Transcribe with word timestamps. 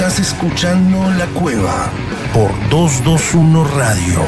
Estás 0.00 0.18
escuchando 0.18 1.10
La 1.18 1.26
Cueva 1.26 1.92
por 2.32 2.50
221 2.70 3.64
Radio. 3.64 4.24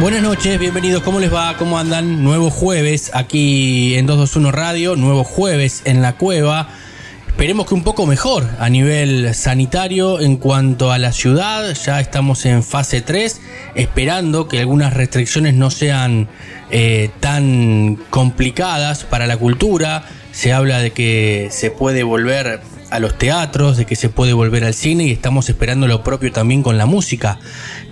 Buenas 0.00 0.22
noches, 0.22 0.58
bienvenidos, 0.58 1.04
¿cómo 1.04 1.20
les 1.20 1.32
va? 1.32 1.56
¿Cómo 1.56 1.78
andan? 1.78 2.24
Nuevo 2.24 2.50
jueves 2.50 3.12
aquí 3.14 3.94
en 3.94 4.06
221 4.06 4.50
Radio, 4.50 4.96
nuevo 4.96 5.22
jueves 5.22 5.82
en 5.84 6.02
La 6.02 6.16
Cueva. 6.16 6.68
Esperemos 7.28 7.68
que 7.68 7.74
un 7.74 7.84
poco 7.84 8.06
mejor 8.06 8.44
a 8.58 8.68
nivel 8.68 9.32
sanitario 9.36 10.18
en 10.18 10.36
cuanto 10.36 10.90
a 10.90 10.98
la 10.98 11.12
ciudad. 11.12 11.72
Ya 11.74 12.00
estamos 12.00 12.44
en 12.44 12.64
fase 12.64 13.02
3, 13.02 13.40
esperando 13.76 14.48
que 14.48 14.58
algunas 14.58 14.94
restricciones 14.94 15.54
no 15.54 15.70
sean 15.70 16.28
eh, 16.72 17.10
tan 17.20 18.00
complicadas 18.10 19.04
para 19.04 19.28
la 19.28 19.36
cultura. 19.36 20.06
Se 20.34 20.52
habla 20.52 20.80
de 20.80 20.90
que 20.90 21.48
se 21.52 21.70
puede 21.70 22.02
volver 22.02 22.60
a 22.90 22.98
los 22.98 23.16
teatros, 23.16 23.76
de 23.76 23.86
que 23.86 23.94
se 23.94 24.08
puede 24.08 24.32
volver 24.32 24.64
al 24.64 24.74
cine 24.74 25.04
y 25.04 25.12
estamos 25.12 25.48
esperando 25.48 25.86
lo 25.86 26.02
propio 26.02 26.32
también 26.32 26.64
con 26.64 26.76
la 26.76 26.86
música. 26.86 27.38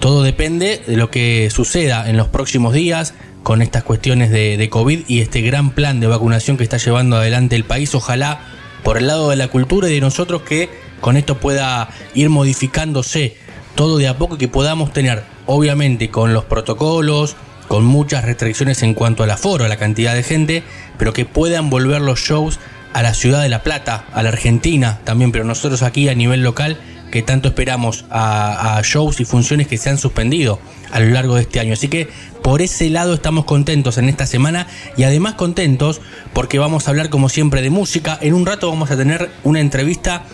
Todo 0.01 0.25
depende 0.25 0.83
de 0.85 0.97
lo 0.97 1.09
que 1.09 1.49
suceda 1.51 2.11
en 2.11 2.17
los 2.17 2.27
próximos 2.27 2.75
días 2.75 3.15
con 3.45 3.63
estas 3.63 3.85
cuestiones 3.85 4.31
de, 4.31 4.69
COVID 4.69 5.05
y 5.07 5.21
este 5.21 5.41
gran 5.41 5.71
plan 5.71 6.01
de 6.01 6.09
vacunación 6.09 6.57
que 6.57 6.65
está 6.65 6.79
llevando 6.79 7.17
adelante 7.17 7.55
el 7.55 7.65
país. 7.65 7.95
Ojalá 7.95 8.41
por 8.83 8.99
el 8.99 9.07
lado 9.07 9.31
de 9.31 9.37
la 9.37 9.47
cultura 9.47 9.89
y 9.89 9.95
de 9.95 10.01
nosotros 10.01 10.43
que 10.43 10.69
con 11.01 11.17
esto 11.17 11.39
pueda 11.39 11.91
ir 12.13 12.29
modificándose 12.29 13.37
todo 13.77 13.99
de 13.99 14.09
a 14.09 14.19
poco 14.19 14.35
y 14.35 14.39
que 14.39 14.49
podamos 14.49 14.93
tener, 14.93 15.23
obviamente, 15.47 16.11
con 16.11 16.35
los 16.35 16.45
protocolos, 16.45 17.37
con 17.73 17.87
muchas 17.87 18.27
restricciones 18.27 18.83
en 18.83 18.93
cuanto 18.93 19.23
al 19.23 19.31
aforo, 19.31 19.65
a 19.65 19.69
la 19.69 19.79
cantidad 19.79 20.15
de 20.15 20.23
gente, 20.23 20.63
pero 20.99 21.15
que 21.15 21.25
puedan 21.25 21.71
volver 21.71 22.03
los 22.03 22.21
shows 22.21 22.61
a 22.93 23.01
la 23.01 23.15
ciudad 23.15 23.41
de 23.41 23.49
La 23.49 23.63
Plata, 23.63 24.05
a 24.13 24.23
la 24.23 24.29
Argentina 24.29 24.99
también, 25.05 25.33
pero 25.33 25.45
nosotros 25.45 25.81
aquí 25.81 26.07
a 26.11 26.15
nivel 26.15 26.43
local 26.43 26.77
que 27.11 27.23
tanto 27.23 27.49
esperamos 27.49 28.05
a, 28.11 28.79
shows 28.85 29.21
y 29.21 29.25
funciones 29.25 29.69
que 29.69 29.79
se 29.79 29.89
han 29.89 29.97
suspendido 29.97 30.59
a 30.91 31.01
lo 31.01 31.07
largo 31.13 31.37
de 31.37 31.41
este 31.41 31.61
año. 31.61 31.73
Así 31.73 31.89
que 31.89 32.11
por 32.43 32.61
ese 32.61 32.91
lado 32.91 33.15
estamos 33.15 33.47
contentos 33.47 33.97
en 33.97 34.11
esta 34.11 34.27
semana 34.27 34.67
y 34.99 35.05
además 35.05 35.37
contentos 35.37 36.03
porque 36.35 36.59
vamos 36.59 36.87
a 36.87 36.91
hablar 36.91 37.09
como 37.09 37.31
siempre 37.31 37.63
de 37.63 37.71
música. 37.71 38.19
En 38.21 38.35
un 38.35 38.45
rato 38.45 38.69
vamos 38.69 38.91
a 38.91 38.99
tener 38.99 39.31
una 39.45 39.61
entrevista 39.61 40.25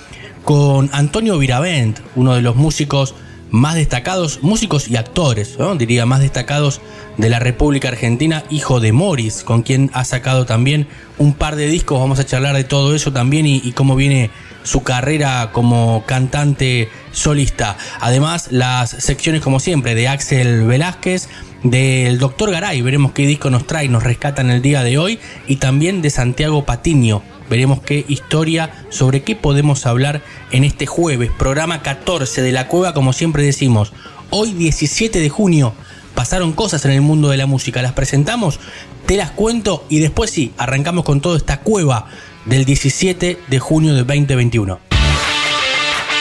con 0.42 0.90
Antonio 0.92 1.38
Viravent, 1.38 2.00
uno 2.16 2.34
de 2.34 2.42
los 2.42 2.56
músicos 2.56 3.14
más 3.50 3.74
destacados, 3.74 4.40
músicos 4.42 4.88
y 4.88 4.96
actores, 4.96 5.56
¿no? 5.58 5.74
diría 5.76 6.06
más 6.06 6.20
destacados 6.20 6.80
de 7.16 7.28
la 7.28 7.38
República 7.38 7.88
Argentina, 7.88 8.44
hijo 8.50 8.80
de 8.80 8.92
Morris, 8.92 9.42
con 9.42 9.62
quien 9.62 9.90
ha 9.92 10.04
sacado 10.04 10.46
también 10.46 10.86
un 11.18 11.34
par 11.34 11.56
de 11.56 11.66
discos. 11.66 11.98
Vamos 11.98 12.18
a 12.20 12.26
charlar 12.26 12.54
de 12.54 12.64
todo 12.64 12.94
eso 12.94 13.12
también 13.12 13.46
y, 13.46 13.72
cómo 13.72 13.96
viene 13.96 14.30
su 14.62 14.82
carrera 14.82 15.50
como 15.52 16.04
cantante 16.06 16.88
solista. 17.12 17.76
Además, 18.00 18.48
las 18.50 18.90
secciones, 18.90 19.42
como 19.42 19.60
siempre, 19.60 19.94
de 19.94 20.08
Axel 20.08 20.64
Velázquez, 20.64 21.28
del 21.62 22.18
Doctor 22.18 22.52
Garay, 22.52 22.82
veremos 22.82 23.12
qué 23.12 23.26
disco 23.26 23.50
nos 23.50 23.66
trae, 23.66 23.88
nos 23.88 24.04
rescata 24.04 24.42
en 24.42 24.50
el 24.50 24.62
día 24.62 24.82
de 24.82 24.98
hoy, 24.98 25.18
y 25.46 25.56
también 25.56 26.02
de 26.02 26.10
Santiago 26.10 26.64
Patiño. 26.64 27.22
Veremos 27.48 27.80
qué 27.80 28.04
historia, 28.08 28.84
sobre 28.90 29.22
qué 29.22 29.34
podemos 29.36 29.86
hablar 29.86 30.22
en 30.50 30.64
este 30.64 30.86
jueves, 30.86 31.30
programa 31.38 31.82
14 31.82 32.42
de 32.42 32.52
la 32.52 32.68
cueva, 32.68 32.94
como 32.94 33.12
siempre 33.12 33.42
decimos. 33.42 33.92
Hoy 34.30 34.52
17 34.52 35.18
de 35.18 35.28
junio 35.28 35.72
pasaron 36.14 36.52
cosas 36.52 36.84
en 36.84 36.90
el 36.90 37.00
mundo 37.00 37.30
de 37.30 37.36
la 37.36 37.46
música, 37.46 37.80
las 37.80 37.92
presentamos, 37.92 38.60
te 39.06 39.16
las 39.16 39.30
cuento 39.30 39.86
y 39.88 40.00
después 40.00 40.30
sí, 40.30 40.52
arrancamos 40.58 41.04
con 41.04 41.20
toda 41.20 41.38
esta 41.38 41.60
cueva 41.60 42.06
del 42.44 42.64
17 42.64 43.38
de 43.46 43.58
junio 43.58 43.94
de 43.94 44.04
2021. 44.04 44.80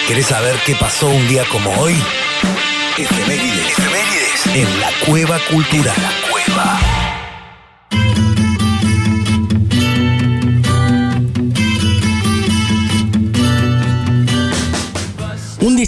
¿Querés 0.08 0.28
saber 0.28 0.56
qué 0.66 0.76
pasó 0.76 1.10
un 1.10 1.28
día 1.28 1.44
como 1.52 1.70
hoy? 1.82 1.94
Efemérides. 2.98 3.78
Efemérides. 3.78 4.46
En 4.56 4.80
la 4.80 4.90
cueva 5.06 5.38
cultural. 5.52 5.96
La 5.98 6.32
cueva. 6.32 7.07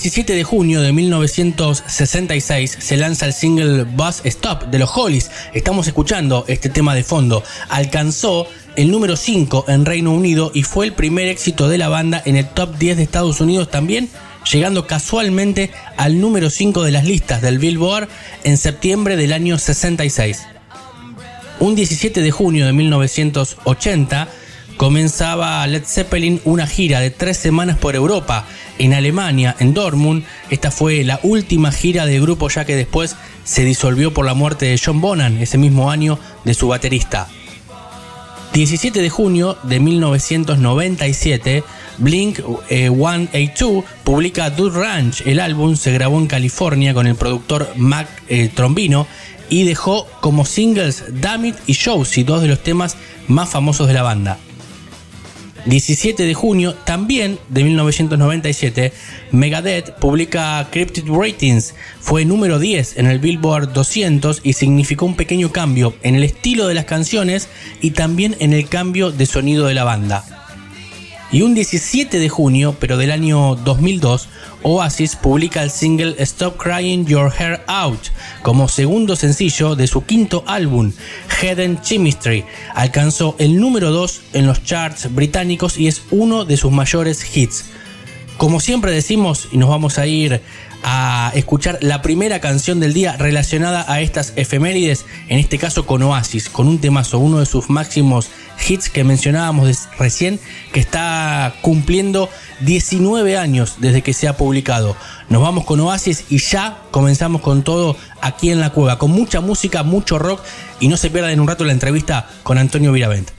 17 0.01 0.33
de 0.33 0.45
junio 0.45 0.79
de 0.79 0.93
1966 0.93 2.77
se 2.79 2.95
lanza 2.95 3.25
el 3.25 3.33
single 3.33 3.83
Bus 3.83 4.21
Stop 4.23 4.67
de 4.67 4.79
los 4.79 4.89
Hollies. 4.95 5.29
Estamos 5.53 5.87
escuchando 5.87 6.45
este 6.47 6.69
tema 6.69 6.95
de 6.95 7.03
fondo. 7.03 7.43
Alcanzó 7.67 8.47
el 8.77 8.91
número 8.91 9.17
5 9.17 9.65
en 9.67 9.83
Reino 9.83 10.13
Unido 10.13 10.51
y 10.53 10.63
fue 10.63 10.85
el 10.85 10.93
primer 10.93 11.27
éxito 11.27 11.67
de 11.67 11.77
la 11.77 11.89
banda 11.89 12.23
en 12.25 12.37
el 12.37 12.47
top 12.47 12.77
10 12.77 12.95
de 12.95 13.03
Estados 13.03 13.41
Unidos 13.41 13.69
también, 13.69 14.07
llegando 14.49 14.87
casualmente 14.87 15.69
al 15.97 16.21
número 16.21 16.49
5 16.49 16.81
de 16.83 16.91
las 16.91 17.03
listas 17.03 17.41
del 17.41 17.59
Billboard 17.59 18.07
en 18.45 18.55
septiembre 18.55 19.17
del 19.17 19.33
año 19.33 19.59
66. 19.59 20.43
Un 21.59 21.75
17 21.75 22.21
de 22.21 22.31
junio 22.31 22.65
de 22.65 22.71
1980 22.71 24.29
comenzaba 24.79 25.67
Led 25.67 25.83
Zeppelin 25.85 26.39
una 26.45 26.65
gira 26.65 27.01
de 27.01 27.11
tres 27.11 27.35
semanas 27.35 27.77
por 27.77 27.95
Europa, 27.97 28.45
en 28.79 28.93
Alemania, 28.93 29.55
en 29.59 29.73
Dortmund. 29.73 30.23
Esta 30.49 30.71
fue 30.71 31.03
la 31.03 31.19
última 31.21 31.71
gira 31.71 32.05
del 32.05 32.21
grupo 32.21 32.49
ya 32.49 32.65
que 32.65 32.75
después 32.75 33.15
se 33.43 33.63
disolvió 33.63 34.13
por 34.13 34.25
la 34.25 34.33
muerte 34.33 34.65
de 34.65 34.81
John 34.83 35.01
Bonham 35.01 35.37
ese 35.39 35.57
mismo 35.57 35.91
año 35.91 36.17
de 36.43 36.53
su 36.55 36.67
baterista. 36.67 37.27
17 38.53 39.01
de 39.01 39.09
junio 39.09 39.57
de 39.63 39.79
1997, 39.79 41.63
Blink 41.99 42.39
eh, 42.69 42.89
182 42.89 43.83
publica 44.03 44.49
Dude 44.49 44.79
Ranch. 44.79 45.21
El 45.25 45.39
álbum 45.39 45.75
se 45.75 45.91
grabó 45.91 46.17
en 46.17 46.27
California 46.27 46.93
con 46.93 47.05
el 47.05 47.15
productor 47.15 47.71
Mac 47.75 48.07
eh, 48.27 48.49
Trombino 48.53 49.05
y 49.49 49.63
dejó 49.65 50.07
como 50.21 50.45
singles 50.45 51.03
Damn 51.21 51.45
It 51.45 51.55
y 51.67 51.75
Josie, 51.75 52.23
dos 52.23 52.41
de 52.41 52.47
los 52.47 52.63
temas 52.63 52.97
más 53.27 53.49
famosos 53.49 53.87
de 53.87 53.93
la 53.93 54.03
banda. 54.03 54.39
17 55.65 56.23
de 56.23 56.33
junio 56.33 56.73
también 56.85 57.39
de 57.49 57.63
1997, 57.63 58.93
Megadeth 59.31 59.95
publica 59.99 60.67
Cryptid 60.71 61.09
Ratings. 61.09 61.75
Fue 61.99 62.25
número 62.25 62.59
10 62.59 62.97
en 62.97 63.07
el 63.07 63.19
Billboard 63.19 63.73
200 63.73 64.41
y 64.43 64.53
significó 64.53 65.05
un 65.05 65.15
pequeño 65.15 65.51
cambio 65.51 65.93
en 66.03 66.15
el 66.15 66.23
estilo 66.23 66.67
de 66.67 66.75
las 66.75 66.85
canciones 66.85 67.49
y 67.81 67.91
también 67.91 68.35
en 68.39 68.53
el 68.53 68.67
cambio 68.69 69.11
de 69.11 69.25
sonido 69.25 69.67
de 69.67 69.73
la 69.73 69.83
banda. 69.83 70.38
Y 71.31 71.43
un 71.43 71.53
17 71.53 72.17
de 72.17 72.27
junio, 72.27 72.75
pero 72.79 72.97
del 72.97 73.11
año 73.11 73.55
2002, 73.55 74.27
Oasis 74.63 75.15
publica 75.15 75.61
el 75.61 75.69
single 75.69 76.15
Stop 76.17 76.57
Crying 76.57 77.05
Your 77.05 77.31
Hair 77.31 77.61
Out 77.67 78.07
como 78.41 78.67
segundo 78.67 79.15
sencillo 79.15 79.75
de 79.75 79.85
su 79.85 80.03
quinto 80.05 80.43
álbum, 80.47 80.91
Hidden 81.41 81.81
Chemistry. 81.81 82.45
Alcanzó 82.73 83.35
el 83.37 83.59
número 83.59 83.91
2 83.91 84.21
en 84.33 84.47
los 84.47 84.63
charts 84.63 85.13
británicos 85.13 85.77
y 85.77 85.87
es 85.87 86.01
uno 86.09 86.45
de 86.45 86.57
sus 86.57 86.71
mayores 86.71 87.23
hits. 87.37 87.65
Como 88.37 88.59
siempre 88.59 88.91
decimos, 88.91 89.49
y 89.51 89.57
nos 89.57 89.69
vamos 89.69 89.99
a 89.99 90.07
ir 90.07 90.41
a 90.83 91.31
escuchar 91.35 91.77
la 91.81 92.01
primera 92.01 92.39
canción 92.39 92.79
del 92.79 92.93
día 92.93 93.17
relacionada 93.17 93.85
a 93.87 94.01
estas 94.01 94.33
efemérides, 94.35 95.05
en 95.27 95.39
este 95.39 95.57
caso 95.57 95.85
con 95.85 96.01
Oasis, 96.03 96.49
con 96.49 96.67
un 96.67 96.79
temazo, 96.79 97.19
uno 97.19 97.39
de 97.39 97.45
sus 97.45 97.69
máximos 97.69 98.29
hits 98.67 98.89
que 98.89 99.03
mencionábamos 99.03 99.87
recién, 99.97 100.39
que 100.73 100.79
está 100.79 101.53
cumpliendo 101.61 102.29
19 102.61 103.37
años 103.37 103.75
desde 103.79 104.01
que 104.01 104.13
se 104.13 104.27
ha 104.27 104.37
publicado. 104.37 104.95
Nos 105.29 105.41
vamos 105.41 105.65
con 105.65 105.79
Oasis 105.79 106.25
y 106.29 106.39
ya 106.39 106.79
comenzamos 106.91 107.41
con 107.41 107.63
todo 107.63 107.95
aquí 108.21 108.51
en 108.51 108.59
la 108.59 108.71
cueva, 108.71 108.97
con 108.97 109.11
mucha 109.11 109.41
música, 109.41 109.83
mucho 109.83 110.19
rock 110.19 110.41
y 110.79 110.87
no 110.87 110.97
se 110.97 111.09
pierdan 111.09 111.31
en 111.31 111.39
un 111.39 111.47
rato 111.47 111.63
la 111.63 111.73
entrevista 111.73 112.29
con 112.43 112.57
Antonio 112.57 112.91
Viravent. 112.91 113.38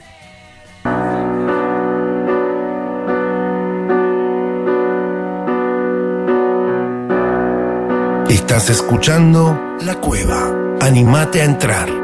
Estás 8.31 8.69
escuchando 8.69 9.75
La 9.81 9.95
Cueva. 9.95 10.77
Animate 10.79 11.41
a 11.41 11.43
entrar. 11.43 12.00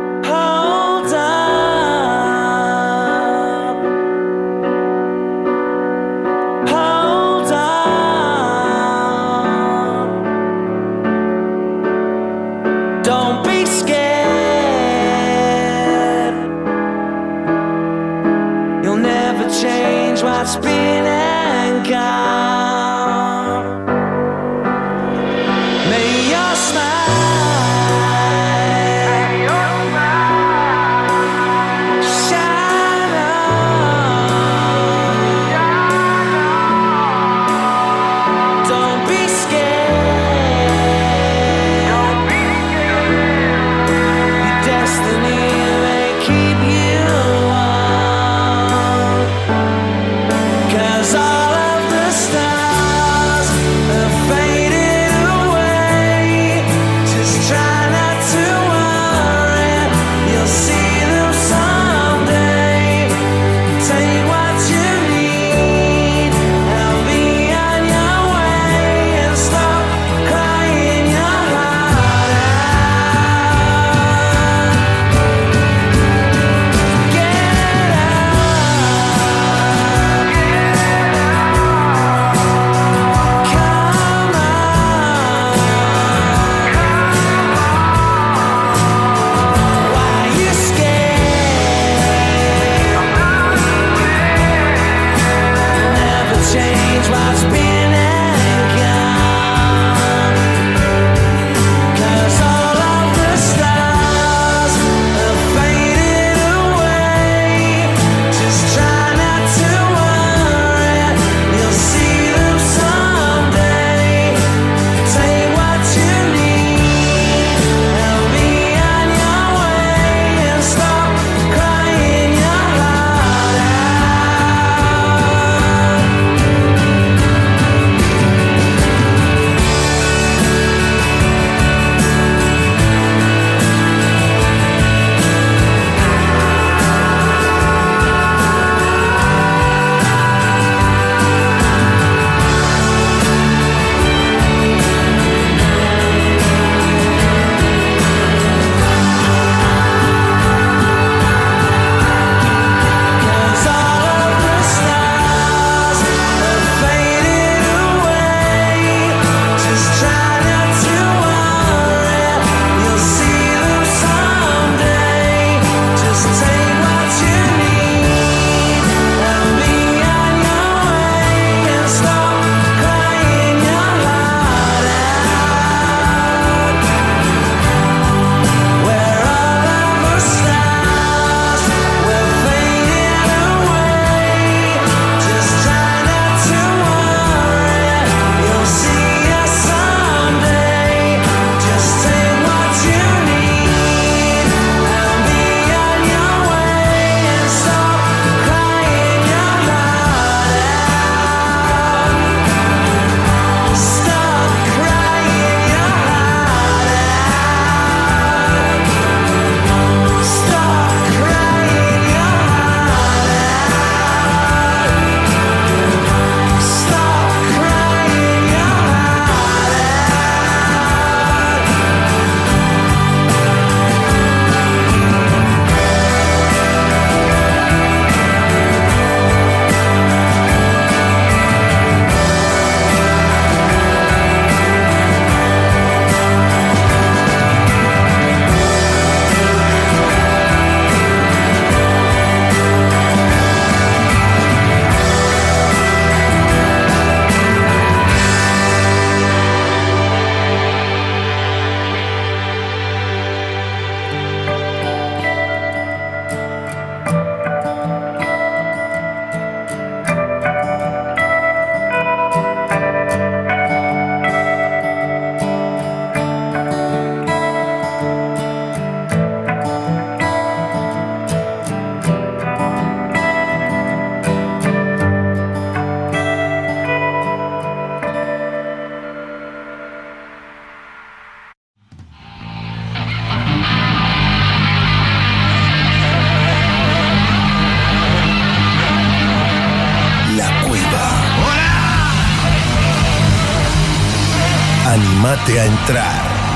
Entrar. 295.68 296.48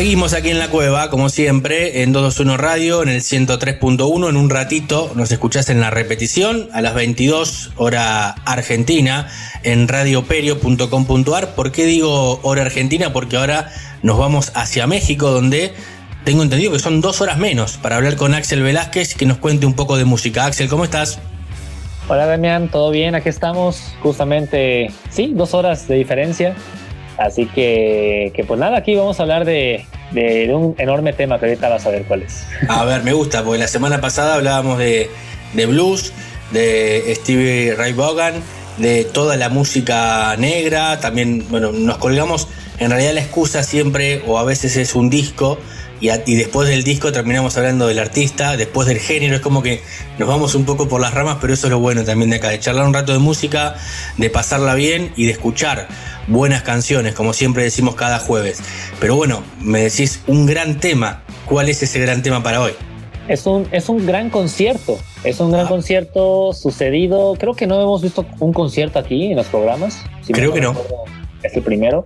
Seguimos 0.00 0.32
aquí 0.32 0.48
en 0.48 0.58
la 0.58 0.68
cueva, 0.68 1.10
como 1.10 1.28
siempre, 1.28 2.02
en 2.02 2.12
221 2.12 2.56
Radio, 2.56 3.02
en 3.02 3.10
el 3.10 3.20
103.1. 3.20 4.30
En 4.30 4.36
un 4.36 4.48
ratito 4.48 5.12
nos 5.14 5.30
escuchás 5.30 5.68
en 5.68 5.78
la 5.80 5.90
repetición 5.90 6.70
a 6.72 6.80
las 6.80 6.94
22 6.94 7.59
hora 7.80 8.34
argentina 8.44 9.26
en 9.62 9.88
radioperio.com.ar. 9.88 11.54
¿Por 11.54 11.72
qué 11.72 11.86
digo 11.86 12.38
hora 12.42 12.62
argentina? 12.62 13.12
Porque 13.12 13.38
ahora 13.38 13.70
nos 14.02 14.18
vamos 14.18 14.52
hacia 14.54 14.86
México, 14.86 15.30
donde 15.30 15.72
tengo 16.24 16.42
entendido 16.42 16.72
que 16.72 16.78
son 16.78 17.00
dos 17.00 17.22
horas 17.22 17.38
menos 17.38 17.78
para 17.78 17.96
hablar 17.96 18.16
con 18.16 18.34
Axel 18.34 18.62
Velázquez 18.62 19.14
que 19.14 19.24
nos 19.24 19.38
cuente 19.38 19.64
un 19.64 19.72
poco 19.72 19.96
de 19.96 20.04
música. 20.04 20.44
Axel, 20.44 20.68
¿cómo 20.68 20.84
estás? 20.84 21.18
Hola 22.06 22.26
Damián, 22.26 22.68
¿todo 22.68 22.90
bien? 22.90 23.14
Aquí 23.14 23.30
estamos, 23.30 23.94
justamente, 24.02 24.90
sí, 25.08 25.32
dos 25.34 25.54
horas 25.54 25.88
de 25.88 25.94
diferencia. 25.94 26.54
Así 27.16 27.46
que, 27.46 28.32
que 28.34 28.44
pues 28.44 28.60
nada, 28.60 28.78
aquí 28.78 28.94
vamos 28.94 29.20
a 29.20 29.22
hablar 29.22 29.46
de, 29.46 29.86
de, 30.10 30.46
de 30.46 30.54
un 30.54 30.74
enorme 30.76 31.14
tema 31.14 31.38
que 31.38 31.46
ahorita 31.46 31.68
vas 31.70 31.86
a 31.86 31.90
ver 31.90 32.04
cuál 32.04 32.22
es. 32.22 32.46
A 32.68 32.84
ver, 32.84 33.02
me 33.04 33.14
gusta, 33.14 33.42
porque 33.42 33.58
la 33.58 33.68
semana 33.68 34.00
pasada 34.00 34.34
hablábamos 34.34 34.78
de, 34.78 35.10
de 35.54 35.66
blues, 35.66 36.12
de 36.52 37.12
Stevie 37.20 37.74
Ray 37.74 37.92
Vaughan, 37.92 38.34
de 38.78 39.04
toda 39.04 39.36
la 39.36 39.48
música 39.48 40.36
negra. 40.36 41.00
También, 41.00 41.46
bueno, 41.50 41.72
nos 41.72 41.98
colgamos. 41.98 42.48
En 42.78 42.90
realidad, 42.90 43.12
la 43.14 43.20
excusa 43.20 43.62
siempre, 43.62 44.22
o 44.26 44.38
a 44.38 44.44
veces 44.44 44.76
es 44.76 44.94
un 44.94 45.10
disco, 45.10 45.58
y, 46.00 46.08
y 46.10 46.34
después 46.34 46.68
del 46.68 46.82
disco 46.82 47.12
terminamos 47.12 47.58
hablando 47.58 47.86
del 47.86 47.98
artista, 47.98 48.56
después 48.56 48.88
del 48.88 48.98
género. 48.98 49.36
Es 49.36 49.42
como 49.42 49.62
que 49.62 49.82
nos 50.18 50.28
vamos 50.28 50.54
un 50.54 50.64
poco 50.64 50.88
por 50.88 51.00
las 51.00 51.12
ramas, 51.12 51.38
pero 51.40 51.52
eso 51.52 51.66
es 51.66 51.70
lo 51.70 51.78
bueno 51.78 52.04
también 52.04 52.30
de 52.30 52.36
acá, 52.36 52.48
de 52.48 52.58
charlar 52.58 52.86
un 52.86 52.94
rato 52.94 53.12
de 53.12 53.18
música, 53.18 53.76
de 54.16 54.30
pasarla 54.30 54.74
bien 54.74 55.12
y 55.16 55.26
de 55.26 55.32
escuchar 55.32 55.88
buenas 56.26 56.62
canciones, 56.62 57.14
como 57.14 57.34
siempre 57.34 57.64
decimos 57.64 57.96
cada 57.96 58.18
jueves. 58.18 58.60
Pero 58.98 59.16
bueno, 59.16 59.42
me 59.60 59.82
decís 59.82 60.20
un 60.26 60.46
gran 60.46 60.80
tema. 60.80 61.22
¿Cuál 61.44 61.68
es 61.68 61.82
ese 61.82 61.98
gran 61.98 62.22
tema 62.22 62.42
para 62.42 62.60
hoy? 62.60 62.72
Es 63.30 63.46
un, 63.46 63.66
es 63.70 63.88
un 63.88 64.04
gran 64.06 64.28
concierto. 64.28 64.98
Es 65.22 65.38
un 65.40 65.52
gran 65.52 65.66
Ah. 65.66 65.68
concierto 65.68 66.52
sucedido. 66.52 67.34
Creo 67.38 67.54
que 67.54 67.66
no 67.66 67.80
hemos 67.80 68.02
visto 68.02 68.26
un 68.40 68.52
concierto 68.52 68.98
aquí 68.98 69.30
en 69.30 69.36
los 69.36 69.46
programas. 69.46 70.02
Si 70.22 70.32
Creo 70.32 70.52
que 70.52 70.60
no. 70.60 70.74
Es 71.42 71.54
el 71.56 71.62
primero. 71.62 72.04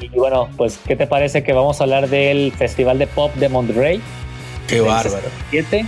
Y 0.00 0.08
bueno, 0.18 0.48
pues, 0.56 0.78
¿qué 0.86 0.96
te 0.96 1.06
parece 1.06 1.42
que 1.44 1.52
vamos 1.52 1.80
a 1.80 1.84
hablar 1.84 2.08
del 2.08 2.52
Festival 2.52 2.98
de 2.98 3.06
Pop 3.06 3.32
de 3.34 3.48
Monterrey? 3.48 4.00
Qué 4.66 4.80
bárbaro. 4.80 5.28
7. 5.50 5.84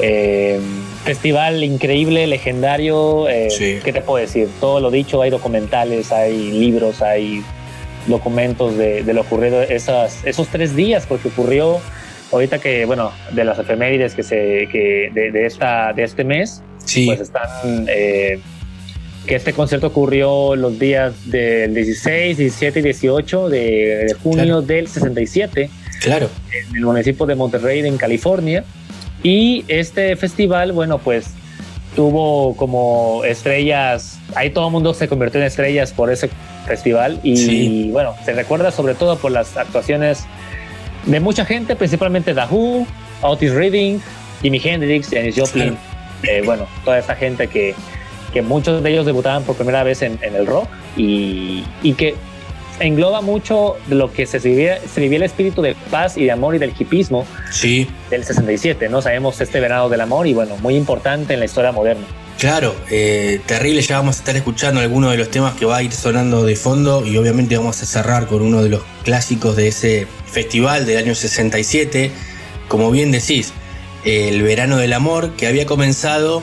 Eh, 0.00 0.60
festival 1.04 1.64
increíble, 1.64 2.26
legendario. 2.26 3.28
eh, 3.28 3.50
Sí. 3.50 3.78
¿Qué 3.82 3.92
te 3.92 4.00
puedo 4.00 4.18
decir? 4.24 4.48
Todo 4.60 4.80
lo 4.80 4.90
dicho, 4.90 5.20
hay 5.22 5.30
documentales, 5.30 6.12
hay 6.12 6.52
libros, 6.52 7.02
hay 7.02 7.42
documentos 8.06 8.76
de, 8.76 9.02
de 9.02 9.12
lo 9.14 9.22
ocurrido 9.22 9.62
esas, 9.62 10.24
esos 10.24 10.48
tres 10.48 10.74
días, 10.76 11.04
porque 11.08 11.28
ocurrió 11.28 11.80
ahorita 12.32 12.58
que, 12.58 12.84
bueno, 12.86 13.12
de 13.32 13.44
las 13.44 13.58
efemérides 13.58 14.14
que 14.14 14.22
se, 14.22 14.68
que 14.72 15.10
de, 15.14 15.30
de 15.30 15.46
esta, 15.46 15.92
de 15.92 16.02
este 16.04 16.24
mes, 16.24 16.62
Sí, 16.84 17.06
pues 17.06 17.20
están, 17.20 17.48
eh, 17.88 18.40
que 19.26 19.36
este 19.36 19.52
concierto 19.52 19.86
ocurrió 19.86 20.56
los 20.56 20.78
días 20.80 21.30
del 21.30 21.74
16, 21.74 22.36
17 22.38 22.80
y 22.80 22.82
18 22.82 23.48
de, 23.48 23.58
de 24.08 24.14
junio 24.22 24.44
Claro. 24.44 24.62
del 24.62 24.88
67 24.88 25.70
claro. 26.00 26.28
en 26.70 26.76
el 26.76 26.82
municipio 26.84 27.24
de 27.26 27.36
Monterrey, 27.36 27.86
en 27.86 27.96
California. 27.98 28.64
Y 29.22 29.64
este 29.68 30.16
festival, 30.16 30.72
bueno, 30.72 30.98
pues 30.98 31.26
tuvo 31.94 32.56
como 32.56 33.22
estrellas, 33.24 34.18
ahí 34.34 34.50
todo 34.50 34.66
el 34.66 34.72
mundo 34.72 34.94
se 34.94 35.06
convirtió 35.06 35.38
en 35.40 35.46
estrellas 35.46 35.92
por 35.92 36.10
ese 36.10 36.28
festival 36.66 37.20
y 37.22 37.36
Sí. 37.36 37.88
bueno, 37.92 38.14
se 38.24 38.32
recuerda 38.32 38.70
sobre 38.72 38.94
todo 38.94 39.18
por 39.18 39.30
las 39.30 39.56
actuaciones 39.56 40.24
de 41.06 41.20
mucha 41.20 41.44
gente, 41.44 41.76
principalmente 41.76 42.32
Who, 42.32 42.86
Otis 43.22 43.52
Redding, 43.52 44.00
Jimi 44.42 44.60
Hendrix, 44.62 45.10
Janis 45.10 45.36
Joplin, 45.36 45.76
eh, 46.22 46.42
bueno, 46.44 46.66
toda 46.84 46.98
esta 46.98 47.14
gente 47.14 47.48
que, 47.48 47.74
que 48.32 48.42
muchos 48.42 48.82
de 48.82 48.90
ellos 48.90 49.06
debutaban 49.06 49.42
por 49.44 49.56
primera 49.56 49.82
vez 49.82 50.02
en, 50.02 50.18
en 50.22 50.34
el 50.34 50.46
rock 50.46 50.68
y, 50.96 51.64
y 51.82 51.94
que 51.94 52.14
engloba 52.80 53.20
mucho 53.20 53.76
de 53.86 53.94
lo 53.94 54.12
que 54.12 54.26
se 54.26 54.38
vivía, 54.38 54.78
se 54.80 55.00
vivía 55.00 55.18
el 55.18 55.22
espíritu 55.24 55.62
de 55.62 55.74
paz 55.90 56.16
y 56.16 56.24
de 56.24 56.32
amor 56.32 56.54
y 56.54 56.58
del 56.58 56.72
hipismo 56.76 57.26
Sí, 57.50 57.88
del 58.10 58.24
67, 58.24 58.88
¿no? 58.88 59.02
Sabemos 59.02 59.40
este 59.40 59.60
verano 59.60 59.88
del 59.88 60.00
amor 60.00 60.26
y 60.26 60.34
bueno, 60.34 60.56
muy 60.58 60.74
importante 60.76 61.34
en 61.34 61.40
la 61.40 61.44
historia 61.44 61.72
moderna. 61.72 62.04
Claro. 62.42 62.74
eh, 62.90 63.40
terrible, 63.46 63.82
ya 63.82 63.98
vamos 63.98 64.16
a 64.16 64.18
estar 64.18 64.34
escuchando 64.34 64.80
algunos 64.80 65.12
de 65.12 65.16
los 65.16 65.30
temas 65.30 65.54
que 65.54 65.64
va 65.64 65.76
a 65.76 65.82
ir 65.84 65.92
sonando 65.92 66.44
de 66.44 66.56
fondo 66.56 67.06
y 67.06 67.16
obviamente 67.16 67.56
vamos 67.56 67.80
a 67.80 67.86
cerrar 67.86 68.26
con 68.26 68.42
uno 68.42 68.64
de 68.64 68.68
los 68.68 68.82
clásicos 69.04 69.54
de 69.54 69.68
ese 69.68 70.08
festival 70.26 70.84
del 70.84 70.98
año 70.98 71.14
67. 71.14 72.10
Como 72.66 72.90
bien 72.90 73.12
decís, 73.12 73.52
el 74.04 74.42
verano 74.42 74.76
del 74.78 74.92
amor 74.92 75.36
que 75.36 75.46
había 75.46 75.66
comenzado 75.66 76.42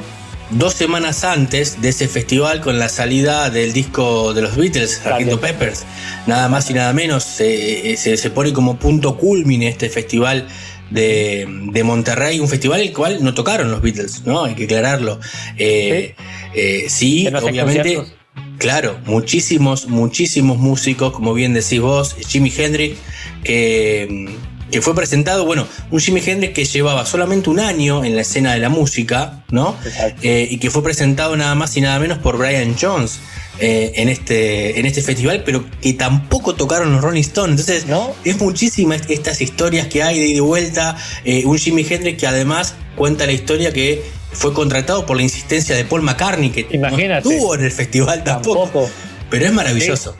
dos 0.51 0.73
semanas 0.73 1.25
antes 1.25 1.81
de 1.81 1.89
ese 1.89 2.07
festival 2.07 2.61
con 2.61 2.79
la 2.79 2.87
salida 2.87 3.49
del 3.49 3.73
disco 3.73 4.33
de 4.33 4.43
los 4.43 4.55
Beatles. 4.55 5.01
Sgt. 5.03 5.37
Peppers. 5.37 5.83
Nada 6.27 6.47
más 6.47 6.69
y 6.69 6.75
nada 6.75 6.93
menos, 6.93 7.41
eh, 7.41 7.95
se, 7.97 8.15
se 8.15 8.29
pone 8.29 8.53
como 8.53 8.77
punto 8.77 9.17
culmine 9.17 9.67
este 9.67 9.89
festival 9.89 10.47
de, 10.89 11.47
de 11.71 11.83
Monterrey, 11.83 12.39
un 12.39 12.47
festival 12.47 12.81
el 12.81 12.93
cual 12.93 13.23
no 13.23 13.33
tocaron 13.33 13.71
los 13.71 13.81
Beatles, 13.81 14.23
¿no? 14.25 14.45
Hay 14.45 14.55
que 14.55 14.65
aclararlo. 14.65 15.19
Eh, 15.57 16.15
eh, 16.53 16.85
sí, 16.87 17.29
los 17.29 17.43
obviamente. 17.43 17.95
conciertos. 17.95 18.13
Claro, 18.57 18.99
muchísimos, 19.05 19.87
muchísimos 19.87 20.57
músicos, 20.57 21.13
como 21.13 21.33
bien 21.33 21.53
decís 21.53 21.79
vos, 21.79 22.15
Jimi 22.27 22.51
Hendrix, 22.55 22.97
que, 23.43 24.35
que 24.69 24.81
fue 24.81 24.93
presentado, 24.93 25.45
bueno, 25.45 25.65
un 25.91 25.99
Jimi 25.99 26.21
Hendrix 26.25 26.53
que 26.53 26.65
llevaba 26.65 27.05
solamente 27.05 27.49
un 27.49 27.59
año 27.59 28.03
en 28.03 28.15
la 28.15 28.21
escena 28.21 28.53
de 28.53 28.59
la 28.59 28.69
música, 28.69 29.43
¿no? 29.49 29.75
Eh, 30.21 30.47
y 30.51 30.57
que 30.57 30.69
fue 30.69 30.83
presentado 30.83 31.37
nada 31.37 31.55
más 31.55 31.75
y 31.77 31.81
nada 31.81 31.99
menos 31.99 32.17
por 32.17 32.37
Brian 32.37 32.75
Jones 32.79 33.19
eh, 33.61 33.91
en, 33.95 34.09
este, 34.09 34.79
en 34.79 34.85
este 34.85 35.01
festival, 35.01 35.43
pero 35.45 35.65
que 35.81 35.93
tampoco 35.93 36.55
tocaron 36.55 36.93
los 36.93 37.01
Rolling 37.01 37.21
Stones. 37.21 37.59
Entonces, 37.59 37.87
¿No? 37.87 38.13
es 38.23 38.39
muchísimas 38.39 39.01
estas 39.09 39.41
historias 39.41 39.87
que 39.87 40.01
hay 40.01 40.17
de 40.19 40.25
ida 40.25 40.31
y 40.31 40.35
de 40.35 40.41
vuelta. 40.41 40.97
Eh, 41.25 41.43
un 41.45 41.57
Jimi 41.57 41.85
Hendrix 41.89 42.19
que 42.19 42.27
además 42.27 42.75
cuenta 42.95 43.25
la 43.25 43.33
historia 43.33 43.73
que 43.73 44.01
fue 44.31 44.53
contratado 44.53 45.05
por 45.05 45.17
la 45.17 45.23
insistencia 45.23 45.75
de 45.75 45.83
Paul 45.83 46.03
McCartney, 46.03 46.51
que 46.51 46.67
Imagínate. 46.71 47.27
no 47.27 47.31
estuvo 47.31 47.55
en 47.55 47.63
el 47.65 47.71
festival 47.71 48.23
tampoco. 48.23 48.63
Tampoco. 48.63 48.89
Pero 49.29 49.45
es 49.45 49.53
maravilloso. 49.53 50.15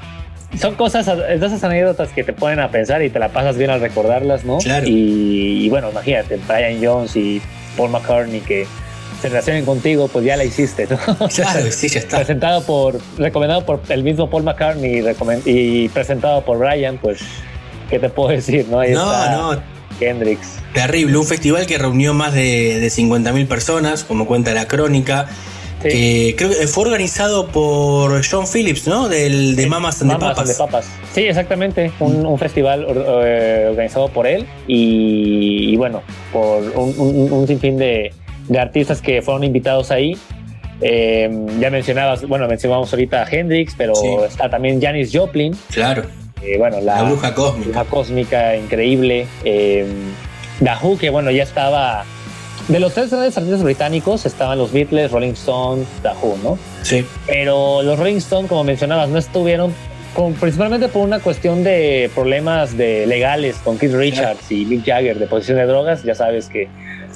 Son 0.60 0.76
cosas, 0.76 1.08
esas 1.08 1.64
anécdotas 1.64 2.10
que 2.10 2.24
te 2.24 2.34
ponen 2.34 2.60
a 2.60 2.72
pensar 2.72 3.04
y 3.04 3.10
te 3.10 3.20
la 3.20 3.30
pasas 3.30 3.56
bien 3.56 3.70
al 3.70 3.82
recordarlas, 3.82 4.46
¿no? 4.46 4.58
Claro. 4.58 4.88
Y, 4.88 5.64
y 5.64 5.70
bueno, 5.70 5.92
imagínate, 5.92 6.40
Brian 6.48 6.84
Jones 6.84 7.16
y 7.16 7.42
Paul 7.78 7.92
McCartney 7.92 8.42
que 8.42 8.66
se 9.22 9.30
relacionen 9.30 9.66
contigo, 9.66 10.08
pues 10.08 10.26
ya 10.26 10.38
la 10.38 10.44
hiciste, 10.46 10.88
¿no? 10.90 10.98
Claro, 11.36 11.72
sí, 11.72 11.90
ya 11.90 12.00
está. 12.00 12.18
presentado 12.18 12.64
por, 12.64 13.00
recomendado 13.18 13.66
por 13.66 13.82
el 13.90 14.04
mismo 14.04 14.30
Paul 14.30 14.44
McCartney 14.44 15.04
y, 15.46 15.90
presentado 15.90 16.44
por 16.46 16.58
Brian, 16.58 16.98
pues, 16.98 17.20
¿qué 17.90 18.00
te 18.00 18.10
puedo 18.10 18.30
decir, 18.30 18.68
no? 18.70 18.80
Ahí 18.80 18.92
está 18.92 19.32
No, 19.32 19.56
no, 19.56 19.62
Hendrix. 20.00 20.48
terrible. 20.74 21.18
Un 21.18 21.26
festival 21.26 21.66
que 21.68 21.78
reunió 21.78 22.14
más 22.14 22.34
de, 22.34 22.80
de 22.80 22.88
50.000 22.88 23.48
personas, 23.48 24.04
como 24.04 24.26
cuenta 24.28 24.54
la 24.54 24.68
crónica. 24.68 25.28
Sí. 25.82 25.88
que 25.88 26.36
creo 26.38 26.50
que 26.50 26.68
fue 26.68 26.84
organizado 26.84 27.48
por 27.48 28.22
John 28.30 28.46
Phillips, 28.46 28.86
¿no? 28.86 29.08
Del, 29.08 29.56
de 29.56 29.66
Mamas 29.68 30.02
and 30.02 30.12
the 30.12 30.18
Papas. 30.20 30.40
and 30.40 30.48
the 30.50 30.56
Papas. 30.58 30.86
Sí, 31.14 31.22
exactamente. 31.22 31.90
Un, 32.02 32.26
un 32.26 32.38
festival 32.38 32.86
eh, 32.90 33.68
organizado 33.70 34.10
por 34.10 34.28
él 34.28 34.46
y, 34.68 35.70
y 35.74 35.78
bueno, 35.78 36.02
por 36.34 36.62
un, 36.76 36.94
un- 36.98 37.32
un 37.32 37.48
sinfín 37.48 37.78
de, 37.78 38.12
de 38.50 38.60
artistas 38.60 39.02
que 39.02 39.22
fueron 39.22 39.44
invitados 39.46 39.90
ahí. 39.92 40.18
Eh, 40.82 41.30
ya 41.60 41.70
mencionabas, 41.70 42.26
bueno, 42.28 42.48
mencionamos 42.48 42.92
ahorita 42.94 43.24
a 43.24 43.30
Hendrix, 43.30 43.74
pero 43.78 43.96
Sí. 43.96 44.08
está 44.28 44.50
también 44.50 44.82
Janis 44.82 45.12
Joplin, 45.14 45.56
Claro, 45.74 46.04
eh, 46.42 46.58
bueno, 46.58 46.80
la, 46.82 46.98
la 46.98 47.04
bruja 47.04 47.34
cósmica. 47.34 47.70
bruja 47.70 47.86
cósmica 47.86 48.56
increíble. 48.56 49.28
Eh, 49.44 49.86
The 50.60 50.72
Who, 50.82 50.98
que 50.98 51.10
bueno, 51.10 51.32
ya 51.32 51.44
estaba. 51.44 52.06
De 52.68 52.80
los 52.80 52.94
tres 52.94 53.10
grandes 53.10 53.36
artistas 53.36 53.64
británicos 53.64 54.26
estaban 54.28 54.58
los 54.60 54.72
Beatles, 54.72 55.12
Rolling 55.12 55.32
Stones, 55.32 55.88
Who, 56.22 56.38
¿no? 56.44 56.60
Sí, 56.84 57.04
pero 57.26 57.82
los 57.82 57.98
Rolling 57.98 58.18
Stones, 58.18 58.48
como 58.48 58.64
mencionabas, 58.64 59.10
no 59.10 59.18
estuvieron, 59.18 59.74
con- 60.14 60.34
principalmente 60.34 60.88
por 60.88 61.02
una 61.02 61.20
cuestión 61.20 61.64
de 61.64 62.12
problemas 62.14 62.78
de 62.78 63.08
legales 63.08 63.56
con 63.64 63.78
Keith 63.80 63.94
Richards 63.94 64.52
y 64.52 64.66
Mick 64.66 64.86
Jagger 64.86 65.18
de 65.18 65.26
posesión 65.26 65.58
de 65.58 65.66
drogas. 65.66 66.04
Ya 66.04 66.14
sabes 66.14 66.48
que 66.48 66.68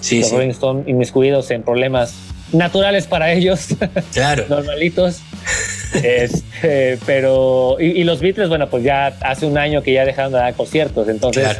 sí, 0.03 0.19
los 0.19 0.29
sí. 0.29 0.35
Rolling 0.35 0.49
Stones 0.51 0.87
inmiscuidos 0.87 1.49
en 1.51 1.63
problemas 1.63 2.13
naturales 2.51 3.07
para 3.07 3.31
ellos, 3.31 3.67
Claro. 4.13 4.45
normalitos. 4.49 5.21
Este, 6.03 6.97
pero, 7.05 7.77
y, 7.79 7.85
y 8.01 8.03
los 8.03 8.19
Beatles, 8.19 8.49
bueno, 8.49 8.67
pues 8.69 8.83
ya 8.83 9.07
hace 9.21 9.45
un 9.45 9.57
año 9.59 9.83
que 9.83 9.93
ya 9.93 10.05
dejaron 10.05 10.31
de 10.31 10.39
dar 10.39 10.53
conciertos, 10.55 11.07
entonces 11.07 11.43
Claro. 11.43 11.59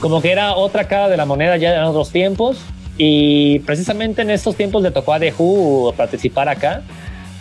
como 0.00 0.22
que 0.22 0.32
era 0.32 0.54
otra 0.54 0.84
cara 0.88 1.08
de 1.08 1.16
la 1.18 1.26
moneda 1.26 1.56
ya 1.58 1.74
en 1.76 1.82
otros 1.82 2.10
tiempos 2.10 2.58
y 2.96 3.58
precisamente 3.60 4.22
en 4.22 4.30
estos 4.30 4.56
tiempos 4.56 4.82
le 4.82 4.90
tocó 4.90 5.12
a 5.12 5.20
The 5.20 5.34
Who 5.36 5.92
participar 5.96 6.48
acá. 6.48 6.82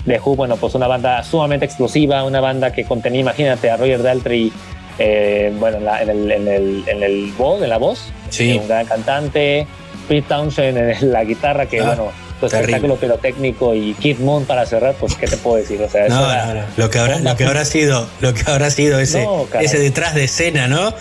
The 0.05 0.19
Who, 0.19 0.35
bueno, 0.35 0.57
pues 0.57 0.75
una 0.75 0.87
banda 0.87 1.23
sumamente 1.23 1.65
explosiva, 1.65 2.23
una 2.25 2.39
banda 2.41 2.71
que 2.73 2.83
contenía, 2.83 3.21
imagínate, 3.21 3.69
a 3.69 3.77
Roger 3.77 4.03
Daltrey, 4.03 4.51
eh, 4.99 5.53
bueno, 5.59 5.77
en, 5.77 5.85
la, 5.85 6.01
en, 6.01 6.09
el, 6.09 6.31
en, 6.31 6.47
el, 6.47 6.83
en 6.87 7.03
el 7.03 7.31
voz, 7.37 7.61
en 7.61 7.69
la 7.69 7.77
voz, 7.77 8.11
Sí. 8.29 8.57
un 8.61 8.67
gran 8.67 8.85
cantante, 8.85 9.65
Pete 10.07 10.27
Townshend 10.27 10.77
en 10.77 11.11
la 11.11 11.23
guitarra, 11.23 11.65
que 11.65 11.79
Ah. 11.81 11.85
bueno, 11.85 12.11
tu 12.39 12.45
espectáculo 12.45 12.97
pirotécnico 12.97 13.73
y 13.73 13.95
Kid 13.95 14.19
Moon 14.19 14.45
para 14.45 14.63
cerrar, 14.67 14.93
pues 14.99 15.15
qué 15.15 15.25
te 15.25 15.37
puedo 15.37 15.55
decir, 15.57 15.81
o 15.81 15.89
sea, 15.89 16.07
No, 16.07 16.31
era- 16.31 16.45
no, 16.45 16.53
no. 16.53 16.61
Lo 16.77 16.89
que 16.91 16.99
habrá, 16.99 17.17
lo 17.17 17.35
que 17.35 17.45
habrá 17.45 17.65
sido, 17.65 18.07
lo 18.21 18.31
que 18.35 18.43
habrá 18.45 18.69
sido 18.69 18.99
ese, 18.99 19.27
ese 19.59 19.79
detrás 19.79 20.13
de 20.13 20.25
escena, 20.25 20.67
¿no? 20.67 20.93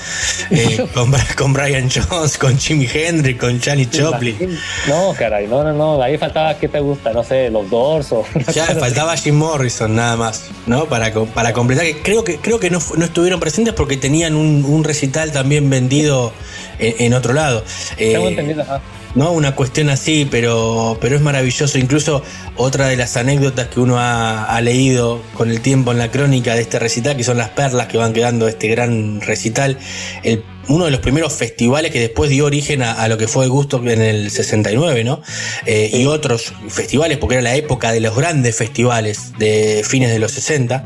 Eh, 0.50 0.86
con, 1.36 1.52
Brian 1.52 1.90
Jones, 1.90 2.38
con 2.38 2.58
Jimi 2.58 2.88
Hendrix, 2.90 3.38
con 3.38 3.60
Janis 3.60 3.88
Joplin. 3.92 4.58
No, 4.88 5.12
caray, 5.18 5.46
no, 5.46 5.62
no, 5.62 5.74
no, 5.74 6.02
ahí 6.02 6.16
faltaba, 6.16 6.56
¿qué 6.58 6.68
te 6.68 6.80
gusta? 6.80 7.12
No 7.12 7.22
sé, 7.22 7.50
los 7.50 7.68
Doors 7.68 8.12
o... 8.12 8.24
Ya 8.54 8.64
faltaba 8.64 9.14
Jim 9.18 9.34
Morrison 9.34 9.94
nada 9.94 10.16
más, 10.16 10.44
¿no? 10.66 10.86
Para, 10.86 11.12
para 11.12 11.52
completar. 11.52 11.84
Que 11.84 12.00
creo 12.00 12.24
que 12.24 12.38
creo 12.38 12.58
que 12.58 12.70
no, 12.70 12.78
no 12.96 13.04
estuvieron 13.04 13.40
presentes 13.40 13.74
porque 13.74 13.98
tenían 13.98 14.34
un, 14.36 14.64
un 14.64 14.84
recital 14.84 15.32
también 15.32 15.68
vendido 15.68 16.32
en, 16.78 16.94
en 16.98 17.12
otro 17.12 17.34
lado. 17.34 17.62
Eh, 17.98 18.12
Tengo 18.12 18.28
entendido, 18.28 18.62
ajá. 18.62 18.80
¿No? 19.16 19.32
Una 19.32 19.56
cuestión 19.56 19.90
así, 19.90 20.28
pero, 20.30 20.96
pero 21.00 21.16
es 21.16 21.22
maravilloso. 21.22 21.78
Incluso 21.78 22.22
otra 22.56 22.86
de 22.86 22.96
las 22.96 23.16
anécdotas 23.16 23.66
que 23.68 23.80
uno 23.80 23.98
ha, 23.98 24.44
ha 24.44 24.60
leído 24.60 25.20
con 25.34 25.50
el 25.50 25.60
tiempo 25.60 25.90
en 25.90 25.98
la 25.98 26.10
crónica 26.12 26.54
de 26.54 26.60
este 26.60 26.78
recital, 26.78 27.16
que 27.16 27.24
son 27.24 27.38
las 27.38 27.48
perlas 27.48 27.88
que 27.88 27.98
van 27.98 28.12
quedando 28.12 28.44
de 28.44 28.52
este 28.52 28.68
gran 28.68 29.20
recital, 29.22 29.78
el- 30.22 30.44
uno 30.68 30.84
de 30.86 30.90
los 30.90 31.00
primeros 31.00 31.32
festivales 31.32 31.92
que 31.92 32.00
después 32.00 32.30
dio 32.30 32.44
origen 32.46 32.82
a, 32.82 32.92
a 32.92 33.08
lo 33.08 33.18
que 33.18 33.28
fue 33.28 33.44
el 33.44 33.50
gusto 33.50 33.78
en 33.86 34.00
el 34.02 34.30
69, 34.30 35.04
¿no? 35.04 35.22
Eh, 35.66 35.90
Y 35.92 36.06
otros 36.06 36.52
festivales, 36.68 37.18
porque 37.18 37.36
era 37.36 37.42
la 37.42 37.54
época 37.56 37.92
de 37.92 38.00
los 38.00 38.16
grandes 38.16 38.56
festivales 38.56 39.32
de 39.38 39.82
fines 39.86 40.10
de 40.10 40.18
los 40.18 40.32
60, 40.32 40.84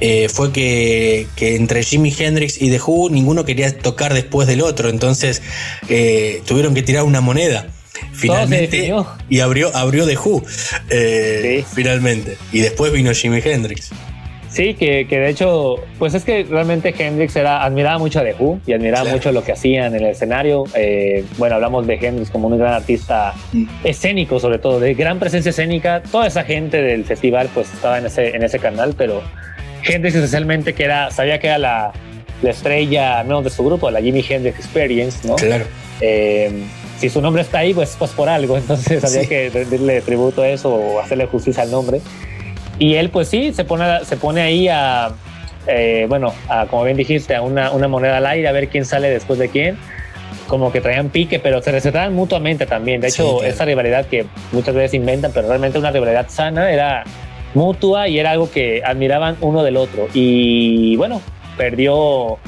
eh, 0.00 0.28
fue 0.28 0.52
que, 0.52 1.26
que 1.36 1.56
entre 1.56 1.82
Jimi 1.82 2.14
Hendrix 2.16 2.60
y 2.60 2.70
The 2.70 2.80
Who 2.80 3.10
ninguno 3.10 3.44
quería 3.44 3.76
tocar 3.78 4.12
después 4.14 4.46
del 4.46 4.60
otro, 4.60 4.88
entonces 4.90 5.42
eh, 5.88 6.42
tuvieron 6.46 6.74
que 6.74 6.82
tirar 6.82 7.04
una 7.04 7.20
moneda. 7.20 7.68
Finalmente, 8.12 8.92
y 9.30 9.40
abrió, 9.40 9.74
abrió 9.76 10.06
The 10.06 10.16
Who, 10.16 10.42
eh, 10.90 11.64
Sí. 11.64 11.74
finalmente. 11.74 12.36
Y 12.52 12.60
después 12.60 12.92
vino 12.92 13.12
Jimi 13.12 13.40
Hendrix. 13.44 13.90
Sí, 14.54 14.74
que, 14.74 15.06
que 15.08 15.18
de 15.18 15.30
hecho, 15.30 15.76
pues 15.98 16.14
es 16.14 16.24
que 16.24 16.44
realmente 16.44 16.94
Hendrix 16.96 17.34
era, 17.34 17.64
admiraba 17.64 17.98
mucho 17.98 18.20
a 18.20 18.22
The 18.22 18.36
Who 18.38 18.60
y 18.66 18.72
admiraba 18.72 19.10
mucho 19.10 19.32
lo 19.32 19.42
que 19.42 19.50
hacían 19.52 19.94
en 19.96 20.04
el 20.04 20.10
escenario. 20.12 20.64
Eh, 20.76 21.24
bueno, 21.38 21.56
hablamos 21.56 21.86
de 21.88 21.94
Hendrix 21.94 22.30
como 22.30 22.46
un 22.48 22.56
gran 22.58 22.72
artista 22.74 23.34
Mm. 23.52 23.64
escénico, 23.82 24.38
sobre 24.38 24.58
todo, 24.58 24.78
de 24.78 24.94
gran 24.94 25.18
presencia 25.18 25.50
escénica. 25.50 26.02
Toda 26.10 26.26
esa 26.28 26.44
gente 26.44 26.80
del 26.80 27.04
festival, 27.04 27.48
pues 27.52 27.72
estaba 27.74 27.98
en 27.98 28.06
ese, 28.06 28.36
en 28.36 28.44
ese 28.44 28.58
canal, 28.60 28.94
pero 28.96 29.22
Hendrix 29.86 30.14
especialmente, 30.14 30.72
que 30.72 30.84
era, 30.84 31.10
sabía 31.10 31.40
que 31.40 31.48
era 31.48 31.58
la, 31.58 31.92
la 32.42 32.50
estrella, 32.50 33.18
al 33.20 33.26
menos 33.26 33.42
de 33.42 33.50
su 33.50 33.64
grupo, 33.64 33.90
la 33.90 34.00
Jimi 34.00 34.24
Hendrix 34.28 34.56
Experience, 34.58 35.26
¿no? 35.26 35.34
Claro. 35.34 35.64
Eh, 36.00 36.62
si 36.98 37.08
su 37.10 37.20
nombre 37.20 37.42
está 37.42 37.58
ahí, 37.58 37.74
pues, 37.74 37.96
pues 37.98 38.12
por 38.12 38.28
algo. 38.28 38.56
Entonces 38.58 39.02
había 39.04 39.22
Sí. 39.22 39.26
que 39.28 39.50
rendirle 39.50 40.00
tributo 40.00 40.42
a 40.42 40.48
eso 40.48 40.72
o 40.72 41.00
hacerle 41.00 41.26
justicia 41.26 41.64
al 41.64 41.70
nombre. 41.72 42.00
Y 42.78 42.94
él, 42.94 43.10
pues 43.10 43.28
sí, 43.28 43.52
se 43.52 43.64
pone, 43.64 44.04
se 44.04 44.16
pone 44.16 44.40
ahí 44.42 44.68
a, 44.68 45.10
eh, 45.66 46.06
bueno, 46.08 46.32
a, 46.48 46.66
como 46.66 46.84
bien 46.84 46.96
dijiste, 46.96 47.34
a 47.34 47.42
una, 47.42 47.70
una 47.70 47.88
moneda 47.88 48.16
al 48.18 48.26
aire, 48.26 48.48
a 48.48 48.52
ver 48.52 48.68
quién 48.68 48.84
sale 48.84 49.10
después 49.10 49.38
de 49.38 49.48
quién. 49.48 49.78
Como 50.48 50.70
que 50.72 50.80
traían 50.80 51.08
pique, 51.08 51.38
pero 51.38 51.62
se 51.62 51.72
recetaban 51.72 52.12
mutuamente 52.14 52.66
también. 52.66 53.00
De 53.00 53.10
Sí, 53.10 53.22
hecho, 53.22 53.38
claro. 53.38 53.52
esa 53.54 53.64
rivalidad 53.64 54.06
que 54.06 54.26
muchas 54.52 54.74
veces 54.74 54.94
inventan, 54.94 55.30
pero 55.32 55.48
realmente 55.48 55.78
una 55.78 55.90
rivalidad 55.90 56.26
sana, 56.28 56.70
era 56.70 57.04
mutua 57.54 58.08
y 58.08 58.18
era 58.18 58.32
algo 58.32 58.50
que 58.50 58.82
admiraban 58.84 59.36
uno 59.40 59.62
del 59.62 59.76
otro. 59.76 60.08
Y 60.12 60.96
bueno, 60.96 61.20
perdió 61.56 62.38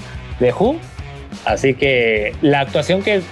The 0.41 0.53
Who. 0.53 0.77
Así 1.45 1.75
que 1.75 2.35
la 2.43 2.61
actuación 2.61 3.03
que 3.03 3.23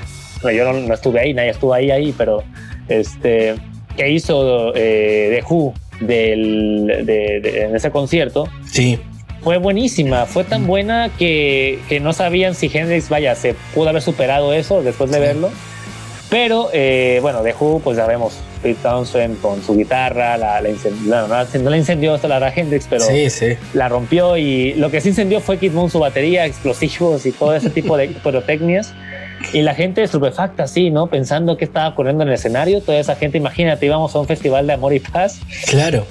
yo 0.42 0.72
no, 0.72 0.78
no 0.80 0.94
estuve 0.94 1.20
ahí, 1.20 1.34
nadie 1.34 1.50
estuvo 1.50 1.74
ahí, 1.74 1.90
ahí, 1.90 2.14
pero 2.16 2.42
este, 2.88 3.54
que 3.96 4.08
hizo 4.10 4.72
eh, 4.76 5.40
The 5.40 5.44
Who 5.52 5.74
del, 6.00 6.86
de- 7.04 7.40
de- 7.40 7.62
en 7.64 7.76
ese 7.76 7.90
concierto 7.90 8.48
Sí, 8.70 8.98
fue 9.42 9.58
buenísima, 9.58 10.26
fue 10.26 10.44
tan 10.44 10.66
buena 10.66 11.10
que, 11.18 11.78
que 11.88 12.00
no 12.00 12.12
sabían 12.12 12.54
si 12.54 12.70
Hendrix, 12.72 13.08
vaya, 13.08 13.34
se 13.34 13.54
pudo 13.74 13.90
haber 13.90 14.02
superado 14.02 14.52
eso 14.52 14.82
después 14.82 15.10
de 15.10 15.16
Sí. 15.18 15.22
verlo. 15.22 15.50
Pero 16.30 16.70
eh, 16.72 17.18
bueno, 17.22 17.42
The 17.42 17.54
Who, 17.60 17.80
pues 17.84 17.96
ya 17.98 18.06
vemos, 18.06 18.38
Pete 18.62 18.78
Townsend 18.82 19.40
con 19.40 19.62
su 19.62 19.76
guitarra, 19.76 20.36
la, 20.38 20.60
la 20.60 20.68
no, 21.04 21.28
no, 21.28 21.44
no 21.62 21.70
la 21.70 21.76
incendió 21.76 22.14
hasta 22.14 22.26
la 22.26 22.48
Hendrix, 22.52 22.86
pero 22.88 23.04
sí, 23.04 23.28
sí. 23.30 23.48
la 23.74 23.88
rompió 23.88 24.36
y 24.36 24.72
lo 24.74 24.90
que 24.90 25.00
sí 25.00 25.10
incendió 25.10 25.40
fue 25.40 25.58
Kid 25.58 25.72
Moon, 25.72 25.90
su 25.90 26.00
batería, 26.00 26.46
explosivos 26.46 27.24
y 27.26 27.32
todo 27.32 27.54
ese 27.54 27.70
tipo 27.70 27.96
de 27.96 28.08
pirotecnias. 28.24 28.94
Y 29.52 29.62
la 29.62 29.74
gente 29.74 30.02
estupefacta, 30.02 30.66
sí, 30.66 30.90
¿no? 30.90 31.06
Pensando 31.08 31.56
que 31.56 31.64
estaba 31.64 31.88
ocurriendo 31.88 32.22
en 32.22 32.28
el 32.28 32.34
escenario. 32.34 32.80
Toda 32.80 32.98
esa 32.98 33.14
gente, 33.16 33.38
imagínate, 33.38 33.86
íbamos 33.86 34.14
a 34.14 34.18
un 34.20 34.26
festival 34.26 34.66
de 34.66 34.72
amor 34.72 34.92
y 34.94 35.00
paz 35.00 35.38
Claro. 35.68 36.06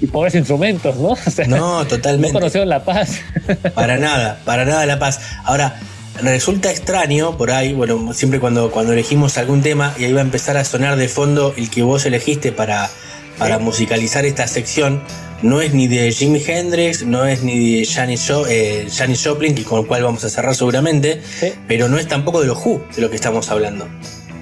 y 0.00 0.06
pobres 0.06 0.34
instrumentos, 0.34 0.96
¿no? 0.96 1.08
O 1.26 1.30
sea, 1.30 1.46
No, 1.46 1.78
no 1.82 1.86
totalmente. 1.86 2.32
conocieron 2.32 2.68
la 2.68 2.84
paz. 2.84 3.20
Para 3.74 3.96
nada, 3.98 4.38
para 4.44 4.64
nada 4.64 4.86
la 4.86 4.98
paz. 4.98 5.20
Ahora, 5.44 5.74
resulta 6.22 6.70
extraño 6.70 7.36
por 7.36 7.50
ahí, 7.50 7.72
bueno, 7.72 8.12
siempre 8.12 8.40
cuando, 8.40 8.70
cuando 8.70 8.92
elegimos 8.92 9.36
algún 9.38 9.62
tema 9.62 9.92
y 9.98 10.04
ahí 10.04 10.12
va 10.12 10.20
a 10.20 10.24
empezar 10.24 10.56
a 10.56 10.64
sonar 10.64 10.96
de 10.96 11.08
fondo 11.08 11.54
el 11.56 11.70
que 11.70 11.82
vos 11.82 12.06
elegiste 12.06 12.52
para, 12.52 12.88
para 13.38 13.58
musicalizar 13.58 14.24
esta 14.24 14.46
sección, 14.46 15.02
no 15.42 15.60
es 15.60 15.74
ni 15.74 15.86
de 15.86 16.10
Jimi 16.12 16.42
Hendrix, 16.46 17.04
no 17.04 17.26
es 17.26 17.42
ni 17.42 17.78
de 17.80 17.86
Janis, 17.86 18.26
Jo- 18.28 18.46
eh, 18.48 18.86
Janis 18.94 19.22
Joplin, 19.26 19.54
que 19.54 19.64
con 19.64 19.80
el 19.80 19.86
cual 19.86 20.02
vamos 20.02 20.24
a 20.24 20.28
cerrar 20.30 20.54
seguramente, 20.54 21.20
Sí. 21.22 21.52
pero 21.68 21.88
no 21.88 21.98
es 21.98 22.08
tampoco 22.08 22.40
de 22.40 22.46
los 22.46 22.58
Who 22.64 22.82
de 22.94 23.02
lo 23.02 23.10
que 23.10 23.16
estamos 23.16 23.50
hablando. 23.50 23.86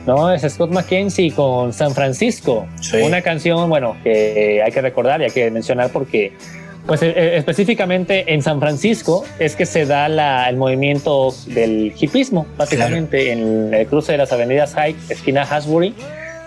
No, 0.06 0.30
es 0.32 0.42
Scott 0.42 0.70
McKenzie 0.70 1.32
con 1.32 1.72
San 1.72 1.94
Francisco. 1.94 2.66
Sí. 2.80 2.98
Una 2.98 3.22
canción, 3.22 3.68
bueno, 3.70 3.96
que 4.04 4.62
hay 4.64 4.70
que 4.70 4.82
recordar 4.82 5.20
y 5.22 5.24
hay 5.24 5.30
que 5.30 5.50
mencionar 5.50 5.90
porque, 5.90 6.32
pues 6.86 7.00
eh, 7.02 7.14
eh, 7.16 7.36
específicamente 7.38 8.34
en 8.34 8.42
San 8.42 8.60
Francisco 8.60 9.24
es 9.38 9.56
que 9.56 9.64
se 9.64 9.86
da 9.86 10.08
la- 10.10 10.48
el 10.50 10.56
movimiento 10.58 11.34
del 11.46 11.94
hipismo, 11.98 12.46
básicamente 12.58 13.32
en 13.32 13.72
el 13.72 13.86
cruce 13.86 14.12
de 14.12 14.18
las 14.18 14.30
avenidas 14.30 14.74
High, 14.74 14.94
esquina 15.08 15.42
Hasbury, 15.42 15.94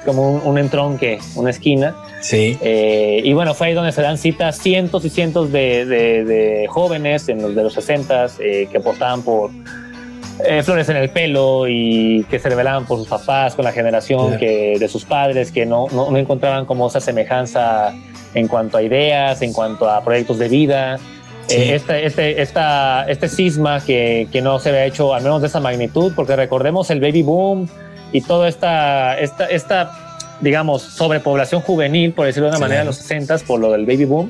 como 0.05 0.31
un, 0.31 0.41
un 0.45 0.57
entronque, 0.57 1.19
una 1.35 1.49
esquina. 1.49 1.95
Sí, 2.21 2.57
Eh, 2.61 3.21
y 3.23 3.33
bueno, 3.33 3.53
fue 3.53 3.67
ahí 3.67 3.73
donde 3.73 3.91
se 3.91 4.01
dan 4.01 4.17
citas 4.17 4.57
cientos 4.57 5.05
y 5.05 5.09
cientos 5.09 5.51
de, 5.51 5.85
de- 5.85 6.23
de 6.25 6.67
jóvenes 6.67 7.29
en 7.29 7.41
los 7.41 7.53
de 7.55 7.63
los 7.63 7.73
60 7.73 8.27
que 8.37 8.77
apostaban 8.77 9.21
por 9.21 9.51
eh, 10.45 10.61
flores 10.63 10.87
en 10.89 10.97
el 10.97 11.09
pelo 11.09 11.67
y 11.67 12.23
que 12.29 12.37
se 12.39 12.49
rebelaban 12.49 12.85
por 12.85 12.97
sus 12.99 13.07
papás 13.07 13.55
con 13.55 13.65
la 13.65 13.71
generación 13.71 14.27
Claro. 14.27 14.39
que, 14.39 14.77
de 14.79 14.87
sus 14.87 15.03
padres, 15.05 15.51
que 15.51 15.65
no, 15.65 15.87
no, 15.91 16.11
no 16.11 16.17
encontraban 16.17 16.65
como 16.65 16.87
esa 16.87 16.99
semejanza 16.99 17.93
en 18.33 18.47
cuanto 18.47 18.77
a 18.77 18.83
ideas, 18.83 19.41
en 19.41 19.51
cuanto 19.53 19.89
a 19.89 20.03
proyectos 20.03 20.37
de 20.37 20.47
vida. 20.47 20.97
Sí. 21.47 21.55
Eh, 21.55 21.75
este, 21.75 22.05
este, 22.05 22.41
esta, 22.41 23.05
este 23.09 23.29
cisma 23.29 23.79
que, 23.83 24.27
que 24.31 24.41
no 24.41 24.59
se 24.59 24.69
había 24.69 24.85
hecho 24.85 25.13
al 25.13 25.23
menos 25.23 25.41
de 25.41 25.47
esa 25.47 25.59
magnitud, 25.59 26.11
porque 26.15 26.35
recordemos 26.35 26.89
el 26.91 26.99
baby 26.99 27.23
boom 27.23 27.67
y 28.11 28.21
toda 28.21 28.47
esta, 28.47 29.17
esta, 29.19 29.45
esta 29.45 29.91
digamos, 30.41 30.83
sobrepoblación 30.83 31.61
juvenil, 31.61 32.13
por 32.13 32.25
decirlo 32.27 32.45
de 32.47 32.51
una 32.51 32.57
Sí. 32.57 32.61
manera, 32.63 32.81
en 32.81 32.87
los 32.87 32.97
60 32.97 33.37
por 33.47 33.59
lo 33.59 33.71
del 33.71 33.85
baby 33.85 34.05
boom, 34.05 34.29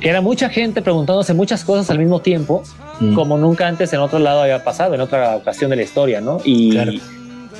que 0.00 0.08
era 0.08 0.20
mucha 0.20 0.48
gente 0.48 0.82
preguntándose 0.82 1.34
muchas 1.34 1.64
cosas 1.64 1.90
al 1.90 1.98
mismo 1.98 2.20
tiempo, 2.20 2.62
Mm. 3.00 3.14
como 3.14 3.38
nunca 3.38 3.66
antes 3.66 3.92
en 3.92 4.00
otro 4.00 4.18
lado 4.18 4.42
había 4.42 4.62
pasado, 4.62 4.94
en 4.94 5.00
otra 5.00 5.34
ocasión 5.36 5.70
de 5.70 5.76
la 5.76 5.82
historia, 5.82 6.20
¿no? 6.20 6.38
Y, 6.44 6.70
Claro. 6.72 6.92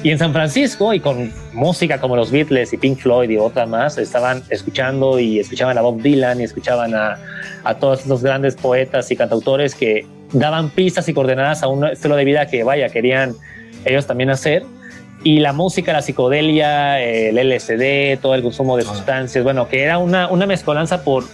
y 0.03 0.11
en 0.11 0.19
San 0.19 0.33
Francisco, 0.33 0.95
y 0.95 1.01
con 1.01 1.33
música 1.53 1.99
como 2.01 2.15
los 2.17 2.31
Beatles 2.31 2.73
y 2.73 2.77
Pink 2.77 2.99
Floyd 2.99 3.31
y 3.31 3.37
otra 3.39 3.67
más, 3.67 3.99
estaban 3.99 4.43
escuchando 4.51 5.19
y 5.19 5.41
escuchaban 5.41 5.77
a 5.79 5.81
Bob 5.81 6.01
Dylan 6.03 6.41
y 6.41 6.45
escuchaban 6.45 6.95
a, 6.95 7.19
a 7.65 7.75
todos 7.75 8.01
estos 8.03 8.23
grandes 8.23 8.55
poetas 8.57 9.11
y 9.11 9.17
cantautores 9.17 9.75
que 9.75 10.07
daban 10.33 10.71
pistas 10.71 11.09
y 11.09 11.15
coordenadas 11.15 11.63
a 11.63 11.69
un 11.69 11.85
estilo 11.87 12.15
de 12.17 12.25
vida 12.25 12.47
que, 12.47 12.63
vaya, 12.65 12.89
querían 12.89 13.35
ellos 13.85 14.07
también 14.07 14.31
hacer. 14.31 14.65
Y 15.25 15.39
la 15.39 15.53
música, 15.53 15.93
la 15.93 16.03
psicodelia, 16.03 17.01
el 17.01 17.37
LSD, 17.39 18.19
todo 18.21 18.35
el 18.35 18.43
consumo 18.43 18.77
de 18.77 18.83
Ah. 18.83 18.93
sustancias, 18.95 19.45
bueno, 19.45 19.69
que 19.69 19.83
era 19.83 19.99
una, 19.99 20.29
una 20.29 20.47
mezcolanza 20.47 21.05
por 21.05 21.25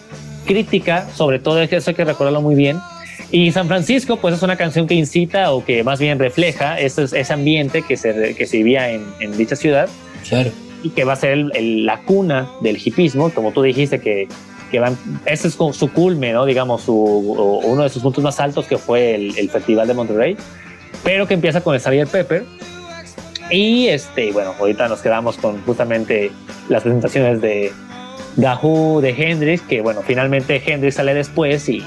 crítica, 0.46 1.06
sobre 1.14 1.38
todo 1.38 1.60
eso 1.62 1.90
hay 1.90 1.96
que 1.96 2.04
recordarlo 2.04 2.42
muy 2.42 2.54
bien. 2.54 2.78
Y 3.30 3.50
San 3.52 3.66
Francisco, 3.68 4.16
pues 4.16 4.34
es 4.34 4.42
una 4.42 4.56
canción 4.56 4.86
que 4.86 4.94
incita 4.94 5.52
o 5.52 5.64
que 5.64 5.84
más 5.84 5.98
bien 6.00 6.18
refleja 6.18 6.78
ese, 6.78 7.04
ese 7.04 7.32
ambiente 7.32 7.82
que 7.82 7.96
se, 7.96 8.34
que 8.34 8.46
se 8.46 8.56
vivía 8.58 8.90
en, 8.90 9.04
en 9.20 9.36
dicha 9.36 9.54
ciudad 9.56 9.88
claro. 10.28 10.50
y 10.82 10.90
que 10.90 11.04
va 11.04 11.12
a 11.12 11.16
ser 11.16 11.32
el- 11.32 11.52
el- 11.54 11.86
la 11.86 11.98
cuna 12.00 12.48
del 12.62 12.78
hipismo, 12.82 13.30
como 13.30 13.52
tú 13.52 13.62
dijiste, 13.62 14.00
que, 14.00 14.28
que 14.70 14.80
van, 14.80 14.96
ese 15.26 15.48
es 15.48 15.54
su 15.54 15.92
culme, 15.92 16.32
¿no? 16.32 16.46
digamos, 16.46 16.82
su, 16.82 16.94
o 16.94 17.58
uno 17.66 17.82
de 17.82 17.88
sus 17.90 18.02
puntos 18.02 18.24
más 18.24 18.38
altos, 18.40 18.66
que 18.66 18.78
fue 18.78 19.14
el, 19.14 19.36
el 19.38 19.50
Festival 19.50 19.86
de 19.88 19.94
Monterrey, 19.94 20.36
pero 21.04 21.26
que 21.26 21.34
empieza 21.34 21.60
con 21.62 21.74
el 21.74 21.80
Sgt. 21.80 22.10
Pepper. 22.10 22.44
Y 23.50 23.88
este, 23.88 24.32
bueno, 24.32 24.54
ahorita 24.58 24.88
nos 24.88 25.00
quedamos 25.00 25.36
con 25.38 25.62
justamente 25.64 26.30
las 26.68 26.82
presentaciones 26.82 27.40
de 27.40 27.72
Dahu, 28.36 29.00
de 29.00 29.10
Hendrix, 29.10 29.62
que 29.62 29.80
bueno, 29.80 30.02
finalmente 30.06 30.62
Hendrix 30.64 30.96
sale 30.96 31.14
después 31.14 31.68
y 31.68 31.82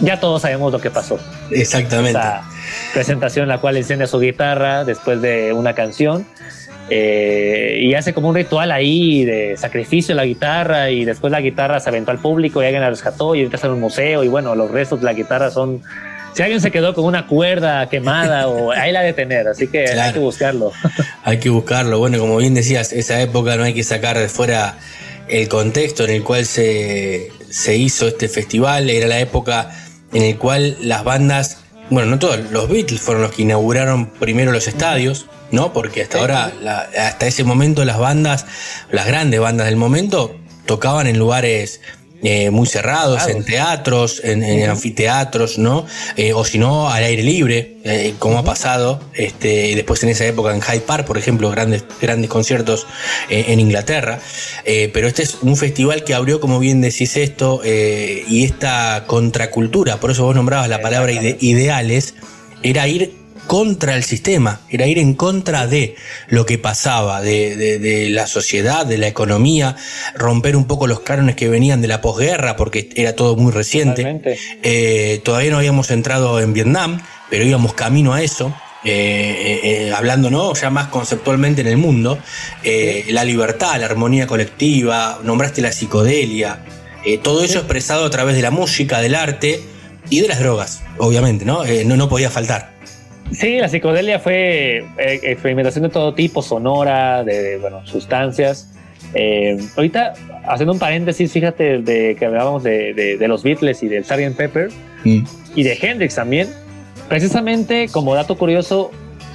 ya 0.00 0.18
todos 0.18 0.42
sabemos 0.42 0.72
lo 0.72 0.80
que 0.80 0.90
pasó 0.90 1.18
Exactamente. 1.50 2.10
esa 2.18 2.42
presentación 2.94 3.42
en 3.44 3.48
la 3.50 3.58
cual 3.58 3.76
enciende 3.76 4.06
su 4.06 4.18
guitarra 4.18 4.84
después 4.84 5.20
de 5.20 5.52
una 5.52 5.74
canción. 5.74 6.26
eh, 6.88 7.78
y 7.82 7.94
hace 7.94 8.12
como 8.12 8.30
un 8.30 8.34
ritual 8.34 8.72
ahí 8.72 9.24
de 9.24 9.56
sacrificio 9.56 10.12
de 10.14 10.16
la 10.16 10.24
guitarra 10.24 10.90
y 10.90 11.04
después 11.04 11.30
la 11.30 11.40
guitarra 11.40 11.78
se 11.78 11.88
aventó 11.88 12.10
al 12.10 12.18
público 12.18 12.62
y 12.62 12.64
alguien 12.64 12.82
la 12.82 12.90
rescató 12.90 13.34
y 13.36 13.40
ahorita 13.40 13.56
está 13.56 13.68
en 13.68 13.74
un 13.74 13.80
museo 13.80 14.24
y 14.24 14.28
bueno, 14.28 14.56
los 14.56 14.70
restos 14.70 15.00
de 15.00 15.04
la 15.04 15.12
guitarra 15.12 15.50
son... 15.50 15.82
Si 16.34 16.42
alguien 16.42 16.60
se 16.60 16.70
quedó 16.70 16.94
con 16.94 17.04
una 17.04 17.26
cuerda 17.26 17.88
quemada 17.88 18.48
o 18.48 18.70
ahí 18.72 18.92
la 18.92 19.02
de 19.02 19.12
tener, 19.12 19.48
así 19.48 19.66
que 19.66 19.88
hay 19.88 20.12
que 20.12 20.18
buscarlo. 20.20 20.72
Hay 21.24 21.38
que 21.38 21.50
buscarlo. 21.50 21.98
Bueno, 21.98 22.18
como 22.18 22.36
bien 22.38 22.54
decías, 22.54 22.92
esa 22.92 23.20
época 23.20 23.56
no 23.56 23.64
hay 23.64 23.74
que 23.74 23.84
sacar 23.84 24.18
de 24.18 24.28
fuera 24.28 24.78
el 25.28 25.48
contexto 25.48 26.04
en 26.04 26.10
el 26.10 26.22
cual 26.24 26.46
se, 26.46 27.30
se 27.50 27.76
hizo 27.76 28.08
este 28.08 28.28
festival. 28.28 28.88
Era 28.88 29.06
la 29.06 29.20
época 29.20 29.70
en 30.14 30.22
el 30.22 30.38
cual 30.38 30.76
las 30.80 31.04
bandas, 31.04 31.58
bueno, 31.90 32.10
no 32.10 32.18
todos, 32.18 32.38
los 32.50 32.68
Beatles 32.70 33.00
fueron 33.00 33.22
los 33.22 33.32
que 33.32 33.42
inauguraron 33.42 34.06
primero 34.10 34.50
los 34.50 34.66
estadios, 34.66 35.26
¿no? 35.52 35.72
Porque 35.72 36.02
hasta 36.02 36.18
ahora, 36.18 36.52
la- 36.62 36.88
hasta 36.98 37.26
ese 37.26 37.44
momento, 37.44 37.84
las 37.84 37.98
bandas, 37.98 38.46
las 38.90 39.06
grandes 39.06 39.40
bandas 39.40 39.66
del 39.66 39.76
momento, 39.76 40.34
tocaban 40.66 41.06
en 41.06 41.18
lugares 41.18 41.80
eh, 42.22 42.50
muy 42.50 42.66
cerrados, 42.66 43.26
en 43.28 43.44
teatros, 43.44 44.20
en, 44.24 44.42
en 44.42 44.68
anfiteatros, 44.70 45.58
¿no? 45.58 45.86
Eh, 46.16 46.32
o 46.32 46.44
si 46.44 46.58
no, 46.58 46.88
al 46.90 47.02
aire 47.04 47.22
libre, 47.22 47.76
eh, 47.84 48.14
como 48.18 48.38
ha 48.38 48.44
pasado 48.44 49.00
este, 49.14 49.74
después 49.74 50.02
en 50.02 50.10
esa 50.10 50.26
época 50.26 50.54
en 50.54 50.60
Hyde 50.60 50.80
Park, 50.80 51.06
por 51.06 51.16
ejemplo, 51.18 51.50
grandes, 51.50 51.84
grandes 52.00 52.28
conciertos 52.30 52.86
en 53.28 53.58
Inglaterra. 53.60 54.20
Pero 54.64 55.08
este 55.08 55.22
es 55.22 55.38
un 55.42 55.56
festival 55.56 56.04
que 56.04 56.14
abrió, 56.14 56.40
como 56.40 56.58
bien 56.58 56.80
decís 56.80 57.16
esto, 57.16 57.62
y 57.64 58.44
esta 58.44 59.04
contracultura, 59.06 59.98
por 59.98 60.10
eso 60.10 60.24
vos 60.24 60.34
nombrabas 60.34 60.68
la 60.68 60.80
palabra 60.82 61.12
ide- 61.12 61.36
ideales, 61.40 62.14
era 62.62 62.86
ir 62.86 63.14
contra 63.46 63.96
el 63.96 64.04
sistema, 64.04 64.60
era 64.68 64.86
ir 64.86 64.98
en 64.98 65.14
contra 65.14 65.66
de 65.66 65.96
lo 66.28 66.46
que 66.46 66.58
pasaba, 66.58 67.20
de, 67.20 67.56
de- 67.56 67.78
de 67.78 68.08
la 68.10 68.26
sociedad, 68.26 68.86
de 68.86 68.98
la 68.98 69.08
economía, 69.08 69.76
romper 70.14 70.54
un 70.56 70.66
poco 70.66 70.86
los 70.86 71.00
cánones 71.00 71.34
que 71.36 71.48
venían 71.48 71.80
de 71.82 71.88
la 71.88 72.00
posguerra, 72.00 72.56
porque 72.56 72.88
era 72.94 73.14
todo 73.16 73.36
muy 73.36 73.52
reciente. 73.52 74.02
Eh, 74.62 75.20
todavía 75.24 75.50
no 75.50 75.56
habíamos 75.58 75.90
entrado 75.90 76.40
en 76.40 76.52
Vietnam, 76.52 77.00
pero 77.28 77.44
íbamos 77.44 77.74
camino 77.74 78.14
a 78.14 78.22
eso. 78.22 78.54
eh, 78.82 78.90
eh, 79.62 79.88
eh, 79.88 79.92
hablando 79.94 80.30
¿no? 80.30 80.54
ya 80.54 80.70
más 80.70 80.86
conceptualmente 80.88 81.60
en 81.60 81.66
el 81.66 81.76
mundo, 81.76 82.18
la 83.08 83.24
libertad, 83.24 83.78
la 83.78 83.84
armonía 83.86 84.26
colectiva, 84.26 85.20
nombraste 85.22 85.60
la 85.60 85.70
psicodelia, 85.70 86.64
todo 87.22 87.42
eso 87.44 87.58
expresado 87.58 88.04
a 88.06 88.10
través 88.10 88.36
de 88.36 88.42
la 88.42 88.50
música, 88.50 89.00
del 89.02 89.14
arte 89.14 89.60
y 90.08 90.20
de 90.20 90.28
las 90.28 90.38
drogas, 90.40 90.80
obviamente, 90.98 91.44
¿no? 91.44 91.62
No, 91.84 91.96
no 91.96 92.08
podía 92.08 92.30
faltar. 92.30 92.79
Sí, 93.32 93.58
la 93.58 93.68
psicodelia 93.68 94.18
fue 94.18 94.78
eh, 94.98 95.20
experimentación 95.22 95.84
de 95.84 95.88
todo 95.90 96.14
tipo, 96.14 96.42
sonora, 96.42 97.22
de, 97.24 97.58
bueno, 97.58 97.86
sustancias. 97.86 98.68
Eh, 99.14 99.56
ahorita, 99.76 100.14
haciendo 100.46 100.72
un 100.72 100.78
paréntesis, 100.78 101.32
fíjate 101.32 101.78
de 101.78 102.16
que 102.18 102.26
hablábamos 102.26 102.62
de, 102.62 102.92
de- 102.94 103.16
de 103.16 103.28
los 103.28 103.42
Beatles 103.42 103.82
y 103.82 103.88
del 103.88 104.04
Sgt. 104.04 104.36
Pepper 104.36 104.68
y 105.04 105.62
de 105.62 105.78
Hendrix 105.80 106.14
también. 106.16 106.48
Precisamente, 107.08 107.88
como 107.90 108.14
dato 108.14 108.36
curioso, 108.36 108.90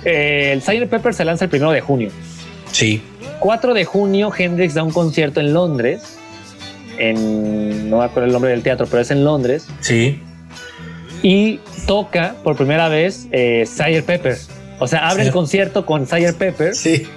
eh, 0.06 0.52
el 0.54 0.62
Sgt. 0.62 0.88
Pepper 0.90 1.14
se 1.14 1.26
lanza 1.26 1.46
el 1.46 1.50
primero 1.50 1.72
de 1.72 1.82
junio. 1.82 2.10
Sí, 2.72 3.02
4 3.40 3.74
de 3.74 3.86
junio, 3.86 4.32
Hendrix 4.38 4.74
da 4.76 4.84
un 4.84 4.92
concierto 4.92 5.40
en 5.40 5.54
Londres. 5.54 6.18
En, 6.98 7.90
no 7.90 7.98
me 8.00 8.06
acuerdo 8.06 8.28
el 8.28 8.32
nombre 8.34 8.52
del 8.52 8.64
teatro, 8.64 8.88
pero 8.90 9.02
es 9.02 9.12
en 9.12 9.24
Londres. 9.24 9.68
sí, 9.82 10.20
y 11.24 11.60
toca 11.86 12.36
por 12.44 12.56
primera 12.56 12.90
vez 12.90 13.28
eh, 13.32 13.64
Sgt. 13.66 14.06
Pepper. 14.06 14.38
O 14.80 14.88
sea, 14.88 15.08
abre 15.10 15.24
Sí. 15.24 15.28
el 15.28 15.34
concierto 15.34 15.86
con 15.86 16.06
Sgt. 16.06 16.38
Pepper 16.38 16.76
sí. 16.76 17.08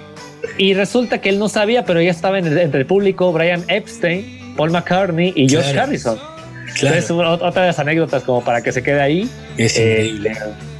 y 0.57 0.73
resulta 0.73 1.19
que 1.21 1.29
él 1.29 1.39
no 1.39 1.49
sabía, 1.49 1.83
pero 1.85 2.01
ya 2.01 2.11
estaba 2.11 2.39
en 2.39 2.47
el- 2.47 2.57
entre 2.57 2.81
el 2.81 2.85
público 2.85 3.31
Brian 3.33 3.63
Epstein, 3.67 4.53
Paul 4.55 4.71
McCartney 4.71 5.33
y 5.35 5.47
Claro. 5.47 5.81
Harrison. 5.81 6.17
Claro. 6.17 6.95
Entonces, 6.95 7.11
otra 7.11 7.61
de 7.61 7.67
las 7.67 7.79
anécdotas 7.79 8.23
como 8.23 8.43
para 8.43 8.61
que 8.61 8.71
se 8.71 8.83
quede 8.83 9.01
ahí. 9.01 9.29
Es 9.57 9.77
Eh, 9.77 10.05
increíble. 10.13 10.37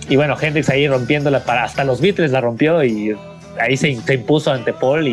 y 0.07 0.15
bueno, 0.15 0.37
Hendrix 0.39 0.69
ahí 0.69 0.87
rompiéndola 0.87 1.43
para 1.43 1.63
hasta 1.63 1.83
los 1.83 1.99
Beatles 1.99 2.31
la 2.31 2.41
rompió 2.41 2.83
y 2.83 3.15
ahí 3.59 3.75
se, 3.75 3.95
se 3.99 4.13
impuso 4.13 4.51
ante 4.51 4.71
Paul 4.71 5.07
y, 5.07 5.11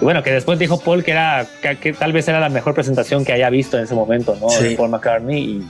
y 0.00 0.04
bueno, 0.04 0.22
que 0.22 0.30
después 0.32 0.58
dijo 0.58 0.78
Paul 0.78 1.02
que 1.02 1.10
era 1.12 1.46
que, 1.62 1.76
que 1.78 1.92
tal 1.92 2.12
vez 2.12 2.28
era 2.28 2.38
la 2.38 2.48
mejor 2.50 2.74
presentación 2.74 3.24
que 3.24 3.32
haya 3.32 3.50
visto 3.50 3.76
en 3.78 3.84
ese 3.84 3.94
momento, 3.94 4.36
¿no? 4.40 4.48
Sí. 4.50 4.62
De 4.64 4.76
Paul 4.76 4.90
McCartney 4.90 5.42
y, 5.42 5.66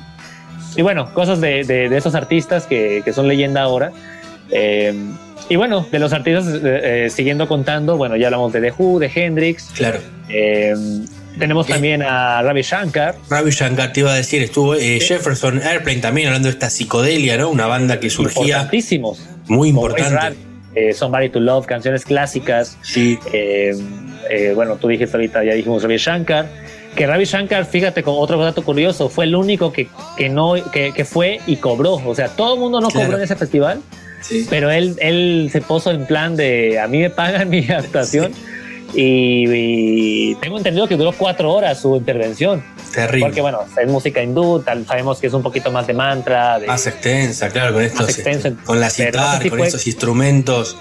y 0.78 0.82
bueno, 0.82 1.12
cosas 1.12 1.40
de, 1.42 1.64
de- 1.64 1.88
de 1.90 1.96
esos 1.98 2.14
artistas 2.14 2.64
que, 2.66 3.02
que 3.04 3.12
son 3.12 3.28
leyenda 3.28 3.60
ahora. 3.62 3.92
Eh, 4.50 4.94
y 5.50 5.56
bueno, 5.56 5.86
de 5.90 5.98
los 5.98 6.12
artistas, 6.12 6.46
eh, 6.46 6.60
eh, 7.06 7.10
siguiendo 7.10 7.48
contando, 7.48 7.96
bueno, 7.96 8.16
ya 8.16 8.28
hablamos 8.28 8.52
de 8.52 8.60
The 8.60 8.72
Who, 8.78 8.98
de 8.98 9.10
Hendrix, 9.14 9.70
Claro. 9.74 9.98
eh, 10.28 10.74
tenemos 11.38 11.66
¿Qué? 11.66 11.72
también 11.74 12.02
a 12.02 12.42
Ravi 12.42 12.62
Shankar, 12.62 13.14
Ravi 13.30 13.50
Shankar 13.50 13.92
te 13.92 14.00
iba 14.00 14.12
a 14.12 14.16
decir, 14.16 14.42
estuvo 14.42 14.74
eh, 14.74 14.98
Jefferson 15.00 15.60
Airplane 15.62 16.00
también 16.00 16.28
hablando 16.28 16.48
de 16.48 16.52
esta 16.52 16.68
psicodelia, 16.70 17.36
¿no? 17.38 17.48
Una 17.50 17.66
banda 17.66 17.98
que 18.00 18.08
surgía 18.10 18.42
importantísimos. 18.56 19.20
muy 19.48 19.68
importante. 19.70 20.36
Eh, 20.74 20.92
Somebody 20.92 21.28
to 21.30 21.40
Love, 21.40 21.66
canciones 21.66 22.04
clásicas. 22.04 22.76
Sí, 22.82 23.18
eh, 23.32 23.72
bueno, 24.54 24.76
tú 24.76 24.88
dijiste 24.88 25.16
ahorita, 25.16 25.42
ya 25.44 25.54
dijimos 25.54 25.82
Ravi 25.82 25.96
Shankar. 25.96 26.46
Que 26.98 27.06
Ravi 27.06 27.24
Shankar, 27.26 27.64
fíjate, 27.64 28.02
con 28.02 28.14
otro 28.18 28.38
dato 28.40 28.62
curioso, 28.64 29.08
fue 29.08 29.24
el 29.24 29.36
único 29.36 29.72
que, 29.72 29.86
que 30.16 30.28
no, 30.28 30.54
que, 30.72 30.92
que 30.92 31.04
fue 31.04 31.40
y 31.46 31.56
cobró. 31.56 31.94
O 32.04 32.12
sea, 32.14 32.28
todo 32.28 32.54
el 32.54 32.60
mundo 32.60 32.80
no 32.80 32.88
Claro. 32.88 33.06
cobró 33.06 33.18
en 33.18 33.24
ese 33.24 33.36
festival, 33.36 33.80
sí. 34.20 34.46
pero 34.50 34.68
él, 34.70 34.96
él 35.00 35.48
se 35.52 35.60
puso 35.60 35.92
en 35.92 36.06
plan 36.06 36.34
de 36.34 36.80
a 36.80 36.88
mí 36.88 36.98
me 36.98 37.08
pagan 37.10 37.48
mi 37.50 37.60
actuación. 37.70 38.32
Y, 38.94 40.30
y 40.30 40.34
tengo 40.36 40.56
entendido 40.58 40.88
que 40.88 40.96
duró 40.96 41.12
cuatro 41.12 41.52
horas 41.52 41.80
su 41.80 41.96
intervención. 41.96 42.62
Terrible. 42.92 43.26
Porque, 43.26 43.40
bueno, 43.42 43.60
es 43.80 43.88
música 43.88 44.22
hindú, 44.22 44.60
tal, 44.60 44.86
sabemos 44.86 45.18
que 45.20 45.26
es 45.26 45.32
un 45.34 45.42
poquito 45.42 45.70
más 45.70 45.86
de 45.86 45.92
mantra. 45.94 46.58
De, 46.58 46.66
más 46.66 46.86
extensa, 46.86 47.50
claro, 47.50 47.74
con 47.74 47.82
estos, 47.82 48.08
este, 48.18 48.54
con 48.64 48.80
la 48.80 48.88
citar, 48.90 49.46
con 49.48 49.60
estos 49.60 49.86
instrumentos 49.86 50.76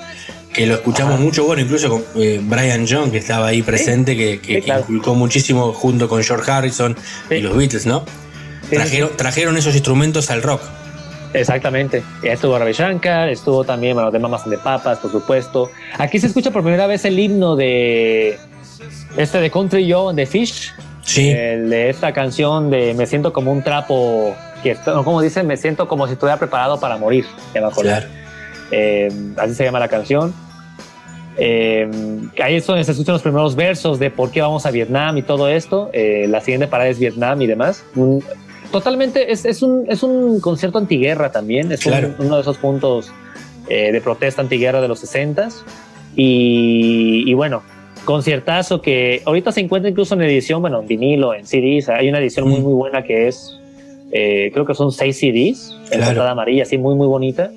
que 0.54 0.66
lo 0.66 0.76
escuchamos 0.76 1.16
Ajá. 1.16 1.24
mucho, 1.24 1.46
bueno, 1.46 1.62
incluso 1.62 1.90
con 1.90 2.06
eh, 2.16 2.40
Brian 2.42 2.88
John, 2.90 3.12
que 3.12 3.18
estaba 3.18 3.48
ahí 3.48 3.62
presente, 3.62 4.16
que, 4.18 4.40
que 4.40 4.56
Sí, 4.56 4.62
claro. 4.64 4.82
inculcó 4.82 5.14
muchísimo 5.14 5.74
junto 5.74 6.08
con 6.10 6.24
George 6.24 6.50
Harrison 6.50 6.96
Sí. 7.30 7.36
y 7.36 7.42
los 7.42 7.56
Beatles, 7.56 7.86
¿no? 7.86 8.06
Trajeron, 8.70 9.12
trajeron 9.16 9.58
esos 9.58 9.76
instrumentos 9.76 10.32
al 10.32 10.42
rock. 10.42 10.62
Exactamente. 11.40 12.04
Estuvo 12.24 12.58
Ravi 12.58 12.74
Shankar, 12.74 13.30
estuvo 13.30 13.64
también, 13.64 13.94
bueno, 13.96 14.12
de 14.12 14.20
Mamas 14.20 14.50
de 14.50 14.58
Papas, 14.58 15.00
por 15.00 15.12
supuesto. 15.12 15.70
Aquí 15.98 16.20
se 16.20 16.28
escucha 16.28 16.52
por 16.52 16.62
primera 16.64 16.88
vez 16.88 17.06
el 17.06 17.18
himno 17.20 17.56
de 17.56 18.38
este 19.16 19.40
de 19.40 19.50
Country 19.50 19.92
Joe 19.92 20.14
the 20.16 20.26
Fish, 20.26 20.74
Sí, 21.04 21.30
el 21.30 21.70
de 21.70 21.90
esta 21.90 22.12
canción 22.12 22.70
de 22.70 22.94
Me 22.94 23.06
siento 23.06 23.32
como 23.32 23.52
un 23.52 23.64
trapo, 23.64 24.36
que 24.62 24.76
como 25.06 25.22
dicen, 25.22 25.48
me 25.48 25.56
siento 25.56 25.88
como 25.88 26.06
si 26.08 26.14
estuviera 26.14 26.38
preparado 26.38 26.80
para 26.80 26.98
morir. 26.98 27.26
Ya 27.54 27.62
me 27.62 27.68
acordé. 27.68 27.90
claro. 27.90 28.08
Eh, 28.72 29.08
así 29.38 29.54
se 29.56 29.64
llama 29.64 29.80
la 29.80 29.88
canción. 29.88 30.34
Eh, 31.38 31.90
ahí 32.44 32.56
es 32.56 32.66
donde 32.66 32.84
se 32.84 32.92
escuchan 32.92 33.14
los 33.14 33.22
primeros 33.22 33.56
versos 33.56 34.00
de 34.00 34.10
por 34.10 34.32
qué 34.32 34.42
vamos 34.42 34.66
a 34.66 34.72
Vietnam 34.72 35.18
y 35.18 35.22
todo 35.22 35.48
esto. 35.48 35.90
Eh, 35.94 36.26
la 36.28 36.42
siguiente 36.42 36.68
parada 36.68 36.90
es 36.90 37.00
Vietnam 37.00 37.42
y 37.42 37.48
demás. 37.48 37.84
Un- 37.96 38.24
totalmente, 38.72 39.32
es, 39.32 39.46
es 39.46 39.62
un, 39.62 39.86
es 39.90 40.04
un 40.04 40.40
concierto 40.40 40.78
antiguerra 40.78 41.32
también. 41.32 41.72
Es 41.72 41.86
un- 41.86 42.16
uno 42.20 42.36
de 42.36 42.42
esos 42.42 42.58
puntos 42.58 43.12
eh, 43.70 43.92
de 43.92 44.02
protesta 44.02 44.42
antiguerra 44.42 44.82
de 44.82 44.88
los 44.88 45.00
60 45.00 45.50
y, 46.16 47.24
y 47.30 47.34
bueno, 47.34 47.64
conciertazo 48.06 48.82
que 48.82 49.22
ahorita 49.26 49.52
se 49.52 49.60
encuentra 49.62 49.90
incluso 49.90 50.16
en 50.16 50.22
edición, 50.22 50.62
bueno, 50.62 50.80
en 50.82 50.88
vinilo, 50.88 51.34
en 51.34 51.46
CDs. 51.46 51.90
Hay 51.90 52.10
una 52.10 52.20
edición 52.20 52.48
muy, 52.48 52.60
Mm. 52.60 52.64
muy 52.64 52.74
buena 52.74 53.04
que 53.04 53.28
es, 53.28 53.60
eh, 54.12 54.50
creo 54.54 54.66
que 54.66 54.74
son 54.74 54.92
seis 54.92 55.18
CDs, 55.20 55.72
en 55.92 55.98
Claro. 56.00 56.06
portada 56.06 56.32
amarilla, 56.32 56.64
así 56.64 56.78
muy, 56.78 56.96
muy 56.96 57.08
bonita. 57.08 57.52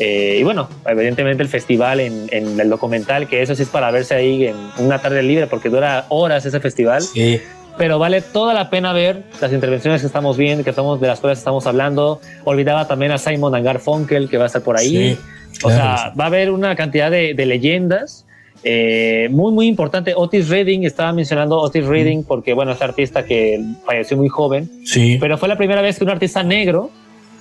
Eh, 0.00 0.38
y 0.40 0.44
bueno, 0.44 0.68
evidentemente 0.86 1.42
el 1.42 1.48
festival 1.48 1.98
en, 1.98 2.28
en 2.30 2.58
el 2.60 2.70
documental, 2.70 3.26
que 3.26 3.42
eso 3.42 3.56
sí 3.56 3.62
es 3.64 3.68
para 3.68 3.90
verse 3.90 4.14
ahí 4.14 4.46
en 4.46 4.54
una 4.78 5.00
tarde 5.00 5.24
libre, 5.24 5.48
porque 5.48 5.68
dura 5.70 6.06
horas 6.08 6.46
ese 6.46 6.60
festival, 6.60 7.02
Sí, 7.02 7.40
pero 7.78 7.98
vale 7.98 8.20
toda 8.20 8.52
la 8.52 8.68
pena 8.68 8.92
ver 8.92 9.22
las 9.40 9.52
intervenciones 9.52 10.00
que 10.02 10.06
estamos 10.08 10.36
viendo, 10.36 10.64
que 10.64 10.70
estamos, 10.70 11.00
de 11.00 11.06
las 11.06 11.20
cuales 11.20 11.38
estamos 11.38 11.66
hablando. 11.66 12.20
Olvidaba 12.44 12.86
también 12.88 13.12
a 13.12 13.18
Simon 13.18 13.54
and 13.54 13.64
Garfunkel, 13.64 14.28
que 14.28 14.36
va 14.36 14.44
a 14.44 14.46
estar 14.48 14.62
por 14.62 14.76
ahí. 14.76 15.14
sí, 15.14 15.18
o 15.62 15.68
claro 15.68 15.70
sea, 15.70 16.12
va 16.18 16.24
a 16.24 16.26
haber 16.26 16.50
una 16.50 16.76
cantidad 16.76 17.10
de, 17.10 17.32
de 17.34 17.46
leyendas. 17.46 18.26
eh, 18.64 19.28
muy, 19.30 19.52
muy 19.52 19.66
importante. 19.66 20.12
Otis 20.16 20.48
Redding, 20.48 20.84
estaba 20.84 21.12
mencionando 21.12 21.58
Otis 21.58 21.86
Redding 21.86 22.24
porque, 22.24 22.52
bueno, 22.52 22.72
es 22.72 22.82
artista 22.82 23.24
que 23.24 23.60
falleció 23.86 24.16
muy 24.16 24.28
joven, 24.28 24.68
sí, 24.84 25.16
pero 25.20 25.38
fue 25.38 25.48
la 25.48 25.56
primera 25.56 25.80
vez 25.80 25.98
que 25.98 26.04
un 26.04 26.10
artista 26.10 26.42
negro, 26.42 26.90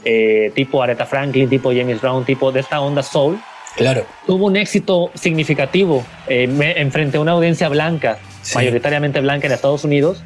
eh, 0.06 0.52
tipo 0.56 0.82
Aretha 0.82 1.06
Franklin, 1.06 1.50
tipo 1.50 1.72
James 1.72 2.00
Brown, 2.02 2.24
tipo 2.24 2.52
de 2.52 2.60
esta 2.60 2.80
onda 2.82 3.02
soul, 3.02 3.38
claro. 3.76 4.06
tuvo 4.26 4.46
un 4.46 4.58
éxito 4.58 5.10
significativo 5.16 6.06
eh, 6.28 6.48
en 6.78 6.92
frente 6.92 7.18
a 7.18 7.20
una 7.20 7.32
audiencia 7.32 7.68
blanca, 7.68 8.20
Sí. 8.48 8.56
mayoritariamente 8.56 9.20
blanca 9.20 9.48
en 9.48 9.54
Estados 9.54 9.84
Unidos. 9.84 10.24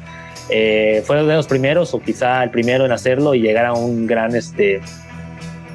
Eh, 0.48 1.02
fue 1.06 1.16
de 1.16 1.34
los 1.34 1.46
primeros, 1.46 1.94
o 1.94 2.00
quizá 2.00 2.42
el 2.44 2.50
primero 2.50 2.84
en 2.84 2.92
hacerlo 2.92 3.34
y 3.34 3.40
llegar 3.40 3.64
a 3.66 3.72
un 3.72 4.06
gran, 4.06 4.34
este, 4.36 4.80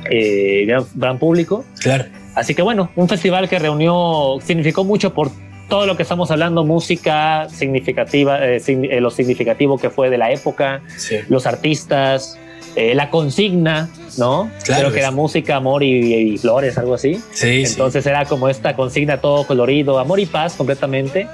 eh, 0.09 0.65
gran, 0.67 0.83
gran 0.95 1.19
público. 1.19 1.65
Claro. 1.81 2.05
Así 2.35 2.53
que 2.53 2.61
bueno, 2.61 2.89
un 2.95 3.09
festival 3.09 3.49
que 3.49 3.59
reunió, 3.59 4.37
significó 4.45 4.83
mucho 4.83 5.13
por 5.13 5.31
todo 5.69 5.85
lo 5.85 5.97
que 5.97 6.03
estamos 6.03 6.31
hablando, 6.31 6.63
música 6.63 7.47
significativa, 7.49 8.45
eh, 8.45 8.59
signi- 8.59 8.89
eh, 8.91 9.01
lo 9.01 9.09
significativo 9.09 9.77
que 9.77 9.89
fue 9.89 10.09
de 10.09 10.17
la 10.17 10.31
época, 10.31 10.81
Sí. 10.95 11.17
los 11.27 11.45
artistas, 11.45 12.37
eh, 12.75 12.93
la 12.95 13.09
consigna, 13.09 13.89
¿no? 14.17 14.49
Claro 14.63 14.83
Creo 14.83 14.93
que 14.93 14.99
era 14.99 15.09
sí. 15.09 15.15
música, 15.15 15.55
amor 15.55 15.83
y, 15.83 16.13
y 16.33 16.37
flores, 16.37 16.77
algo 16.77 16.93
así. 16.93 17.15
Sí, 17.31 17.65
sí. 17.65 17.71
Entonces 17.73 18.05
era 18.05 18.23
como 18.25 18.47
esta 18.49 18.75
consigna 18.75 19.17
todo 19.19 19.45
colorido, 19.47 19.97
amor 19.99 20.19
y 20.19 20.25
paz 20.27 20.53
completamente. 20.55 21.27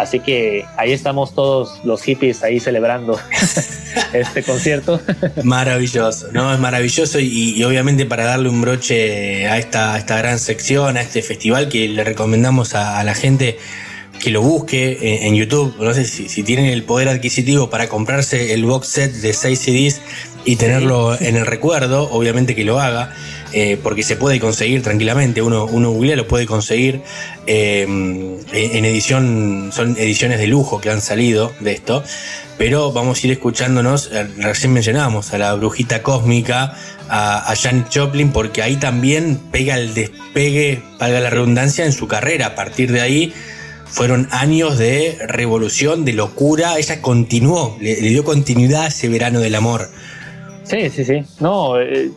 Así 0.00 0.20
que 0.20 0.64
ahí 0.76 0.92
estamos 0.92 1.34
todos 1.34 1.84
los 1.84 2.02
hippies 2.02 2.42
ahí 2.42 2.58
celebrando 2.58 3.18
este 4.12 4.42
concierto. 4.42 5.00
Maravilloso, 5.44 6.28
¿no? 6.32 6.52
Es 6.52 6.58
maravilloso 6.58 7.20
y, 7.20 7.54
y 7.56 7.64
obviamente 7.64 8.06
para 8.06 8.24
darle 8.24 8.48
un 8.48 8.60
broche 8.60 9.46
a 9.46 9.58
esta, 9.58 9.94
a 9.94 9.98
esta 9.98 10.16
gran 10.16 10.38
sección, 10.38 10.96
a 10.96 11.02
este 11.02 11.22
festival 11.22 11.68
que 11.68 11.88
le 11.88 12.02
recomendamos 12.02 12.74
a, 12.74 12.98
a 12.98 13.04
la 13.04 13.14
gente 13.14 13.58
que 14.20 14.30
lo 14.30 14.42
busque 14.42 14.98
en, 15.00 15.28
en 15.28 15.34
YouTube. 15.34 15.74
No 15.80 15.92
sé 15.92 16.04
si, 16.04 16.28
si 16.28 16.42
tienen 16.42 16.66
el 16.66 16.84
poder 16.84 17.08
adquisitivo 17.08 17.68
para 17.68 17.88
comprarse 17.88 18.54
el 18.54 18.64
box 18.64 18.88
set 18.88 19.12
de 19.12 19.32
6 19.32 19.58
CDs 19.58 20.00
y 20.44 20.56
tenerlo 20.56 21.20
en 21.20 21.36
el 21.36 21.46
recuerdo, 21.46 22.10
obviamente 22.10 22.54
que 22.54 22.64
lo 22.64 22.80
haga. 22.80 23.14
Eh, 23.52 23.78
porque 23.82 24.02
se 24.02 24.16
puede 24.16 24.38
conseguir 24.40 24.82
tranquilamente, 24.82 25.42
uno, 25.42 25.64
uno 25.64 25.90
googlea, 25.90 26.16
lo 26.16 26.26
puede 26.28 26.46
conseguir 26.46 27.02
eh, 27.46 27.82
en 27.82 28.84
edición, 28.84 29.70
son 29.72 29.96
ediciones 29.98 30.38
de 30.38 30.46
lujo 30.46 30.80
que 30.80 30.90
han 30.90 31.00
salido 31.00 31.52
de 31.60 31.72
esto, 31.72 32.02
pero 32.58 32.92
vamos 32.92 33.22
a 33.22 33.26
ir 33.26 33.32
escuchándonos, 33.32 34.10
eh, 34.12 34.26
recién 34.38 34.72
mencionábamos 34.72 35.32
a 35.32 35.38
la 35.38 35.54
brujita 35.54 36.02
cósmica, 36.02 36.74
a, 37.08 37.50
a 37.50 37.56
Janet 37.56 37.86
Joplin, 37.92 38.30
porque 38.32 38.62
ahí 38.62 38.76
también 38.76 39.38
pega 39.50 39.76
el 39.76 39.94
despegue, 39.94 40.82
valga 40.98 41.20
la 41.20 41.30
redundancia, 41.30 41.84
en 41.84 41.92
su 41.92 42.06
carrera. 42.06 42.46
A 42.46 42.54
partir 42.54 42.92
de 42.92 43.00
ahí 43.00 43.32
fueron 43.86 44.28
años 44.30 44.78
de 44.78 45.18
revolución, 45.26 46.04
de 46.04 46.12
locura. 46.12 46.78
Ella 46.78 47.02
continuó, 47.02 47.76
le, 47.80 48.00
le 48.00 48.08
dio 48.10 48.24
continuidad 48.24 48.82
a 48.82 48.86
ese 48.88 49.08
verano 49.08 49.40
del 49.40 49.54
amor. 49.56 49.88
Sí, 50.62 50.88
sí, 50.90 51.04
sí. 51.04 51.24
No, 51.40 51.80
eh, 51.80 52.10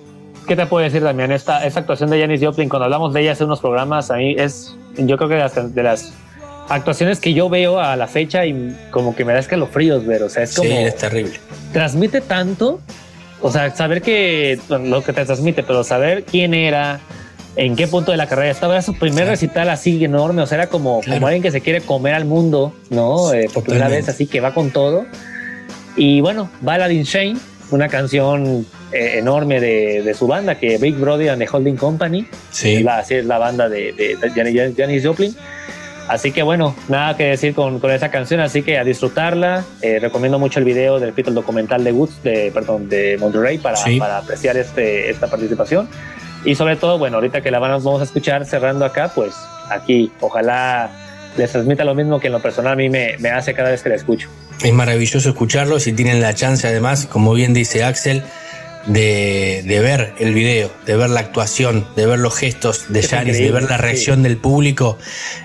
¿qué 0.47 0.55
te 0.55 0.65
puedo 0.65 0.83
decir, 0.83 1.01
Damián? 1.03 1.31
Esta, 1.31 1.65
esta 1.65 1.79
actuación 1.81 2.09
de 2.09 2.19
Janis 2.19 2.41
Joplin, 2.43 2.69
cuando 2.69 2.85
hablamos 2.85 3.13
de 3.13 3.21
ella 3.21 3.31
hace 3.33 3.43
unos 3.45 3.59
programas, 3.59 4.11
a 4.11 4.15
mí 4.17 4.35
es, 4.37 4.75
yo 4.97 5.17
creo 5.17 5.29
que 5.29 5.35
de 5.35 5.41
las, 5.41 5.75
de 5.75 5.83
las 5.83 6.13
actuaciones 6.69 7.19
que 7.19 7.33
yo 7.33 7.49
veo 7.49 7.79
a 7.79 7.95
la 7.95 8.07
fecha 8.07 8.45
y 8.45 8.75
como 8.91 9.15
que 9.15 9.25
me 9.25 9.33
da 9.33 9.39
escalofríos 9.39 10.05
ver, 10.05 10.23
o 10.23 10.29
sea, 10.29 10.43
es 10.43 10.55
como... 10.55 10.69
Sí, 10.69 10.75
es 10.75 10.95
terrible. 10.95 11.33
transmite 11.73 12.21
tanto, 12.21 12.79
o 13.41 13.51
sea, 13.51 13.75
saber 13.75 14.01
que 14.01 14.59
lo 14.69 15.03
que 15.03 15.13
te 15.13 15.25
transmite, 15.25 15.63
pero 15.63 15.83
saber 15.83 16.23
quién 16.23 16.53
era, 16.53 16.99
en 17.55 17.75
qué 17.75 17.87
punto 17.87 18.11
de 18.11 18.17
la 18.17 18.27
carrera 18.27 18.51
estaba, 18.51 18.73
era 18.73 18.81
su 18.81 18.93
primer 18.95 19.15
Claro. 19.23 19.31
recital 19.31 19.69
así 19.69 20.03
enorme, 20.03 20.41
o 20.41 20.45
sea, 20.47 20.57
era 20.59 20.67
como, 20.67 21.01
Claro. 21.01 21.17
como 21.17 21.27
alguien 21.27 21.43
que 21.43 21.51
se 21.51 21.61
quiere 21.61 21.81
comer 21.81 22.13
al 22.13 22.25
mundo, 22.25 22.73
¿no? 22.89 23.33
Eh, 23.33 23.49
por 23.53 23.63
primera 23.63 23.89
vez, 23.89 24.07
así 24.09 24.25
que 24.25 24.39
va 24.39 24.53
con 24.53 24.71
todo. 24.71 25.05
Y 25.95 26.21
bueno, 26.21 26.49
Ballad 26.61 26.89
Shane, 26.89 27.37
una 27.73 27.87
canción 27.89 28.65
eh, 28.91 29.15
enorme 29.17 29.59
de, 29.59 30.01
de 30.03 30.13
su 30.13 30.27
banda, 30.27 30.55
que 30.55 30.77
Big 30.77 30.95
Brother 30.95 31.31
and 31.31 31.41
the 31.43 31.49
Holding 31.51 31.75
Company, 31.77 32.27
Sí. 32.51 32.83
la, 32.83 32.99
así 32.99 33.15
es 33.15 33.25
la 33.25 33.37
banda 33.37 33.67
de, 33.69 33.91
de, 33.93 34.15
de 34.15 34.73
Janis, 34.75 35.05
Joplin. 35.05 35.35
Así 36.07 36.31
que 36.33 36.43
bueno, 36.43 36.75
nada 36.89 37.15
que 37.15 37.23
decir 37.27 37.53
con, 37.55 37.79
con 37.79 37.89
esa 37.89 38.09
canción, 38.11 38.41
así 38.41 38.61
que 38.61 38.77
a 38.77 38.83
disfrutarla. 38.83 39.63
Eh, 39.81 39.99
recomiendo 39.99 40.37
mucho 40.37 40.59
el 40.59 40.65
video 40.65 40.99
del 40.99 41.09
repito, 41.09 41.29
el 41.29 41.35
documental 41.35 41.83
de 41.83 41.91
Woods, 41.93 42.21
de, 42.23 42.51
perdón, 42.53 42.89
de 42.89 43.17
Monterrey 43.19 43.57
para, 43.57 43.77
Sí. 43.77 43.97
para 43.99 44.17
apreciar 44.17 44.57
este, 44.57 45.09
esta 45.09 45.27
participación. 45.27 45.87
Y 46.45 46.55
sobre 46.55 46.75
todo, 46.75 46.97
bueno, 46.99 47.15
ahorita 47.17 47.39
que 47.41 47.49
la 47.51 47.59
vamos 47.59 47.83
vamos 47.85 48.01
a 48.01 48.03
escuchar 48.03 48.45
cerrando 48.45 48.83
acá, 48.83 49.11
pues 49.15 49.33
aquí, 49.69 50.11
ojalá 50.19 50.91
les 51.37 51.51
transmita 51.51 51.83
lo 51.85 51.95
mismo 51.95 52.19
que 52.19 52.27
en 52.27 52.33
lo 52.33 52.41
personal 52.41 52.73
a 52.73 52.75
mí 52.75 52.89
me, 52.89 53.15
me 53.19 53.29
hace 53.29 53.53
cada 53.53 53.71
vez 53.71 53.81
que 53.81 53.87
la 53.89 53.95
escucho. 53.95 54.27
Es 54.61 54.73
maravilloso 54.73 55.29
escucharlo. 55.29 55.79
Si 55.79 55.93
tienen 55.93 56.21
la 56.21 56.33
chance, 56.33 56.67
además, 56.67 57.05
como 57.05 57.33
bien 57.33 57.53
dice 57.53 57.83
Axel, 57.83 58.23
de, 58.85 59.63
de 59.65 59.79
ver 59.79 60.13
el 60.19 60.33
video, 60.33 60.69
de 60.85 60.95
ver 60.97 61.09
la 61.09 61.21
actuación, 61.21 61.87
de 61.95 62.05
ver 62.05 62.19
los 62.19 62.35
gestos 62.35 62.85
de 62.89 63.01
Janis, 63.03 63.37
de 63.37 63.51
ver 63.51 63.63
la 63.63 63.77
reacción 63.77 64.23
del 64.23 64.37
público, 64.37 64.97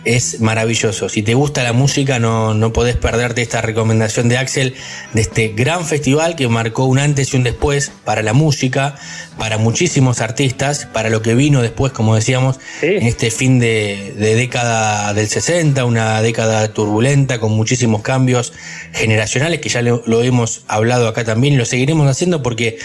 es 0.05 0.41
maravilloso. 0.41 1.09
Si 1.09 1.23
te 1.23 1.35
gusta 1.35 1.63
la 1.63 1.73
música, 1.73 2.19
no, 2.19 2.55
no 2.55 2.73
podés 2.73 2.97
perderte 2.97 3.43
esta 3.43 3.61
recomendación 3.61 4.29
de 4.29 4.39
Axel 4.39 4.75
de 5.13 5.21
este 5.21 5.49
gran 5.49 5.85
festival 5.87 6.35
que 6.37 6.49
marcó 6.49 6.85
un 6.87 6.99
antes 6.99 7.33
y 7.33 7.37
un 7.37 7.45
después 7.45 7.93
para 8.05 8.23
la 8.23 8.33
música, 8.33 8.97
para 9.39 9.57
muchísimos 9.59 10.21
artistas, 10.21 10.87
para 10.93 11.09
lo 11.09 11.23
que 11.23 11.35
vino 11.35 11.63
después, 11.63 11.93
como 11.93 12.15
decíamos, 12.17 12.59
Sí. 12.81 12.87
en 12.87 13.07
este 13.07 13.31
fin 13.31 13.59
de, 13.59 14.15
de 14.17 14.35
década 14.35 15.13
del 15.15 15.29
60, 15.29 15.85
una 15.85 16.21
década 16.23 16.73
turbulenta 16.73 17.39
con 17.39 17.53
muchísimos 17.53 18.03
cambios 18.03 18.53
generacionales 18.93 19.61
que 19.61 19.69
ya 19.69 19.83
lo, 19.83 20.03
lo 20.07 20.23
hemos 20.23 20.63
hablado 20.69 21.09
acá 21.09 21.25
también 21.25 21.55
y 21.55 21.57
lo 21.57 21.65
seguiremos 21.65 22.09
haciendo 22.09 22.43
porque 22.43 22.79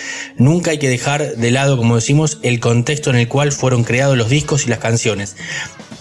nunca 0.43 0.71
hay 0.71 0.77
que 0.77 0.89
dejar 0.89 1.36
de 1.36 1.51
lado, 1.51 1.77
como 1.77 1.95
decimos, 1.95 2.39
el 2.41 2.60
contexto 2.60 3.10
en 3.10 3.15
el 3.15 3.27
cual 3.27 3.51
fueron 3.51 3.84
creados 3.84 4.17
los 4.17 4.29
discos 4.29 4.65
y 4.65 4.69
las 4.69 4.79
canciones. 4.79 5.36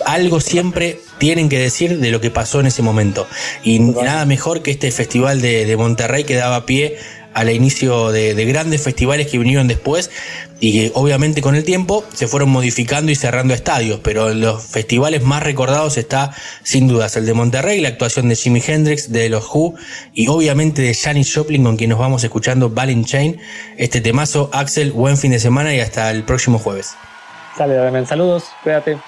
Algo 0.04 0.40
siempre 0.40 1.00
tienen 1.18 1.48
que 1.48 1.58
decir 1.58 1.98
de 1.98 2.10
lo 2.10 2.20
que 2.20 2.30
pasó 2.30 2.60
en 2.60 2.66
ese 2.66 2.82
momento. 2.82 3.26
Y 3.62 3.78
nada 3.78 4.26
mejor 4.26 4.62
que 4.62 4.72
este 4.72 4.90
festival 4.90 5.40
de, 5.40 5.64
de 5.64 5.76
Monterrey 5.76 6.24
que 6.24 6.34
daba 6.34 6.66
pie 6.66 6.98
al 7.34 7.50
inicio 7.50 8.10
de, 8.10 8.34
de 8.34 8.44
grandes 8.44 8.82
festivales 8.82 9.26
que 9.28 9.38
vinieron 9.38 9.68
después 9.68 10.10
y 10.62 10.92
obviamente 10.94 11.42
con 11.42 11.56
el 11.56 11.64
tiempo 11.64 12.04
se 12.14 12.28
fueron 12.28 12.48
modificando 12.50 13.10
y 13.10 13.16
cerrando 13.16 13.52
estadios, 13.52 13.98
pero 13.98 14.32
los 14.32 14.62
festivales 14.62 15.24
más 15.24 15.42
recordados 15.42 15.98
está 15.98 16.30
sin 16.62 16.86
dudas 16.86 17.16
el 17.16 17.26
de 17.26 17.34
Monterrey, 17.34 17.80
la 17.80 17.88
actuación 17.88 18.28
de 18.28 18.36
Jimi 18.36 18.62
Hendrix, 18.64 19.10
de 19.10 19.28
los 19.28 19.44
Who 19.52 19.74
y 20.14 20.28
obviamente 20.28 20.80
de 20.80 20.94
Janis 20.94 21.34
Joplin 21.34 21.64
con 21.64 21.76
quien 21.76 21.90
nos 21.90 21.98
vamos 21.98 22.22
escuchando 22.22 22.70
Ballin 22.70 23.04
Chain, 23.04 23.40
este 23.76 24.00
temazo, 24.00 24.50
Axel, 24.52 24.92
buen 24.92 25.18
fin 25.18 25.32
de 25.32 25.40
semana 25.40 25.74
y 25.74 25.80
hasta 25.80 26.08
el 26.12 26.22
próximo 26.22 26.60
jueves. 26.60 26.94
Sale, 27.58 28.06
saludos, 28.06 28.44
cuídate. 28.62 28.98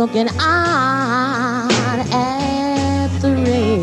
Looking 0.00 0.30
out 0.38 1.68
at 2.10 3.08
the 3.20 3.34
rain. 3.44 3.82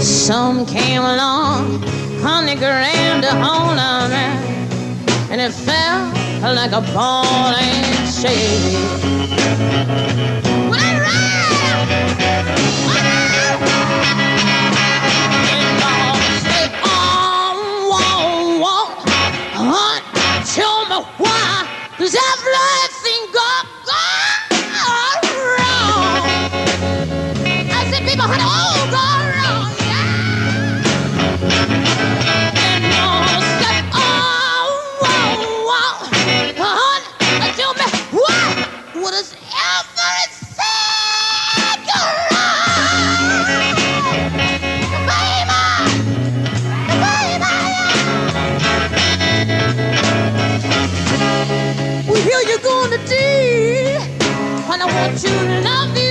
Some 0.00 0.64
came 0.64 1.02
along, 1.02 1.82
honey 2.22 2.54
grand 2.54 3.24
to 3.24 3.30
hold 3.30 3.78
on 3.80 4.12
and 5.32 5.40
it 5.40 5.50
felt 5.50 6.14
like 6.54 6.70
a 6.70 6.82
ball 6.94 7.52
and 7.52 8.14
chain. 8.14 8.95
To 54.96 55.60
love 55.60 55.98
you. 55.98 56.05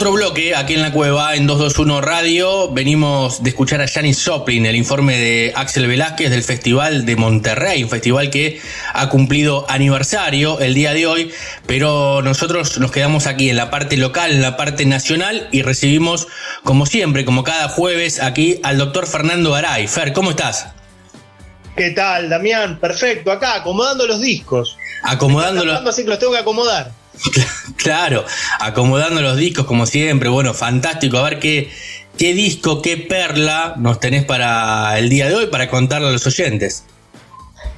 Otro 0.00 0.12
bloque 0.12 0.56
aquí 0.56 0.72
en 0.72 0.80
la 0.80 0.92
cueva, 0.92 1.34
en 1.34 1.46
221 1.46 2.00
Radio. 2.00 2.72
Venimos 2.72 3.42
de 3.42 3.50
escuchar 3.50 3.82
a 3.82 3.86
Janis 3.86 4.26
Joplin, 4.26 4.64
el 4.64 4.74
informe 4.74 5.18
de 5.18 5.52
Axel 5.54 5.86
Velázquez 5.86 6.30
del 6.30 6.42
Festival 6.42 7.04
de 7.04 7.16
Monterrey, 7.16 7.84
un 7.84 7.90
festival 7.90 8.30
que 8.30 8.62
ha 8.94 9.10
cumplido 9.10 9.66
aniversario 9.68 10.58
el 10.60 10.72
día 10.72 10.94
de 10.94 11.06
hoy, 11.06 11.30
pero 11.66 12.22
nosotros 12.22 12.78
nos 12.78 12.90
quedamos 12.92 13.26
aquí 13.26 13.50
en 13.50 13.58
la 13.58 13.70
parte 13.70 13.98
local, 13.98 14.30
en 14.30 14.40
la 14.40 14.56
parte 14.56 14.86
nacional 14.86 15.48
y 15.52 15.60
recibimos, 15.60 16.28
como 16.64 16.86
siempre, 16.86 17.26
como 17.26 17.44
cada 17.44 17.68
jueves, 17.68 18.22
aquí 18.22 18.58
al 18.62 18.78
doctor 18.78 19.06
Fernando 19.06 19.50
Garay. 19.50 19.86
Fer, 19.86 20.14
¿cómo 20.14 20.30
estás? 20.30 20.68
¿Qué 21.76 21.90
tal, 21.90 22.30
Damián? 22.30 22.80
Perfecto, 22.80 23.30
acá, 23.30 23.56
acomodando 23.56 24.06
los 24.06 24.22
discos. 24.22 24.78
Acomodándolo. 25.02 25.72
Hablando 25.72 25.90
así 25.90 26.04
que 26.04 26.08
los 26.08 26.18
tengo 26.18 26.32
que 26.32 26.38
acomodar. 26.38 26.99
Claro, 27.76 28.24
acomodando 28.58 29.22
los 29.22 29.36
discos 29.36 29.64
como 29.66 29.86
siempre. 29.86 30.28
Bueno, 30.28 30.52
fantástico. 30.54 31.16
A 31.18 31.22
ver 31.22 31.38
qué, 31.38 31.70
qué 32.18 32.34
disco, 32.34 32.82
qué 32.82 32.96
perla 32.98 33.74
nos 33.78 34.00
tenés 34.00 34.24
para 34.24 34.98
el 34.98 35.08
día 35.08 35.28
de 35.28 35.34
hoy 35.34 35.46
para 35.46 35.70
contarle 35.70 36.08
a 36.08 36.12
los 36.12 36.26
oyentes. 36.26 36.84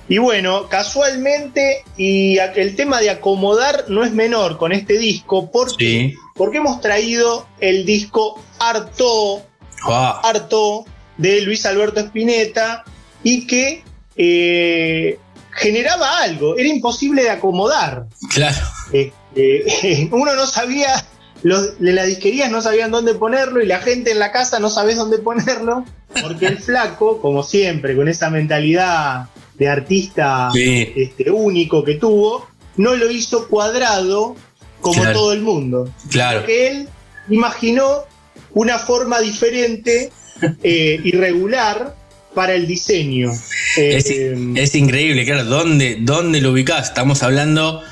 Y 0.08 0.18
bueno, 0.18 0.68
casualmente, 0.68 1.84
y 1.96 2.36
el 2.38 2.74
tema 2.76 3.00
de 3.00 3.10
acomodar 3.10 3.84
no 3.88 4.04
es 4.04 4.12
menor 4.12 4.58
con 4.58 4.72
este 4.72 4.98
disco, 4.98 5.50
porque, 5.50 5.84
Sí. 6.10 6.14
porque 6.34 6.58
hemos 6.58 6.80
traído 6.80 7.46
el 7.60 7.86
disco 7.86 8.42
Harto, 8.58 9.42
Ah, 9.84 10.20
Harto 10.24 10.84
de 11.16 11.40
Luis 11.42 11.64
Alberto 11.66 12.00
Spinetta, 12.00 12.84
y 13.22 13.46
que 13.46 13.84
eh, 14.16 15.18
generaba 15.52 16.18
algo, 16.18 16.56
era 16.58 16.68
imposible 16.68 17.22
de 17.22 17.30
acomodar. 17.30 18.04
claro, 18.34 18.56
Este, 19.34 20.08
uno 20.12 20.34
no 20.34 20.46
sabía, 20.46 20.88
los 21.42 21.78
de 21.78 21.92
las 21.92 22.06
disquerías 22.06 22.50
no 22.50 22.60
sabían 22.62 22.90
dónde 22.90 23.14
ponerlo 23.14 23.62
y 23.62 23.66
la 23.66 23.80
gente 23.80 24.10
en 24.12 24.18
la 24.18 24.32
casa 24.32 24.58
no 24.58 24.70
sabés 24.70 24.96
dónde 24.96 25.18
ponerlo, 25.18 25.84
porque 26.20 26.46
el 26.46 26.58
flaco, 26.58 27.20
como 27.20 27.42
siempre, 27.42 27.96
con 27.96 28.08
esa 28.08 28.30
mentalidad 28.30 29.26
de 29.54 29.68
artista 29.68 30.50
Sí. 30.52 30.92
este, 30.96 31.30
único 31.30 31.84
que 31.84 31.94
tuvo, 31.94 32.46
no 32.76 32.94
lo 32.96 33.10
hizo 33.10 33.48
cuadrado 33.48 34.34
como 34.80 35.00
Claro. 35.02 35.18
todo 35.18 35.32
el 35.32 35.42
mundo. 35.42 35.88
claro. 36.10 36.40
Porque 36.40 36.68
él 36.68 36.88
imaginó 37.28 37.86
una 38.54 38.78
forma 38.78 39.20
diferente, 39.20 40.10
eh, 40.62 41.00
irregular, 41.04 41.94
para 42.34 42.54
el 42.54 42.66
diseño. 42.66 43.30
Es, 43.76 44.08
Eh, 44.10 44.34
es 44.56 44.74
increíble, 44.74 45.24
claro. 45.26 45.44
¿Dónde, 45.44 45.98
¿Dónde 46.00 46.40
lo 46.40 46.52
ubicás? 46.52 46.88
Estamos 46.88 47.22
hablando 47.22 47.82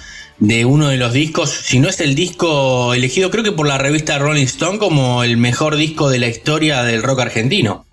de 0.41 0.65
uno 0.65 0.89
de 0.89 0.97
los 0.97 1.13
discos, 1.13 1.51
si 1.51 1.79
no 1.79 1.89
es 1.89 2.01
el 2.01 2.15
disco 2.15 2.95
elegido, 2.95 3.31
creo 3.31 3.45
que 3.45 3.53
por 3.53 3.69
la 3.69 3.79
revista 3.79 4.19
Rolling 4.19 4.45
Stone, 4.45 4.79
como 4.79 5.23
el 5.23 5.37
mejor 5.37 5.77
disco 5.77 6.09
de 6.09 6.19
la 6.19 6.29
historia 6.29 6.83
del 6.83 7.03
rock 7.03 7.21
argentino. 7.21 7.85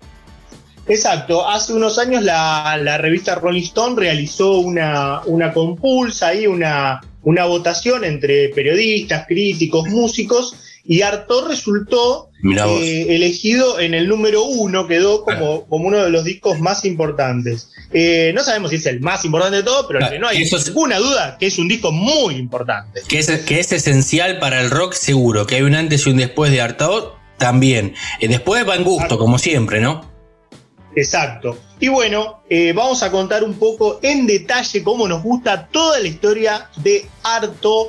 Exacto, 0.88 1.46
hace 1.46 1.74
unos 1.74 1.98
años 1.98 2.24
la, 2.24 2.78
la 2.82 2.96
revista 2.96 3.34
Rolling 3.34 3.62
Stone 3.62 4.00
realizó 4.00 4.58
una, 4.60 5.20
una 5.26 5.52
compulsa 5.52 6.34
y 6.34 6.46
una, 6.46 7.02
una 7.22 7.44
votación 7.44 8.04
entre 8.04 8.48
periodistas, 8.48 9.26
críticos, 9.26 9.86
músicos, 9.88 10.56
y 10.90 11.02
Artaud 11.02 11.46
resultó 11.48 12.30
eh, 12.80 13.06
elegido 13.10 13.78
en 13.78 13.92
el 13.94 14.08
número 14.08 14.42
uno, 14.44 14.86
quedó 14.86 15.22
como, 15.22 15.66
como 15.66 15.86
uno 15.86 16.02
de 16.02 16.10
los 16.10 16.24
discos 16.24 16.58
más 16.60 16.84
importantes. 16.86 17.70
Eh, 17.92 18.32
no 18.34 18.42
sabemos 18.42 18.70
si 18.70 18.76
es 18.76 18.86
el 18.86 19.00
más 19.00 19.24
importante 19.24 19.58
de 19.58 19.62
todo, 19.64 19.86
pero 19.86 19.98
Claro, 20.00 20.18
no 20.18 20.28
hay 20.28 20.42
eso 20.42 20.56
es- 20.56 20.66
ninguna 20.68 20.98
duda 20.98 21.36
que 21.38 21.46
es 21.46 21.58
un 21.58 21.68
disco 21.68 21.92
muy 21.92 22.36
importante. 22.36 23.02
Que 23.06 23.18
es, 23.18 23.28
que 23.42 23.60
es 23.60 23.70
esencial 23.70 24.38
para 24.38 24.60
el 24.62 24.70
rock, 24.70 24.94
seguro. 24.94 25.46
Que 25.46 25.56
hay 25.56 25.62
un 25.62 25.74
antes 25.74 26.06
y 26.06 26.10
un 26.10 26.16
después 26.16 26.50
de 26.50 26.60
Artaud, 26.62 27.04
también. 27.36 27.94
Eh, 28.20 28.28
después 28.28 28.66
va 28.66 28.74
en 28.74 28.82
gusto, 28.84 29.18
como 29.18 29.38
siempre, 29.38 29.80
¿no? 29.80 30.08
Exacto. 30.96 31.58
Y 31.80 31.88
bueno, 31.88 32.42
eh, 32.50 32.72
vamos 32.72 33.02
a 33.02 33.10
contar 33.10 33.44
un 33.44 33.54
poco 33.54 34.00
en 34.02 34.26
detalle 34.26 34.82
cómo 34.82 35.06
nos 35.06 35.22
gusta 35.22 35.68
toda 35.70 36.00
la 36.00 36.08
historia 36.08 36.68
de 36.76 37.06
Arto. 37.22 37.88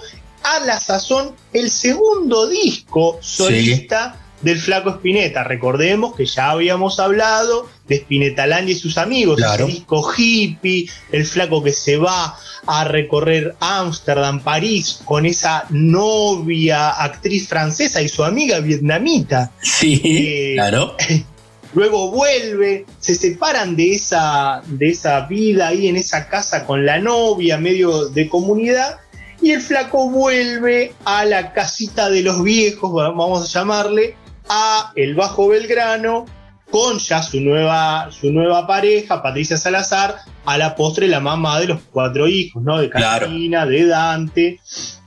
A 0.52 0.66
la 0.66 0.80
sazón, 0.80 1.36
el 1.54 1.70
segundo 1.70 2.47
disco 2.47 3.20
solista 3.22 4.16
del 4.41 4.60
Flaco 4.60 4.89
Spinetta. 4.91 5.43
Recordemos 5.43 6.16
que 6.16 6.26
ya 6.26 6.50
habíamos 6.50 7.00
hablado 7.00 7.70
de 7.88 7.97
Spinetalandia 7.97 8.74
y 8.74 8.78
sus 8.78 8.97
amigos. 8.97 9.38
Claro. 9.38 9.66
Ese 9.66 9.74
disco 9.74 10.12
hippie, 10.18 10.89
el 11.12 11.26
Flaco 11.26 11.64
que 11.64 11.72
se 11.72 11.97
va 11.97 12.36
a 12.66 12.84
recorrer 12.84 13.56
Ámsterdam, 13.60 14.41
París, 14.41 15.02
con 15.06 15.26
esa 15.26 15.66
novia 15.70 16.89
actriz 16.89 17.47
francesa 17.47 18.02
y 18.02 18.10
su 18.10 18.24
amiga 18.24 18.60
vietnamita. 18.60 19.52
Sí, 19.62 20.02
Eh, 20.04 20.54
claro. 20.56 20.95
Luego 21.76 22.10
vuelve, 22.10 22.88
se 23.00 23.14
separan 23.14 23.76
de 23.76 23.93
esa, 23.93 24.64
de 24.66 24.89
esa 24.89 25.28
vida 25.28 25.68
ahí 25.68 25.88
en 25.88 25.97
esa 25.97 26.28
casa 26.28 26.66
con 26.66 26.84
la 26.84 26.97
novia, 26.97 27.60
medio 27.60 28.10
de 28.10 28.28
comunidad, 28.28 28.97
y 29.42 29.52
el 29.52 29.62
flaco 29.62 30.10
vuelve 30.10 30.94
a 31.06 31.26
la 31.26 31.54
casita 31.54 32.10
de 32.10 32.22
los 32.24 32.44
viejos, 32.44 32.92
vamos 32.94 33.44
a 33.44 33.60
llamarle, 33.60 34.16
a 34.50 34.92
el 34.96 35.16
Bajo 35.16 35.48
Belgrano, 35.50 36.26
con 36.72 37.00
ya 37.00 37.24
su 37.24 37.40
nueva, 37.42 38.10
su 38.12 38.32
nueva 38.32 38.68
pareja, 38.68 39.24
Patricia 39.24 39.58
Salazar, 39.58 40.18
a 40.46 40.58
la 40.58 40.76
postre 40.76 41.08
la 41.08 41.20
mamá 41.20 41.60
de 41.60 41.68
los 41.68 41.80
cuatro 41.92 42.28
hijos, 42.28 42.62
¿no? 42.64 42.78
De 42.80 42.90
Claro. 42.90 43.26
Catalina, 43.26 43.66
de 43.66 43.86
Dante. 43.88 44.60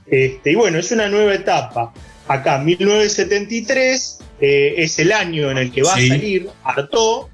Este, 0.05 0.51
y 0.51 0.55
bueno, 0.55 0.77
es 0.79 0.91
una 0.91 1.07
nueva 1.07 1.33
etapa. 1.33 1.93
Acá, 2.27 2.57
1973, 2.57 4.19
eh, 4.41 4.75
es 4.77 4.99
el 4.99 5.11
año 5.11 5.51
en 5.51 5.57
el 5.57 5.71
que 5.71 5.83
va 5.83 5.95
Sí. 5.95 6.05
a 6.11 6.15
salir 6.15 6.49
Artaud. 6.63 7.27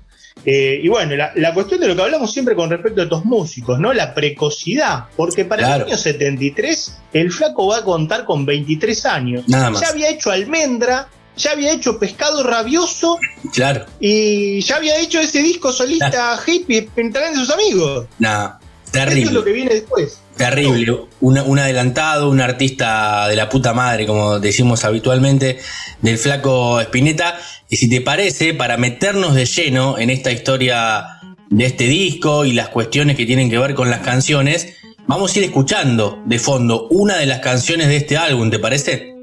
Eh, 0.46 0.80
y 0.84 0.88
bueno, 0.88 1.16
la, 1.16 1.32
la 1.36 1.54
cuestión 1.54 1.80
de 1.82 1.88
lo 1.88 1.96
que 1.96 2.02
hablamos 2.02 2.32
siempre 2.32 2.56
con 2.56 2.70
respecto 2.70 3.02
a 3.02 3.04
estos 3.04 3.26
músicos, 3.26 3.80
¿no? 3.80 3.94
La 3.94 4.14
precocidad. 4.14 5.06
Porque 5.16 5.46
para 5.46 5.64
Claro. 5.64 5.86
el 5.86 5.92
año 5.92 5.98
73, 5.98 6.98
el 7.14 7.32
flaco 7.32 7.68
va 7.68 7.78
a 7.78 7.84
contar 7.84 8.26
con 8.26 8.46
23 8.46 9.06
años. 9.06 9.44
Nada 9.48 9.70
más. 9.70 9.82
Ya 9.82 9.90
había 9.90 10.10
hecho 10.10 10.32
almendra, 10.32 11.08
ya 11.36 11.52
había 11.52 11.74
hecho 11.74 12.00
pescado 12.00 12.44
rabioso 12.44 13.18
Claro. 13.54 13.86
y 14.00 14.62
ya 14.62 14.78
había 14.78 14.98
hecho 15.00 15.20
ese 15.20 15.42
disco 15.42 15.72
solista 15.72 16.40
hippie 16.46 16.84
Pentagrama 16.94 17.34
de 17.36 17.46
sus 17.46 17.50
amigos. 17.54 18.08
Nada. 18.18 18.60
Eso 18.92 18.98
es 18.98 19.06
lo 19.06 19.10
Terrible. 19.10 19.44
que 19.44 19.52
viene 19.52 19.74
después. 19.76 20.20
Terrible. 20.40 20.98
Un 21.20 21.60
adelantado, 21.60 22.30
un 22.30 22.42
artista 22.42 23.28
de 23.28 23.36
la 23.36 23.50
puta 23.50 23.74
madre, 23.74 24.08
como 24.08 24.40
decimos 24.40 24.86
habitualmente, 24.86 25.60
del 26.02 26.18
flaco 26.18 26.80
Spinetta. 26.82 27.38
Y 27.70 27.76
si 27.76 27.90
te 27.90 28.02
parece, 28.02 28.54
para 28.54 28.78
meternos 28.78 29.36
de 29.36 29.46
lleno 29.46 30.00
en 30.00 30.10
esta 30.10 30.32
historia 30.32 31.06
de 31.50 31.66
este 31.66 31.86
disco 31.86 32.46
y 32.46 32.54
las 32.54 32.70
cuestiones 32.70 33.18
que 33.18 33.26
tienen 33.26 33.50
que 33.50 33.58
ver 33.58 33.76
con 33.76 33.90
las 33.90 34.00
canciones, 34.00 34.76
vamos 35.08 35.36
a 35.36 35.40
ir 35.40 35.46
escuchando 35.46 36.22
de 36.26 36.40
fondo 36.40 36.88
una 36.90 37.18
de 37.18 37.26
las 37.26 37.40
canciones 37.40 37.88
de 37.90 37.98
este 37.98 38.18
álbum, 38.18 38.50
¿te 38.50 38.60
parece? 38.60 39.18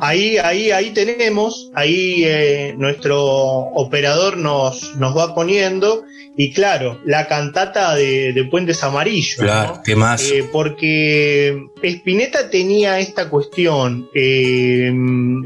Ahí, 0.00 0.38
ahí, 0.38 0.70
ahí 0.70 0.90
tenemos, 0.90 1.70
ahí 1.74 2.24
eh, 2.24 2.74
nuestro 2.76 3.20
operador 3.22 4.36
nos, 4.36 4.96
nos 4.96 5.16
va 5.16 5.34
poniendo, 5.34 6.04
y 6.36 6.52
claro, 6.52 7.00
la 7.04 7.28
cantata 7.28 7.94
de, 7.94 8.32
de 8.32 8.44
Puentes 8.44 8.82
Amarillos. 8.82 9.38
¿no? 9.38 9.44
Claro, 9.44 9.80
qué 9.84 9.94
más. 9.96 10.22
Eh, 10.30 10.48
porque 10.50 11.60
Spinetta 11.82 12.48
tenía 12.48 12.98
esta 12.98 13.28
cuestión, 13.28 14.08
eh, 14.14 14.92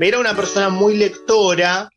era 0.01 0.19
una 0.19 0.37
persona 0.37 0.69
muy 0.69 0.97
lectora, 0.97 1.91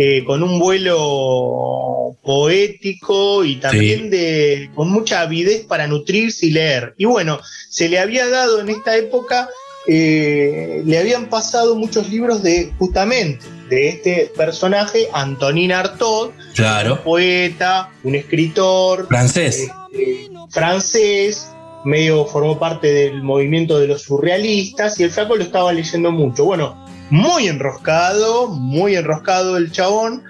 eh, 0.00 0.22
con 0.24 0.44
un 0.44 0.60
vuelo 0.60 2.16
poético 2.22 3.44
y 3.44 3.56
también 3.56 4.08
de, 4.10 4.70
con 4.72 4.88
mucha 4.90 5.22
avidez 5.22 5.66
para 5.66 5.88
nutrirse 5.88 6.46
y 6.46 6.50
leer. 6.52 6.94
Y 6.96 7.04
bueno, 7.04 7.40
se 7.68 7.88
le 7.88 7.98
había 7.98 8.28
dado 8.28 8.60
en 8.60 8.68
esta 8.68 8.96
época, 8.96 9.48
eh, 9.88 10.82
le 10.84 10.98
habían 10.98 11.30
pasado 11.30 11.74
muchos 11.74 12.08
libros 12.10 12.42
de 12.42 12.72
justamente 12.78 13.44
de 13.70 13.88
este 13.88 14.32
personaje, 14.36 15.08
Antonin 15.12 15.72
Artaud, 15.72 16.28
un 16.28 16.32
Claro. 16.54 17.02
poeta, 17.02 17.90
un 18.04 18.14
escritor, 18.14 19.06
Francés. 19.08 19.68
este, 19.92 20.28
francés, 20.50 21.48
medio 21.84 22.24
formó 22.26 22.58
parte 22.58 22.92
del 22.92 23.22
movimiento 23.22 23.78
de 23.78 23.88
los 23.88 24.02
surrealistas 24.02 24.98
y 25.00 25.04
el 25.04 25.10
flaco 25.10 25.36
lo 25.36 25.42
estaba 25.42 25.72
leyendo 25.72 26.10
mucho. 26.12 26.44
Bueno, 26.44 26.84
muy 27.10 27.48
enroscado, 27.48 28.48
muy 28.48 28.94
enroscado 28.96 29.56
el 29.56 29.70
chabón. 29.72 30.22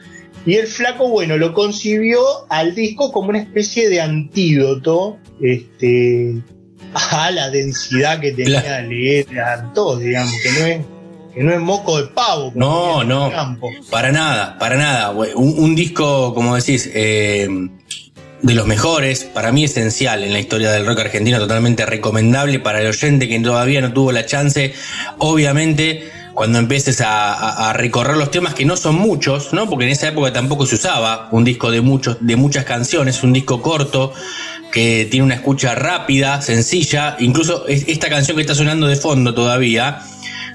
Y 0.46 0.54
el 0.54 0.66
flaco, 0.66 1.08
bueno, 1.08 1.36
lo 1.36 1.52
concibió 1.52 2.20
al 2.48 2.74
disco 2.74 3.12
como 3.12 3.30
una 3.30 3.40
especie 3.40 3.88
de 3.88 4.00
antídoto 4.00 5.18
este, 5.40 6.42
a 6.94 7.30
la 7.30 7.50
densidad 7.50 8.20
que 8.20 8.32
tenía 8.32 8.62
Claro. 8.62 8.88
leer 8.88 9.26
a 9.40 9.72
todos, 9.74 10.00
digamos, 10.00 10.32
que 10.42 10.50
no 10.52 10.66
es, 10.66 10.80
que 11.34 11.42
no 11.44 11.52
es 11.52 11.60
moco 11.60 12.00
de 12.00 12.08
pavo. 12.08 12.52
como 12.52 12.58
No, 12.66 13.04
no. 13.04 13.30
campo. 13.30 13.70
Para 13.90 14.10
nada, 14.12 14.58
para 14.58 14.76
nada. 14.76 15.10
Un, 15.10 15.54
un 15.58 15.74
disco, 15.74 16.34
como 16.34 16.56
decís, 16.56 16.88
eh, 16.94 17.48
de 18.42 18.54
los 18.54 18.66
mejores, 18.66 19.24
para 19.24 19.50
mí 19.52 19.64
esencial 19.64 20.22
en 20.24 20.32
la 20.32 20.38
historia 20.38 20.70
del 20.70 20.86
rock 20.86 21.00
argentino, 21.00 21.38
totalmente 21.38 21.84
recomendable 21.86 22.60
para 22.60 22.80
el 22.80 22.86
oyente 22.86 23.28
que 23.28 23.38
todavía 23.40 23.80
no 23.80 23.92
tuvo 23.92 24.12
la 24.12 24.26
chance. 24.26 24.74
Obviamente, 25.18 26.08
cuando 26.34 26.58
empieces 26.60 27.00
a, 27.00 27.34
a- 27.34 27.70
a 27.70 27.72
recorrer 27.72 28.16
los 28.16 28.30
temas, 28.30 28.54
que 28.54 28.64
no 28.64 28.76
son 28.76 28.94
muchos, 28.94 29.52
¿no? 29.52 29.68
Porque 29.68 29.84
en 29.86 29.90
esa 29.90 30.08
época 30.08 30.32
tampoco 30.32 30.66
se 30.66 30.76
usaba 30.76 31.28
un 31.32 31.42
disco 31.44 31.70
de, 31.72 31.80
muchos, 31.80 32.16
de 32.20 32.36
muchas 32.36 32.64
canciones, 32.64 33.22
un 33.24 33.32
disco 33.32 33.60
corto 33.60 34.12
que 34.72 35.06
tiene 35.10 35.24
una 35.24 35.34
escucha 35.36 35.74
rápida, 35.74 36.40
sencilla. 36.42 37.16
Incluso 37.20 37.66
es- 37.66 37.84
esta 37.88 38.08
canción 38.08 38.36
que 38.36 38.42
está 38.42 38.54
sonando 38.54 38.86
de 38.86 38.96
fondo 38.96 39.34
todavía, 39.34 40.00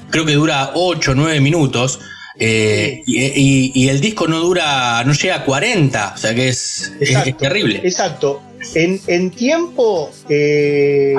creo 0.10 0.26
que 0.26 0.34
dura 0.34 0.72
8 0.76 1.12
o 1.12 1.16
9 1.16 1.40
minutos. 1.42 2.00
eh, 2.40 3.04
y, 3.06 3.22
y- 3.26 3.72
y 3.76 3.90
el 3.90 4.02
disco 4.02 4.28
no 4.28 4.40
dura, 4.40 5.04
no 5.06 5.14
llega 5.14 5.36
a 5.36 5.46
40, 5.46 6.14
o 6.16 6.18
sea 6.18 6.34
que 6.34 6.50
es, 6.50 6.92
terrible. 7.38 7.80
Exacto. 7.84 8.42
En, 8.74 9.00
en 9.06 9.30
tiempo 9.30 10.10
eh, 10.30 11.14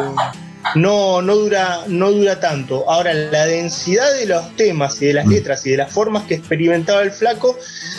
no, 0.74 1.22
no, 1.22 1.36
dura, 1.36 1.84
no 1.86 2.10
dura 2.10 2.40
tanto. 2.40 2.90
Ahora, 2.90 3.14
la 3.14 3.46
densidad 3.46 4.12
de 4.18 4.26
los 4.26 4.56
temas 4.56 5.00
y 5.02 5.06
de 5.06 5.12
las 5.14 5.26
Mm. 5.26 5.30
letras 5.30 5.64
y 5.66 5.70
de 5.70 5.76
las 5.76 5.92
formas 5.92 6.24
que 6.24 6.34
experimentaba 6.34 7.02
el 7.02 7.12
flaco, 7.12 7.56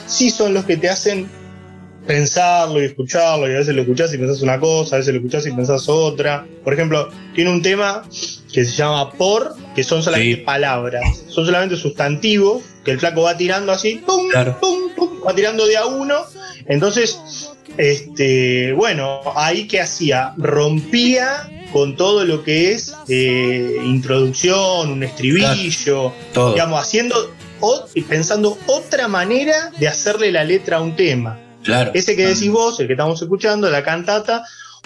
sí 0.08 0.30
son 0.30 0.54
los 0.54 0.66
que 0.66 0.76
te 0.76 0.90
hacen 0.90 1.30
pensarlo 2.06 2.82
y 2.82 2.86
escucharlo, 2.86 3.50
y 3.50 3.54
a 3.54 3.58
veces 3.60 3.76
lo 3.76 3.82
escuchás 3.82 4.14
y 4.14 4.18
pensás 4.18 4.42
una 4.42 4.60
cosa, 4.60 4.96
a 4.96 5.00
veces 5.00 5.14
lo 5.14 5.20
escuchás 5.20 5.46
y 5.48 5.52
pensás 5.52 5.88
otra. 5.90 6.46
Por 6.64 6.74
ejemplo, 6.74 7.10
tiene 7.34 7.50
un 7.50 7.62
tema 7.62 8.04
que 8.54 8.64
se 8.66 8.72
llama 8.76 9.12
por, 9.14 9.56
que 9.76 9.84
son 9.84 10.02
solamente 10.04 10.38
Sí. 10.38 10.42
palabras, 10.44 11.24
son 11.28 11.46
solamente 11.46 11.76
sustantivos, 11.76 12.64
que 12.84 12.92
el 12.92 13.00
flaco 13.00 13.24
va 13.24 13.36
tirando 13.36 13.72
así, 13.72 13.96
pum, 14.06 14.30
Claro. 14.30 14.58
pum, 14.62 14.90
pum, 14.96 15.10
va 15.28 15.34
tirando 15.36 15.66
de 15.66 15.78
a 15.78 15.86
uno. 15.88 16.16
Entonces, 16.68 17.20
este, 17.78 18.74
bueno, 18.74 19.22
ahí 19.36 19.68
que 19.68 19.82
hacía, 19.82 20.34
rompía 20.38 21.50
con 21.74 21.96
todo 21.98 22.24
lo 22.24 22.44
que 22.44 22.72
es 22.72 22.94
eh, 23.10 23.78
introducción, 23.86 24.92
un 24.92 25.04
estribillo, 25.04 26.14
digamos, 26.52 26.80
haciendo 26.82 27.34
o- 27.60 27.86
y 27.94 28.02
pensando 28.02 28.58
otra 28.68 29.08
manera 29.08 29.72
de 29.78 29.88
hacerle 29.88 30.32
la 30.32 30.44
letra 30.44 30.78
a 30.78 30.82
un 30.82 30.96
tema. 30.96 31.40
Claro. 31.66 31.92
Ese 31.94 32.16
que 32.16 32.26
decís 32.28 32.50
vos, 32.50 32.80
el 32.80 32.88
que 32.88 32.94
estamos 32.94 33.22
escuchando, 33.22 33.70
la 33.70 33.84
cantata, 33.84 34.44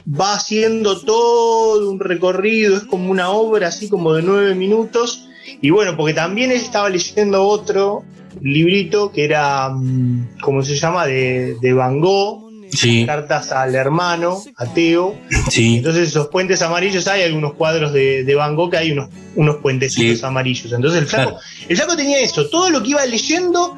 va 0.10 0.34
haciendo 0.34 1.00
todo 1.02 1.92
un 1.92 2.00
recorrido, 2.00 2.78
es 2.78 2.84
como 2.86 3.12
una 3.12 3.30
obra 3.30 3.68
así 3.68 3.88
como 3.90 4.14
de 4.14 4.24
nueve 4.24 4.56
minutos. 4.56 5.26
Y 5.62 5.70
bueno, 5.72 5.96
porque 5.98 6.14
también 6.14 6.52
él 6.52 6.58
estaba 6.58 6.90
leyendo 6.90 7.44
otro 7.46 8.04
librito 8.42 9.12
que 9.12 9.26
era, 9.26 9.70
mm, 9.70 10.38
¿cómo 10.42 10.64
se 10.64 10.76
llama? 10.76 11.06
De, 11.06 11.56
de 11.62 11.74
Van 11.74 12.00
Gogh, 12.00 12.48
Sí, 12.72 13.04
cartas 13.04 13.52
al 13.52 13.74
hermano, 13.74 14.38
a 14.56 14.66
Teo. 14.72 15.16
sí. 15.50 15.78
Entonces 15.78 16.10
esos 16.10 16.28
puentes 16.28 16.62
amarillos, 16.62 17.08
hay 17.08 17.24
algunos 17.24 17.54
cuadros 17.56 17.92
de, 17.94 18.24
de 18.24 18.36
Van 18.36 18.56
Gogh 18.56 18.70
que 18.70 18.78
hay 18.78 18.92
unos, 18.92 19.10
unos 19.36 19.56
puentecitos 19.58 20.20
Sí. 20.20 20.26
amarillos. 20.26 20.72
Entonces 20.72 21.02
el 21.02 21.08
flaco, 21.08 21.32
Claro. 21.32 21.46
el 21.68 21.76
flaco 21.76 21.96
tenía 21.98 22.20
eso, 22.20 22.48
todo 22.48 22.70
lo 22.70 22.84
que 22.84 22.92
iba 22.92 23.04
leyendo 23.08 23.76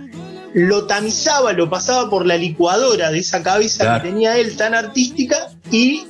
lo 0.54 0.86
tamizaba, 0.86 1.54
lo 1.54 1.70
pasaba 1.70 2.10
por 2.10 2.26
la 2.26 2.38
licuadora 2.38 3.12
de 3.12 3.20
esa 3.20 3.42
cabeza 3.44 3.84
Claro. 3.86 4.04
que 4.04 4.10
tenía 4.10 4.38
él 4.38 4.56
tan 4.58 4.74
artística 4.74 5.38
y 5.72 6.04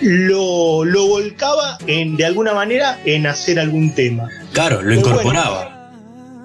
lo, 0.00 0.84
lo 0.84 1.06
volcaba 1.06 1.78
en, 1.86 2.16
de 2.16 2.24
alguna 2.24 2.52
manera 2.54 3.00
en 3.04 3.26
hacer 3.26 3.58
algún 3.58 3.94
tema. 3.94 4.28
Claro, 4.52 4.82
lo 4.82 4.94
bueno. 4.94 5.00
incorporaba. 5.00 5.74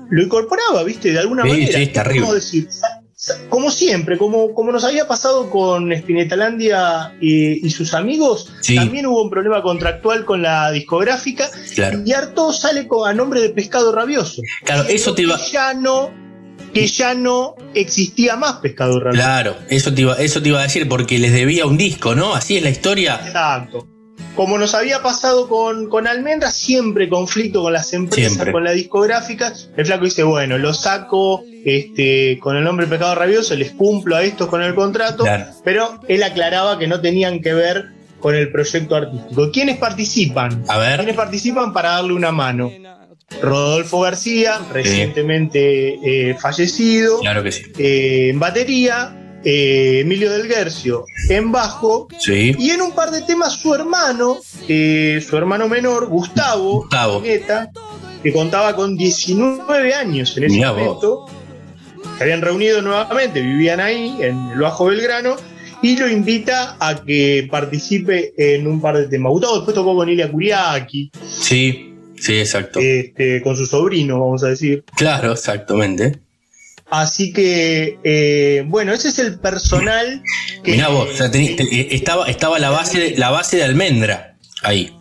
Lo 0.10 0.22
incorporaba, 0.24 0.84
¿viste? 0.84 1.12
De 1.12 1.20
alguna 1.20 1.44
Sí, 1.44 1.50
manera. 1.50 1.78
sí, 1.78 1.84
es 1.84 1.94
terrible. 1.94 2.22
¿Cómo 2.22 2.34
decir? 2.34 2.68
Como 3.50 3.72
siempre, 3.72 4.18
como, 4.18 4.54
como 4.54 4.72
nos 4.74 4.84
había 4.84 5.08
pasado 5.08 5.50
con 5.50 5.96
Spinetalandia 5.96 7.16
y, 7.22 7.66
y 7.66 7.70
sus 7.70 7.94
amigos, 7.94 8.52
Sí. 8.62 8.76
también 8.76 9.06
hubo 9.06 9.24
un 9.24 9.30
problema 9.30 9.62
contractual 9.62 10.26
con 10.26 10.42
la 10.42 10.72
discográfica 10.72 11.50
Claro. 11.74 12.02
y 12.06 12.12
Arto 12.12 12.52
sale 12.52 12.86
con, 12.88 13.08
a 13.10 13.14
nombre 13.14 13.40
de 13.40 13.50
Pescado 13.50 13.94
Rabioso. 13.94 14.42
Claro, 14.66 14.84
eso 14.90 15.14
te. 15.16 15.24
Que 15.24 15.32
ya 15.54 15.74
no, 15.74 16.12
que 16.74 16.88
ya 16.88 17.14
no 17.14 17.56
existía 17.74 18.36
más 18.36 18.54
Pescado 18.54 19.00
Rabioso. 19.00 19.24
Claro, 19.24 19.56
eso 19.70 19.94
te 19.94 20.02
iba, 20.02 20.16
eso 20.16 20.42
te 20.42 20.50
iba 20.50 20.60
a 20.60 20.64
decir, 20.64 20.88
porque 20.90 21.20
les 21.20 21.32
debía 21.34 21.66
un 21.66 21.78
disco, 21.78 22.16
¿no? 22.16 22.34
Así 22.34 22.58
es 22.58 22.64
la 22.64 22.70
historia. 22.70 23.20
Exacto. 23.26 23.88
Como 24.36 24.58
nos 24.58 24.74
había 24.74 25.04
pasado 25.04 25.48
con, 25.48 25.90
con 25.90 26.08
Almendra, 26.08 26.50
siempre 26.50 27.08
conflicto 27.08 27.62
con 27.62 27.72
las 27.74 27.94
empresas, 27.94 28.34
Siempre. 28.34 28.52
con 28.52 28.64
la 28.64 28.72
discográfica. 28.72 29.54
El 29.78 29.86
flaco 29.86 30.06
dice, 30.06 30.24
bueno, 30.24 30.58
lo 30.58 30.74
saco 30.74 31.44
este, 31.64 32.40
con 32.40 32.58
el 32.58 32.64
nombre 32.64 32.88
Pecado 32.88 33.14
Rabioso, 33.14 33.56
les 33.56 33.72
cumplo 33.74 34.16
a 34.16 34.24
estos 34.24 34.48
con 34.48 34.64
el 34.64 34.74
contrato, 34.74 35.24
Claro. 35.24 35.46
pero 35.64 36.00
él 36.08 36.24
aclaraba 36.24 36.80
que 36.80 36.88
no 36.88 37.00
tenían 37.00 37.42
que 37.42 37.54
ver 37.54 37.90
con 38.20 38.34
el 38.34 38.52
proyecto 38.52 38.96
artístico. 38.96 39.52
¿Quiénes 39.52 39.78
participan? 39.78 40.64
A 40.68 40.78
ver. 40.80 40.96
¿Quiénes 40.98 41.16
participan 41.16 41.72
para 41.72 41.92
darle 41.92 42.14
una 42.14 42.32
mano? 42.32 42.72
Rodolfo 43.42 44.00
García, 44.02 44.60
recientemente 44.72 46.30
eh, 46.30 46.36
fallecido, 46.40 47.20
Claro 47.20 47.44
que 47.44 47.52
sí. 47.52 47.64
eh, 47.78 48.30
en 48.30 48.40
batería, 48.40 49.40
eh, 49.44 50.00
Emilio 50.02 50.32
del 50.32 50.48
Guercio 50.48 51.06
en 51.30 51.52
bajo, 51.52 52.08
Sí. 52.20 52.56
y 52.58 52.70
en 52.72 52.82
un 52.82 52.92
par 52.94 53.12
de 53.12 53.22
temas 53.22 53.54
su 53.54 53.74
hermano, 53.74 54.38
su 54.42 55.38
hermano 55.38 55.68
menor, 55.68 56.08
Gustavo, 56.08 56.82
Gustavo. 56.82 57.22
Que 57.22 58.32
contaba 58.32 58.74
con 58.76 58.96
19 58.96 59.94
años 59.94 60.38
en 60.38 60.46
ese 60.46 60.56
Mirá 60.56 60.72
vos. 60.72 60.80
momento, 60.82 61.26
se 62.18 62.24
habían 62.24 62.42
reunido 62.42 62.82
nuevamente, 62.82 63.42
vivían 63.42 63.82
ahí, 63.82 64.16
en 64.22 64.52
el 64.52 64.60
Bajo 64.60 64.86
Belgrano, 64.86 65.36
y 65.82 65.98
lo 65.98 66.08
invita 66.10 66.78
a 66.80 67.04
que 67.04 67.46
participe 67.52 68.34
en 68.38 68.66
un 68.66 68.80
par 68.80 68.96
de 68.98 69.08
temas. 69.10 69.32
Gustavo 69.34 69.56
después 69.58 69.76
tocó 69.76 69.94
con 69.94 70.08
Ilia 70.08 70.32
Kuriaki, 70.32 71.12
Sí, 71.30 71.93
sí, 72.24 72.40
exacto. 72.40 72.80
este, 72.80 73.42
con 73.42 73.56
su 73.58 73.66
sobrino, 73.66 74.20
vamos 74.20 74.44
a 74.44 74.48
decir. 74.50 74.84
Claro, 74.96 75.34
exactamente. 75.34 76.20
Así 76.90 77.34
que, 77.34 77.98
eh, 78.04 78.64
bueno, 78.68 78.94
ese 78.94 79.08
es 79.10 79.18
el 79.20 79.40
personal 79.40 80.22
que... 80.64 80.74
Mirá 80.74 80.90
vos, 80.90 81.10
o 81.12 81.18
sea, 81.18 81.32
te- 81.32 81.96
estaba, 81.96 82.28
estaba 82.28 82.60
la 82.60 82.70
base 82.70 83.00
de, 83.00 83.18
la 83.18 83.32
base 83.32 83.58
de 83.58 83.64
almendra 83.64 84.36
ahí. 84.62 84.96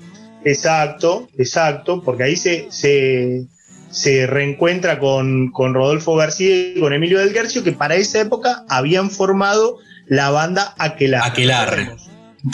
Exacto, 0.45 1.29
exacto, 1.37 2.03
porque 2.03 2.23
ahí 2.25 2.37
se, 2.37 2.67
se, 2.71 3.45
se 3.91 4.27
reencuentra 4.27 4.99
con, 4.99 5.51
con 5.53 5.75
Rodolfo 5.75 6.17
García 6.17 6.69
y 6.77 6.81
con 6.81 6.95
Emilio 6.95 7.19
del 7.19 7.33
Guercio, 7.35 7.63
que 7.63 7.73
para 7.73 7.95
esa 7.97 8.21
época 8.21 8.65
habían 8.69 9.11
formado 9.11 9.79
la 10.07 10.31
banda 10.31 10.75
Aquelarre. 10.79 11.29
Aquelarre. 11.29 11.91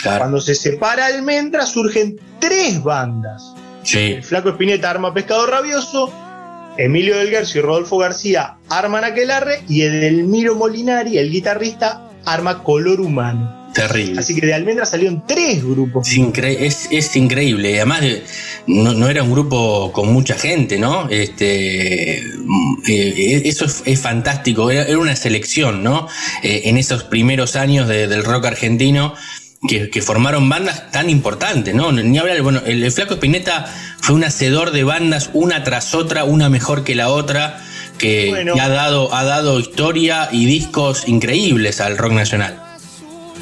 Claro. 0.02 0.18
Cuando 0.18 0.40
se 0.40 0.54
separa 0.54 1.06
Almendra 1.06 1.64
surgen 1.64 2.18
tres 2.40 2.82
bandas. 2.82 3.54
Sí, 3.82 3.98
El 4.14 4.24
Flaco 4.24 4.50
Espineta 4.50 4.90
arma 4.90 5.14
Pescado 5.14 5.46
Rabioso, 5.46 6.12
Emilio 6.76 7.16
del 7.18 7.30
Guercio 7.30 7.60
y 7.60 7.64
Rodolfo 7.64 7.98
García 7.98 8.56
arman 8.68 9.04
Aquelarre 9.04 9.62
y 9.68 9.82
Edelmiro 9.82 10.54
Molinari, 10.54 11.18
el 11.18 11.30
guitarrista, 11.30 12.08
arma 12.24 12.62
Color 12.62 13.00
Humano. 13.00 13.56
terrible. 13.74 14.18
Así 14.20 14.34
que 14.34 14.44
de 14.46 14.54
Almendra 14.54 14.84
salieron 14.86 15.24
tres 15.26 15.62
grupos. 15.62 16.08
Es, 16.08 16.16
incre- 16.16 16.56
es, 16.60 16.88
es 16.90 17.14
increíble. 17.16 17.76
Además, 17.76 18.00
de- 18.00 18.22
no, 18.66 18.92
no 18.94 19.08
era 19.08 19.22
un 19.22 19.30
grupo 19.30 19.92
con 19.92 20.12
mucha 20.12 20.34
gente, 20.36 20.78
¿no? 20.78 21.08
Este, 21.10 22.22
mm, 22.44 22.74
eh, 22.88 23.42
eso 23.44 23.66
es, 23.66 23.82
es 23.84 24.00
fantástico. 24.00 24.70
Era, 24.70 24.84
era 24.84 24.98
una 24.98 25.14
selección, 25.16 25.82
¿no? 25.84 26.08
Eh, 26.42 26.62
en 26.64 26.76
esos 26.76 27.04
primeros 27.04 27.56
años 27.56 27.86
de- 27.88 28.08
del 28.08 28.24
rock 28.24 28.46
argentino. 28.46 29.14
Que, 29.66 29.90
que 29.90 30.02
formaron 30.02 30.48
bandas 30.48 30.92
tan 30.92 31.10
importantes, 31.10 31.74
¿no? 31.74 31.90
Ni 31.90 32.16
hablar, 32.16 32.40
bueno, 32.42 32.60
el, 32.64 32.84
el 32.84 32.92
Flaco 32.92 33.14
Espineta 33.14 33.64
fue 34.00 34.14
un 34.14 34.22
hacedor 34.22 34.70
de 34.70 34.84
bandas 34.84 35.30
una 35.32 35.64
tras 35.64 35.96
otra, 35.96 36.22
una 36.22 36.48
mejor 36.48 36.84
que 36.84 36.94
la 36.94 37.08
otra, 37.08 37.60
que, 37.98 38.28
Bueno. 38.30 38.54
que 38.54 38.60
ha, 38.60 38.68
dado, 38.68 39.12
ha 39.12 39.24
dado 39.24 39.58
historia 39.58 40.28
y 40.30 40.46
discos 40.46 41.08
increíbles 41.08 41.80
al 41.80 41.98
rock 41.98 42.12
nacional. 42.12 42.62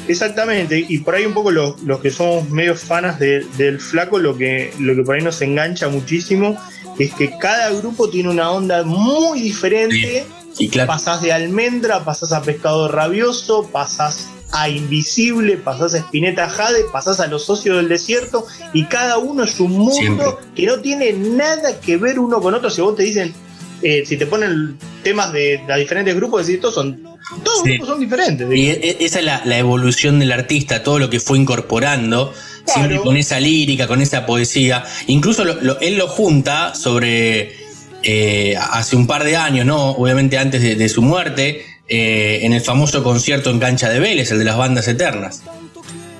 Exactamente, 0.07 0.85
y 0.87 0.97
por 0.99 1.13
ahí 1.15 1.25
un 1.25 1.33
poco 1.33 1.51
los, 1.51 1.81
los 1.83 1.99
que 1.99 2.09
somos 2.09 2.49
medio 2.49 2.75
fanas 2.75 3.19
de- 3.19 3.45
del 3.57 3.79
flaco, 3.79 4.17
lo 4.17 4.35
que, 4.37 4.73
lo 4.79 4.95
que 4.95 5.03
por 5.03 5.15
ahí 5.15 5.21
nos 5.21 5.41
engancha 5.41 5.89
muchísimo 5.89 6.57
es 6.97 7.13
que 7.13 7.37
cada 7.37 7.69
grupo 7.71 8.09
tiene 8.09 8.29
una 8.29 8.49
onda 8.51 8.83
muy 8.83 9.41
diferente. 9.41 10.25
Y 10.57 10.69
claro, 10.69 10.87
Pasás 10.87 11.21
de 11.21 11.31
almendra, 11.31 12.03
pasás 12.03 12.31
a 12.31 12.41
pescado 12.41 12.87
rabioso, 12.87 13.69
pasás 13.71 14.29
a 14.51 14.69
invisible, 14.69 15.57
pasás 15.57 15.93
a 15.93 15.97
espineta 15.99 16.47
jade, 16.49 16.85
pasás 16.91 17.19
a 17.19 17.27
los 17.27 17.45
socios 17.45 17.77
del 17.77 17.89
desierto, 17.89 18.45
y 18.73 18.85
cada 18.85 19.17
uno 19.17 19.43
es 19.43 19.59
un 19.59 19.71
mundo 19.73 19.93
Siempre. 19.93 20.25
que 20.55 20.65
no 20.65 20.79
tiene 20.79 21.13
nada 21.13 21.79
que 21.79 21.97
ver 21.97 22.17
uno 22.19 22.41
con 22.41 22.53
otro. 22.53 22.69
Si 22.69 22.81
vos 22.81 22.95
te 22.95 23.03
dicen, 23.03 23.33
eh, 23.81 24.03
si 24.05 24.17
te 24.17 24.25
ponen 24.25 24.77
temas 25.03 25.31
de, 25.33 25.61
de 25.67 25.79
diferentes 25.79 26.15
grupos, 26.15 26.47
decís, 26.47 26.61
todos 26.61 26.75
son, 26.75 27.01
todos 27.43 27.61
Sí. 27.63 27.71
grupos 27.71 27.89
son 27.89 27.99
diferentes. 27.99 28.47
Y 28.51 28.67
e- 28.69 28.79
e- 28.89 28.97
esa 29.05 29.19
es 29.19 29.25
la, 29.25 29.41
la 29.45 29.57
evolución 29.57 30.17
del 30.19 30.31
artista, 30.31 30.81
todo 30.81 30.97
lo 30.97 31.09
que 31.09 31.19
fue 31.19 31.37
incorporando, 31.37 32.31
Claro. 32.65 32.81
siempre 32.81 32.99
con 32.99 33.15
esa 33.17 33.39
lírica, 33.39 33.87
con 33.87 34.01
esa 34.01 34.25
poesía. 34.25 34.83
Incluso 35.07 35.45
lo- 35.45 35.61
lo- 35.61 35.79
él 35.79 35.97
lo 35.97 36.07
junta 36.07 36.73
sobre 36.73 37.55
eh, 38.03 38.55
hace 38.57 38.95
un 38.95 39.07
par 39.07 39.23
de 39.23 39.35
años, 39.35 39.65
¿no? 39.65 39.91
Obviamente 39.91 40.37
antes 40.37 40.61
de, 40.61 40.75
de 40.75 40.87
su 40.87 41.01
muerte, 41.01 41.65
eh, 41.87 42.39
en 42.43 42.53
el 42.53 42.61
famoso 42.61 43.03
concierto 43.03 43.49
en 43.49 43.59
Cancha 43.59 43.89
de 43.89 43.99
Vélez, 43.99 44.31
el 44.31 44.39
de 44.39 44.45
las 44.45 44.57
bandas 44.57 44.87
eternas. 44.87 45.43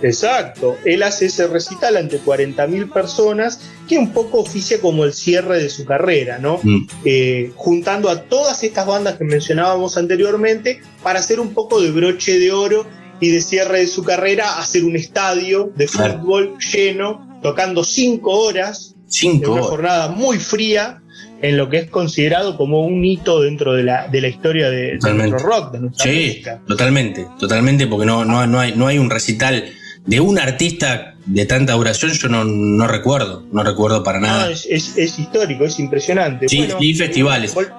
Exacto, 0.01 0.77
él 0.85 1.01
hace 1.01 1.25
ese 1.25 1.47
recital 1.47 1.97
ante 1.97 2.21
40.000 2.21 2.91
personas 2.91 3.59
que 3.87 3.97
un 3.97 4.11
poco 4.11 4.39
oficia 4.39 4.79
como 4.79 5.03
el 5.03 5.13
cierre 5.13 5.61
de 5.61 5.69
su 5.69 5.85
carrera, 5.85 6.37
¿no? 6.37 6.59
Mm. 6.61 6.87
Eh, 7.03 7.51
juntando 7.55 8.09
a 8.09 8.23
todas 8.23 8.63
estas 8.63 8.85
bandas 8.85 9.17
que 9.17 9.23
mencionábamos 9.23 9.97
anteriormente 9.97 10.81
para 11.01 11.19
hacer 11.19 11.39
un 11.39 11.53
poco 11.53 11.81
de 11.81 11.91
broche 11.91 12.37
de 12.37 12.51
oro 12.51 12.85
y 13.19 13.29
de 13.29 13.41
cierre 13.41 13.79
de 13.79 13.87
su 13.87 14.03
carrera, 14.03 14.59
hacer 14.59 14.83
un 14.83 14.95
estadio 14.95 15.71
de 15.75 15.87
fútbol 15.87 16.57
lleno, 16.59 17.39
tocando 17.41 17.83
cinco 17.83 18.31
horas 18.31 18.93
en 18.95 19.11
Cinco 19.11 19.51
una 19.51 19.61
horas. 19.61 19.69
jornada 19.69 20.07
muy 20.09 20.37
fría 20.37 21.01
en 21.41 21.57
lo 21.57 21.69
que 21.69 21.77
es 21.77 21.89
considerado 21.89 22.57
como 22.57 22.81
un 22.85 23.03
hito 23.05 23.41
dentro 23.41 23.73
de 23.73 23.83
la, 23.83 24.07
de 24.07 24.21
la 24.21 24.27
historia 24.27 24.69
de, 24.69 24.97
de 24.97 25.13
nuestro 25.13 25.39
rock, 25.39 25.71
de 25.73 25.79
nuestra 25.79 26.03
Sí, 26.11 26.25
música. 26.29 26.61
totalmente, 26.67 27.27
totalmente, 27.39 27.87
porque 27.87 28.05
no, 28.05 28.25
no, 28.25 28.47
no, 28.47 28.59
hay, 28.59 28.73
no 28.75 28.87
hay 28.87 28.97
un 28.97 29.09
recital 29.09 29.65
de 30.05 30.19
un 30.19 30.39
artista 30.39 31.15
de 31.25 31.45
tanta 31.45 31.73
duración, 31.73 32.11
yo 32.13 32.29
no, 32.29 32.43
no 32.45 32.87
recuerdo, 32.87 33.43
no 33.51 33.61
recuerdo 33.63 34.03
para 34.03 34.19
No, 34.19 34.27
nada. 34.27 34.49
es, 34.51 34.65
es- 34.69 34.97
es 34.97 35.19
histórico, 35.19 35.65
es 35.65 35.77
impresionante. 35.79 36.47
Sí, 36.47 36.67
y 36.79 36.93
festivales. 36.95 37.53
vol- 37.55 37.71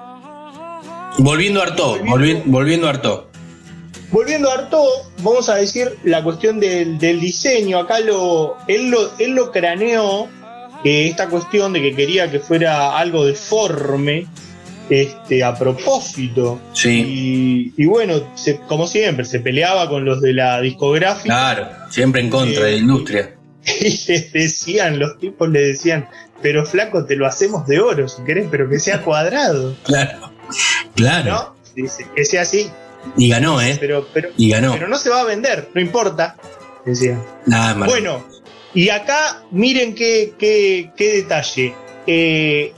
Volviendo 1.17 1.59
a 1.59 1.63
Artaud, 1.63 1.99
volvi- 2.01 2.41
volviendo 2.45 2.87
a 2.87 2.91
Artaud. 2.91 3.21
volviendo 4.11 4.49
a 4.49 4.53
Artaud, 4.53 4.87
vamos 5.21 5.49
a 5.49 5.55
decir 5.55 5.97
la 6.03 6.23
cuestión 6.23 6.59
del, 6.59 6.97
del 6.97 7.19
diseño. 7.19 7.79
Acá 7.79 7.99
lo, 7.99 8.55
él, 8.67 8.89
lo, 8.89 9.11
él 9.19 9.31
lo 9.31 9.51
craneó 9.51 10.27
eh, 10.83 11.07
esta 11.09 11.27
cuestión 11.29 11.73
de 11.73 11.81
que 11.81 11.95
quería 11.95 12.29
que 12.31 12.39
fuera 12.39 12.97
algo 12.97 13.25
deforme 13.25 14.27
este, 14.89 15.43
a 15.43 15.53
propósito. 15.55 16.59
Sí. 16.73 17.73
Y, 17.77 17.83
y 17.83 17.85
bueno, 17.85 18.21
se- 18.35 18.59
como 18.61 18.87
siempre, 18.87 19.25
se 19.25 19.39
peleaba 19.39 19.87
con 19.89 20.03
los 20.05 20.21
de 20.21 20.33
la 20.33 20.59
discográfica 20.61 21.25
Claro, 21.35 21.67
siempre 21.91 22.21
en 22.21 22.29
contra 22.29 22.61
Eh, 22.61 22.65
de 22.65 22.71
la 22.71 22.77
industria. 22.77 23.35
y 23.81 23.83
les 24.11 24.31
decían, 24.33 24.97
los 24.99 25.17
tipos 25.19 25.49
le 25.49 25.59
decían, 25.61 26.07
pero 26.41 26.65
flaco, 26.65 27.05
te 27.05 27.15
lo 27.15 27.27
hacemos 27.27 27.67
de 27.67 27.79
oro 27.79 28.07
si 28.07 28.23
querés, 28.23 28.47
pero 28.49 28.67
que 28.69 28.79
sea 28.79 29.01
cuadrado. 29.01 29.75
Claro, 29.83 30.31
claro. 30.95 31.31
¿No? 31.31 31.55
Dice, 31.75 32.07
que 32.15 32.25
sea 32.25 32.41
así, 32.41 32.67
Y 33.15 33.29
ganó, 33.29 33.61
¿eh? 33.61 33.77
pero, 33.79 34.07
pero, 34.13 34.29
Y 34.37 34.49
ganó. 34.49 34.73
pero 34.73 34.87
no 34.87 34.97
se 34.97 35.09
va 35.11 35.21
a 35.21 35.23
vender, 35.25 35.69
no 35.75 35.79
importa. 35.81 36.35
Decía. 36.85 37.19
Nada 37.45 37.75
más. 37.75 37.87
Bueno, 37.89 38.25
y 38.73 38.89
acá 38.89 39.43
miren 39.51 39.95
qué, 39.95 40.33
qué- 40.37 40.91
qué 40.95 41.13
detalle. 41.13 41.73
Eh, 42.07 42.73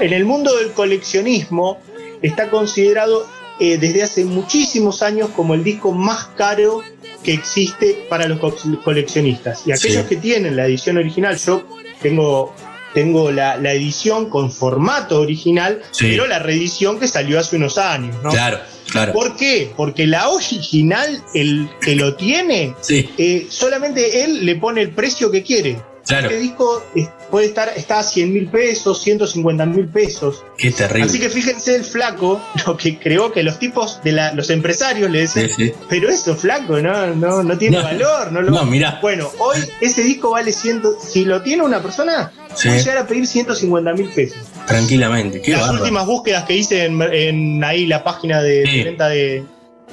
en 0.00 0.12
el 0.12 0.24
mundo 0.24 0.56
del 0.56 0.72
coleccionismo 0.72 1.78
está 2.22 2.48
considerado 2.50 3.26
eh, 3.60 3.76
desde 3.78 4.02
hace 4.02 4.24
muchísimos 4.24 5.02
años 5.02 5.30
como 5.36 5.54
el 5.54 5.62
disco 5.62 5.92
más 5.92 6.26
caro 6.36 6.82
que 7.22 7.32
existe 7.34 8.06
para 8.08 8.26
los 8.26 8.38
co- 8.40 8.56
coleccionistas. 8.82 9.66
Y 9.66 9.72
aquellos 9.72 10.02
Sí. 10.02 10.08
que 10.08 10.16
tienen 10.16 10.56
la 10.56 10.66
edición 10.66 10.96
original, 10.96 11.36
yo 11.38 11.62
tengo 12.00 12.52
tengo 12.94 13.30
la, 13.30 13.56
la 13.56 13.72
edición 13.72 14.28
con 14.28 14.50
formato 14.52 15.20
original, 15.20 15.80
Sí. 15.90 16.06
pero 16.10 16.26
la 16.26 16.38
reedición 16.38 16.98
que 17.00 17.08
salió 17.08 17.38
hace 17.40 17.56
unos 17.56 17.78
años, 17.78 18.16
¿no? 18.22 18.30
Claro, 18.30 18.58
claro. 18.90 19.12
¿Por 19.12 19.36
qué? 19.36 19.72
Porque 19.76 20.06
la 20.06 20.28
original, 20.28 21.22
el 21.34 21.68
que 21.80 21.96
lo 21.96 22.14
tiene, 22.16 22.74
Sí, 22.80 23.08
eh, 23.18 23.46
solamente 23.48 24.24
él 24.24 24.44
le 24.44 24.56
pone 24.56 24.82
el 24.82 24.90
precio 24.90 25.30
que 25.30 25.42
quiere. 25.42 25.80
claro. 26.06 26.28
Este 26.28 26.40
disco 26.40 26.84
puede 27.32 27.46
estar, 27.46 27.72
está 27.74 28.00
a 28.00 28.02
100 28.02 28.30
mil 28.30 28.46
pesos, 28.48 29.00
150 29.02 29.64
mil 29.64 29.88
pesos. 29.88 30.44
Qué 30.58 30.70
terrible. 30.70 31.04
Así 31.08 31.18
que 31.18 31.30
fíjense 31.30 31.74
el 31.74 31.82
flaco, 31.84 32.38
lo 32.66 32.76
que 32.76 32.98
creó 32.98 33.32
que 33.32 33.42
los 33.42 33.58
tipos 33.58 34.00
de 34.04 34.12
la, 34.12 34.34
los 34.34 34.50
empresarios 34.50 35.10
le 35.10 35.20
decían, 35.22 35.48
Sí, 35.48 35.68
sí. 35.68 35.72
pero 35.88 36.10
eso 36.10 36.36
flaco, 36.36 36.78
no, 36.78 37.06
no, 37.14 37.42
no 37.42 37.56
tiene 37.56 37.78
No. 37.78 37.84
valor, 37.84 38.30
no 38.32 38.42
lo 38.42 38.50
No, 38.50 38.64
mirá. 38.66 38.98
Bueno, 39.00 39.30
hoy 39.38 39.56
ese 39.80 40.02
disco 40.02 40.30
vale 40.32 40.52
100, 40.52 40.82
si 41.02 41.24
lo 41.24 41.40
tiene 41.40 41.62
una 41.62 41.80
persona, 41.82 42.30
Sí. 42.54 42.68
puede 42.68 42.80
llegar 42.82 42.98
a 42.98 43.06
pedir 43.06 43.26
150 43.26 43.94
mil 43.94 44.10
pesos. 44.10 44.38
Tranquilamente. 44.66 45.40
Qué 45.40 45.52
Las 45.52 45.70
últimas 45.70 46.04
búsquedas 46.04 46.44
que 46.44 46.54
hice 46.54 46.84
en, 46.84 47.00
en 47.00 47.64
ahí 47.64 47.86
la 47.86 48.04
página 48.04 48.42
de, 48.42 48.82
venta 48.84 49.08
de 49.08 49.42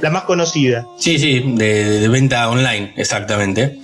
la 0.01 0.09
más 0.09 0.23
conocida. 0.23 0.85
Sí, 0.97 1.17
sí, 1.17 1.41
de, 1.55 1.99
de 2.01 2.07
venta 2.09 2.49
online, 2.49 2.93
exactamente. 2.97 3.79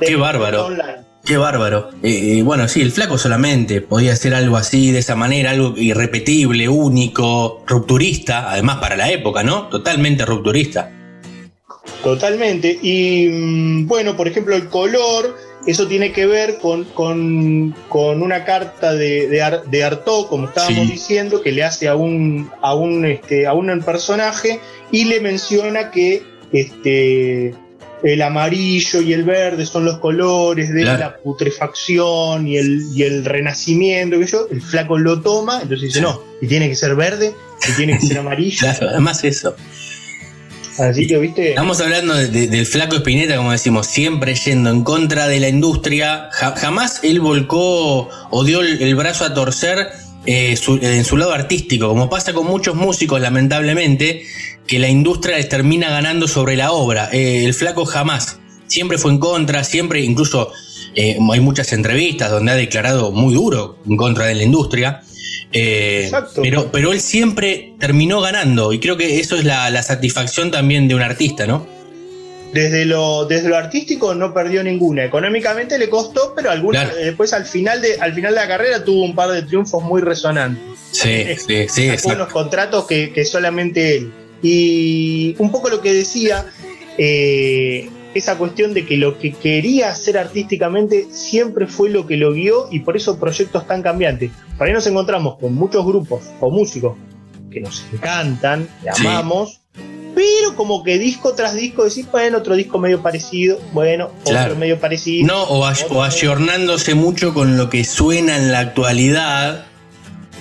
De- 0.00 0.06
Qué 0.06 0.16
bárbaro. 0.16 0.66
online. 0.66 0.99
Qué 1.24 1.36
bárbaro. 1.36 1.90
Eh, 2.02 2.38
eh, 2.38 2.42
bueno, 2.42 2.66
sí, 2.66 2.80
el 2.80 2.90
flaco 2.92 3.18
solamente 3.18 3.80
podía 3.80 4.12
hacer 4.14 4.34
algo 4.34 4.56
así, 4.56 4.90
de 4.90 4.98
esa 5.00 5.14
manera, 5.16 5.50
algo 5.50 5.74
irrepetible, 5.76 6.68
único, 6.68 7.62
rupturista, 7.66 8.50
además 8.50 8.78
para 8.78 8.96
la 8.96 9.10
época, 9.10 9.42
¿no? 9.42 9.68
Totalmente 9.68 10.24
rupturista. 10.24 10.90
Totalmente. 12.02 12.78
Y 12.82 13.28
mm, 13.28 13.86
bueno, 13.86 14.16
por 14.16 14.26
ejemplo, 14.28 14.56
el 14.56 14.68
color, 14.68 15.36
eso 15.66 15.86
tiene 15.86 16.12
que 16.12 16.26
ver 16.26 16.58
con, 16.58 16.84
con- 16.84 17.74
con 17.88 18.22
una 18.22 18.44
carta 18.44 18.94
de, 18.94 19.28
de, 19.28 19.42
Ar- 19.42 19.64
de 19.66 19.84
Artaud, 19.84 20.26
como 20.26 20.48
estábamos 20.48 20.86
Sí. 20.86 20.92
diciendo, 20.92 21.42
que 21.42 21.52
le 21.52 21.62
hace 21.64 21.86
a 21.88 21.94
un, 21.96 22.50
a 22.62 22.74
un, 22.74 23.04
este, 23.04 23.46
a 23.46 23.52
un 23.52 23.80
personaje 23.82 24.58
y 24.90 25.04
le 25.04 25.20
menciona 25.20 25.90
que 25.90 26.22
este, 26.52 27.54
el 28.02 28.22
amarillo 28.22 29.00
y 29.02 29.12
el 29.12 29.24
verde 29.24 29.66
son 29.66 29.84
los 29.84 29.98
colores 29.98 30.72
de 30.72 30.82
Claro. 30.82 30.98
la 30.98 31.16
putrefacción 31.18 32.46
y 32.46 32.56
el, 32.56 32.82
y 32.94 33.02
el 33.02 33.24
renacimiento. 33.24 34.18
Que 34.18 34.26
yo, 34.26 34.46
el 34.50 34.60
flaco 34.62 34.98
lo 34.98 35.20
toma, 35.20 35.60
entonces 35.62 35.88
dice, 35.88 36.00
no, 36.00 36.22
y 36.40 36.46
tiene 36.46 36.68
que 36.68 36.76
ser 36.76 36.94
verde, 36.96 37.34
y 37.68 37.72
tiene 37.72 37.98
que 37.98 38.06
ser 38.06 38.18
amarillo. 38.24 38.58
Claro, 38.60 38.88
además 38.90 39.22
eso. 39.24 39.54
Así 40.78 41.06
que, 41.06 41.18
viste. 41.18 41.50
Estamos 41.50 41.78
hablando 41.80 42.14
de- 42.14 42.28
de- 42.28 42.46
del 42.46 42.64
flaco 42.64 42.96
Espineta, 42.96 43.36
como 43.36 43.52
decimos, 43.52 43.86
siempre 43.86 44.34
yendo 44.34 44.70
en 44.70 44.82
contra 44.82 45.26
de 45.28 45.38
la 45.40 45.48
industria. 45.48 46.28
Ja- 46.32 46.54
jamás 46.56 47.00
él 47.02 47.20
volcó 47.20 48.08
o 48.30 48.44
dio 48.44 48.60
el, 48.62 48.80
el 48.80 48.94
brazo 48.94 49.24
a 49.26 49.34
torcer 49.34 49.88
eh, 50.26 50.56
su- 50.56 50.78
en 50.82 51.04
su 51.04 51.16
lado 51.16 51.32
artístico, 51.32 51.88
como 51.88 52.08
pasa 52.10 52.32
con 52.32 52.46
muchos 52.46 52.74
músicos, 52.74 53.20
lamentablemente, 53.20 54.24
que 54.66 54.78
la 54.78 54.88
industria 54.88 55.36
les 55.36 55.48
termina 55.48 55.90
ganando 55.90 56.28
sobre 56.28 56.56
la 56.56 56.72
obra. 56.72 57.08
Eh, 57.12 57.44
el 57.44 57.54
flaco 57.54 57.84
jamás. 57.84 58.38
Siempre 58.66 58.98
fue 58.98 59.10
en 59.12 59.18
contra, 59.18 59.64
siempre, 59.64 60.00
incluso 60.02 60.52
eh, 60.94 61.16
hay 61.32 61.40
muchas 61.40 61.72
entrevistas 61.72 62.30
donde 62.30 62.52
ha 62.52 62.54
declarado 62.56 63.10
muy 63.12 63.34
duro 63.34 63.78
en 63.88 63.96
contra 63.96 64.26
de 64.26 64.34
la 64.36 64.42
industria. 64.44 65.02
Pero, 66.42 66.70
pero 66.70 66.92
él 66.92 67.00
siempre 67.00 67.74
terminó 67.80 68.20
ganando 68.20 68.72
y 68.72 68.78
creo 68.78 68.96
que 68.96 69.18
eso 69.18 69.36
es 69.36 69.44
la, 69.44 69.68
la 69.70 69.82
satisfacción 69.82 70.50
también 70.52 70.86
de 70.86 70.94
un 70.94 71.02
artista, 71.02 71.46
¿no? 71.46 71.66
Desde 72.52 72.84
lo, 72.84 73.26
desde 73.26 73.48
lo 73.48 73.56
artístico 73.56 74.14
no 74.14 74.34
perdió 74.34 74.62
ninguna. 74.64 75.04
Económicamente 75.04 75.78
le 75.78 75.88
costó, 75.88 76.32
pero 76.34 76.50
alguna, 76.50 76.82
Claro. 76.84 76.98
eh, 76.98 77.04
después 77.06 77.32
al 77.32 77.44
final, 77.44 77.80
de, 77.80 77.96
al 78.00 78.12
final 78.12 78.34
de 78.34 78.40
la 78.40 78.48
carrera 78.48 78.84
tuvo 78.84 79.04
un 79.04 79.14
par 79.14 79.30
de 79.30 79.42
triunfos 79.42 79.82
muy 79.84 80.00
resonantes. 80.02 80.62
Sí, 80.90 81.24
sí, 81.36 81.68
sí, 81.68 81.68
Sacó 81.68 81.92
exacto. 81.92 82.08
unos 82.22 82.32
contratos 82.32 82.86
que, 82.86 83.12
que 83.12 83.24
solamente 83.24 83.96
él. 83.96 84.12
Y 84.42 85.36
un 85.38 85.52
poco 85.52 85.68
lo 85.68 85.80
que 85.80 85.92
decía, 85.92 86.46
eh, 86.98 87.88
esa 88.14 88.36
cuestión 88.36 88.74
de 88.74 88.84
que 88.84 88.96
lo 88.96 89.18
que 89.18 89.32
quería 89.32 89.90
hacer 89.90 90.18
artísticamente 90.18 91.06
siempre 91.10 91.66
fue 91.68 91.88
lo 91.90 92.06
que 92.06 92.16
lo 92.16 92.32
guió 92.32 92.66
y 92.70 92.80
por 92.80 92.96
eso 92.96 93.18
proyectos 93.20 93.66
tan 93.68 93.82
cambiantes. 93.82 94.32
Por 94.58 94.66
ahí 94.66 94.72
nos 94.72 94.86
encontramos 94.86 95.38
con 95.38 95.54
muchos 95.54 95.84
grupos 95.86 96.24
o 96.40 96.50
músicos 96.50 96.96
que 97.52 97.60
nos 97.60 97.84
encantan, 97.92 98.68
que 98.84 98.92
Sí. 98.92 99.06
Pero 100.20 100.54
como 100.56 100.82
que 100.82 100.98
disco 100.98 101.34
tras 101.34 101.54
disco 101.54 101.84
decís, 101.84 102.06
bueno, 102.10 102.38
otro 102.38 102.54
disco 102.54 102.78
medio 102.78 103.00
parecido, 103.02 103.58
bueno, 103.72 104.10
Claro. 104.24 104.46
otro 104.48 104.56
medio 104.58 104.78
parecido. 104.78 105.26
No, 105.26 105.42
o, 105.44 105.66
ay- 105.66 105.76
o 105.88 106.02
ayornándose 106.02 106.94
mucho 106.94 107.32
con 107.32 107.56
lo 107.56 107.70
que 107.70 107.84
suena 107.84 108.36
en 108.36 108.52
la 108.52 108.58
actualidad 108.60 109.66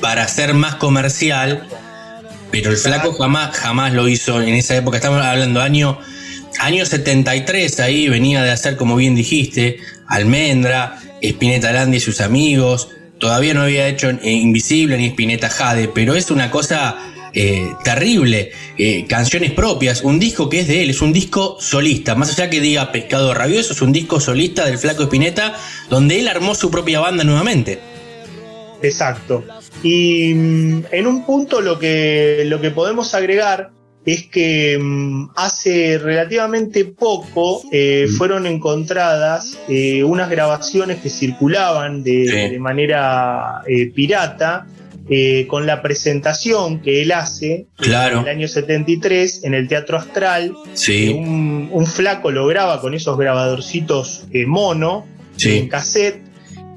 para 0.02 0.28
ser 0.28 0.54
más 0.54 0.76
comercial, 0.76 1.68
pero 2.52 2.72
el 2.72 2.78
flaco 2.78 3.14
jamás, 3.14 3.56
jamás 3.56 3.94
lo 3.94 4.08
hizo 4.08 4.42
en 4.42 4.50
esa 4.56 4.76
época. 4.76 4.98
Estamos 4.98 5.22
hablando 5.24 5.62
año, 5.62 5.98
año 6.60 6.86
73, 6.86 7.80
ahí 7.80 8.10
venía 8.10 8.44
de 8.44 8.52
hacer, 8.52 8.76
como 8.76 8.96
bien 8.96 9.16
dijiste, 9.16 9.78
Almendra, 10.08 11.00
Spinetta 11.22 11.72
Landi 11.72 11.98
y 11.98 12.00
sus 12.02 12.22
amigos. 12.22 12.90
Todavía 13.20 13.54
no 13.54 13.62
había 13.64 13.88
hecho 13.88 14.10
Invisible 14.24 14.98
ni 14.98 15.08
Spinetta 15.08 15.50
Jade, 15.50 15.90
pero 15.90 16.16
es 16.16 16.32
una 16.32 16.50
cosa 16.50 16.98
eh, 17.34 17.68
terrible. 17.84 18.52
Eh, 18.78 19.06
canciones 19.08 19.52
propias, 19.52 20.02
un 20.04 20.20
disco 20.20 20.50
que 20.50 20.62
es 20.62 20.68
de 20.68 20.84
él, 20.84 20.90
es 20.90 21.02
un 21.02 21.14
disco 21.14 21.58
solista. 21.60 22.16
Más 22.16 22.32
allá 22.32 22.50
que 22.50 22.60
diga 22.62 22.92
Pescado 22.92 23.34
Rabioso, 23.34 23.74
es 23.74 23.82
un 23.82 23.92
disco 23.92 24.20
solista 24.20 24.66
del 24.66 24.78
Flaco 24.78 25.04
Spinetta, 25.04 25.56
donde 25.90 26.20
él 26.20 26.28
armó 26.28 26.56
su 26.56 26.70
propia 26.72 27.00
banda 27.00 27.24
nuevamente. 27.24 27.80
Exacto. 28.82 29.44
Y 29.84 30.34
mm, 30.34 30.84
en 30.92 31.08
un 31.08 31.26
punto 31.26 31.62
lo 31.62 31.78
que, 31.80 32.44
lo 32.46 32.62
que 32.62 32.72
podemos 32.72 33.14
agregar 33.14 33.72
es 34.06 34.28
que 34.28 34.78
mm, 34.82 35.32
hace 35.36 35.98
relativamente 35.98 36.86
poco 36.86 37.62
eh, 37.72 38.08
Mm. 38.10 38.14
fueron 38.18 38.48
encontradas 38.48 39.58
eh, 39.68 40.04
unas 40.04 40.30
grabaciones 40.30 41.00
que 41.02 41.10
circulaban 41.10 42.02
de, 42.04 42.26
Sí. 42.26 42.50
de 42.54 42.60
manera 42.60 43.62
eh, 43.68 43.92
pirata 43.94 44.66
eh, 45.10 45.48
con 45.48 45.66
la 45.66 45.82
presentación 45.82 46.82
que 46.82 47.02
él 47.02 47.12
hace 47.12 47.66
Claro. 47.78 48.20
en 48.20 48.24
el 48.24 48.30
año 48.30 48.48
73 48.48 49.44
en 49.44 49.54
el 49.56 49.68
Teatro 49.68 49.98
Astral. 49.98 50.54
Sí, 50.74 51.10
Un, 51.18 51.70
un 51.72 51.86
flaco 51.88 52.32
lo 52.32 52.46
graba 52.48 52.80
con 52.82 52.94
esos 52.94 53.18
grabadorcitos 53.18 54.26
eh, 54.32 54.46
mono 54.46 55.06
en 55.34 55.40
sí, 55.40 55.68
cassette. 55.70 56.22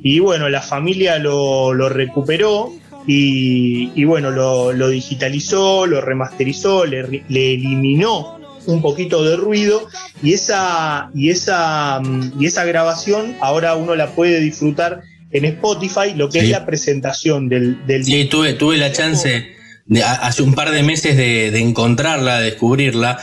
Y 0.03 0.19
bueno, 0.19 0.49
la 0.49 0.63
familia 0.63 1.19
lo, 1.19 1.73
lo 1.75 1.89
recuperó 1.89 2.73
y, 3.07 3.93
y 3.95 4.05
bueno, 4.05 4.31
lo, 4.31 4.73
lo 4.73 4.89
digitalizó, 4.89 5.87
lo 5.87 6.01
remasterizó, 6.01 6.85
le, 6.87 7.23
le 7.29 7.55
eliminó 7.55 8.39
un 8.67 8.81
poquito 8.81 9.25
de 9.25 9.37
ruido 9.37 9.89
y 10.23 10.35
esa, 10.35 11.11
y, 11.15 11.31
esa, 11.31 12.01
mm, 12.01 12.41
y 12.41 12.47
esa 12.47 12.65
grabación 12.65 13.37
ahora 13.41 13.75
uno 13.75 13.95
la 13.97 14.09
puede 14.15 14.39
disfrutar 14.41 15.03
en 15.33 15.45
Spotify, 15.47 16.15
lo 16.15 16.29
que 16.29 16.41
Sí. 16.41 16.47
es 16.47 16.51
la 16.53 16.67
presentación 16.67 17.49
del, 17.49 17.87
del 17.87 18.05
Sí, 18.05 18.25
tuve, 18.27 18.53
tuve 18.55 18.77
la 18.77 18.93
chance 18.93 19.47
de, 19.87 20.03
hace 20.05 20.43
un 20.43 20.55
par 20.55 20.71
de 20.71 20.83
meses 20.83 21.17
de, 21.17 21.51
de 21.51 21.59
encontrarla, 21.61 22.39
de 22.39 22.45
descubrirla. 22.51 23.19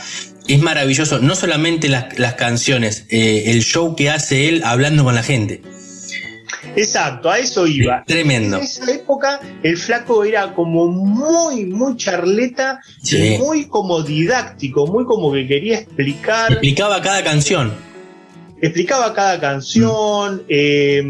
Es 0.48 0.60
maravilloso, 0.60 1.20
no 1.20 1.34
solamente 1.36 1.88
las, 1.88 2.18
las 2.18 2.34
canciones, 2.34 3.06
eh, 3.10 3.44
el 3.46 3.62
show 3.62 3.94
que 3.94 4.10
hace 4.10 4.48
él 4.48 4.62
hablando 4.64 5.04
con 5.04 5.14
la 5.14 5.22
gente. 5.22 5.62
Exacto, 6.76 7.30
a 7.30 7.38
eso 7.38 7.66
iba. 7.66 8.04
Tremendo. 8.06 8.58
En 8.58 8.62
esa 8.62 8.90
época 8.92 9.40
el 9.62 9.76
flaco 9.76 10.24
era 10.24 10.54
como 10.54 10.86
muy, 10.88 11.66
muy 11.66 11.96
charleta, 11.96 12.80
Sí. 13.02 13.34
y 13.34 13.38
muy 13.38 13.66
como 13.66 14.02
didáctico, 14.02 14.86
muy 14.86 15.04
como 15.04 15.32
que 15.32 15.46
quería 15.46 15.78
explicar, 15.78 16.52
Explicaba 16.52 17.00
cada 17.02 17.22
canción. 17.24 17.72
Explicaba 18.62 19.14
cada 19.14 19.40
canción, 19.40 20.42
eh, 20.48 21.02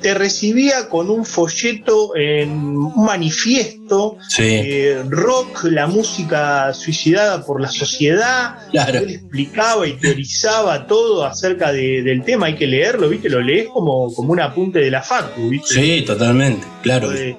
te 0.00 0.14
recibía 0.14 0.88
con 0.88 1.10
un 1.10 1.24
folleto, 1.24 2.14
en 2.16 2.50
un 2.50 3.04
manifiesto, 3.04 4.16
Sí, 4.28 4.42
eh, 4.44 5.02
rock, 5.08 5.64
la 5.64 5.86
música 5.86 6.72
suicidada 6.74 7.44
por 7.44 7.60
la 7.60 7.68
sociedad. 7.68 8.56
claro. 8.70 9.00
Él 9.00 9.10
explicaba 9.10 9.86
y 9.86 9.94
teorizaba 9.94 10.86
todo 10.86 11.24
acerca 11.24 11.72
de- 11.72 12.02
del 12.02 12.22
tema, 12.24 12.46
hay 12.46 12.54
que 12.56 12.66
leerlo, 12.66 13.08
¿viste? 13.08 13.28
Lo 13.28 13.40
lees 13.40 13.68
como, 13.68 14.12
como 14.14 14.32
un 14.32 14.40
apunte 14.40 14.78
de 14.78 14.90
la 14.90 15.02
Facu, 15.02 15.48
¿viste? 15.50 15.74
Sí, 15.74 16.02
totalmente, 16.06 16.66
claro. 16.82 17.10
de- 17.10 17.36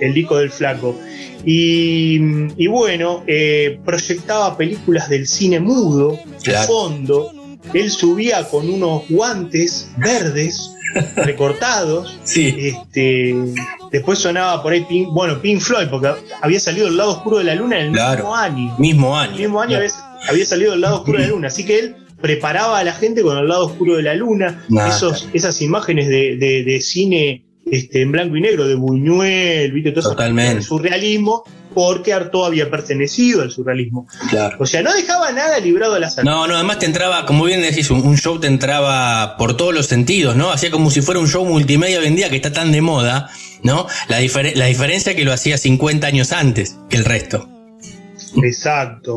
el 0.00 0.14
disco 0.14 0.38
del 0.38 0.50
flaco. 0.50 0.98
Y, 1.44 2.18
y 2.56 2.66
bueno, 2.66 3.24
eh, 3.26 3.78
proyectaba 3.84 4.56
películas 4.56 5.08
del 5.08 5.26
cine 5.26 5.60
mudo, 5.60 6.12
de 6.12 6.42
Claro. 6.44 6.66
fondo. 6.66 7.32
Él 7.74 7.90
subía 7.90 8.48
con 8.48 8.68
unos 8.68 9.02
guantes 9.08 9.90
verdes 9.98 10.70
recortados. 11.16 12.18
Sí, 12.24 12.54
Este, 12.58 13.34
después 13.90 14.18
sonaba 14.18 14.62
por 14.62 14.72
ahí 14.72 14.84
Pink, 14.88 15.08
bueno, 15.12 15.40
Pink 15.40 15.60
Floyd, 15.60 15.88
porque 15.90 16.10
había 16.40 16.60
salido 16.60 16.88
El 16.88 16.96
lado 16.96 17.12
oscuro 17.12 17.38
de 17.38 17.44
la 17.44 17.54
luna 17.54 17.80
en 17.80 17.86
el 17.88 17.92
Claro. 17.92 18.16
mismo 18.24 18.36
año. 18.36 18.74
mismo 18.78 19.20
El 19.22 19.28
año. 19.30 19.38
mismo 19.38 19.60
año 19.60 19.76
había, 19.78 19.90
había 20.28 20.46
salido 20.46 20.74
El 20.74 20.80
lado 20.80 20.96
oscuro 20.96 21.18
de 21.18 21.24
la 21.24 21.30
luna. 21.30 21.48
Así 21.48 21.64
que 21.64 21.78
él 21.78 21.96
preparaba 22.20 22.78
a 22.78 22.84
la 22.84 22.92
gente 22.92 23.22
con 23.22 23.36
El 23.36 23.48
lado 23.48 23.66
oscuro 23.66 23.96
de 23.96 24.02
la 24.02 24.14
luna. 24.14 24.64
Nah. 24.68 24.88
Esos, 24.88 25.28
esas 25.32 25.60
imágenes 25.62 26.08
de, 26.08 26.36
de- 26.36 26.62
de 26.64 26.80
cine 26.80 27.44
este, 27.70 28.02
en 28.02 28.12
blanco 28.12 28.36
y 28.36 28.40
negro 28.40 28.66
de 28.66 28.74
Buñuel, 28.74 29.72
¿viste? 29.72 29.92
Todo 29.92 30.12
eso, 30.12 30.22
el 30.22 30.62
surrealismo, 30.62 31.44
porque 31.74 32.12
Artaud 32.12 32.46
había 32.46 32.70
pertenecido 32.70 33.42
al 33.42 33.50
surrealismo. 33.50 34.06
Claro. 34.30 34.56
O 34.60 34.66
sea, 34.66 34.82
no 34.82 34.92
dejaba 34.92 35.32
nada 35.32 35.58
librado 35.60 35.94
al 35.94 36.04
azar. 36.04 36.24
No, 36.24 36.46
no, 36.46 36.54
además 36.54 36.78
te 36.78 36.86
entraba, 36.86 37.26
como 37.26 37.44
bien 37.44 37.60
decís, 37.62 37.90
un, 37.90 38.00
un 38.06 38.16
show 38.16 38.38
te 38.40 38.46
entraba 38.46 39.36
por 39.36 39.56
todos 39.56 39.74
los 39.74 39.86
sentidos, 39.86 40.36
¿no? 40.36 40.50
Hacía 40.50 40.70
como 40.70 40.90
si 40.90 41.02
fuera 41.02 41.20
un 41.20 41.28
show 41.28 41.44
multimedia 41.44 41.98
hoy 42.00 42.06
en 42.06 42.16
día 42.16 42.30
que 42.30 42.36
está 42.36 42.52
tan 42.52 42.72
de 42.72 42.80
moda, 42.80 43.30
¿no? 43.62 43.86
La, 44.08 44.20
difere- 44.20 44.54
la 44.54 44.66
diferencia 44.66 45.10
es 45.10 45.16
que 45.16 45.24
lo 45.24 45.32
hacía 45.32 45.58
50 45.58 46.06
años 46.06 46.32
antes 46.32 46.76
que 46.88 46.96
el 46.96 47.04
resto. 47.04 47.48
Exacto. 48.42 49.16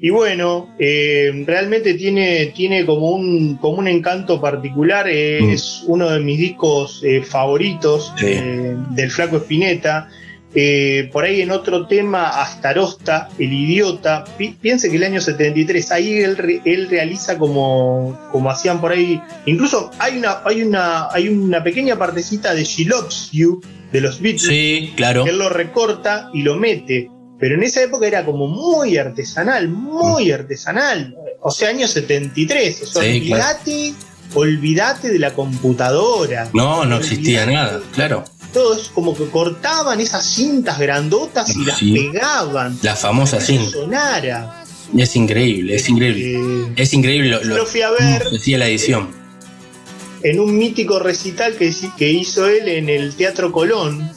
Y 0.00 0.10
bueno, 0.10 0.74
eh, 0.78 1.44
realmente 1.46 1.94
tiene, 1.94 2.46
tiene 2.56 2.86
como, 2.86 3.10
un, 3.10 3.56
como 3.56 3.78
un 3.78 3.88
encanto 3.88 4.40
particular. 4.40 5.06
eh, 5.08 5.40
Mm. 5.42 5.50
Es 5.50 5.82
uno 5.86 6.08
de 6.10 6.20
mis 6.20 6.38
discos 6.38 7.00
eh, 7.04 7.22
favoritos 7.22 8.12
Sí. 8.16 8.26
del 8.90 9.10
Flaco 9.10 9.36
Espineta. 9.38 10.08
Eh, 10.56 11.10
por 11.12 11.24
ahí 11.24 11.42
en 11.42 11.50
otro 11.50 11.86
tema, 11.88 12.40
Astarosta, 12.42 13.28
El 13.38 13.52
Idiota. 13.52 14.24
Pi- 14.38 14.56
piense 14.60 14.88
que 14.88 14.96
el 14.96 15.02
año 15.04 15.20
73, 15.20 15.90
ahí 15.92 16.18
él, 16.18 16.36
re- 16.36 16.60
él 16.64 16.88
realiza 16.88 17.36
como, 17.38 18.18
como 18.30 18.50
hacían 18.50 18.80
por 18.80 18.92
ahí. 18.92 19.20
Incluso 19.46 19.90
hay 19.98 20.18
una, 20.18 20.38
hay, 20.44 20.62
una, 20.62 21.08
hay 21.10 21.28
una 21.28 21.62
pequeña 21.64 21.96
partecita 21.98 22.54
de 22.54 22.62
She 22.64 22.84
Loves 22.84 23.30
You 23.32 23.60
de 23.92 24.00
los 24.00 24.20
Beatles 24.20 24.42
Sí, 24.48 24.92
claro. 24.96 25.26
él 25.26 25.38
lo 25.38 25.48
recorta 25.48 26.30
y 26.32 26.42
lo 26.42 26.54
mete. 26.56 27.10
Pero 27.38 27.56
en 27.56 27.64
esa 27.64 27.82
época 27.82 28.06
era 28.06 28.24
como 28.24 28.46
muy 28.46 28.96
artesanal, 28.96 29.68
muy 29.68 30.30
artesanal. 30.30 31.16
O 31.42 31.50
sea, 31.50 31.70
año 31.70 31.88
73. 31.88 32.82
O 32.82 32.86
sea, 32.86 33.02
Sí, 33.02 33.08
olvídate, 33.08 33.94
olvídate 34.34 35.08
de 35.10 35.18
la 35.18 35.32
computadora. 35.32 36.48
No, 36.52 36.84
no 36.84 36.96
existía 36.98 37.44
nada, 37.46 37.80
claro. 37.92 38.24
Todo 38.54 38.74
es 38.74 38.88
como 38.88 39.14
que 39.14 39.26
cortaban 39.28 40.00
esas 40.00 40.24
cintas 40.24 40.78
grandotas 40.78 41.54
y 41.54 41.64
las 41.66 41.76
Sí. 41.78 41.92
pegaban. 41.92 42.78
La 42.82 42.96
famosa 42.96 43.40
cinta. 43.40 43.70
sonara. 43.70 44.64
Es 44.96 45.16
increíble, 45.16 45.74
es 45.74 45.88
increíble. 45.88 46.38
Eh, 46.38 46.72
Es 46.76 46.94
increíble 46.94 47.30
lo, 47.30 47.42
lo 47.44 47.56
lo 47.58 47.66
fui 47.66 47.82
a 47.82 47.90
ver 47.90 48.22
hacía 48.34 48.56
la 48.58 48.68
edición. 48.68 49.10
en 50.22 50.40
un 50.40 50.56
mítico 50.56 50.98
recital 51.00 51.54
que, 51.56 52.10
hizo 52.10 52.48
él 52.48 52.68
en 52.68 52.88
el 52.88 53.14
Teatro 53.14 53.52
Colón. 53.52 54.10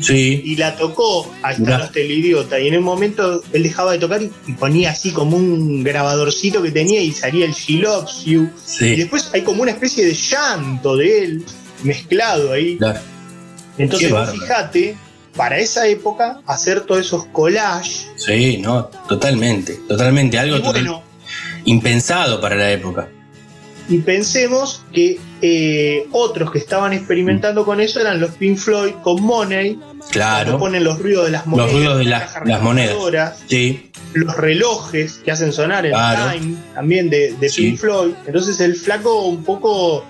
Sí, 0.00 0.40
y 0.44 0.56
la 0.56 0.76
tocó 0.76 1.30
a 1.42 1.48
Mirá. 1.54 1.74
Starosta 1.76 2.00
el 2.00 2.10
idiota 2.10 2.58
y 2.60 2.68
en 2.68 2.78
un 2.78 2.84
momento 2.84 3.42
él 3.52 3.62
dejaba 3.64 3.92
de 3.92 3.98
tocar 3.98 4.22
y, 4.22 4.30
y 4.46 4.52
ponía 4.52 4.90
así 4.92 5.10
como 5.10 5.36
un 5.36 5.82
grabadorcito 5.84 6.62
que 6.62 6.70
tenía 6.70 7.00
y 7.02 7.12
salía 7.12 7.44
el 7.46 7.52
She 7.52 7.74
Loves 7.78 8.24
You 8.24 8.44
y 8.44 8.50
sí, 8.64 8.96
después 8.96 9.28
hay 9.34 9.42
como 9.42 9.60
una 9.62 9.72
especie 9.72 10.06
de 10.06 10.14
llanto 10.14 10.96
de 10.96 11.18
él 11.24 11.44
mezclado 11.82 12.52
ahí 12.52 12.78
claro. 12.78 13.00
Entonces 13.82 14.12
fijate 14.32 14.96
para 15.36 15.58
esa 15.58 15.86
época 15.86 16.40
hacer 16.46 16.80
todos 16.82 17.00
esos 17.06 17.24
collages 17.26 18.08
Sí, 18.16 18.58
no, 18.58 18.86
totalmente, 19.08 19.78
totalmente. 19.88 20.38
Algo 20.38 20.56
y 20.56 20.62
total- 20.62 20.72
bueno 20.84 21.02
impensado 21.64 22.40
para 22.40 22.56
la 22.56 22.70
época. 22.70 23.08
y 23.88 23.98
pensemos 23.98 24.82
que 24.92 25.18
eh, 25.42 26.06
otros 26.12 26.50
que 26.52 26.58
estaban 26.58 26.92
experimentando 26.92 27.64
con 27.64 27.80
eso 27.80 28.00
eran 28.00 28.20
los 28.20 28.30
Pink 28.32 28.56
Floyd 28.58 28.92
con 29.02 29.22
Money 29.22 29.78
Claro, 30.10 30.58
ponen 30.58 30.82
los 30.84 30.98
ruidos 30.98 31.26
de 31.26 31.32
las 31.32 31.46
monedas 31.46 31.72
ruidos 31.72 31.98
de 31.98 32.04
las- 32.04 32.34
las 32.46 32.62
monedas. 32.62 33.38
sí, 33.46 33.90
los 34.14 34.36
relojes 34.36 35.20
que 35.24 35.30
hacen 35.30 35.52
sonar 35.52 35.86
el 35.86 35.92
Claro. 35.92 36.32
Time 36.32 36.56
también 36.74 37.10
de, 37.10 37.32
de 37.38 37.48
Sí. 37.48 37.62
Pink 37.62 37.78
Floyd. 37.78 38.12
Entonces 38.26 38.58
el 38.60 38.74
flaco 38.76 39.22
un 39.26 39.44
poco. 39.44 40.04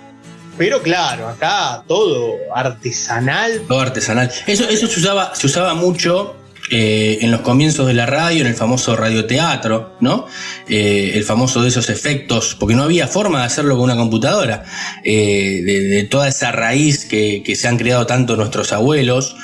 Pero 0.60 0.82
claro, 0.82 1.26
acá 1.26 1.82
todo 1.88 2.36
artesanal. 2.54 3.62
todo 3.66 3.80
artesanal. 3.80 4.30
Eso, 4.46 4.68
eso 4.68 4.86
se 4.88 5.00
usaba, 5.00 5.34
se 5.34 5.46
usaba 5.46 5.72
mucho 5.72 6.36
eh, 6.70 7.16
en 7.22 7.30
los 7.30 7.40
comienzos 7.40 7.86
de 7.86 7.94
la 7.94 8.04
radio, 8.04 8.42
en 8.42 8.48
el 8.48 8.54
famoso 8.54 8.94
radioteatro, 8.94 9.96
¿no? 10.00 10.26
Eh, 10.68 11.12
el 11.14 11.24
famoso 11.24 11.62
de 11.62 11.68
esos 11.70 11.88
efectos, 11.88 12.58
porque 12.60 12.74
no 12.74 12.82
había 12.82 13.08
forma 13.08 13.38
de 13.40 13.46
hacerlo 13.46 13.76
con 13.76 13.84
una 13.84 13.96
computadora. 13.96 14.64
Eh, 15.02 15.62
de, 15.64 15.80
de 15.80 16.04
toda 16.04 16.28
esa 16.28 16.52
raíz 16.52 17.06
que, 17.06 17.42
que 17.42 17.56
se 17.56 17.66
han 17.66 17.78
creado 17.78 18.04
tanto 18.04 18.36
nuestros 18.36 18.74
abuelos, 18.74 19.36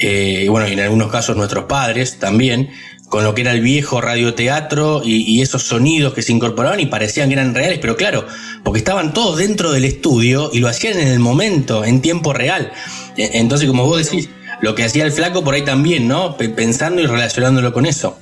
eh, 0.00 0.42
y 0.44 0.48
bueno, 0.48 0.66
y 0.66 0.72
en 0.72 0.80
algunos 0.80 1.10
casos 1.10 1.36
nuestros 1.36 1.66
padres 1.66 2.18
también, 2.18 2.70
con 3.14 3.22
lo 3.22 3.32
que 3.32 3.42
era 3.42 3.52
el 3.52 3.60
viejo 3.60 4.00
radioteatro 4.00 5.00
y, 5.04 5.18
y 5.22 5.40
esos 5.40 5.62
sonidos 5.62 6.14
que 6.14 6.20
se 6.22 6.32
incorporaban 6.32 6.80
y 6.80 6.86
parecían 6.86 7.28
que 7.28 7.34
eran 7.34 7.54
reales, 7.54 7.78
pero 7.78 7.96
claro, 7.96 8.26
porque 8.64 8.78
estaban 8.78 9.14
todos 9.14 9.38
dentro 9.38 9.70
del 9.70 9.84
estudio 9.84 10.50
y 10.52 10.58
lo 10.58 10.66
hacían 10.66 10.98
en 10.98 11.06
el 11.06 11.20
momento, 11.20 11.84
en 11.84 12.00
tiempo 12.02 12.32
real. 12.32 12.72
E- 13.16 13.38
Entonces, 13.38 13.68
como 13.68 13.86
vos 13.86 14.02
decís, 14.04 14.30
lo 14.62 14.74
que 14.74 14.82
hacía 14.82 15.04
el 15.04 15.12
flaco 15.12 15.44
por 15.44 15.54
ahí 15.54 15.62
también, 15.62 16.08
¿no? 16.08 16.36
Pe- 16.36 16.48
Pensando 16.48 17.00
y 17.02 17.06
relacionándolo 17.06 17.72
con 17.72 17.86
eso. 17.86 18.18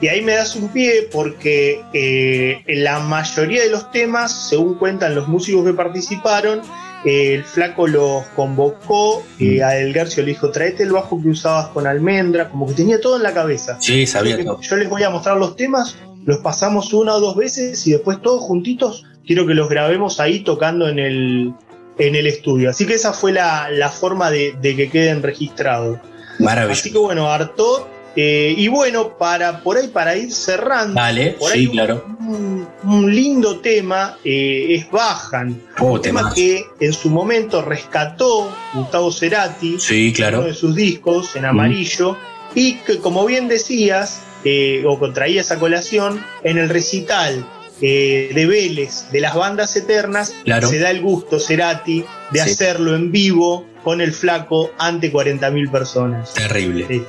Y 0.00 0.08
ahí 0.08 0.22
me 0.22 0.32
das 0.32 0.56
un 0.56 0.68
pie 0.70 1.10
porque 1.12 1.82
eh, 1.92 2.64
la 2.68 2.98
mayoría 3.00 3.62
de 3.62 3.68
los 3.68 3.90
temas, 3.92 4.48
según 4.48 4.76
cuentan 4.76 5.14
los 5.14 5.28
músicos 5.28 5.66
que 5.66 5.74
participaron, 5.74 6.62
eh, 7.04 7.34
el 7.34 7.44
flaco 7.44 7.86
los 7.86 8.24
convocó, 8.36 9.22
eh, 9.38 9.58
Mm. 9.60 9.64
a 9.64 9.68
Del 9.70 9.92
Garcio 9.92 10.22
le 10.22 10.30
dijo, 10.30 10.50
traete 10.50 10.82
el 10.82 10.92
bajo 10.92 11.20
que 11.22 11.28
usabas 11.28 11.68
con 11.68 11.86
almendra, 11.86 12.48
como 12.48 12.66
que 12.66 12.74
tenía 12.74 13.00
todo 13.00 13.16
en 13.16 13.22
la 13.22 13.32
cabeza. 13.34 13.76
Sí, 13.80 14.06
sabía 14.06 14.42
todo. 14.42 14.60
Yo 14.60 14.76
les 14.76 14.88
voy 14.88 15.02
a 15.02 15.10
mostrar 15.10 15.36
los 15.36 15.56
temas, 15.56 15.96
los 16.24 16.38
pasamos 16.38 16.92
una 16.92 17.14
o 17.14 17.20
dos 17.20 17.36
veces 17.36 17.86
y 17.86 17.92
después 17.92 18.20
todos 18.22 18.42
juntitos 18.42 19.04
quiero 19.26 19.46
que 19.46 19.54
los 19.54 19.68
grabemos 19.68 20.20
ahí 20.20 20.40
tocando 20.40 20.88
en 20.88 20.98
el, 20.98 21.52
en 21.98 22.14
el 22.14 22.26
estudio. 22.26 22.70
Así 22.70 22.86
que 22.86 22.94
esa 22.94 23.12
fue 23.12 23.32
la, 23.32 23.68
la 23.70 23.88
forma 23.90 24.30
de, 24.30 24.54
de 24.60 24.76
que 24.76 24.88
queden 24.90 25.22
registrados. 25.22 25.98
Así 26.34 26.42
Maravilloso. 26.44 26.90
que 26.92 26.98
bueno, 26.98 27.30
Artot. 27.30 27.86
Eh, 28.16 28.54
y 28.56 28.68
bueno, 28.68 29.16
para 29.16 29.60
por 29.60 29.76
ahí, 29.78 29.88
para 29.88 30.16
ir 30.16 30.32
cerrando, 30.32 30.94
Dale, 31.00 31.30
por 31.38 31.50
sí, 31.50 31.58
ahí 31.60 31.66
un- 31.66 31.72
claro. 31.72 32.04
un, 32.20 32.68
un 32.84 33.14
lindo 33.14 33.60
tema 33.60 34.18
eh, 34.24 34.66
es 34.74 34.90
Bajan. 34.90 35.60
Oh, 35.78 35.92
un 35.92 36.02
tema 36.02 36.32
que 36.34 36.64
en 36.80 36.92
su 36.92 37.08
momento 37.10 37.62
rescató 37.62 38.52
Gustavo 38.74 39.10
Cerati 39.12 39.78
Sí, 39.78 40.12
uno 40.28 40.42
de 40.42 40.54
sus 40.54 40.74
discos 40.74 41.34
en 41.36 41.44
amarillo 41.46 42.16
y 42.54 42.74
que 42.74 42.98
como 42.98 43.24
bien 43.24 43.48
decías 43.48 44.20
eh, 44.44 44.82
o 44.86 44.98
contraías 44.98 45.50
a 45.52 45.58
colación 45.58 46.22
en 46.42 46.58
el 46.58 46.68
recital 46.68 47.46
eh, 47.80 48.30
de 48.34 48.46
Vélez 48.46 49.10
de 49.10 49.20
las 49.20 49.34
bandas 49.34 49.74
eternas 49.76 50.34
Claro. 50.44 50.68
se 50.68 50.78
da 50.78 50.90
el 50.90 51.00
gusto 51.00 51.40
Cerati 51.40 52.04
de 52.30 52.42
Sí. 52.44 52.50
hacerlo 52.50 52.94
en 52.94 53.10
vivo 53.10 53.66
con 53.82 54.00
el 54.00 54.12
flaco 54.12 54.70
ante 54.78 55.12
40.000 55.12 55.70
personas. 55.70 56.34
Terrible. 56.34 56.86
Sí. 56.88 57.02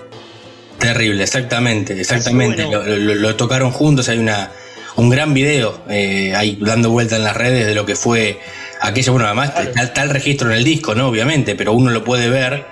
Terrible, 0.80 1.24
exactamente, 1.24 2.00
exactamente. 2.00 2.66
bueno. 2.66 2.84
Lo, 2.84 2.98
lo- 2.98 3.16
lo 3.16 3.36
tocaron 3.36 3.72
juntos, 3.72 4.10
hay 4.10 4.18
una 4.18 4.52
un 4.96 5.10
gran 5.10 5.34
video 5.34 5.82
eh, 5.90 6.36
ahí 6.36 6.58
dando 6.62 6.92
vuelta 6.92 7.16
en 7.16 7.24
las 7.24 7.36
redes 7.36 7.66
de 7.66 7.74
lo 7.74 7.84
que 7.86 7.96
fue 7.96 8.40
aquello, 8.80 9.14
bueno, 9.14 9.26
además 9.26 9.50
Claro. 9.52 9.70
está, 9.70 9.84
está 9.84 10.04
el 10.04 10.10
registro 10.12 10.52
en 10.52 10.58
el 10.58 10.64
disco, 10.64 10.94
¿no? 10.94 11.08
Obviamente, 11.08 11.56
pero 11.56 11.74
uno 11.74 11.90
lo 11.90 12.04
puede 12.04 12.30
ver 12.30 12.66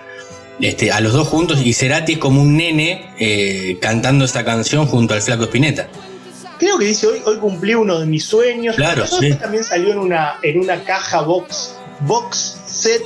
este, 0.60 0.92
a 0.92 1.00
los 1.00 1.14
dos 1.14 1.28
juntos 1.28 1.60
y 1.66 1.74
Cerati 1.74 2.14
es 2.14 2.18
como 2.20 2.42
un 2.44 2.58
nene 2.58 3.10
eh, 3.18 3.78
cantando 3.82 4.24
esta 4.26 4.46
canción 4.46 4.86
junto 4.86 5.16
al 5.16 5.22
flaco 5.24 5.46
Spinetta. 5.46 5.88
Creo 6.60 6.78
que 6.78 6.86
dice 6.86 7.08
hoy, 7.08 7.22
hoy 7.26 7.38
cumplí 7.38 7.74
uno 7.74 7.98
de 8.00 8.06
mis 8.06 8.24
sueños. 8.26 8.76
Claro, 8.76 9.08
sí. 9.08 9.34
también 9.34 9.64
salió 9.64 9.94
en 9.94 9.98
una, 9.98 10.36
en 10.44 10.60
una 10.60 10.84
caja 10.84 11.22
box, 11.22 11.76
box 12.02 12.58
set 12.68 13.02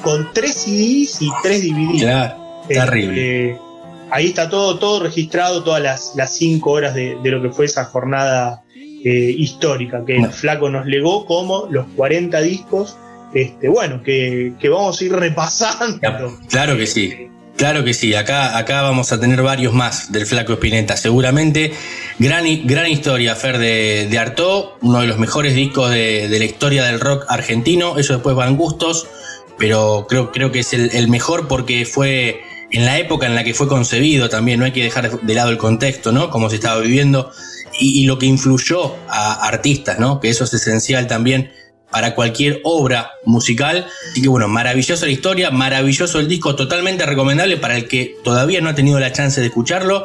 con 0.00 0.32
tres 0.32 0.54
CDs 0.54 1.20
y 1.20 1.28
tres 1.42 1.62
DVDs. 1.68 2.00
Claro, 2.02 2.62
Este, 2.62 2.74
terrible. 2.76 3.58
Ahí 4.14 4.26
está 4.26 4.48
todo, 4.48 4.78
todo 4.78 5.02
registrado, 5.02 5.64
todas 5.64 5.82
las, 5.82 6.12
las 6.14 6.36
cinco 6.36 6.70
horas 6.70 6.94
de, 6.94 7.18
de 7.20 7.30
lo 7.30 7.42
que 7.42 7.50
fue 7.50 7.64
esa 7.64 7.84
jornada 7.84 8.62
eh, 8.76 9.34
histórica 9.36 10.04
que 10.06 10.16
el 10.16 10.30
Flaco 10.30 10.70
nos 10.70 10.86
legó 10.86 11.26
como 11.26 11.66
los 11.68 11.86
40 11.96 12.40
discos. 12.40 12.96
Este, 13.34 13.68
bueno, 13.68 14.00
que, 14.04 14.52
que 14.60 14.68
vamos 14.68 15.00
a 15.00 15.04
ir 15.04 15.12
repasando. 15.12 16.38
Claro 16.48 16.76
que 16.76 16.86
sí. 16.86 17.28
Claro 17.56 17.84
que 17.84 17.92
sí, 17.92 18.14
acá, 18.14 18.56
acá 18.56 18.82
vamos 18.82 19.12
a 19.12 19.18
tener 19.18 19.42
varios 19.42 19.72
más 19.72 20.12
del 20.12 20.26
Flaco 20.26 20.54
Espineta, 20.54 20.96
seguramente. 20.96 21.72
Gran, 22.20 22.44
gran 22.66 22.88
historia, 22.88 23.34
Fer, 23.34 23.58
de, 23.58 24.06
de 24.08 24.18
Artaud, 24.18 24.70
uno 24.80 25.00
de 25.00 25.08
los 25.08 25.18
mejores 25.18 25.54
discos 25.54 25.90
de, 25.90 26.28
de 26.28 26.38
la 26.38 26.44
historia 26.44 26.84
del 26.84 27.00
rock 27.00 27.24
argentino. 27.28 27.98
Eso 27.98 28.14
después 28.14 28.36
van 28.36 28.56
gustos, 28.56 29.08
pero 29.58 30.06
creo, 30.08 30.30
creo 30.30 30.52
que 30.52 30.60
es 30.60 30.72
el, 30.72 30.90
el 30.94 31.08
mejor 31.08 31.48
porque 31.48 31.84
fue 31.84 32.40
en 32.74 32.84
la 32.84 32.98
época 32.98 33.26
en 33.26 33.36
la 33.36 33.44
que 33.44 33.54
fue 33.54 33.68
concebido 33.68 34.28
también. 34.28 34.58
No 34.58 34.66
hay 34.66 34.72
que 34.72 34.82
dejar 34.82 35.20
de 35.20 35.34
lado 35.34 35.50
el 35.50 35.58
contexto, 35.58 36.10
¿no? 36.10 36.28
Cómo 36.28 36.50
se 36.50 36.56
estaba 36.56 36.80
viviendo 36.80 37.30
y, 37.78 38.04
lo 38.04 38.18
que 38.18 38.26
influyó 38.26 38.96
a 39.08 39.46
artistas, 39.46 39.98
¿no? 40.00 40.20
Que 40.20 40.28
eso 40.28 40.44
es 40.44 40.52
esencial 40.54 41.06
también 41.06 41.52
para 41.90 42.16
cualquier 42.16 42.60
obra 42.64 43.12
musical. 43.24 43.86
Así 44.10 44.22
que 44.22 44.28
bueno, 44.28 44.48
maravillosa 44.48 45.06
la 45.06 45.12
historia, 45.12 45.52
maravilloso 45.52 46.18
el 46.18 46.28
disco, 46.28 46.56
totalmente 46.56 47.06
recomendable 47.06 47.56
para 47.58 47.76
el 47.76 47.86
que 47.86 48.16
todavía 48.24 48.60
no 48.60 48.70
ha 48.70 48.74
tenido 48.74 48.98
la 48.98 49.12
chance 49.12 49.40
de 49.40 49.46
escucharlo. 49.46 50.04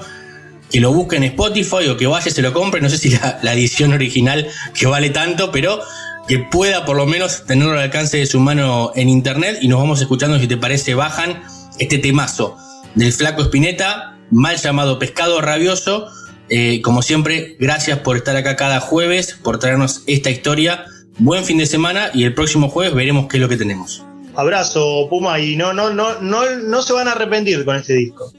Que 0.70 0.80
lo 0.80 0.94
busque 0.94 1.16
en 1.16 1.24
Spotify 1.24 1.88
o 1.90 1.98
que 1.98 2.06
vaya 2.06 2.28
y 2.28 2.32
se 2.32 2.44
lo 2.44 2.54
compre. 2.54 2.82
No 2.82 2.90
sé 2.90 3.00
si 3.00 3.10
la 3.10 3.54
edición 3.54 3.94
original 3.94 4.48
que 4.76 4.86
vale 4.86 5.10
tanto, 5.10 5.52
pero 5.52 5.80
que 6.28 6.38
pueda 6.38 6.86
por 6.86 6.96
lo 6.96 7.08
menos 7.08 7.46
tenerlo 7.48 7.74
al 7.74 7.80
alcance 7.80 8.18
de 8.18 8.28
su 8.28 8.40
mano 8.40 8.92
en 8.96 9.10
internet 9.10 9.58
y 9.62 9.68
nos 9.68 9.80
vamos 9.80 10.00
escuchando 10.00 10.38
si 10.38 10.48
te 10.48 10.58
parece 10.58 10.94
bajan 10.94 11.42
este 11.80 11.98
temazo 11.98 12.58
del 12.96 13.12
flaco 13.14 13.42
Espineta, 13.42 14.18
mal 14.32 14.58
llamado 14.58 15.00
Pescado 15.00 15.42
Rabioso. 15.42 16.08
Eh, 16.50 16.82
como 16.82 17.02
siempre, 17.02 17.56
gracias 17.60 18.00
por 18.00 18.18
estar 18.18 18.36
acá 18.36 18.56
cada 18.56 18.80
jueves, 18.80 19.38
por 19.44 19.60
traernos 19.60 20.04
esta 20.08 20.30
historia. 20.30 20.86
Buen 21.18 21.44
fin 21.44 21.58
de 21.58 21.66
semana 21.66 22.10
y 22.14 22.24
el 22.24 22.34
próximo 22.34 22.70
jueves 22.70 22.94
veremos 22.94 23.28
qué 23.28 23.38
es 23.38 23.42
lo 23.42 23.50
que 23.50 23.58
tenemos. 23.58 24.06
Abrazo, 24.36 25.08
Puma, 25.10 25.40
y 25.40 25.56
no, 25.56 25.74
no, 25.74 25.90
no, 25.90 26.20
no, 26.22 26.44
no 26.58 26.82
se 26.82 26.94
van 26.94 27.08
a 27.08 27.12
arrepentir 27.12 27.66
con 27.66 27.76
este 27.76 27.94
disco. 27.94 28.32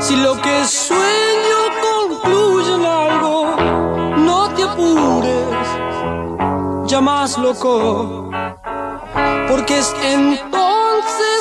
Si 0.00 0.16
lo 0.16 0.34
que 0.42 0.64
sueño 0.64 1.58
concluye 1.80 2.74
en 2.74 2.84
algo. 2.84 3.56
No 4.16 4.48
te 4.54 4.64
apures, 4.64 5.68
ya 6.86 7.00
más 7.00 7.38
loco, 7.38 8.30
porque 9.48 9.78
es 9.78 9.94
entonces 10.02 11.38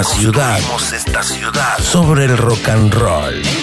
esta 0.00 1.22
ciudad. 1.22 1.78
sobre 1.82 2.24
el 2.24 2.38
rock 2.38 2.68
and 2.68 2.94
roll. 2.94 3.59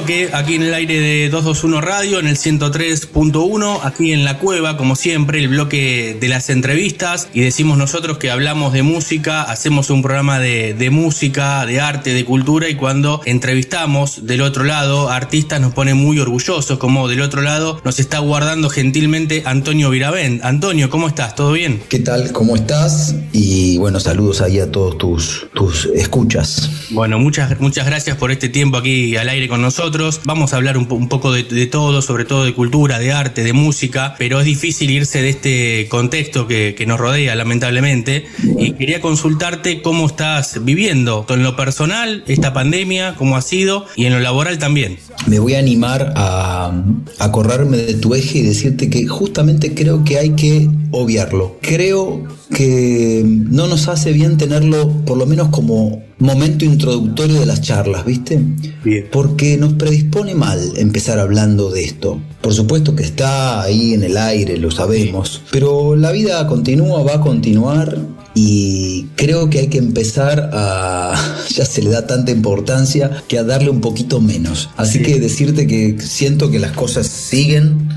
Bloque 0.00 0.30
aquí 0.32 0.54
en 0.54 0.62
el 0.62 0.72
aire 0.72 0.98
de 0.98 1.28
221 1.28 1.80
Radio, 1.82 2.20
en 2.20 2.26
el 2.26 2.36
103.1, 2.36 3.80
aquí 3.82 4.12
en 4.12 4.24
la 4.24 4.38
cueva, 4.38 4.78
como 4.78 4.96
siempre, 4.96 5.38
el 5.38 5.48
bloque 5.48 6.16
de 6.18 6.28
las 6.28 6.48
entrevistas. 6.48 7.28
Y 7.34 7.40
decimos 7.40 7.76
nosotros 7.76 8.16
que 8.16 8.30
hablamos 8.30 8.72
de 8.72 8.82
música, 8.82 9.42
hacemos 9.42 9.90
un 9.90 10.00
programa 10.00 10.38
de, 10.38 10.72
de 10.72 10.88
música, 10.88 11.66
de 11.66 11.80
arte, 11.80 12.14
de 12.14 12.24
cultura. 12.24 12.70
Y 12.70 12.76
cuando 12.76 13.20
entrevistamos 13.26 14.26
del 14.26 14.40
otro 14.40 14.64
lado 14.64 15.10
artistas, 15.10 15.60
nos 15.60 15.74
pone 15.74 15.92
muy 15.92 16.18
orgullosos, 16.18 16.78
como 16.78 17.06
del 17.08 17.20
otro 17.20 17.42
lado 17.42 17.80
nos 17.84 18.00
está 18.00 18.20
guardando 18.20 18.70
gentilmente 18.70 19.42
Antonio 19.44 19.90
Viravent. 19.90 20.42
Antonio, 20.44 20.88
¿cómo 20.88 21.08
estás? 21.08 21.34
¿Todo 21.34 21.52
bien? 21.52 21.82
¿Qué 21.90 21.98
tal? 21.98 22.32
¿Cómo 22.32 22.56
estás? 22.56 23.14
Y 23.32 23.76
bueno, 23.76 24.00
saludos 24.00 24.40
ahí 24.40 24.60
a 24.60 24.70
todos 24.70 24.96
tus, 24.96 25.48
tus 25.54 25.86
escuchas. 25.94 26.70
Bueno, 26.90 27.18
muchas, 27.18 27.60
muchas 27.60 27.84
gracias 27.84 28.16
por 28.16 28.30
este 28.30 28.48
tiempo 28.48 28.78
aquí 28.78 29.14
al 29.16 29.28
aire 29.28 29.46
con 29.46 29.60
nosotros. 29.60 29.89
Vamos 30.24 30.52
a 30.52 30.56
hablar 30.56 30.76
un, 30.78 30.86
po- 30.86 30.94
un 30.94 31.08
poco 31.08 31.32
de, 31.32 31.42
todo, 31.66 32.02
sobre 32.02 32.24
todo 32.24 32.44
de 32.44 32.54
cultura, 32.54 32.98
de 32.98 33.12
arte, 33.12 33.42
de 33.42 33.52
música, 33.52 34.14
pero 34.18 34.38
es 34.40 34.46
difícil 34.46 34.90
irse 34.90 35.22
de 35.22 35.28
este 35.30 35.86
contexto 35.88 36.46
que, 36.46 36.84
nos 36.86 36.98
rodea, 36.98 37.34
lamentablemente. 37.34 38.26
Y 38.58 38.72
quería 38.72 39.00
consultarte 39.00 39.82
cómo 39.82 40.06
estás 40.06 40.64
viviendo, 40.64 41.26
en 41.28 41.42
lo 41.42 41.56
personal, 41.56 42.24
esta 42.26 42.52
pandemia, 42.52 43.14
cómo 43.16 43.36
ha 43.36 43.42
sido, 43.42 43.86
y 43.96 44.06
en 44.06 44.12
lo 44.12 44.20
laboral 44.20 44.58
también. 44.58 44.98
Me 45.26 45.38
voy 45.38 45.54
a 45.54 45.58
animar 45.58 46.12
a, 46.16 46.72
a 47.18 47.32
correrme 47.32 47.76
de 47.76 47.94
tu 47.94 48.14
eje 48.14 48.38
y 48.38 48.42
decirte 48.42 48.88
que 48.90 49.06
justamente 49.06 49.74
creo 49.74 50.04
que 50.04 50.18
hay 50.18 50.30
que 50.30 50.68
obviarlo. 50.90 51.58
Creo 51.60 52.24
que 52.50 53.22
no 53.24 53.66
nos 53.66 53.88
hace 53.88 54.12
bien 54.12 54.36
tenerlo 54.36 54.88
por 55.04 55.16
lo 55.16 55.26
menos 55.26 55.48
como 55.48 56.02
momento 56.18 56.64
introductorio 56.64 57.40
de 57.40 57.46
las 57.46 57.60
charlas, 57.62 58.04
¿viste? 58.04 58.40
Bien. 58.84 59.06
Porque 59.10 59.56
nos 59.56 59.74
predispone 59.74 60.34
mal 60.34 60.60
empezar 60.76 61.18
hablando 61.18 61.70
de 61.70 61.84
esto. 61.84 62.20
Por 62.40 62.52
supuesto 62.52 62.94
que 62.94 63.04
está 63.04 63.62
ahí 63.62 63.94
en 63.94 64.02
el 64.02 64.16
aire, 64.16 64.56
lo 64.58 64.70
sabemos, 64.70 65.42
pero 65.50 65.96
la 65.96 66.12
vida 66.12 66.46
continúa, 66.46 67.02
va 67.02 67.14
a 67.14 67.20
continuar 67.20 67.98
y 68.34 69.06
creo 69.16 69.50
que 69.50 69.60
hay 69.60 69.66
que 69.68 69.78
empezar 69.78 70.50
a... 70.52 71.14
ya 71.48 71.64
se 71.64 71.82
le 71.82 71.90
da 71.90 72.06
tanta 72.06 72.30
importancia 72.30 73.22
que 73.28 73.38
a 73.38 73.44
darle 73.44 73.70
un 73.70 73.80
poquito 73.80 74.20
menos. 74.20 74.70
Así 74.76 75.02
que 75.02 75.18
decirte 75.20 75.66
que 75.66 75.96
siento 76.00 76.50
que 76.50 76.58
las 76.58 76.72
cosas 76.72 77.06
siguen. 77.06 77.88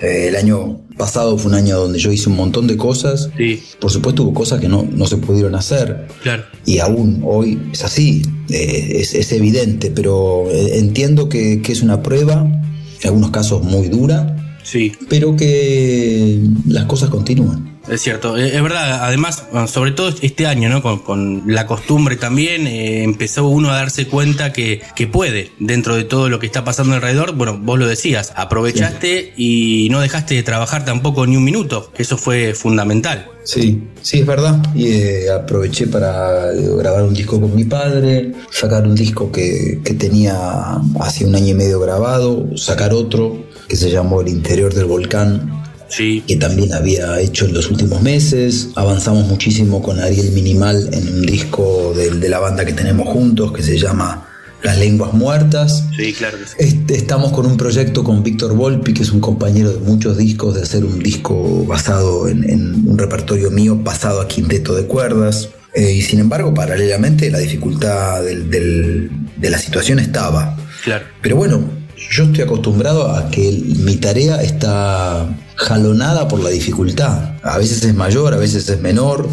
Eh, 0.00 0.28
el 0.28 0.36
año 0.36 0.85
pasado 0.96 1.36
fue 1.38 1.50
un 1.50 1.56
año 1.58 1.78
donde 1.78 1.98
yo 1.98 2.10
hice 2.12 2.28
un 2.28 2.36
montón 2.36 2.66
de 2.66 2.76
cosas. 2.76 3.30
Sí, 3.36 3.62
Por 3.80 3.90
supuesto 3.90 4.22
hubo 4.22 4.34
cosas 4.34 4.60
que 4.60 4.68
no, 4.68 4.86
no 4.90 5.06
se 5.06 5.16
pudieron 5.18 5.54
hacer. 5.54 6.06
claro. 6.22 6.44
Y 6.64 6.78
aún 6.80 7.22
hoy 7.24 7.60
es 7.72 7.84
así, 7.84 8.22
eh, 8.50 8.92
es, 8.96 9.14
es 9.14 9.30
evidente, 9.32 9.90
pero 9.90 10.50
eh, 10.50 10.78
entiendo 10.78 11.28
que, 11.28 11.62
que 11.62 11.72
es 11.72 11.82
una 11.82 12.02
prueba, 12.02 12.40
en 12.42 13.06
algunos 13.08 13.30
casos 13.30 13.62
muy 13.62 13.88
dura, 13.88 14.45
Sí. 14.66 14.92
pero 15.08 15.36
que 15.36 16.40
las 16.66 16.86
cosas 16.86 17.08
continúan. 17.08 17.78
Es 17.88 18.00
cierto, 18.00 18.36
eh, 18.36 18.56
es 18.56 18.62
verdad, 18.64 19.04
además, 19.04 19.44
sobre 19.68 19.92
todo 19.92 20.12
este 20.20 20.48
año, 20.48 20.68
¿no? 20.68 20.82
Con, 20.82 20.98
con 20.98 21.44
la 21.46 21.68
costumbre 21.68 22.16
también, 22.16 22.66
eh, 22.66 23.04
empezó 23.04 23.46
uno 23.46 23.70
a 23.70 23.76
darse 23.76 24.08
cuenta 24.08 24.52
que, 24.52 24.82
que 24.96 25.06
puede, 25.06 25.52
dentro 25.60 25.94
de 25.94 26.02
todo 26.02 26.28
lo 26.28 26.40
que 26.40 26.46
está 26.46 26.64
pasando 26.64 26.96
alrededor, 26.96 27.36
bueno, 27.36 27.56
vos 27.62 27.78
lo 27.78 27.86
decías, 27.86 28.32
aprovechaste 28.34 29.34
y 29.36 29.86
no 29.92 30.00
dejaste 30.00 30.34
de 30.34 30.42
trabajar 30.42 30.84
tampoco 30.84 31.28
ni 31.28 31.36
un 31.36 31.44
minuto, 31.44 31.92
eso 31.96 32.18
fue 32.18 32.54
fundamental. 32.54 33.28
Sí, 33.44 33.84
sí, 34.02 34.18
es 34.18 34.26
verdad. 34.26 34.60
Y 34.74 34.88
eh, 34.88 35.30
aproveché 35.30 35.86
para 35.86 36.50
grabar 36.52 37.04
un 37.04 37.14
disco 37.14 37.40
con 37.40 37.54
mi 37.54 37.62
padre, 37.62 38.32
sacar 38.50 38.84
un 38.84 38.96
disco 38.96 39.30
que, 39.30 39.80
que 39.84 39.94
tenía 39.94 40.80
hace 40.98 41.24
un 41.24 41.36
año 41.36 41.50
y 41.50 41.54
medio 41.54 41.78
grabado, 41.78 42.56
sacar 42.56 42.92
otro 42.92 43.45
que 43.68 43.76
se 43.76 43.90
llamó 43.90 44.20
El 44.20 44.28
Interior 44.28 44.72
del 44.74 44.86
Volcán, 44.86 45.62
Sí, 45.88 46.24
que 46.26 46.34
también 46.34 46.72
había 46.74 47.20
hecho 47.20 47.44
en 47.44 47.54
los 47.54 47.70
últimos 47.70 48.02
meses. 48.02 48.70
Avanzamos 48.74 49.28
muchísimo 49.28 49.80
con 49.82 50.00
Ariel 50.00 50.32
Minimal 50.32 50.88
en 50.92 51.06
un 51.14 51.22
disco 51.22 51.94
de, 51.96 52.28
la 52.28 52.40
banda 52.40 52.64
que 52.64 52.72
tenemos 52.72 53.06
juntos 53.08 53.52
que 53.52 53.62
se 53.62 53.78
llama 53.78 54.26
Las 54.64 54.78
Lenguas 54.78 55.12
Muertas. 55.12 55.84
sí, 55.96 56.12
claro 56.12 56.38
que 56.38 56.44
sí. 56.44 56.54
Este, 56.58 56.96
estamos 56.96 57.30
con 57.32 57.46
un 57.46 57.56
proyecto 57.56 58.02
con 58.02 58.24
Víctor 58.24 58.54
Volpi, 58.56 58.94
que 58.94 59.04
es 59.04 59.12
un 59.12 59.20
compañero 59.20 59.70
de 59.72 59.78
muchos 59.78 60.18
discos, 60.18 60.56
de 60.56 60.62
hacer 60.62 60.84
un 60.84 60.98
disco 60.98 61.64
basado 61.66 62.26
en, 62.26 62.42
en 62.50 62.88
un 62.88 62.98
repertorio 62.98 63.52
mío 63.52 63.84
pasado 63.84 64.20
a 64.20 64.26
quinteto 64.26 64.74
de 64.74 64.86
cuerdas. 64.86 65.50
Eh, 65.72 65.92
y 65.92 66.02
sin 66.02 66.18
embargo, 66.18 66.52
paralelamente, 66.52 67.30
la 67.30 67.38
dificultad 67.38 68.24
del- 68.24 68.50
del- 68.50 69.08
de 69.36 69.50
la 69.50 69.58
situación 69.58 70.00
estaba. 70.00 70.56
Claro. 70.82 71.04
Pero 71.22 71.36
bueno, 71.36 71.60
yo 72.10 72.24
estoy 72.24 72.44
acostumbrado 72.44 73.10
a 73.10 73.30
que 73.30 73.62
mi 73.84 73.96
tarea 73.96 74.42
está 74.42 75.26
jalonada 75.56 76.28
por 76.28 76.40
la 76.40 76.50
dificultad. 76.50 77.36
A 77.42 77.58
veces 77.58 77.82
es 77.82 77.94
mayor, 77.94 78.34
a 78.34 78.36
veces 78.36 78.68
es 78.68 78.80
menor. 78.80 79.28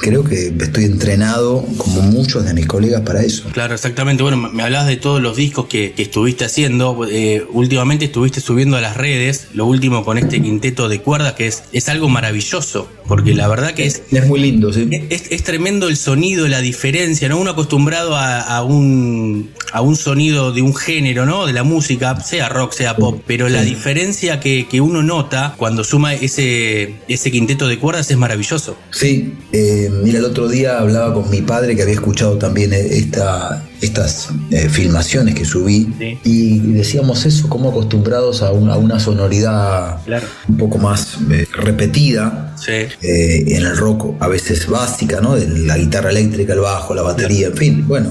Creo 0.00 0.24
que 0.24 0.52
estoy 0.58 0.84
entrenado, 0.84 1.64
como 1.76 2.00
muchos 2.02 2.44
de 2.44 2.54
mis 2.54 2.66
colegas, 2.66 3.02
para 3.02 3.22
eso. 3.22 3.48
Claro, 3.52 3.74
exactamente. 3.74 4.22
Bueno, 4.22 4.36
me 4.38 4.62
hablabas 4.62 4.88
de 4.88 4.96
todos 4.96 5.20
los 5.20 5.36
discos 5.36 5.66
que, 5.66 5.92
que 5.92 6.02
estuviste 6.02 6.44
haciendo. 6.44 7.06
Eh, 7.10 7.44
últimamente 7.52 8.06
estuviste 8.06 8.40
subiendo 8.40 8.76
a 8.76 8.80
las 8.80 8.96
redes, 8.96 9.48
lo 9.52 9.66
último 9.66 10.04
con 10.04 10.16
este 10.18 10.40
quinteto 10.40 10.88
de 10.88 11.00
cuerdas, 11.00 11.34
que 11.34 11.46
es, 11.46 11.64
es 11.72 11.88
algo 11.88 12.08
maravilloso, 12.08 12.88
porque 13.06 13.34
la 13.34 13.48
verdad 13.48 13.72
que 13.74 13.86
es, 13.86 14.02
Es 14.10 14.26
muy 14.26 14.40
lindo, 14.40 14.72
¿sí? 14.72 14.88
es, 15.10 15.24
es 15.30 15.42
tremendo 15.42 15.88
el 15.88 15.96
sonido, 15.96 16.48
la 16.48 16.60
diferencia, 16.60 17.28
¿no? 17.28 17.38
Uno 17.38 17.50
acostumbrado 17.50 18.16
a, 18.16 18.40
a 18.40 18.62
un, 18.62 19.50
a 19.72 19.80
un 19.82 19.96
sonido 19.96 20.52
de 20.52 20.62
un 20.62 20.74
género, 20.74 21.26
¿no? 21.26 21.46
De 21.46 21.52
la 21.52 21.62
música, 21.62 22.18
sea 22.20 22.48
rock, 22.48 22.72
sea 22.72 22.96
pop, 22.96 23.22
pero 23.26 23.48
la 23.48 23.62
diferencia 23.62 24.40
que, 24.40 24.66
que 24.66 24.80
uno 24.80 25.02
nota 25.02 25.54
cuando 25.56 25.84
suma 25.84 26.14
ese, 26.14 26.94
ese 27.08 27.30
quinteto 27.30 27.68
de 27.68 27.78
cuerdas 27.78 28.10
es 28.10 28.16
maravilloso. 28.16 28.76
Sí, 28.90 29.34
eh, 29.52 29.89
mira, 30.02 30.18
el 30.18 30.24
otro 30.24 30.48
día 30.48 30.78
hablaba 30.78 31.12
con 31.14 31.28
mi 31.30 31.42
padre 31.42 31.74
que 31.76 31.82
había 31.82 31.94
escuchado 31.94 32.36
también 32.38 32.72
eh, 32.72 32.86
esta, 32.96 33.62
estas 33.80 34.28
eh, 34.50 34.68
filmaciones 34.68 35.34
que 35.34 35.44
subí 35.44 35.92
Sí. 35.98 36.18
y 36.24 36.58
decíamos 36.72 37.24
eso, 37.26 37.48
como 37.48 37.70
acostumbrados 37.70 38.42
a 38.42 38.52
una, 38.52 38.74
a 38.74 38.78
una 38.78 38.98
sonoridad 39.00 40.02
Claro. 40.04 40.26
un 40.48 40.56
poco 40.56 40.78
más 40.78 41.18
eh, 41.30 41.46
repetida. 41.52 42.46
Sí. 42.60 42.72
en 43.00 43.64
el 43.64 43.74
rock 43.76 44.16
a 44.20 44.28
veces 44.28 44.66
básica, 44.68 45.20
¿no? 45.22 45.34
De 45.34 45.48
la 45.48 45.78
guitarra 45.78 46.10
eléctrica, 46.10 46.52
el 46.52 46.60
bajo, 46.60 46.94
la 46.94 47.00
batería, 47.00 47.46
en 47.46 47.56
fin, 47.56 47.88
bueno, 47.88 48.10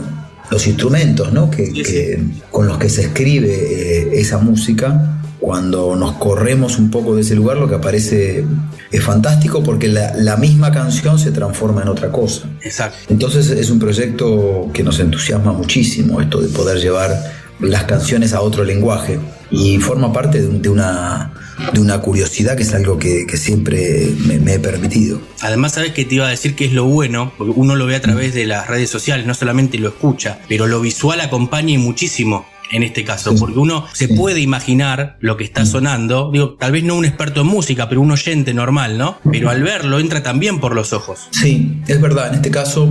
los 0.49 0.65
instrumentos, 0.65 1.31
¿no? 1.31 1.51
Que, 1.51 1.67
Sí, 1.67 1.83
que- 1.83 2.23
con 2.49 2.65
los 2.67 2.79
que 2.79 2.89
se 2.89 3.01
escribe 3.01 4.19
esa 4.19 4.39
música. 4.39 5.15
Cuando 5.39 5.95
nos 5.95 6.13
corremos 6.13 6.79
un 6.79 6.89
poco 6.91 7.15
de 7.15 7.21
ese 7.21 7.35
lugar, 7.35 7.57
lo 7.57 7.69
que 7.69 7.75
aparece 7.75 8.43
es 8.91 9.03
fantástico 9.03 9.61
porque 9.63 9.87
la, 9.87 10.13
la 10.15 10.35
misma 10.37 10.71
canción 10.71 11.19
se 11.19 11.31
transforma 11.31 11.81
en 11.83 11.89
otra 11.89 12.11
cosa. 12.11 12.47
Exacto. 12.61 12.97
Entonces 13.09 13.49
es 13.49 13.69
un 13.69 13.79
proyecto 13.79 14.69
que 14.73 14.83
nos 14.83 14.99
entusiasma 14.99 15.53
muchísimo, 15.53 16.21
esto 16.21 16.41
de 16.41 16.47
poder 16.49 16.79
llevar 16.79 17.15
las 17.59 17.83
canciones 17.83 18.33
a 18.33 18.41
otro 18.41 18.63
lenguaje. 18.63 19.19
Y 19.51 19.79
forma 19.79 20.13
parte 20.13 20.41
de, 20.41 20.47
un- 20.47 20.61
de 20.61 20.69
una, 20.69 21.33
de 21.73 21.79
una 21.79 21.99
curiosidad 22.01 22.55
que 22.55 22.61
es 22.63 22.73
algo 22.75 22.99
que, 22.99 23.25
que 23.25 23.35
siempre 23.35 24.07
me, 24.27 24.37
me 24.39 24.53
he 24.53 24.59
permitido. 24.59 25.19
Además, 25.41 25.73
sabes 25.73 25.91
que 25.93 26.05
te 26.05 26.15
iba 26.15 26.27
a 26.27 26.29
decir 26.29 26.55
que 26.55 26.65
es 26.65 26.73
lo 26.73 26.85
bueno, 26.85 27.33
porque 27.35 27.53
uno 27.55 27.75
lo 27.75 27.87
ve 27.87 27.95
a 27.95 28.01
través 28.01 28.35
de 28.35 28.45
las 28.45 28.67
redes 28.67 28.91
sociales, 28.91 29.25
no 29.25 29.33
solamente 29.33 29.79
lo 29.79 29.89
escucha, 29.89 30.37
pero 30.47 30.67
lo 30.67 30.79
visual 30.81 31.19
acompaña 31.21 31.71
y 31.73 31.77
muchísimo 31.79 32.45
en 32.71 32.83
este 32.83 33.03
caso, 33.03 33.35
porque 33.35 33.59
uno 33.59 33.85
se 33.93 34.07
puede 34.07 34.39
imaginar 34.41 35.17
lo 35.19 35.37
que 35.37 35.43
está 35.43 35.65
sonando, 35.65 36.29
digo, 36.31 36.55
tal 36.59 36.71
vez 36.71 36.83
no 36.83 36.95
un 36.95 37.05
experto 37.05 37.41
en 37.41 37.47
música, 37.47 37.89
pero 37.89 38.01
un 38.01 38.11
oyente 38.11 38.53
normal, 38.53 38.97
¿no? 38.97 39.17
Pero 39.31 39.49
al 39.49 39.63
verlo 39.63 39.99
entra 39.99 40.21
también 40.23 40.59
por 40.59 40.75
los 40.75 40.93
ojos. 40.93 41.27
Sí, 41.31 41.81
es 41.87 41.99
verdad, 42.01 42.29
en 42.29 42.35
este 42.35 42.51
caso 42.51 42.89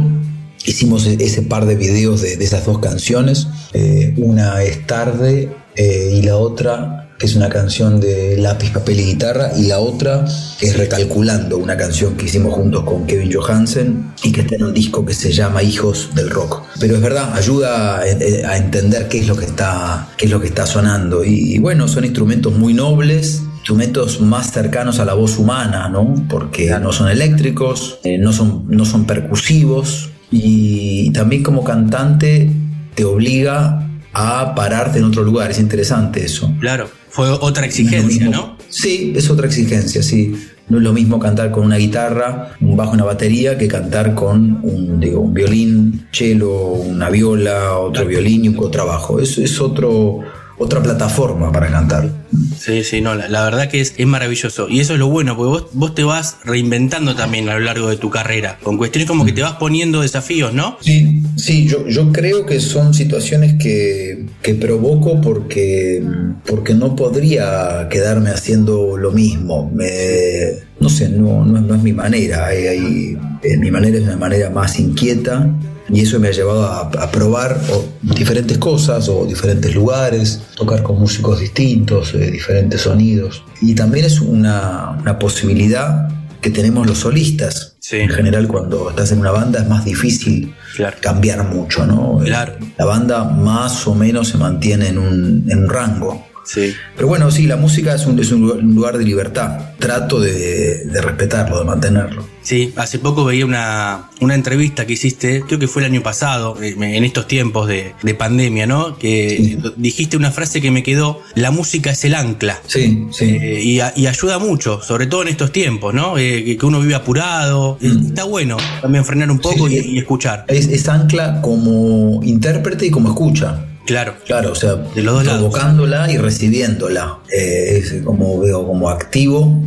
hicimos 0.64 1.06
e- 1.06 1.16
ese 1.20 1.42
par 1.42 1.66
de 1.66 1.76
videos 1.76 2.20
de, 2.20 2.36
de 2.36 2.44
esas 2.44 2.66
dos 2.66 2.78
canciones. 2.80 3.48
Eh, 3.72 4.14
una 4.16 4.62
es 4.62 4.86
tarde 4.86 5.50
eh, 5.76 6.10
y 6.14 6.22
la 6.22 6.36
otra 6.36 7.07
que 7.18 7.26
es 7.26 7.34
una 7.34 7.48
canción 7.48 8.00
de 8.00 8.36
lápiz, 8.38 8.70
papel 8.70 9.00
y 9.00 9.04
guitarra, 9.04 9.50
y 9.56 9.66
la 9.66 9.80
otra 9.80 10.24
es 10.60 10.76
Recalculando, 10.76 11.58
una 11.58 11.76
canción 11.76 12.16
que 12.16 12.26
hicimos 12.26 12.54
juntos 12.54 12.84
con 12.84 13.06
Kevin 13.06 13.32
Johansen 13.32 14.12
y 14.22 14.32
que 14.32 14.42
está 14.42 14.54
en 14.54 14.64
un 14.64 14.74
disco 14.74 15.04
que 15.04 15.14
se 15.14 15.32
llama 15.32 15.62
Hijos 15.62 16.10
del 16.14 16.30
Rock. 16.30 16.62
Pero 16.78 16.94
es 16.94 17.02
verdad, 17.02 17.32
ayuda 17.34 17.98
a, 17.98 18.56
entender 18.56 19.08
qué 19.08 19.18
es 19.18 19.26
lo 19.26 19.36
que 19.36 19.46
está, 19.46 20.08
qué 20.16 20.26
es 20.26 20.30
lo 20.30 20.40
que 20.40 20.46
está 20.46 20.66
sonando. 20.66 21.24
Y, 21.24 21.54
y 21.54 21.58
bueno, 21.58 21.88
son 21.88 22.04
instrumentos 22.04 22.54
muy 22.54 22.74
nobles, 22.74 23.42
instrumentos 23.68 24.20
más 24.20 24.52
cercanos 24.52 24.98
a 24.98 25.04
la 25.04 25.14
voz 25.14 25.38
humana, 25.38 25.88
¿no? 25.88 26.14
Porque 26.28 26.70
no 26.80 26.92
son 26.92 27.10
eléctricos, 27.10 27.98
eh, 28.02 28.16
no, 28.16 28.32
son, 28.32 28.64
no 28.68 28.84
son 28.84 29.04
percusivos 29.04 30.08
y 30.30 31.10
también 31.12 31.42
como 31.42 31.64
cantante 31.64 32.50
te 32.94 33.04
obliga 33.04 33.86
a 34.14 34.54
pararte 34.54 34.98
en 34.98 35.04
otro 35.04 35.22
lugar, 35.22 35.50
es 35.50 35.58
interesante 35.58 36.24
eso. 36.24 36.50
Claro, 36.60 36.88
fue 37.10 37.28
otra 37.30 37.66
exigencia, 37.66 38.28
¿no? 38.28 38.56
Sí, 38.68 39.12
es 39.16 39.30
otra 39.30 39.46
exigencia, 39.46 40.02
sí. 40.02 40.34
No 40.68 40.76
es 40.76 40.82
lo 40.82 40.92
mismo 40.92 41.18
cantar 41.18 41.50
con 41.50 41.64
una 41.64 41.76
guitarra, 41.76 42.52
un 42.60 42.76
bajo, 42.76 42.92
una 42.92 43.04
batería, 43.04 43.56
que 43.56 43.68
cantar 43.68 44.14
con 44.14 44.60
un, 44.62 45.00
digo, 45.00 45.20
un 45.20 45.32
violín, 45.32 46.06
cello, 46.12 46.50
una 46.50 47.08
viola, 47.08 47.78
otro 47.78 48.04
violín 48.04 48.44
y 48.44 48.48
un 48.48 48.54
contrabajo. 48.54 49.18
Es, 49.18 49.38
es 49.38 49.60
otro, 49.60 50.20
otra 50.58 50.82
plataforma 50.82 51.52
para 51.52 51.68
cantar. 51.70 52.10
Sí, 52.58 52.82
sí, 52.84 53.00
no, 53.00 53.14
la, 53.14 53.28
la 53.28 53.44
verdad 53.44 53.68
que 53.68 53.80
es, 53.80 53.94
es 53.96 54.06
maravilloso. 54.06 54.68
Y 54.68 54.80
eso 54.80 54.92
es 54.94 54.98
lo 54.98 55.08
bueno, 55.08 55.36
porque 55.36 55.48
vos, 55.50 55.66
vos 55.72 55.94
te 55.94 56.04
vas 56.04 56.38
reinventando 56.44 57.14
también 57.14 57.48
a 57.48 57.54
lo 57.54 57.60
largo 57.60 57.88
de 57.88 57.96
tu 57.96 58.10
carrera, 58.10 58.58
con 58.62 58.76
cuestiones 58.76 59.08
como 59.08 59.24
que 59.24 59.32
te 59.32 59.42
vas 59.42 59.54
poniendo 59.54 60.00
desafíos, 60.02 60.52
¿no? 60.52 60.76
Sí, 60.80 61.22
sí, 61.36 61.66
yo, 61.66 61.86
yo 61.88 62.12
creo 62.12 62.44
que 62.44 62.60
son 62.60 62.92
situaciones 62.94 63.54
que, 63.62 64.26
que 64.42 64.54
provoco 64.54 65.20
porque, 65.20 66.02
porque 66.44 66.74
no 66.74 66.96
podría 66.96 67.88
quedarme 67.90 68.30
haciendo 68.30 68.96
lo 68.96 69.12
mismo. 69.12 69.70
Me- 69.74 70.66
no 70.80 70.88
sé, 70.88 71.08
no, 71.08 71.44
no, 71.44 71.56
es- 71.58 71.64
no 71.64 71.74
es 71.76 71.82
mi 71.82 71.92
manera. 71.92 72.46
Hay- 72.46 72.66
hay- 72.66 73.18
eh, 73.42 73.56
mi 73.56 73.70
manera 73.70 73.98
es 73.98 74.02
una 74.04 74.16
manera 74.16 74.50
más 74.50 74.78
inquieta 74.80 75.48
y 75.88 76.00
eso 76.02 76.18
me 76.20 76.28
ha 76.28 76.32
llevado 76.32 76.64
a, 76.66 76.80
a 76.80 77.10
probar 77.10 77.58
o, 77.72 77.84
diferentes 78.02 78.58
cosas 78.58 79.08
o 79.08 79.24
diferentes 79.26 79.74
lugares, 79.74 80.42
tocar 80.56 80.82
con 80.82 80.98
músicos 80.98 81.40
distintos, 81.40 82.14
eh, 82.14 82.30
diferentes 82.30 82.82
sonidos. 82.82 83.42
Y 83.62 83.74
también 83.74 84.04
es 84.04 84.20
una, 84.20 84.96
una 85.00 85.18
posibilidad 85.18 86.08
que 86.40 86.50
tenemos 86.50 86.86
los 86.86 86.98
solistas. 86.98 87.76
Sí. 87.80 87.96
En 87.96 88.10
general, 88.10 88.46
cuando 88.48 88.90
estás 88.90 89.12
en 89.12 89.20
una 89.20 89.30
banda 89.30 89.60
es 89.60 89.68
más 89.68 89.84
difícil 89.84 90.54
Claro. 90.76 90.96
cambiar 91.00 91.42
mucho, 91.44 91.86
¿no? 91.86 92.20
Claro. 92.22 92.52
La 92.76 92.84
banda 92.84 93.24
más 93.24 93.86
o 93.88 93.94
menos 93.94 94.28
se 94.28 94.36
mantiene 94.36 94.88
en 94.88 94.98
un, 94.98 95.44
en 95.48 95.64
un 95.64 95.68
rango. 95.68 96.27
Sí. 96.48 96.72
Pero 96.96 97.08
bueno, 97.08 97.30
sí, 97.30 97.46
la 97.46 97.56
música 97.56 97.94
es 97.94 98.06
un, 98.06 98.18
es 98.18 98.32
un 98.32 98.40
lugar- 98.40 98.58
un 98.64 98.74
lugar 98.74 98.96
de 98.96 99.04
libertad. 99.04 99.72
Trato 99.78 100.18
de, 100.18 100.84
de 100.86 101.00
respetarlo, 101.02 101.58
de 101.58 101.64
mantenerlo. 101.66 102.26
Sí, 102.40 102.72
hace 102.76 102.98
poco 102.98 103.26
veía 103.26 103.44
una, 103.44 104.08
una 104.22 104.34
entrevista 104.34 104.86
que 104.86 104.94
hiciste, 104.94 105.42
creo 105.46 105.58
que 105.58 105.68
fue 105.68 105.82
el 105.82 105.92
año 105.92 106.02
pasado, 106.02 106.56
eh, 106.62 106.74
en 106.78 107.04
estos 107.04 107.28
tiempos 107.28 107.68
de, 107.68 107.92
de 108.02 108.14
pandemia, 108.14 108.66
¿no? 108.66 108.96
Que 108.96 109.58
dijiste 109.76 110.16
una 110.16 110.30
frase 110.30 110.62
que 110.62 110.70
me 110.70 110.82
quedó, 110.82 111.20
la 111.34 111.50
música 111.50 111.90
es 111.90 112.02
el 112.06 112.14
ancla. 112.14 112.58
Sí, 112.66 113.06
sí. 113.12 113.24
Eh, 113.38 113.60
y, 113.62 113.80
a- 113.80 113.92
y 113.94 114.06
ayuda 114.06 114.38
mucho, 114.38 114.80
sobre 114.80 115.06
todo 115.06 115.20
en 115.22 115.28
estos 115.28 115.52
tiempos, 115.52 115.92
¿no? 115.92 116.16
Eh, 116.16 116.56
que, 116.58 116.64
uno 116.64 116.80
vive 116.80 116.94
apurado. 116.94 117.76
Eh, 117.82 117.92
Está 118.06 118.24
bueno 118.24 118.56
también 118.80 119.04
frenar 119.04 119.30
un 119.30 119.38
poco 119.40 119.66
Mm. 119.66 119.70
Sí. 119.70 119.82
y, 119.84 119.96
y 119.96 119.98
escuchar. 119.98 120.46
Es, 120.48 120.66
es 120.68 120.88
ancla 120.88 121.42
como 121.42 122.22
intérprete 122.24 122.86
y 122.86 122.90
como 122.90 123.10
escucha. 123.10 123.66
Claro. 123.88 124.14
Claro, 124.26 124.52
o 124.52 124.54
sea, 124.54 124.74
De 124.74 125.02
los 125.02 125.14
dos 125.14 125.24
lados. 125.24 125.40
provocándola 125.40 126.12
y 126.12 126.18
recibiéndola. 126.18 127.20
Eh, 127.34 127.78
es 127.78 128.02
como 128.04 128.38
veo 128.38 128.66
como 128.66 128.90
activo 128.90 129.62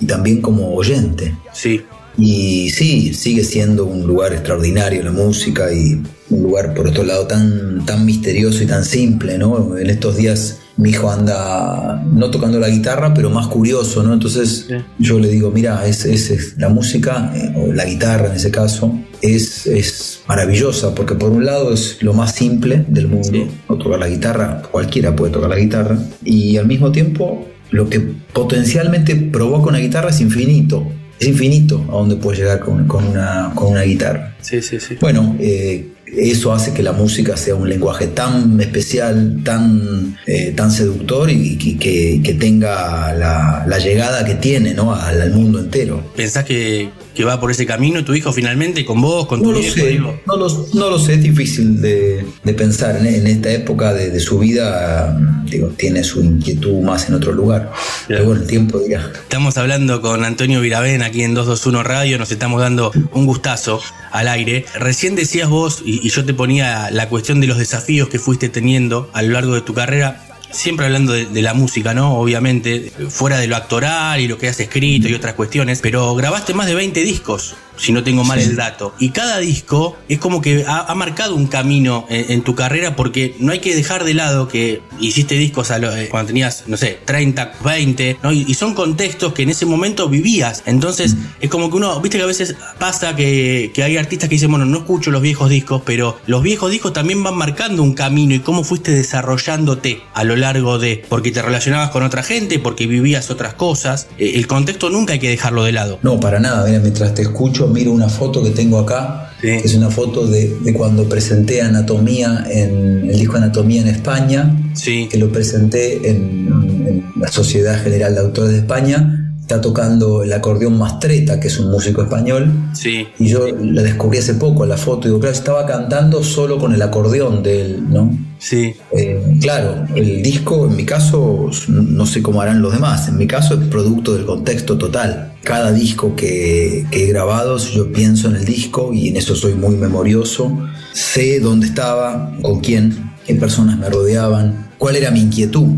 y 0.00 0.06
también 0.06 0.40
como 0.40 0.74
oyente. 0.74 1.34
Sí. 1.52 1.82
Y 2.16 2.70
sí, 2.70 3.12
sigue 3.12 3.44
siendo 3.44 3.84
un 3.84 4.06
lugar 4.06 4.32
extraordinario 4.32 5.02
la 5.02 5.12
música 5.12 5.70
y 5.70 6.02
un 6.30 6.42
lugar 6.42 6.72
por 6.72 6.86
otro 6.88 7.04
lado 7.04 7.26
tan, 7.26 7.84
tan 7.84 8.06
misterioso 8.06 8.62
y 8.62 8.66
tan 8.66 8.82
simple, 8.82 9.36
¿no? 9.36 9.76
En 9.76 9.90
estos 9.90 10.16
días 10.16 10.60
mi 10.78 10.90
hijo 10.90 11.10
anda 11.10 12.02
no 12.12 12.30
tocando 12.30 12.58
la 12.60 12.68
guitarra, 12.68 13.14
pero 13.14 13.30
más 13.30 13.46
curioso, 13.46 14.02
¿no? 14.02 14.12
Entonces 14.12 14.66
Sí. 14.68 14.74
yo 14.98 15.18
le 15.18 15.28
digo, 15.28 15.50
mira, 15.50 15.86
es, 15.86 16.04
es- 16.04 16.30
es- 16.30 16.58
la 16.58 16.68
música, 16.68 17.32
eh, 17.34 17.52
o 17.56 17.72
la 17.72 17.84
guitarra 17.86 18.26
en 18.28 18.36
ese 18.36 18.50
caso, 18.50 18.94
es, 19.22 19.66
es 19.66 20.20
maravillosa, 20.28 20.94
porque 20.94 21.14
por 21.14 21.30
un 21.30 21.46
lado 21.46 21.72
es 21.72 22.02
lo 22.02 22.12
más 22.12 22.34
simple 22.34 22.84
del 22.88 23.08
mundo, 23.08 23.28
Sí. 23.30 23.46
no 23.68 23.76
tocar 23.78 23.98
la 23.98 24.08
guitarra, 24.08 24.62
cualquiera 24.70 25.16
puede 25.16 25.32
tocar 25.32 25.48
la 25.50 25.56
guitarra, 25.56 25.98
y 26.24 26.56
al 26.58 26.66
mismo 26.66 26.92
tiempo 26.92 27.46
lo 27.70 27.88
que 27.88 28.00
potencialmente 28.00 29.16
provoca 29.16 29.68
una 29.70 29.78
guitarra 29.78 30.10
es 30.10 30.20
infinito. 30.20 30.86
Es 31.18 31.26
infinito 31.28 31.82
a 31.88 31.92
dónde 31.92 32.16
puedes 32.16 32.38
llegar 32.40 32.60
con, 32.60 32.86
con 32.86 33.04
una, 33.06 33.50
con 33.54 33.72
una 33.72 33.82
guitarra. 33.82 34.36
Sí, 34.42 34.60
sí, 34.60 34.78
sí. 34.78 34.96
Bueno, 35.00 35.34
eh, 35.40 35.88
eso 36.06 36.52
hace 36.52 36.72
que 36.72 36.82
la 36.82 36.92
música 36.92 37.36
sea 37.36 37.54
un 37.56 37.68
lenguaje 37.68 38.06
tan 38.06 38.60
especial, 38.60 39.40
tan, 39.44 40.16
eh, 40.26 40.52
tan 40.56 40.70
seductor 40.70 41.30
y 41.30 41.56
que, 41.58 41.76
que- 41.78 42.20
que 42.22 42.34
tenga 42.34 43.12
la, 43.14 43.64
la 43.66 43.78
llegada 43.78 44.24
que 44.24 44.34
tiene 44.36 44.72
¿no? 44.74 44.94
al, 44.94 45.20
al 45.20 45.32
mundo 45.32 45.58
entero. 45.58 46.02
¿Pensás 46.16 46.44
que, 46.44 46.88
que 47.14 47.24
va 47.24 47.40
por 47.40 47.50
ese 47.50 47.66
camino 47.66 48.04
tu 48.04 48.14
hijo 48.14 48.32
finalmente 48.32 48.84
con 48.84 49.00
vos, 49.00 49.26
con 49.26 49.40
tu 49.40 49.46
No 49.46 49.52
lo 49.52 49.58
viejo? 49.60 49.74
sé, 49.74 49.86
digo? 49.88 50.20
no 50.26 50.36
lo, 50.36 50.66
no 50.74 50.90
lo 50.90 50.98
sé, 50.98 51.14
es 51.14 51.22
difícil 51.22 51.80
de, 51.82 52.24
de 52.44 52.54
pensar. 52.54 52.96
En, 52.96 53.06
en 53.06 53.26
esta 53.26 53.50
época 53.52 53.92
de, 53.92 54.10
de 54.10 54.20
su 54.20 54.38
vida, 54.38 55.18
digo, 55.50 55.68
tiene 55.76 56.04
su 56.04 56.22
inquietud 56.22 56.80
más 56.82 57.08
en 57.08 57.14
otro 57.16 57.32
lugar. 57.32 57.72
Pero 58.08 58.24
bueno, 58.24 58.42
el 58.42 58.46
tiempo 58.46 58.78
dirá. 58.80 59.10
Estamos 59.14 59.56
hablando 59.58 60.00
con 60.00 60.24
Antonio 60.24 60.60
Viravén 60.60 61.02
aquí 61.02 61.22
en 61.22 61.34
221 61.34 61.82
Radio, 61.82 62.16
nos 62.18 62.30
estamos 62.32 62.60
dando 62.60 62.92
un 63.12 63.26
gustazo 63.26 63.80
al 64.12 64.28
aire. 64.28 64.64
Recién 64.78 65.14
decías 65.16 65.48
vos, 65.48 65.82
y, 65.84 65.95
y 66.02 66.10
yo 66.10 66.24
te 66.24 66.34
ponía 66.34 66.90
la 66.90 67.08
cuestión 67.08 67.40
de 67.40 67.46
los 67.46 67.58
desafíos 67.58 68.08
que 68.08 68.18
fuiste 68.18 68.48
teniendo 68.48 69.10
a 69.12 69.22
lo 69.22 69.32
largo 69.32 69.54
de 69.54 69.60
tu 69.60 69.74
carrera, 69.74 70.26
siempre 70.50 70.86
hablando 70.86 71.12
de, 71.12 71.26
de 71.26 71.42
la 71.42 71.54
música, 71.54 71.94
¿no? 71.94 72.18
Obviamente, 72.18 72.92
fuera 73.08 73.38
de 73.38 73.46
lo 73.46 73.56
actoral 73.56 74.20
y 74.20 74.28
lo 74.28 74.38
que 74.38 74.48
has 74.48 74.60
escrito 74.60 75.08
y 75.08 75.14
otras 75.14 75.34
cuestiones, 75.34 75.80
pero 75.82 76.14
grabaste 76.14 76.54
más 76.54 76.66
de 76.66 76.74
20 76.74 77.00
discos. 77.02 77.56
Si 77.76 77.92
no 77.92 78.02
tengo 78.02 78.24
mal 78.24 78.38
el 78.38 78.56
dato. 78.56 78.94
Y 78.98 79.10
cada 79.10 79.38
disco 79.38 79.96
es 80.08 80.18
como 80.18 80.40
que 80.40 80.64
ha, 80.66 80.90
ha 80.90 80.94
marcado 80.94 81.34
un 81.34 81.46
camino 81.46 82.06
en, 82.08 82.32
en 82.32 82.42
tu 82.42 82.54
carrera 82.54 82.96
porque 82.96 83.34
no 83.38 83.52
hay 83.52 83.58
que 83.58 83.74
dejar 83.74 84.04
de 84.04 84.14
lado 84.14 84.48
que 84.48 84.80
hiciste 85.00 85.34
discos 85.36 85.70
a 85.70 85.78
lo- 85.78 85.94
eh, 85.94 86.08
cuando 86.08 86.28
tenías, 86.28 86.64
no 86.66 86.76
sé, 86.76 86.98
30, 87.04 87.52
20, 87.64 88.18
¿no? 88.22 88.32
Y, 88.32 88.44
y 88.48 88.54
son 88.54 88.74
contextos 88.74 89.32
que 89.32 89.42
en 89.42 89.50
ese 89.50 89.66
momento 89.66 90.08
vivías. 90.08 90.62
Entonces 90.66 91.16
es 91.40 91.50
como 91.50 91.70
que 91.70 91.76
uno, 91.76 92.00
viste 92.00 92.18
que 92.18 92.24
a 92.24 92.26
veces 92.26 92.54
pasa 92.78 93.14
que, 93.16 93.70
que 93.74 93.82
hay 93.82 93.96
artistas 93.96 94.28
que 94.28 94.34
dicen, 94.36 94.50
bueno, 94.50 94.64
no 94.64 94.78
escucho 94.78 95.10
los 95.10 95.22
viejos 95.22 95.50
discos, 95.50 95.82
pero 95.84 96.18
los 96.26 96.42
viejos 96.42 96.70
discos 96.70 96.92
también 96.92 97.22
van 97.22 97.36
marcando 97.36 97.82
un 97.82 97.94
camino 97.94 98.34
y 98.34 98.40
cómo 98.40 98.64
fuiste 98.64 98.92
desarrollándote 98.92 100.02
a 100.14 100.24
lo 100.24 100.36
largo 100.36 100.78
de, 100.78 101.04
porque 101.08 101.30
te 101.30 101.42
relacionabas 101.42 101.90
con 101.90 102.02
otra 102.02 102.22
gente, 102.22 102.58
porque 102.58 102.86
vivías 102.86 103.30
otras 103.30 103.54
cosas. 103.54 104.08
Eh, 104.18 104.32
el 104.36 104.46
contexto 104.46 104.90
nunca 104.90 105.12
hay 105.14 105.18
que 105.18 105.28
dejarlo 105.28 105.64
de 105.64 105.72
lado. 105.72 105.98
No, 106.02 106.18
para 106.20 106.38
nada. 106.40 106.64
Mira, 106.66 106.78
mientras 106.80 107.14
te 107.14 107.22
escucho, 107.22 107.65
miro 107.68 107.92
una 107.92 108.08
foto 108.08 108.42
que 108.42 108.50
tengo 108.50 108.78
acá. 108.78 109.22
Sí. 109.40 109.48
que 109.48 109.56
es 109.58 109.74
una 109.74 109.90
foto 109.90 110.26
de, 110.26 110.56
de 110.64 110.72
cuando 110.72 111.06
presenté 111.06 111.60
Anatomía 111.60 112.46
en 112.50 113.10
el 113.10 113.18
disco 113.18 113.36
Anatomía 113.36 113.82
en 113.82 113.88
España, 113.88 114.56
Sí. 114.72 115.08
que 115.10 115.18
lo 115.18 115.30
presenté 115.30 116.08
en, 116.08 116.48
en 116.86 117.04
la 117.20 117.28
Sociedad 117.28 117.78
General 117.82 118.14
de 118.14 118.20
Autores 118.20 118.52
de 118.52 118.58
España. 118.58 119.25
Está 119.46 119.60
tocando 119.60 120.24
el 120.24 120.32
acordeón 120.32 120.76
Mastreta, 120.76 121.38
que 121.38 121.46
es 121.46 121.60
un 121.60 121.70
músico 121.70 122.02
español. 122.02 122.52
Sí. 122.72 123.06
Y 123.16 123.28
yo 123.28 123.46
la 123.46 123.84
descubrí 123.84 124.18
hace 124.18 124.34
poco, 124.34 124.66
la 124.66 124.76
foto, 124.76 125.06
y 125.06 125.10
digo, 125.10 125.20
claro, 125.20 125.36
estaba 125.36 125.64
cantando 125.64 126.24
solo 126.24 126.58
con 126.58 126.74
el 126.74 126.82
acordeón 126.82 127.44
de 127.44 127.60
él, 127.60 127.84
¿no? 127.88 128.10
Sí. 128.40 128.74
Eh, 128.90 129.38
claro, 129.40 129.86
el 129.94 130.20
disco, 130.20 130.66
en 130.66 130.74
mi 130.74 130.84
caso, 130.84 131.48
no 131.68 132.06
sé 132.06 132.22
cómo 132.22 132.42
harán 132.42 132.60
los 132.60 132.72
demás, 132.72 133.06
en 133.06 133.18
mi 133.18 133.28
caso 133.28 133.54
es 133.54 133.60
producto 133.68 134.14
del 134.14 134.26
contexto 134.26 134.76
total. 134.76 135.34
Cada 135.44 135.70
disco 135.70 136.16
que, 136.16 136.84
que 136.90 137.04
he 137.04 137.06
grabado, 137.06 137.60
si 137.60 137.76
yo 137.76 137.92
pienso 137.92 138.28
en 138.28 138.34
el 138.34 138.44
disco 138.44 138.92
y 138.92 139.10
en 139.10 139.16
eso 139.16 139.36
soy 139.36 139.54
muy 139.54 139.76
memorioso, 139.76 140.58
sé 140.92 141.38
dónde 141.38 141.68
estaba, 141.68 142.32
con 142.42 142.58
quién, 142.58 143.12
qué 143.24 143.36
personas 143.36 143.78
me 143.78 143.88
rodeaban, 143.88 144.72
cuál 144.76 144.96
era 144.96 145.12
mi 145.12 145.20
inquietud 145.20 145.68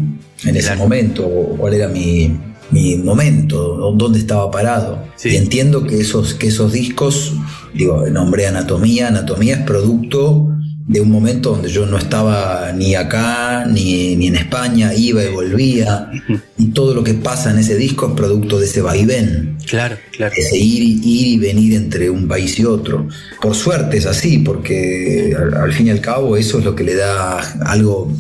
en 0.45 0.57
ese 0.57 0.75
momento, 0.75 1.27
o 1.27 1.57
cuál 1.59 1.75
era 1.75 1.89
mi, 1.89 2.35
mi 2.71 2.97
momento, 2.97 3.93
dónde 3.97 4.19
estaba 4.19 4.51
parado. 4.51 5.05
Sí. 5.17 5.31
Y 5.31 5.37
entiendo 5.37 5.87
que 5.87 6.01
esos, 6.01 6.35
que 6.35 6.49
esos 6.49 6.73
discos, 6.73 7.33
digo, 7.75 8.07
nombré 8.11 8.47
Anatomía, 8.47 9.09
Anatomía 9.09 9.55
es 9.57 9.63
producto 9.63 10.49
de 10.87 11.03
un 11.03 11.11
momento 11.11 11.51
donde 11.51 11.69
yo 11.69 11.85
no 11.85 11.99
estaba 11.99 12.73
ni 12.73 12.95
acá, 12.95 13.67
ni, 13.67 14.17
ni 14.17 14.29
en 14.29 14.37
España, 14.37 14.95
iba 14.95 15.23
y 15.23 15.29
volvía, 15.31 16.11
y 16.57 16.69
todo 16.69 16.95
lo 16.95 17.05
que 17.05 17.13
pasa 17.13 17.51
en 17.51 17.59
ese 17.59 17.77
disco 17.77 18.07
es 18.09 18.13
producto 18.15 18.59
de 18.59 18.65
ese 18.65 18.81
vaivén, 18.81 19.59
Claro, 19.67 19.97
claro. 20.17 20.33
ese 20.35 20.57
ir, 20.57 20.83
y- 20.83 21.01
ir 21.05 21.27
y 21.27 21.39
venir 21.39 21.75
entre 21.75 22.09
un 22.09 22.27
país 22.27 22.59
y 22.59 22.65
otro. 22.65 23.07
Por 23.43 23.55
suerte 23.55 23.99
es 23.99 24.07
así, 24.07 24.39
porque 24.39 25.37
al, 25.39 25.53
al 25.63 25.73
fin 25.75 25.89
y 25.89 25.91
al 25.91 26.01
cabo 26.01 26.39
eso 26.39 26.59
es 26.59 26.65
lo 26.65 26.75
que 26.75 26.85
le 26.85 26.95
da 26.95 27.39
algo 27.67 28.11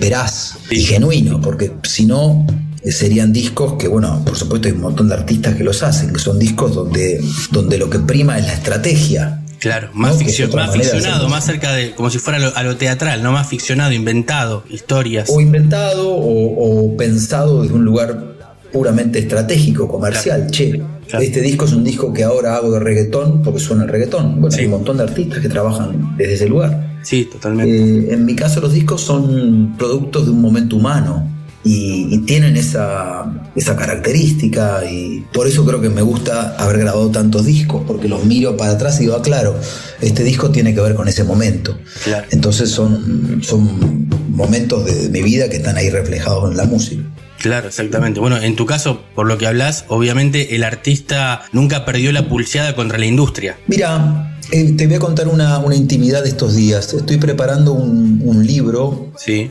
veraz 0.00 0.58
y 0.72 0.80
genuino, 0.80 1.40
porque 1.40 1.70
si 1.84 2.06
no 2.06 2.44
serían 2.90 3.32
discos 3.32 3.74
que, 3.74 3.86
bueno, 3.88 4.22
por 4.24 4.36
supuesto 4.36 4.68
hay 4.68 4.74
un 4.74 4.80
montón 4.80 5.08
de 5.08 5.14
artistas 5.14 5.54
que 5.54 5.62
los 5.64 5.82
hacen, 5.82 6.12
que 6.12 6.18
son 6.18 6.38
discos 6.38 6.74
donde, 6.74 7.20
donde 7.50 7.78
lo 7.78 7.88
que 7.88 7.98
prima 8.00 8.38
es 8.38 8.46
la 8.46 8.54
estrategia. 8.54 9.38
Claro, 9.60 9.90
más, 9.94 10.18
No, 10.18 10.56
más 10.56 10.72
ficcionado, 10.74 11.28
más 11.28 11.44
cerca 11.46 11.72
de, 11.72 11.92
como 11.92 12.10
si 12.10 12.18
fuera 12.18 12.40
lo- 12.40 12.56
a 12.56 12.62
lo 12.64 12.76
teatral, 12.76 13.22
no 13.22 13.30
más 13.30 13.46
ficcionado, 13.48 13.92
inventado, 13.92 14.64
historias. 14.68 15.28
O 15.30 15.40
inventado 15.40 16.10
o, 16.12 16.86
o 16.92 16.96
pensado 16.96 17.62
desde 17.62 17.74
un 17.74 17.84
lugar 17.84 18.32
puramente 18.72 19.20
estratégico, 19.20 19.86
comercial. 19.86 20.48
Che, 20.50 20.82
Claro. 21.08 21.24
este 21.26 21.42
disco 21.42 21.66
es 21.66 21.72
un 21.74 21.84
disco 21.84 22.10
que 22.12 22.24
ahora 22.24 22.56
hago 22.56 22.70
de 22.72 22.80
reggaetón 22.80 23.42
porque 23.42 23.60
suena 23.60 23.82
el 23.84 23.90
reggaetón. 23.90 24.40
Bueno, 24.40 24.50
Sí. 24.50 24.60
hay 24.60 24.66
un 24.66 24.72
montón 24.72 24.96
de 24.96 25.02
artistas 25.02 25.40
que 25.40 25.48
trabajan 25.48 26.16
desde 26.16 26.34
ese 26.34 26.48
lugar. 26.48 26.98
Sí, 27.02 27.28
totalmente. 27.30 27.76
Eh, 27.76 28.14
en 28.14 28.24
mi 28.24 28.34
caso 28.34 28.60
los 28.60 28.72
discos 28.72 29.02
son 29.02 29.74
productos 29.76 30.24
de 30.24 30.30
un 30.32 30.40
momento 30.40 30.76
humano 30.76 31.28
y, 31.64 32.08
y 32.10 32.18
tienen 32.18 32.56
esa, 32.56 33.24
esa 33.54 33.76
característica 33.76 34.82
y 34.90 35.24
por 35.32 35.46
eso 35.46 35.64
creo 35.64 35.80
que 35.80 35.88
me 35.88 36.02
gusta 36.02 36.56
haber 36.56 36.78
grabado 36.78 37.10
tantos 37.10 37.44
discos 37.46 37.82
porque 37.86 38.08
los 38.08 38.24
miro 38.24 38.56
para 38.56 38.72
atrás 38.72 38.98
y 38.98 39.02
digo, 39.02 39.16
ah, 39.16 39.22
claro, 39.22 39.58
este 40.00 40.24
disco 40.24 40.50
tiene 40.50 40.74
que 40.74 40.80
ver 40.80 40.94
con 40.94 41.08
ese 41.08 41.24
momento. 41.24 41.78
Claro. 42.04 42.26
Entonces 42.30 42.70
son, 42.70 43.40
son 43.42 44.08
momentos 44.30 44.84
de 44.84 45.08
mi 45.08 45.22
vida 45.22 45.48
que 45.48 45.56
están 45.56 45.76
ahí 45.76 45.90
reflejados 45.90 46.50
en 46.50 46.56
la 46.56 46.64
música. 46.64 47.02
Claro, 47.38 47.68
exactamente. 47.68 48.20
Bueno, 48.20 48.40
en 48.40 48.54
tu 48.54 48.66
caso, 48.66 49.02
por 49.16 49.26
lo 49.26 49.36
que 49.36 49.48
hablas, 49.48 49.84
obviamente 49.88 50.54
el 50.54 50.62
artista 50.62 51.42
nunca 51.52 51.84
perdió 51.84 52.12
la 52.12 52.28
pulseada 52.28 52.76
contra 52.76 52.98
la 52.98 53.06
industria. 53.06 53.58
Mira, 53.66 54.38
eh, 54.52 54.74
te 54.76 54.86
voy 54.86 54.94
a 54.94 55.00
contar 55.00 55.26
una, 55.26 55.58
una 55.58 55.74
intimidad 55.74 56.22
de 56.22 56.28
estos 56.28 56.54
días. 56.54 56.94
Estoy 56.94 57.16
preparando 57.16 57.72
un, 57.72 58.22
un 58.24 58.46
libro 58.46 59.10
Sí, 59.16 59.50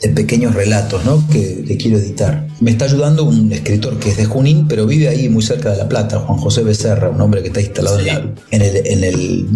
de 0.00 0.08
pequeños 0.10 0.54
relatos 0.54 1.04
¿no? 1.04 1.26
que, 1.28 1.76
quiero 1.78 1.98
editar. 1.98 2.46
Me 2.60 2.70
está 2.70 2.84
ayudando 2.84 3.24
un 3.24 3.52
escritor 3.52 3.98
que 3.98 4.10
es 4.10 4.16
de 4.16 4.24
Junín, 4.24 4.66
pero 4.68 4.86
vive 4.86 5.08
ahí 5.08 5.28
muy 5.28 5.42
cerca 5.42 5.70
de 5.70 5.78
La 5.78 5.88
Plata, 5.88 6.20
Juan 6.20 6.38
José 6.38 6.62
Becerra, 6.62 7.10
un 7.10 7.20
hombre 7.20 7.42
que 7.42 7.48
está 7.48 7.60
instalado 7.60 7.98
en, 7.98 8.62
el, 8.62 8.86
en, 8.86 9.04
el, 9.04 9.46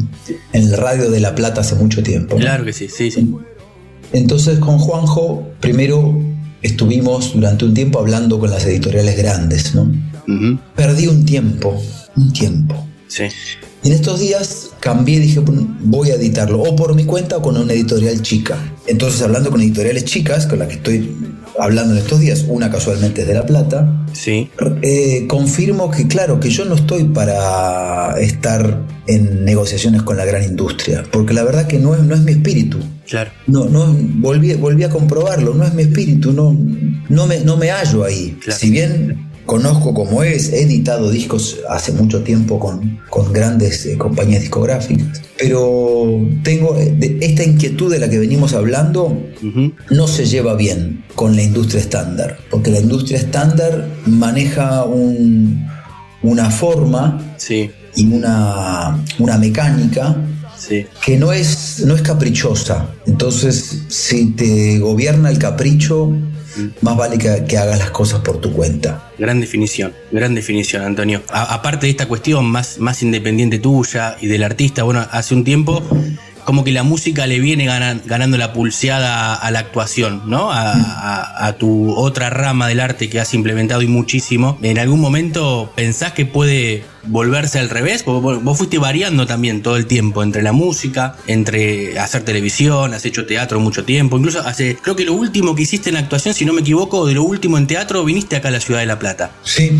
en 0.53 0.63
el 0.63 0.77
radio 0.77 1.11
de 1.11 1.21
La 1.21 1.35
Plata 1.35 1.61
hace 1.61 1.75
mucho 1.75 2.03
tiempo. 2.03 2.37
¿no? 2.37 2.41
Claro 2.41 2.65
que 2.65 2.73
sí, 2.73 2.89
sí, 2.89 3.11
sí. 3.11 3.35
Entonces 4.13 4.59
con 4.59 4.79
Juanjo, 4.79 5.49
primero 5.61 6.21
estuvimos 6.61 7.35
durante 7.35 7.65
un 7.65 7.75
tiempo 7.75 7.99
hablando 7.99 8.39
con 8.39 8.51
las 8.51 8.65
editoriales 8.67 9.17
grandes, 9.17 9.75
¿no? 9.75 9.91
Perdí 10.77 11.09
un 11.09 11.25
tiempo, 11.25 11.83
un 12.17 12.33
tiempo. 12.33 12.87
Sí. 13.09 13.25
Y 13.85 13.89
en 13.89 13.95
estos 13.95 14.21
días 14.21 14.71
cambié, 14.81 15.19
dije, 15.21 15.41
"Bueno, 15.41 15.77
voy 15.81 16.11
a 16.11 16.15
editarlo, 16.15 16.61
o 16.63 16.77
por 16.77 16.95
mi 16.95 17.05
cuenta 17.05 17.39
o 17.39 17.43
con 17.43 17.57
una 17.57 17.73
editorial 17.73 18.23
chica. 18.23 18.57
Entonces, 18.87 19.23
hablando 19.23 19.51
con 19.51 19.61
editoriales 19.61 20.05
chicas, 20.05 20.47
con 20.47 20.61
las 20.61 20.69
que 20.69 20.75
estoy 20.75 21.17
hablando 21.59 21.95
en 21.95 21.99
estos 22.01 22.21
días, 22.21 22.45
una 22.49 22.71
casualmente 22.71 23.23
es 23.23 23.27
de 23.29 23.35
La 23.35 23.45
Plata, 23.45 24.05
Sí. 24.13 24.49
eh, 24.83 25.27
confirmo 25.29 25.91
que, 25.91 26.07
claro, 26.07 26.39
que 26.41 26.49
yo 26.51 26.65
no 26.65 26.75
estoy 26.77 27.05
para 27.05 28.19
estar 28.21 28.83
en 29.07 29.45
negociaciones 29.45 30.03
con 30.03 30.17
la 30.17 30.25
gran 30.25 30.43
industria, 30.45 31.05
porque 31.11 31.35
la 31.35 31.43
verdad 31.45 31.67
que 31.67 31.79
no 31.79 31.95
es, 31.95 32.03
no 32.03 32.15
es 32.15 32.21
mi 32.23 32.33
espíritu. 32.33 32.79
Claro. 33.09 33.31
No, 33.47 33.67
no, 33.67 33.95
volví, 33.99 34.55
volví 34.55 34.85
a 34.85 34.91
comprobarlo, 34.91 35.55
no 35.55 35.65
es 35.65 35.75
mi 35.75 35.83
espíritu, 35.83 36.33
no, 36.33 36.57
no, 37.09 37.27
me, 37.27 37.41
no 37.41 37.57
me 37.57 37.71
hallo 37.71 38.05
ahí. 38.05 38.39
Claro. 38.43 38.59
Si 38.59 38.71
bien 38.71 39.29
conozco 39.47 39.93
cómo 39.95 40.23
es, 40.23 40.53
he 40.53 40.63
editado 40.63 41.11
discos 41.11 41.59
hace 41.69 41.93
mucho 41.93 42.23
tiempo 42.23 42.59
con, 42.59 43.01
con 43.11 43.33
grandes 43.33 43.85
eh, 43.87 43.99
compañías 43.99 44.41
discográficas, 44.43 45.21
pero 45.39 46.21
tengo 46.43 46.77
eh, 46.79 46.95
de- 46.97 47.19
esta 47.21 47.43
inquietud 47.45 47.91
de 47.91 47.99
la 47.99 48.09
que 48.09 48.19
venimos 48.19 48.55
hablando, 48.55 49.17
no 49.91 50.07
se 50.07 50.27
lleva 50.27 50.55
bien 50.55 51.05
con 51.15 51.35
la 51.37 51.43
industria 51.43 51.81
estándar, 51.81 52.39
porque 52.51 52.71
la 52.71 52.79
industria 52.81 53.19
estándar 53.19 53.89
maneja 54.07 54.85
un- 54.85 55.67
una 56.23 56.51
forma 56.51 57.35
Sí. 57.37 57.71
y 57.97 58.07
una, 58.07 59.03
una 59.19 59.39
mecánica 59.39 60.17
Sí. 60.57 60.87
que 61.05 61.17
no 61.19 61.33
es, 61.33 61.83
no 61.85 61.97
es 61.97 62.03
caprichosa. 62.03 62.87
Entonces, 63.07 63.83
si 63.89 64.27
te 64.27 64.79
gobierna 64.79 65.29
el 65.31 65.39
capricho, 65.39 66.13
más 66.81 66.97
vale 66.97 67.19
que, 67.19 67.57
hagas 67.59 67.79
las 67.79 67.91
cosas 67.91 68.21
por 68.21 68.41
tu 68.41 68.53
cuenta. 68.53 69.11
Gran 69.19 69.41
definición, 69.41 69.93
gran 70.11 70.35
definición, 70.35 70.83
Antonio. 70.85 71.23
Aparte 71.29 71.87
de 71.87 71.91
esta 71.91 72.07
cuestión 72.07 72.45
más, 72.47 72.79
más 72.79 73.03
independiente 73.03 73.59
tuya 73.59 74.17
y 74.21 74.27
del 74.27 74.43
artista, 74.43 74.83
bueno, 74.83 75.07
hace 75.11 75.35
un 75.35 75.45
tiempo 75.45 75.83
como 76.45 76.65
que 76.65 76.73
la 76.73 76.83
música 76.83 77.27
le 77.29 77.39
viene 77.39 77.67
ganan- 77.67 78.03
ganando 78.05 78.37
la 78.37 78.53
pulseada 78.53 79.35
a 79.35 79.51
la 79.53 79.61
actuación, 79.61 80.23
¿no? 80.27 80.51
A- 80.51 81.47
a 81.47 81.53
tu 81.57 81.93
otra 81.95 82.31
rama 82.31 82.67
del 82.67 82.81
arte 82.81 83.09
que 83.09 83.21
has 83.21 83.33
implementado 83.35 83.81
y 83.83 83.87
muchísimo. 83.87 84.59
¿En 84.63 84.79
algún 84.79 85.01
momento 85.01 85.73
pensás 85.77 86.13
que 86.13 86.27
puede 86.27 86.83
volverse 87.05 87.59
al 87.59 87.69
revés? 87.71 88.05
Vos 88.05 88.43
vos 88.43 88.59
fuiste 88.59 88.79
variando 88.79 89.27
también 89.27 89.63
todo 89.63 89.77
el 89.77 89.87
tiempo 89.87 90.23
entre 90.23 90.43
la 90.43 90.53
música, 90.53 91.17
entre 91.27 91.99
hacer 91.99 92.23
televisión, 92.25 92.95
has 92.95 93.05
hecho 93.05 93.27
teatro 93.27 93.61
mucho 93.61 93.85
tiempo, 93.85 94.17
incluso 94.19 94.41
hace, 94.41 94.77
creo 94.81 94.97
que 94.97 95.05
lo 95.05 95.15
último 95.15 95.55
que 95.55 95.63
hiciste 95.63 95.91
en 95.91 95.97
actuación, 95.97 96.35
si 96.35 96.45
no 96.45 96.53
me 96.53 96.61
equivoco, 96.61 97.07
de 97.07 97.15
lo 97.15 97.23
último 97.25 97.59
en 97.59 97.67
teatro, 97.67 98.05
viniste 98.05 98.37
acá 98.37 98.49
a 98.49 98.53
la 98.53 98.61
ciudad 98.61 98.81
de 98.81 98.87
La 98.87 98.99
Plata. 98.99 99.31
Sí, 99.43 99.71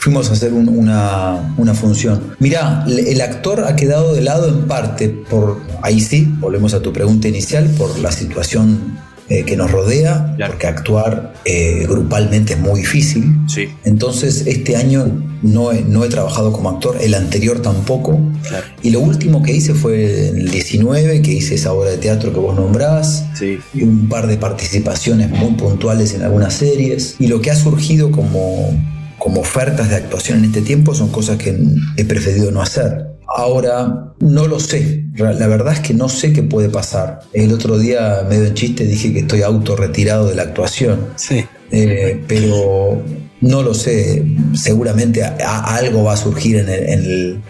fuimos 0.00 0.28
a 0.30 0.32
hacer 0.32 0.52
un- 0.52 0.68
una, 0.68 1.54
una 1.56 1.74
función. 1.74 2.34
Mirá, 2.38 2.84
el 2.88 3.20
actor 3.20 3.64
ha 3.66 3.76
quedado 3.76 4.14
de 4.14 4.20
lado 4.22 4.48
en 4.48 4.66
parte 4.66 5.08
por, 5.08 5.60
ahí 5.82 6.00
sí, 6.00 6.26
volvemos 6.38 6.74
a 6.74 6.80
tu 6.82 6.92
pregunta 6.92 7.28
inicial, 7.28 7.68
por 7.78 7.98
la 7.98 8.10
situación 8.12 8.98
eh, 9.32 9.44
que 9.44 9.56
nos 9.56 9.70
rodea, 9.70 10.34
Claro. 10.36 10.52
porque 10.52 10.66
actuar 10.66 11.32
eh, 11.44 11.86
grupalmente 11.88 12.52
es 12.54 12.58
muy 12.60 12.80
difícil. 12.80 13.24
Sí, 13.48 13.68
Entonces, 13.84 14.44
este 14.46 14.76
año 14.76 15.00
no 15.42 15.72
he, 15.72 15.80
no 15.82 16.04
he 16.04 16.08
trabajado 16.08 16.52
como 16.52 16.68
actor, 16.70 16.96
el 17.00 17.14
anterior 17.14 17.60
tampoco. 17.62 18.18
claro. 18.48 18.66
Y 18.82 18.90
lo 18.90 19.00
último 19.00 19.42
que 19.42 19.52
hice 19.52 19.74
fue 19.74 20.28
en 20.28 20.38
el 20.38 20.50
19, 20.50 21.22
que 21.22 21.32
hice 21.32 21.54
esa 21.54 21.72
obra 21.72 21.90
de 21.90 21.98
teatro 21.98 22.32
que 22.32 22.38
vos 22.40 22.54
nombrás, 22.54 23.24
Sí, 23.38 23.58
y 23.74 23.82
un 23.82 24.08
par 24.08 24.26
de 24.26 24.36
participaciones 24.36 25.30
muy 25.30 25.52
puntuales 25.54 26.14
en 26.14 26.22
algunas 26.22 26.54
series. 26.54 27.16
Y 27.18 27.26
lo 27.28 27.40
que 27.40 27.50
ha 27.50 27.56
surgido 27.56 28.10
como, 28.10 28.70
como 29.18 29.40
ofertas 29.40 29.88
de 29.88 29.96
actuación 29.96 30.38
en 30.40 30.44
este 30.46 30.60
tiempo 30.62 30.94
son 30.94 31.08
cosas 31.10 31.38
que 31.38 31.56
he 31.96 32.04
preferido 32.04 32.50
no 32.50 32.60
hacer. 32.60 33.11
Ahora, 33.36 34.12
no 34.20 34.46
lo 34.46 34.60
sé. 34.60 35.04
La 35.16 35.46
verdad 35.46 35.74
es 35.74 35.80
que 35.80 35.94
no 35.94 36.08
sé 36.08 36.32
qué 36.32 36.42
puede 36.42 36.68
pasar. 36.68 37.20
El 37.32 37.52
otro 37.52 37.78
día, 37.78 38.26
medio 38.28 38.46
en 38.46 38.54
chiste, 38.54 38.84
dije 38.84 39.12
que 39.12 39.20
estoy 39.20 39.42
auto 39.42 39.76
retirado 39.76 40.28
de 40.28 40.34
la 40.34 40.42
actuación. 40.42 41.08
sí. 41.16 41.44
Eh, 41.74 42.20
pero 42.28 43.02
no 43.40 43.62
lo 43.62 43.72
sé. 43.72 44.22
Seguramente 44.54 45.22
a- 45.24 45.36
a- 45.40 45.76
algo 45.76 46.04
va 46.04 46.12
a 46.12 46.16
surgir 46.18 46.56
en 46.58 46.68
el, 46.68 46.82
en 46.84 46.98
el- 47.04 47.40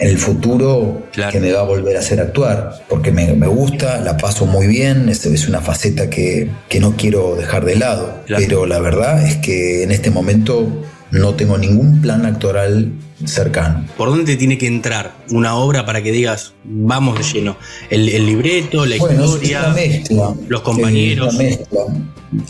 en 0.00 0.08
el 0.08 0.18
futuro 0.18 1.02
Claro. 1.12 1.30
que 1.32 1.38
me 1.40 1.52
va 1.52 1.60
a 1.60 1.64
volver 1.64 1.96
a 1.96 2.00
hacer 2.00 2.20
actuar. 2.20 2.72
Porque 2.88 3.12
me, 3.12 3.34
me 3.34 3.46
gusta, 3.46 4.00
la 4.00 4.16
paso 4.16 4.46
muy 4.46 4.66
bien. 4.66 5.08
Es, 5.08 5.24
es 5.26 5.46
una 5.48 5.60
faceta 5.60 6.10
que, 6.10 6.50
que 6.68 6.80
no 6.80 6.96
quiero 6.96 7.36
dejar 7.36 7.64
de 7.64 7.76
lado. 7.76 8.18
Claro. 8.26 8.42
Pero 8.44 8.66
la 8.66 8.80
verdad 8.80 9.24
es 9.24 9.36
que 9.36 9.84
en 9.84 9.92
este 9.92 10.10
momento 10.10 10.82
no 11.10 11.34
tengo 11.34 11.56
ningún 11.58 12.00
plan 12.00 12.26
actoral 12.26 12.92
cercano. 13.24 13.84
¿Por 13.96 14.08
dónde 14.10 14.24
te 14.32 14.36
tiene 14.36 14.58
que 14.58 14.66
entrar 14.66 15.14
una 15.30 15.54
obra 15.56 15.84
para 15.86 16.02
que 16.02 16.12
digas, 16.12 16.52
vamos 16.64 17.18
de 17.18 17.24
lleno? 17.24 17.56
El, 17.90 18.08
el 18.08 18.26
libreto, 18.26 18.84
la 18.86 18.96
Bueno, 18.98 19.24
historia, 19.24 19.60
una 19.66 19.74
mezcla. 19.74 20.34
los 20.48 20.60
compañeros. 20.62 21.28
Es 21.28 21.34
una 21.34 21.42
mezcla. 21.48 21.80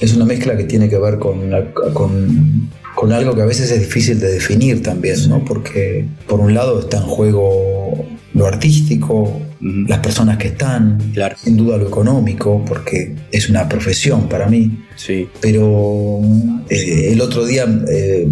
Es 0.00 0.14
una 0.14 0.24
mezcla 0.24 0.56
que 0.56 0.64
tiene 0.64 0.88
que 0.88 0.98
ver 0.98 1.18
con, 1.18 1.50
la- 1.50 1.72
con, 1.72 2.68
con 2.94 3.12
algo 3.12 3.34
que 3.34 3.42
a 3.42 3.46
veces 3.46 3.70
es 3.70 3.80
difícil 3.80 4.18
de 4.20 4.32
definir 4.32 4.82
también, 4.82 5.16
¿no? 5.28 5.44
Porque 5.44 6.06
por 6.26 6.40
un 6.40 6.52
lado 6.54 6.80
está 6.80 6.98
en 6.98 7.04
juego 7.04 8.06
lo 8.34 8.46
artístico, 8.46 9.40
las 9.60 9.98
personas 10.00 10.36
que 10.36 10.48
están, 10.48 10.98
Claro. 11.14 11.36
sin 11.42 11.56
duda 11.56 11.76
lo 11.76 11.88
económico, 11.88 12.62
porque 12.66 13.14
es 13.32 13.48
una 13.48 13.68
profesión 13.68 14.28
para 14.28 14.46
mí. 14.48 14.84
Sí, 14.96 15.28
Pero 15.40 16.20
eh, 16.68 17.08
el 17.12 17.20
otro 17.20 17.44
día 17.46 17.66
eh, 17.88 18.28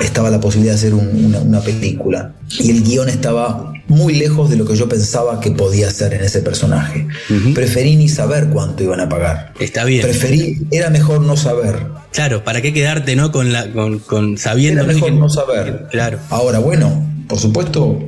estaba 0.00 0.30
la 0.30 0.40
posibilidad 0.40 0.74
de 0.74 0.78
hacer 0.78 0.94
un- 0.94 1.24
una, 1.26 1.40
una 1.40 1.60
película 1.60 2.34
y 2.60 2.70
el 2.70 2.82
guion 2.82 3.08
estaba 3.08 3.71
muy 3.92 4.14
lejos 4.14 4.50
de 4.50 4.56
lo 4.56 4.64
que 4.64 4.74
yo 4.76 4.88
pensaba 4.88 5.38
que 5.40 5.50
podía 5.50 5.88
hacer 5.88 6.14
en 6.14 6.22
ese 6.24 6.40
personaje. 6.40 7.06
Preferí 7.54 7.96
ni 7.96 8.08
saber 8.08 8.48
cuánto 8.48 8.82
iban 8.82 9.00
a 9.00 9.08
pagar. 9.08 9.52
está 9.60 9.84
bien. 9.84 10.02
Preferí, 10.02 10.66
era 10.70 10.90
mejor 10.90 11.20
no 11.22 11.36
saber. 11.36 11.86
Claro, 12.12 12.44
¿para 12.44 12.60
qué 12.60 12.72
quedarte, 12.72 13.16
no? 13.16 13.32
Con, 13.32 13.52
la, 13.52 13.70
con, 13.72 13.98
con 14.00 14.36
sabiendo 14.38 14.82
Era 14.82 14.92
mejor 14.92 15.10
que- 15.10 15.16
no 15.16 15.28
saber. 15.28 15.86
Claro, 15.90 16.18
Ahora, 16.30 16.58
bueno, 16.58 17.06
por 17.28 17.38
supuesto, 17.38 17.98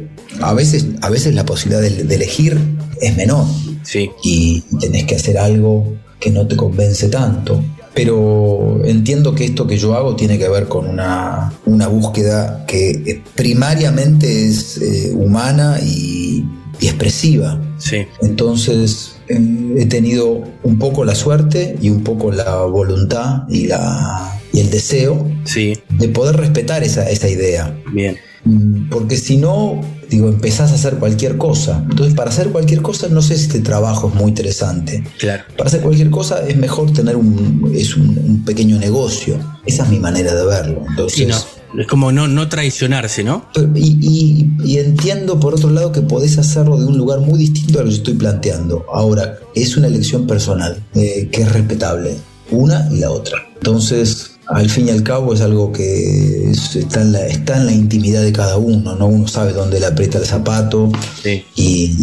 a 0.41 0.53
veces, 0.55 0.87
a 1.01 1.11
veces 1.11 1.35
la 1.35 1.45
posibilidad 1.47 1.81
de, 1.83 2.05
de 2.05 2.15
elegir 2.15 2.59
es 3.01 3.17
menor. 3.17 3.47
sí, 3.83 4.11
y 4.23 4.63
tenés 4.81 5.05
que 5.05 5.17
hacer 5.17 5.39
algo 5.39 5.95
que 6.21 6.31
no 6.31 6.47
te 6.47 6.57
convence 6.57 7.09
tanto. 7.09 7.63
Pero 7.95 8.81
entiendo 8.85 9.35
que 9.35 9.45
esto 9.45 9.67
que 9.67 9.79
yo 9.79 9.95
hago 9.95 10.17
tiene 10.17 10.39
que 10.39 10.49
ver 10.49 10.67
con 10.69 10.89
una, 10.89 11.53
una 11.65 11.87
búsqueda 11.89 12.65
que 12.67 12.91
eh, 12.91 13.23
primariamente 13.35 14.47
es 14.49 14.79
eh, 14.79 15.13
humana 15.15 15.79
y, 15.81 16.45
y 16.81 16.87
expresiva. 16.87 17.61
sí, 17.79 17.99
Entonces 18.21 19.17
eh, 19.29 19.75
he 19.79 19.87
tenido 19.87 20.43
un 20.65 20.79
poco 20.79 21.05
la 21.05 21.15
suerte 21.15 21.77
y 21.81 21.91
un 21.91 22.03
poco 22.03 22.33
la 22.33 22.63
voluntad 22.65 23.45
y, 23.49 23.67
la, 23.69 24.41
y 24.53 24.61
el 24.61 24.71
deseo 24.71 25.27
sí, 25.45 25.79
de 25.91 26.09
poder 26.09 26.37
respetar 26.37 26.83
esa, 26.83 27.09
esa 27.09 27.29
idea. 27.29 27.75
bien, 27.93 28.17
Mm, 28.47 28.91
Porque 28.91 29.17
si 29.17 29.39
no, 29.39 29.81
digo, 30.11 30.29
empezás 30.29 30.71
a 30.73 30.75
hacer 30.75 30.97
cualquier 30.97 31.37
cosa. 31.39 31.85
Entonces, 31.91 32.15
para 32.15 32.31
hacer 32.31 32.49
cualquier 32.51 32.83
cosa, 32.83 33.09
no 33.09 33.23
sé 33.23 33.37
si 33.37 33.45
este 33.45 33.61
trabajo 33.61 34.09
es 34.09 34.15
muy 34.15 34.29
interesante. 34.29 35.05
claro. 35.19 35.45
Para 35.57 35.69
hacer 35.69 35.81
cualquier 35.81 36.11
cosa 36.11 36.47
es 36.47 36.57
mejor 36.57 36.93
tener 36.93 37.17
un, 37.17 37.73
es 37.75 37.97
un, 37.97 38.09
un 38.19 38.45
pequeño 38.45 38.79
negocio. 38.79 39.39
Esa 39.67 39.85
es 39.85 39.89
mi 39.91 39.99
manera 39.99 40.35
de 40.35 40.45
verlo. 40.45 40.85
Entonces, 40.89 41.19
Sí, 41.19 41.27
no. 41.27 41.37
Es 41.81 41.89
como 41.89 42.13
no, 42.13 42.29
no 42.29 42.49
traicionarse, 42.49 43.25
¿no? 43.25 43.47
y, 43.75 43.99
y- 44.01 44.51
y 44.65 44.79
entiendo 44.79 45.41
por 45.41 45.55
otro 45.55 45.71
lado 45.71 45.91
que 45.91 46.03
podés 46.03 46.39
hacerlo 46.39 46.79
de 46.79 46.87
un 46.87 46.97
lugar 46.97 47.19
muy 47.19 47.37
distinto 47.37 47.81
a 47.81 47.83
lo 47.83 47.89
que 47.89 47.97
estoy 47.97 48.15
planteando. 48.15 48.87
Ahora, 48.93 49.39
es 49.57 49.77
una 49.77 49.89
elección 49.89 50.25
personal, 50.29 50.81
eh, 50.95 51.29
que 51.33 51.43
es 51.43 51.51
respetable. 51.53 52.15
Una 52.53 52.89
y 52.93 52.99
la 52.99 53.11
otra. 53.11 53.39
Entonces, 53.57 54.34
al 54.49 54.69
fin 54.71 54.89
y 54.89 54.91
al 54.91 55.03
cabo 55.03 55.33
es 55.35 55.41
algo 55.41 55.73
que 55.73 56.51
es- 56.51 56.77
está, 56.77 57.03
en 57.03 57.13
la, 57.13 57.27
está 57.27 57.57
en 57.59 57.67
la 57.67 57.73
intimidad 57.73 58.23
de 58.23 58.33
cada 58.33 58.57
uno, 58.57 58.95
¿no? 58.97 59.07
Uno 59.07 59.27
sabe 59.29 59.53
dónde 59.53 59.81
le 59.81 59.87
aprieta 59.87 60.19
el 60.19 60.25
zapato 60.27 60.91
Sí. 61.23 61.45
y, 61.57 61.97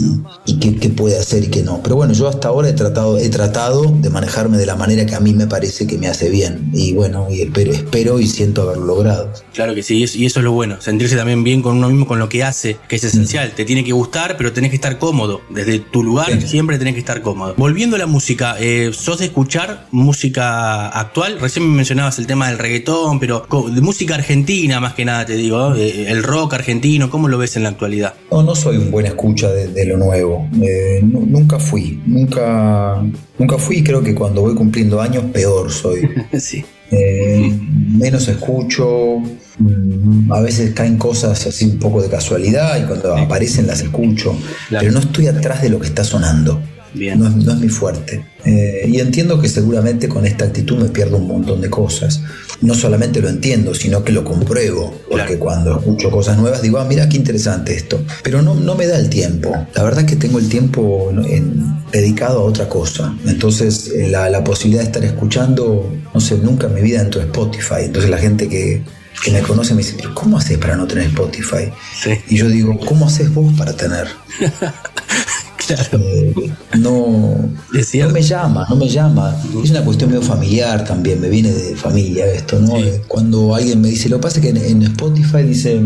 y 0.46 0.58
qué, 0.60 0.76
qué 0.76 0.90
puede 0.90 1.18
hacer 1.20 1.44
y 1.44 1.48
qué 1.48 1.64
no. 1.64 1.82
Pero 1.84 1.96
bueno, 1.96 2.14
yo 2.14 2.28
hasta 2.28 2.48
ahora 2.48 2.70
he 2.70 2.74
tratado, 2.74 3.18
he 3.18 3.30
tratado 3.30 3.84
de 4.00 4.10
manejarme 4.10 4.58
de 4.58 4.66
la 4.66 4.76
manera 4.76 5.06
que 5.06 5.16
a 5.16 5.20
mí 5.20 5.34
me 5.34 5.48
parece 5.48 5.86
que 5.88 5.98
me 5.98 6.08
hace 6.08 6.30
bien. 6.30 6.70
Y 6.74 6.94
bueno, 6.94 7.28
y 7.30 7.42
espero, 7.42 7.72
espero 7.72 8.20
y 8.20 8.28
siento 8.28 8.64
haberlo 8.64 8.86
logrado. 8.86 9.32
Claro 9.54 9.76
que 9.76 9.84
sí, 9.84 9.98
y 9.98 10.04
eso- 10.04 10.40
es 10.40 10.44
lo 10.44 10.52
bueno, 10.54 10.78
sentirse 10.82 11.16
también 11.16 11.44
bien 11.44 11.62
con 11.62 11.78
uno 11.78 11.90
mismo, 11.90 12.08
con 12.08 12.18
lo 12.20 12.30
que 12.30 12.44
hace, 12.44 12.78
que 12.88 12.96
es 12.96 13.04
esencial. 13.04 13.52
Te 13.56 13.66
tiene 13.66 13.84
que 13.84 13.92
gustar, 13.92 14.38
pero 14.38 14.52
tenés 14.54 14.70
que 14.72 14.76
estar 14.78 14.98
cómodo. 14.98 15.42
Desde 15.50 15.80
tu 15.80 16.04
lugar 16.04 16.32
Sí. 16.42 16.48
siempre 16.48 16.78
tenés 16.80 16.94
que 16.94 17.00
estar 17.02 17.22
cómodo. 17.22 17.54
Volviendo 17.58 17.96
a 17.96 18.00
la 18.00 18.08
música, 18.08 18.56
eh, 18.60 18.92
¿sos 18.94 19.20
de 19.20 19.26
escuchar 19.26 19.88
música 19.92 20.88
actual? 20.90 21.40
Recién 21.40 21.68
me 21.70 21.76
mencionabas 21.76 22.18
el 22.20 22.28
tema 22.32 22.48
del 22.48 22.58
reggaetón, 22.60 23.20
pero 23.20 23.46
de 23.76 23.82
música 23.82 24.16
argentina 24.16 24.80
más 24.80 24.94
que 24.94 25.04
nada 25.04 25.26
te 25.26 25.36
digo, 25.36 25.76
eh, 25.76 26.06
el 26.10 26.24
rock 26.24 26.54
argentino, 26.54 27.10
¿cómo 27.10 27.28
lo 27.28 27.38
ves 27.38 27.58
en 27.58 27.64
la 27.64 27.70
actualidad? 27.70 28.14
No, 28.32 28.42
no 28.42 28.56
soy 28.56 28.78
un 28.78 28.90
buen 28.90 29.06
escucha 29.06 29.50
de, 29.50 29.68
de 29.68 29.86
lo 29.86 29.98
nuevo. 29.98 30.48
Eh, 30.62 31.02
nu- 31.04 31.26
nunca 31.26 31.60
fui, 31.60 32.02
nunca, 32.06 33.04
nunca 33.38 33.58
fui 33.58 33.80
y 33.80 33.84
creo 33.84 34.02
que 34.02 34.16
cuando 34.16 34.40
voy 34.42 34.56
cumpliendo 34.56 35.02
años 35.02 35.26
peor 35.34 35.70
soy. 35.72 36.08
sí. 36.40 36.64
Eh, 36.90 37.52
menos 37.98 38.28
escucho, 38.30 39.18
mm, 39.60 40.32
a 40.32 40.40
veces 40.42 40.72
caen 40.74 40.98
cosas 40.98 41.46
así 41.48 41.66
un 41.66 41.80
poco 41.80 42.02
de 42.02 42.10
casualidad 42.10 42.82
y 42.82 42.86
cuando 42.88 43.16
aparecen 43.18 43.68
las 43.68 43.82
escucho, 43.82 44.34
Claro. 44.70 44.82
pero 44.88 44.92
no 44.94 45.00
estoy 45.00 45.28
atrás 45.28 45.62
de 45.62 45.70
lo 45.70 45.80
que 45.80 45.88
está 45.88 46.04
sonando. 46.06 46.62
Bien. 46.94 47.20
No 47.20 47.28
es, 47.28 47.36
no 47.36 47.52
es 47.54 47.60
mi 47.60 47.70
fuerte. 47.70 48.26
Eh, 48.44 48.86
y 48.88 49.00
entiendo 49.00 49.40
que 49.40 49.48
seguramente 49.48 50.08
con 50.10 50.26
esta 50.26 50.46
actitud 50.46 50.78
me 50.78 50.90
pierdo 50.90 51.18
un 51.18 51.28
montón 51.28 51.62
de 51.62 51.70
cosas. 51.70 52.22
No 52.62 52.74
solamente 52.76 53.22
lo 53.22 53.30
entiendo, 53.30 53.74
sino 53.74 54.04
que 54.04 54.12
lo 54.12 54.24
compruebo. 54.24 54.94
Porque 55.10 55.26
Claro. 55.26 55.40
cuando 55.40 55.80
escucho 55.80 56.12
cosas 56.12 56.38
nuevas 56.38 56.62
digo, 56.62 56.78
ah, 56.80 56.86
mira 56.86 57.08
qué 57.10 57.18
interesante 57.18 57.74
esto. 57.76 58.02
Pero 58.24 58.42
no, 58.42 58.56
no 58.56 58.76
me 58.76 58.88
da 58.88 58.98
el 58.98 59.10
tiempo. 59.10 59.56
La 59.74 59.84
verdad 59.84 60.02
es 60.02 60.06
que 60.10 60.16
tengo 60.16 60.40
el 60.40 60.50
tiempo 60.50 61.12
en- 61.26 61.82
dedicado 61.92 62.40
a 62.40 62.44
otra 62.44 62.68
cosa. 62.70 63.16
Entonces 63.26 63.90
eh, 63.96 64.08
la, 64.10 64.30
la 64.30 64.44
posibilidad 64.44 64.82
de 64.82 64.88
estar 64.88 65.04
escuchando, 65.06 65.92
no 66.14 66.20
sé, 66.22 66.38
nunca 66.38 66.68
en 66.68 66.74
mi 66.76 66.82
vida 66.82 67.02
entro 67.02 67.22
a 67.22 67.26
Spotify. 67.26 67.84
Entonces 67.86 68.10
la 68.10 68.18
gente 68.18 68.48
que, 68.50 68.82
que 69.24 69.32
me 69.32 69.42
conoce 69.42 69.74
me 69.74 69.82
dice, 69.84 69.96
pero 69.98 70.14
¿cómo 70.16 70.38
haces 70.38 70.58
para 70.58 70.76
no 70.76 70.88
tener 70.88 71.06
Spotify? 71.08 71.70
Sí. 72.02 72.12
Y 72.30 72.38
yo 72.38 72.48
digo, 72.50 72.78
¿cómo 72.80 73.08
haces 73.08 73.34
vos 73.34 73.52
para 73.58 73.74
tener? 73.74 74.08
Claro. 75.76 76.00
No, 76.80 77.36
Es 77.78 77.94
no 77.96 78.10
me 78.10 78.22
llama, 78.22 78.66
no 78.70 78.76
me 78.78 78.88
llama. 78.88 79.36
Es 79.64 79.70
una 79.72 79.84
cuestión 79.84 80.10
medio 80.10 80.22
familiar 80.24 80.84
también, 80.86 81.20
me 81.20 81.30
viene 81.30 81.52
de 81.52 81.76
familia 81.76 82.26
esto, 82.28 82.60
¿no? 82.60 82.78
Sí. 82.78 82.92
Cuando 83.08 83.54
alguien 83.54 83.82
me 83.82 83.90
dice, 83.90 84.08
lo 84.10 84.18
que 84.18 84.24
pasa 84.24 84.40
es 84.40 84.44
que 84.46 84.50
en, 84.50 84.58
en 84.58 84.82
Spotify 84.84 85.44
dice, 85.44 85.82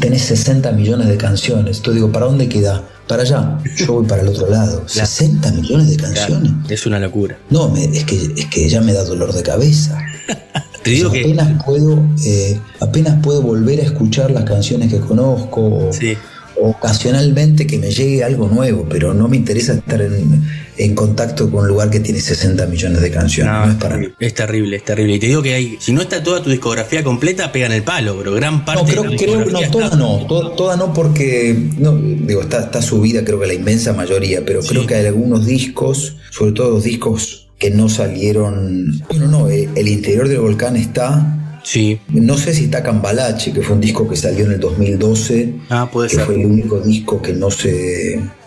tenés 0.00 0.22
60 0.22 0.72
millones 0.72 1.06
de 1.08 1.16
canciones. 1.16 1.76
Entonces 1.78 1.94
digo, 2.02 2.10
¿para 2.12 2.26
dónde 2.26 2.48
queda? 2.48 2.82
Para 3.06 3.22
allá. 3.22 3.58
Yo 3.76 3.94
voy 3.94 4.06
para 4.06 4.22
el 4.22 4.28
otro 4.28 4.50
lado. 4.50 4.82
60 4.86 5.52
millones 5.52 5.90
de 5.90 5.96
canciones. 5.96 6.52
Es 6.68 6.86
una 6.86 6.98
locura. 6.98 7.38
No, 7.50 7.68
me- 7.68 7.84
es, 7.84 8.04
que, 8.04 8.16
es 8.36 8.46
que 8.46 8.68
ya 8.68 8.80
me 8.80 8.92
da 8.92 9.04
dolor 9.04 9.32
de 9.32 9.42
cabeza. 9.42 9.96
Te 10.82 10.90
digo 10.90 11.08
O 11.10 11.12
sea, 11.12 11.22
que. 11.22 11.26
apenas 11.28 11.64
puedo, 11.64 12.02
eh, 12.24 12.58
apenas 12.80 13.22
puedo 13.22 13.42
volver 13.42 13.80
a 13.80 13.82
escuchar 13.84 14.30
las 14.32 14.44
canciones 14.44 14.90
que 14.92 14.98
conozco. 14.98 15.60
o- 15.88 15.92
Sí. 15.92 16.14
Ocasionalmente 16.62 17.66
que 17.66 17.78
me 17.78 17.90
llegue 17.90 18.24
algo 18.24 18.48
nuevo, 18.48 18.86
pero 18.88 19.14
no 19.14 19.28
me 19.28 19.36
interesa 19.36 19.74
estar 19.74 20.00
en, 20.02 20.42
en 20.76 20.94
contacto 20.94 21.50
con 21.50 21.60
un 21.62 21.68
lugar 21.68 21.90
que 21.90 22.00
tiene 22.00 22.20
60 22.20 22.66
millones 22.66 23.00
de 23.00 23.10
canciones. 23.10 23.52
No, 23.52 23.66
No, 23.66 23.72
es 23.72 23.78
para 23.78 23.96
mí. 23.96 24.08
es 24.18 24.34
terrible, 24.34 24.76
es 24.76 24.84
terrible. 24.84 25.14
Y 25.14 25.18
te 25.18 25.26
digo 25.26 25.42
que 25.42 25.54
hay, 25.54 25.76
si 25.80 25.92
no 25.92 26.02
está 26.02 26.22
toda 26.22 26.42
tu 26.42 26.50
discografía 26.50 27.02
completa, 27.04 27.50
pegan 27.52 27.72
el 27.72 27.82
palo, 27.82 28.16
pero 28.18 28.34
gran 28.34 28.64
parte 28.64 28.82
No, 28.82 28.88
creo, 28.88 29.02
de 29.04 29.10
la 29.10 29.16
creo 29.16 29.44
no, 29.46 29.70
toda 29.70 29.84
está. 29.86 29.96
no, 29.96 30.26
to- 30.26 30.50
toda 30.52 30.76
no 30.76 30.92
porque, 30.92 31.56
no, 31.78 31.96
digo, 31.96 32.42
está, 32.42 32.60
está 32.60 32.82
subida 32.82 33.24
creo 33.24 33.40
que 33.40 33.46
la 33.46 33.54
inmensa 33.54 33.92
mayoría, 33.92 34.44
pero 34.44 34.60
creo 34.60 34.86
que 34.86 34.94
hay 34.94 35.06
algunos 35.06 35.46
discos, 35.46 36.16
sobre 36.30 36.52
todo 36.52 36.70
los 36.70 36.84
discos 36.84 37.48
que 37.58 37.70
no 37.70 37.88
salieron, 37.90 39.02
bueno, 39.08 39.26
no, 39.28 39.48
eh, 39.50 39.68
el 39.74 39.88
interior 39.88 40.28
del 40.28 40.38
volcán 40.40 40.76
está, 40.76 41.36
Sí. 41.62 42.00
no 42.08 42.36
sé 42.38 42.54
si 42.54 42.64
está 42.64 42.82
Cambalache, 42.82 43.52
que 43.52 43.62
fue 43.62 43.74
un 43.74 43.80
disco 43.80 44.08
que 44.08 44.16
salió 44.16 44.46
en 44.46 44.52
el 44.52 44.60
2012, 44.60 45.54
Ah, 45.68 45.88
puede 45.92 46.08
que 46.08 46.16
ser. 46.16 46.24
fue 46.24 46.34
el 46.40 46.46
único 46.46 46.80
disco 46.80 47.20
que 47.20 47.32
no 47.32 47.50
se 47.50 47.70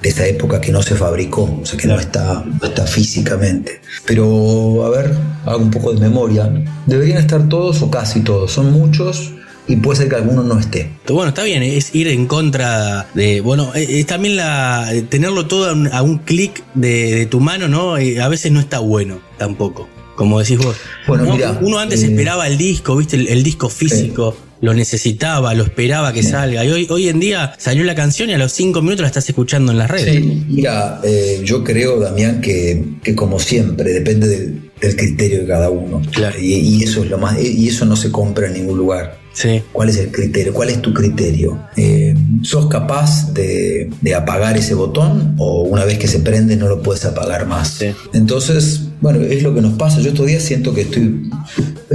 de 0.02 0.10
esa 0.10 0.26
época 0.28 0.60
que 0.60 0.72
no 0.72 0.82
se 0.82 0.96
fabricó, 0.96 1.44
o 1.62 1.66
sea 1.66 1.78
que 1.80 1.88
no 1.88 1.98
está, 2.00 2.44
no 2.44 2.68
está 2.68 2.86
físicamente. 2.86 3.80
Pero 4.06 4.86
a 4.86 4.90
ver, 4.90 5.14
hago 5.46 5.60
un 5.64 5.72
poco 5.72 5.94
de 5.94 6.00
memoria. 6.00 6.52
Deberían 6.88 7.20
estar 7.20 7.48
todos 7.50 7.82
o 7.82 7.90
casi 7.90 8.22
todos, 8.22 8.52
son 8.52 8.72
muchos 8.74 9.32
y 9.66 9.78
puede 9.78 10.00
ser 10.00 10.10
que 10.10 10.16
alguno 10.18 10.44
no 10.44 10.60
esté. 10.60 10.90
Bueno, 11.08 11.30
está 11.30 11.44
bien, 11.44 11.64
es 11.64 11.96
ir 11.96 12.10
en 12.10 12.26
contra 12.28 13.08
de. 13.14 13.40
Bueno, 13.40 13.74
es 13.76 13.90
es 13.90 14.06
también 14.08 14.36
la 14.36 14.92
tenerlo 15.10 15.46
todo 15.48 15.70
a 15.70 15.74
un, 15.74 15.88
un 15.88 16.18
clic 16.18 16.62
de, 16.74 17.16
de 17.16 17.26
tu 17.28 17.40
mano, 17.40 17.70
¿no? 17.70 17.98
Eh, 17.98 18.20
a 18.22 18.28
veces 18.28 18.52
no 18.52 18.60
está 18.60 18.80
bueno 18.80 19.20
tampoco, 19.38 19.88
como 20.16 20.40
decís 20.40 20.58
vos. 20.58 20.76
Bueno, 21.08 21.24
uno, 21.24 21.36
mira, 21.36 21.60
uno 21.62 21.78
antes 21.80 22.04
eh, 22.04 22.08
esperaba 22.08 22.48
el 22.48 22.58
disco, 22.58 22.96
¿viste? 22.96 23.16
El, 23.18 23.28
el 23.28 23.44
disco 23.44 23.70
físico. 23.70 24.36
Lo 24.62 24.74
necesitaba, 24.74 25.54
lo 25.54 25.66
esperaba 25.66 26.14
que 26.14 26.24
salga. 26.24 26.64
Y 26.64 26.70
hoy, 26.70 26.88
hoy 26.90 27.10
en 27.10 27.20
día 27.20 27.54
salió 27.58 27.84
la 27.84 27.96
canción 27.96 28.30
y 28.30 28.34
a 28.34 28.38
los 28.38 28.54
cinco 28.54 28.82
minutos 28.82 29.02
la 29.02 29.08
estás 29.08 29.28
escuchando 29.28 29.74
en 29.74 29.78
las 29.78 29.92
redes. 29.92 30.16
Sí, 30.16 30.46
mira, 30.48 31.02
eh, 31.04 31.42
yo 31.44 31.66
creo, 31.66 32.00
Damián, 32.00 32.40
que, 32.40 32.82
que 33.04 33.14
como 33.14 33.40
siempre, 33.40 33.92
depende 33.92 34.26
del, 34.26 34.72
del 34.80 34.96
criterio 34.96 35.42
de 35.42 35.48
cada 35.48 35.70
uno. 35.70 36.02
Claro. 36.14 36.40
Y, 36.40 36.54
y 36.54 36.84
eso 36.84 37.04
es 37.04 37.10
lo 37.10 37.18
más, 37.18 37.38
y 37.44 37.68
eso 37.68 37.84
no 37.84 37.98
se 37.98 38.10
compra 38.10 38.48
en 38.48 38.54
ningún 38.54 38.78
lugar. 38.78 39.20
Sí. 39.34 39.62
¿Cuál 39.74 39.90
es 39.90 39.98
el 39.98 40.12
criterio? 40.12 40.54
¿Cuál 40.54 40.70
es 40.70 40.82
tu 40.82 40.94
criterio? 40.94 41.60
Eh, 41.76 42.16
¿Sos 42.44 42.68
capaz 42.68 43.34
de, 43.34 43.90
de 44.00 44.16
apagar 44.16 44.56
ese 44.56 44.76
botón 44.76 45.36
o 45.40 45.64
una 45.64 45.84
vez 45.84 45.98
que 45.98 46.08
se 46.08 46.20
prende 46.20 46.56
no 46.56 46.70
lo 46.70 46.82
puedes 46.82 47.04
apagar 47.04 47.48
más? 47.48 47.80
Sí. 47.80 47.88
Entonces, 48.14 48.84
bueno, 49.02 49.22
es 49.22 49.44
lo 49.44 49.54
que 49.54 49.62
nos 49.62 49.74
pasa. 49.74 50.00
Yo 50.02 50.10
estos 50.10 50.26
días 50.26 50.44
siento 50.44 50.74
que 50.74 50.82
estoy 50.82 51.30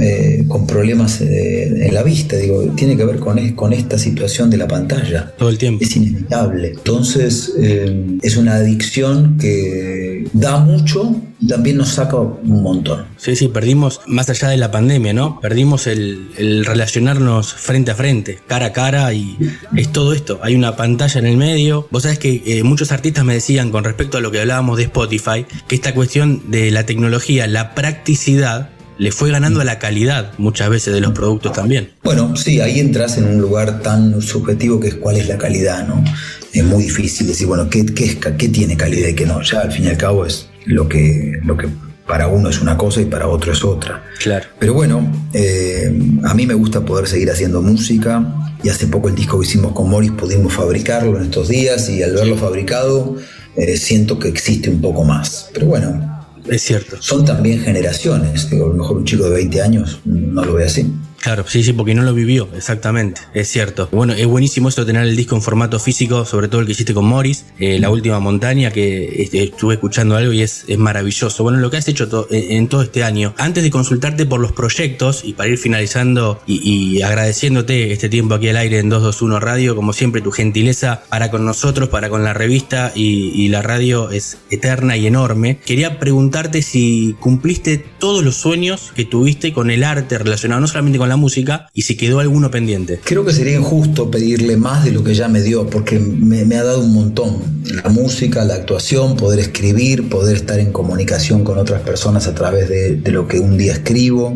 eh, 0.01 0.43
con 0.47 0.65
problemas 0.67 1.21
eh, 1.21 1.87
en 1.87 1.93
la 1.93 2.03
vista. 2.03 2.37
Digo, 2.37 2.61
tiene 2.75 2.95
que 2.95 3.05
ver 3.05 3.19
con, 3.19 3.37
con 3.55 3.73
esta 3.73 3.97
situación 3.97 4.49
de 4.49 4.57
la 4.57 4.67
pantalla. 4.67 5.33
Todo 5.37 5.49
el 5.49 5.57
tiempo. 5.57 5.83
Es 5.83 5.95
inevitable. 5.95 6.69
Entonces, 6.69 7.53
eh, 7.59 8.17
es 8.21 8.37
una 8.37 8.55
adicción 8.55 9.37
que 9.37 10.25
da 10.33 10.59
mucho 10.59 11.21
y 11.41 11.47
también 11.47 11.77
nos 11.77 11.89
saca 11.89 12.17
un 12.17 12.61
montón. 12.61 13.05
Sí, 13.17 13.35
sí, 13.35 13.47
perdimos, 13.47 14.01
más 14.07 14.29
allá 14.29 14.49
de 14.49 14.57
la 14.57 14.71
pandemia, 14.71 15.13
¿no? 15.13 15.39
Perdimos 15.39 15.87
el, 15.87 16.31
el 16.37 16.65
relacionarnos 16.65 17.53
frente 17.53 17.91
a 17.91 17.95
frente, 17.95 18.39
cara 18.45 18.67
a 18.67 18.73
cara, 18.73 19.13
y 19.13 19.37
es 19.75 19.89
todo 19.91 20.13
esto. 20.13 20.39
Hay 20.43 20.55
una 20.55 20.75
pantalla 20.75 21.19
en 21.19 21.25
el 21.25 21.37
medio. 21.37 21.87
Vos 21.91 22.03
sabés 22.03 22.19
que 22.19 22.43
eh, 22.45 22.63
muchos 22.63 22.91
artistas 22.91 23.23
me 23.23 23.33
decían 23.33 23.71
con 23.71 23.85
respecto 23.85 24.17
a 24.17 24.21
lo 24.21 24.31
que 24.31 24.41
hablábamos 24.41 24.77
de 24.77 24.83
Spotify, 24.83 25.45
que 25.67 25.75
esta 25.75 25.93
cuestión 25.93 26.51
de 26.51 26.71
la 26.71 26.85
tecnología, 26.89 27.45
la 27.45 27.75
practicidad, 27.75 28.69
le 28.97 29.11
fue 29.11 29.29
ganando 29.29 29.61
a 29.61 29.63
la 29.63 29.77
calidad 29.77 30.31
muchas 30.39 30.71
veces 30.71 30.91
de 30.91 31.01
los 31.01 31.11
productos 31.11 31.53
también. 31.53 31.91
Bueno, 32.03 32.35
sí, 32.35 32.61
ahí 32.61 32.79
entras 32.79 33.15
en 33.19 33.25
un 33.25 33.39
lugar 33.39 33.83
tan 33.83 34.23
subjetivo 34.23 34.79
que 34.79 34.87
es 34.87 34.95
cuál 34.95 35.17
es 35.17 35.27
la 35.27 35.37
calidad, 35.37 35.87
¿no? 35.87 36.03
Es 36.51 36.63
muy 36.63 36.81
difícil 36.81 37.27
decir, 37.27 37.45
bueno, 37.45 37.69
¿qué, 37.69 37.85
qué, 37.85 38.05
es 38.05 38.15
qué 38.15 38.49
tiene 38.49 38.75
calidad 38.75 39.09
y 39.09 39.13
qué 39.13 39.27
no? 39.27 39.39
Ya 39.43 39.59
al 39.59 39.71
fin 39.71 39.85
y 39.85 39.89
al 39.89 39.97
cabo 39.97 40.25
es 40.25 40.49
lo 40.65 40.89
que, 40.89 41.39
lo 41.43 41.55
que 41.55 41.67
para 42.07 42.27
uno 42.27 42.49
es 42.49 42.59
una 42.59 42.75
cosa 42.75 43.01
y 43.01 43.05
para 43.05 43.27
otro 43.27 43.53
es 43.53 43.63
otra. 43.63 44.03
Claro. 44.17 44.47
Pero 44.57 44.73
bueno, 44.73 45.29
eh, 45.31 45.93
a 46.23 46.33
mí 46.33 46.47
me 46.47 46.55
gusta 46.55 46.83
poder 46.83 47.07
seguir 47.07 47.29
haciendo 47.29 47.61
música 47.61 48.33
y 48.63 48.69
hace 48.69 48.87
poco 48.87 49.09
el 49.09 49.15
disco 49.15 49.39
que 49.39 49.45
hicimos 49.45 49.73
con 49.73 49.91
Morris 49.91 50.13
pudimos 50.13 50.53
fabricarlo 50.53 51.17
en 51.17 51.25
estos 51.25 51.49
días 51.49 51.87
y 51.87 52.01
al 52.01 52.15
verlo 52.15 52.35
fabricado 52.35 53.15
eh, 53.55 53.77
siento 53.77 54.17
que 54.17 54.27
existe 54.27 54.71
un 54.71 54.81
poco 54.81 55.03
más. 55.03 55.51
Pero 55.53 55.67
bueno, 55.67 56.18
Es 56.49 56.63
cierto. 56.63 56.97
son 56.99 57.25
también 57.25 57.59
generaciones. 57.59 58.49
Digo, 58.49 58.65
a 58.65 58.69
lo 58.69 58.75
mejor 58.75 58.97
un 58.97 59.05
chico 59.05 59.25
de 59.25 59.31
20 59.31 59.61
años 59.61 59.99
no 60.05 60.43
lo 60.43 60.55
ve 60.55 60.65
así. 60.65 60.91
Claro, 61.21 61.43
sí, 61.47 61.63
sí, 61.63 61.73
porque 61.73 61.93
no 61.93 62.03
lo 62.03 62.13
vivió, 62.13 62.47
exactamente, 62.55 63.19
es 63.33 63.49
cierto. 63.49 63.89
Bueno, 63.91 64.13
es 64.13 64.25
buenísimo 64.25 64.69
esto 64.69 64.85
de 64.85 64.93
tener 64.93 65.03
el 65.07 65.15
disco 65.17 65.35
en 65.35 65.41
formato 65.41 65.77
físico, 65.77 66.23
sobre 66.23 66.47
todo 66.47 66.61
el 66.61 66.65
que 66.67 66.71
hiciste 66.71 66.93
con 66.93 67.05
Morris, 67.05 67.45
eh, 67.59 67.77
La 67.77 67.89
Última 67.89 68.19
Montaña, 68.21 68.71
que 68.71 69.21
este, 69.23 69.43
estuve 69.43 69.73
escuchando 69.73 70.15
algo 70.15 70.31
y 70.31 70.41
es, 70.43 70.63
es 70.67 70.77
maravilloso. 70.77 71.43
Bueno, 71.43 71.59
lo 71.59 71.69
que 71.69 71.75
has 71.77 71.87
hecho 71.89 72.07
to- 72.07 72.27
en, 72.31 72.51
en 72.53 72.67
todo 72.69 72.83
este 72.83 73.03
año, 73.03 73.33
antes 73.37 73.63
de 73.63 73.69
consultarte 73.69 74.25
por 74.25 74.39
los 74.39 74.53
proyectos 74.53 75.23
y 75.25 75.33
para 75.33 75.49
ir 75.49 75.57
finalizando 75.57 76.39
y, 76.47 76.61
y 76.97 77.01
agradeciéndote 77.01 77.91
este 77.91 78.07
tiempo 78.07 78.35
aquí 78.35 78.47
al 78.47 78.55
aire 78.57 78.79
en 78.79 78.87
221 78.87 79.39
Radio, 79.41 79.75
como 79.75 79.91
siempre, 79.91 80.21
tu 80.21 80.31
gentileza 80.31 81.03
para 81.09 81.29
con 81.31 81.43
nosotros, 81.45 81.89
para 81.89 82.09
con 82.09 82.23
la 82.23 82.33
revista 82.33 82.93
y, 82.95 83.31
y 83.35 83.49
la 83.49 83.61
radio 83.61 84.09
es 84.11 84.37
eterna 84.49 84.95
y 84.95 85.05
enorme. 85.07 85.59
Quería 85.65 85.99
preguntarte 85.99 86.61
si 86.61 87.17
cumpliste 87.19 87.77
todos 87.77 88.23
los 88.23 88.35
sueños 88.37 88.93
que 88.95 89.03
tuviste 89.03 89.51
con 89.51 89.69
el 89.69 89.83
arte 89.83 90.17
relacionado 90.17 90.61
no 90.61 90.67
solamente 90.67 90.97
con 90.97 91.08
la 91.09 91.17
música 91.17 91.67
y 91.73 91.81
si 91.83 91.97
quedó 91.97 92.19
alguno 92.19 92.49
pendiente. 92.51 92.99
Creo 93.03 93.25
que 93.25 93.33
sería 93.33 93.57
injusto 93.57 94.09
pedirle 94.09 94.57
más 94.57 94.85
de 94.85 94.91
lo 94.91 95.03
que 95.03 95.13
ya 95.13 95.27
me 95.27 95.41
dio, 95.41 95.69
porque 95.69 95.99
me, 95.99 96.55
ha 96.55 96.63
dado 96.63 96.81
un 96.81 96.93
montón. 96.93 97.63
La 97.83 97.89
música, 97.89 98.45
la 98.45 98.55
actuación, 98.55 99.15
poder 99.15 99.39
escribir, 99.39 100.09
poder 100.09 100.37
estar 100.37 100.59
en 100.59 100.71
comunicación 100.71 101.43
con 101.43 101.57
otras 101.57 101.81
personas 101.81 102.27
a 102.27 102.33
través 102.33 102.69
de, 102.69 102.95
de 102.95 103.11
lo 103.11 103.27
que 103.27 103.39
un 103.39 103.57
día 103.57 103.73
escribo. 103.73 104.35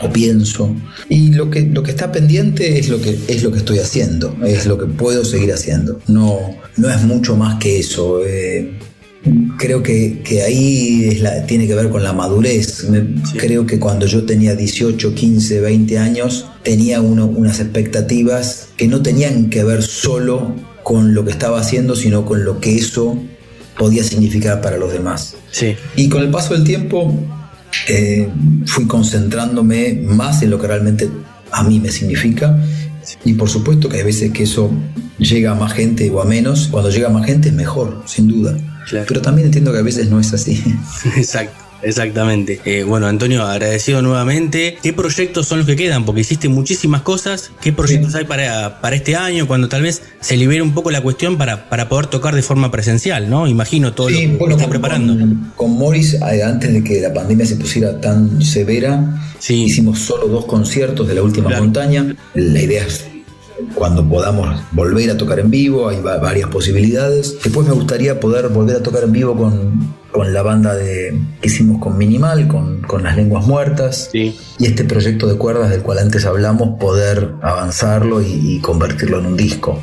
o 0.00 0.12
pienso. 0.12 0.74
Y 1.08 1.32
lo 1.32 1.50
que, 1.50 1.62
lo 1.62 1.82
que 1.82 1.90
está 1.92 2.10
pendiente 2.10 2.78
es 2.78 2.88
lo 2.88 3.00
que, 3.00 3.18
es 3.28 3.42
lo 3.42 3.52
que 3.52 3.58
estoy 3.58 3.78
haciendo, 3.78 4.36
es 4.44 4.66
lo 4.66 4.76
que 4.78 4.86
puedo 4.86 5.24
seguir 5.24 5.52
haciendo. 5.52 6.00
No, 6.08 6.38
no 6.76 6.90
es 6.90 7.02
mucho 7.02 7.36
más 7.36 7.58
que 7.58 7.78
eso. 7.78 8.24
eh, 8.26 8.78
creo 9.58 9.82
que, 9.82 10.20
que 10.24 10.42
ahí 10.42 11.04
es 11.08 11.20
la- 11.20 11.46
tiene 11.46 11.66
que 11.66 11.74
ver 11.74 11.88
con 11.90 12.02
la 12.02 12.12
madurez. 12.12 12.84
Me- 12.90 13.04
Creo 13.38 13.66
que 13.66 13.78
cuando 13.78 14.06
yo 14.06 14.24
tenía 14.24 14.54
18, 14.54 15.14
15, 15.14 15.60
20 15.60 15.98
años, 15.98 16.46
tenía 16.62 17.00
uno- 17.00 17.26
unas 17.26 17.60
expectativas 17.60 18.68
que 18.76 18.86
no 18.88 19.02
tenían 19.02 19.50
que 19.50 19.64
ver 19.64 19.82
solo 19.82 20.54
con 20.82 21.14
lo 21.14 21.24
que 21.24 21.30
estaba 21.30 21.60
haciendo, 21.60 21.96
sino 21.96 22.24
con 22.26 22.44
lo 22.44 22.60
que 22.60 22.76
eso 22.76 23.18
podía 23.78 24.04
significar 24.04 24.60
para 24.60 24.76
los 24.76 24.92
demás. 24.92 25.36
Sí. 25.50 25.74
Y 25.96 26.08
con 26.08 26.22
el 26.22 26.30
paso 26.30 26.54
del 26.54 26.64
tiempo 26.64 27.12
eh, 27.88 28.28
fui 28.66 28.86
concentrándome 28.86 29.94
más 30.06 30.42
en 30.42 30.50
lo 30.50 30.60
que 30.60 30.66
realmente 30.68 31.08
a 31.50 31.62
mí 31.64 31.80
me 31.80 31.90
significa. 31.90 32.56
Y 33.24 33.34
por 33.34 33.48
supuesto 33.48 33.88
que 33.88 33.98
hay 33.98 34.02
veces 34.04 34.30
que 34.32 34.44
eso 34.44 34.70
llega 35.18 35.52
a 35.52 35.54
más 35.54 35.72
gente 35.72 36.10
o 36.10 36.20
a 36.20 36.24
menos. 36.24 36.68
Cuando 36.70 36.90
llega 36.90 37.08
a 37.08 37.10
más 37.10 37.26
gente 37.26 37.48
es 37.48 37.54
mejor, 37.54 38.02
sin 38.06 38.28
duda. 38.28 38.56
Claro. 38.88 39.06
Pero 39.08 39.20
también 39.22 39.46
entiendo 39.46 39.72
que 39.72 39.78
a 39.78 39.82
veces 39.82 40.08
no 40.10 40.20
es 40.20 40.32
así. 40.32 40.62
Exacto. 41.16 41.62
Exactamente. 41.82 42.60
Eh, 42.64 42.82
bueno, 42.82 43.06
Antonio, 43.06 43.42
agradecido 43.44 44.00
nuevamente. 44.00 44.78
¿Qué 44.82 44.94
proyectos 44.94 45.46
son 45.46 45.58
los 45.58 45.66
que 45.66 45.76
quedan? 45.76 46.06
Porque 46.06 46.22
hiciste 46.22 46.48
muchísimas 46.48 47.02
cosas. 47.02 47.50
¿Qué 47.60 47.74
proyectos 47.74 48.14
hay 48.14 48.24
para, 48.24 48.80
para 48.80 48.96
este 48.96 49.16
año? 49.16 49.46
Cuando 49.46 49.68
tal 49.68 49.82
vez 49.82 50.00
se 50.18 50.38
libere 50.38 50.62
un 50.62 50.72
poco 50.72 50.90
la 50.90 51.02
cuestión 51.02 51.36
para, 51.36 51.68
para 51.68 51.90
poder 51.90 52.06
tocar 52.06 52.34
de 52.34 52.40
forma 52.40 52.70
presencial, 52.70 53.28
¿no? 53.28 53.46
Imagino 53.46 53.92
todo 53.92 54.08
Sí, 54.08 54.14
lo 54.14 54.32
que 54.32 54.36
bueno, 54.38 54.54
está 54.54 54.64
con, 54.64 54.70
preparando. 54.70 55.12
con- 55.12 55.52
con 55.54 55.70
Morris, 55.72 56.14
eh, 56.14 56.42
antes 56.42 56.72
de 56.72 56.82
que 56.82 57.02
la 57.02 57.12
pandemia 57.12 57.44
se 57.44 57.56
pusiera 57.56 58.00
tan 58.00 58.40
severa, 58.40 59.20
Sí. 59.38 59.64
hicimos 59.64 59.98
solo 59.98 60.26
dos 60.28 60.46
conciertos 60.46 61.06
de 61.06 61.14
la 61.16 61.22
última 61.22 61.48
Claro. 61.48 61.64
montaña. 61.64 62.16
La 62.32 62.62
idea 62.62 62.86
es 62.86 63.04
cuando 63.74 64.08
podamos 64.08 64.60
volver 64.72 65.10
a 65.10 65.16
tocar 65.16 65.38
en 65.40 65.50
vivo, 65.50 65.88
hay 65.88 66.00
va- 66.00 66.18
varias 66.18 66.48
posibilidades. 66.50 67.36
Después 67.42 67.66
me 67.66 67.74
gustaría 67.74 68.20
poder 68.20 68.48
volver 68.48 68.76
a 68.76 68.82
tocar 68.82 69.04
en 69.04 69.12
vivo 69.12 69.36
con, 69.36 69.94
con 70.12 70.32
la 70.32 70.42
banda 70.42 70.74
de, 70.74 71.18
que 71.40 71.48
hicimos 71.48 71.80
con 71.82 71.96
Minimal, 71.98 72.46
con, 72.48 72.82
con 72.82 73.02
Las 73.02 73.16
Lenguas 73.16 73.46
Muertas. 73.46 74.08
Sí. 74.12 74.36
Y 74.58 74.66
este 74.66 74.84
proyecto 74.84 75.26
de 75.26 75.36
cuerdas 75.36 75.70
del 75.70 75.82
cual 75.82 75.98
antes 75.98 76.24
hablamos, 76.24 76.78
poder 76.78 77.32
avanzarlo 77.42 78.22
y, 78.22 78.56
y 78.56 78.60
convertirlo 78.60 79.18
en 79.18 79.26
un 79.26 79.36
disco. 79.36 79.82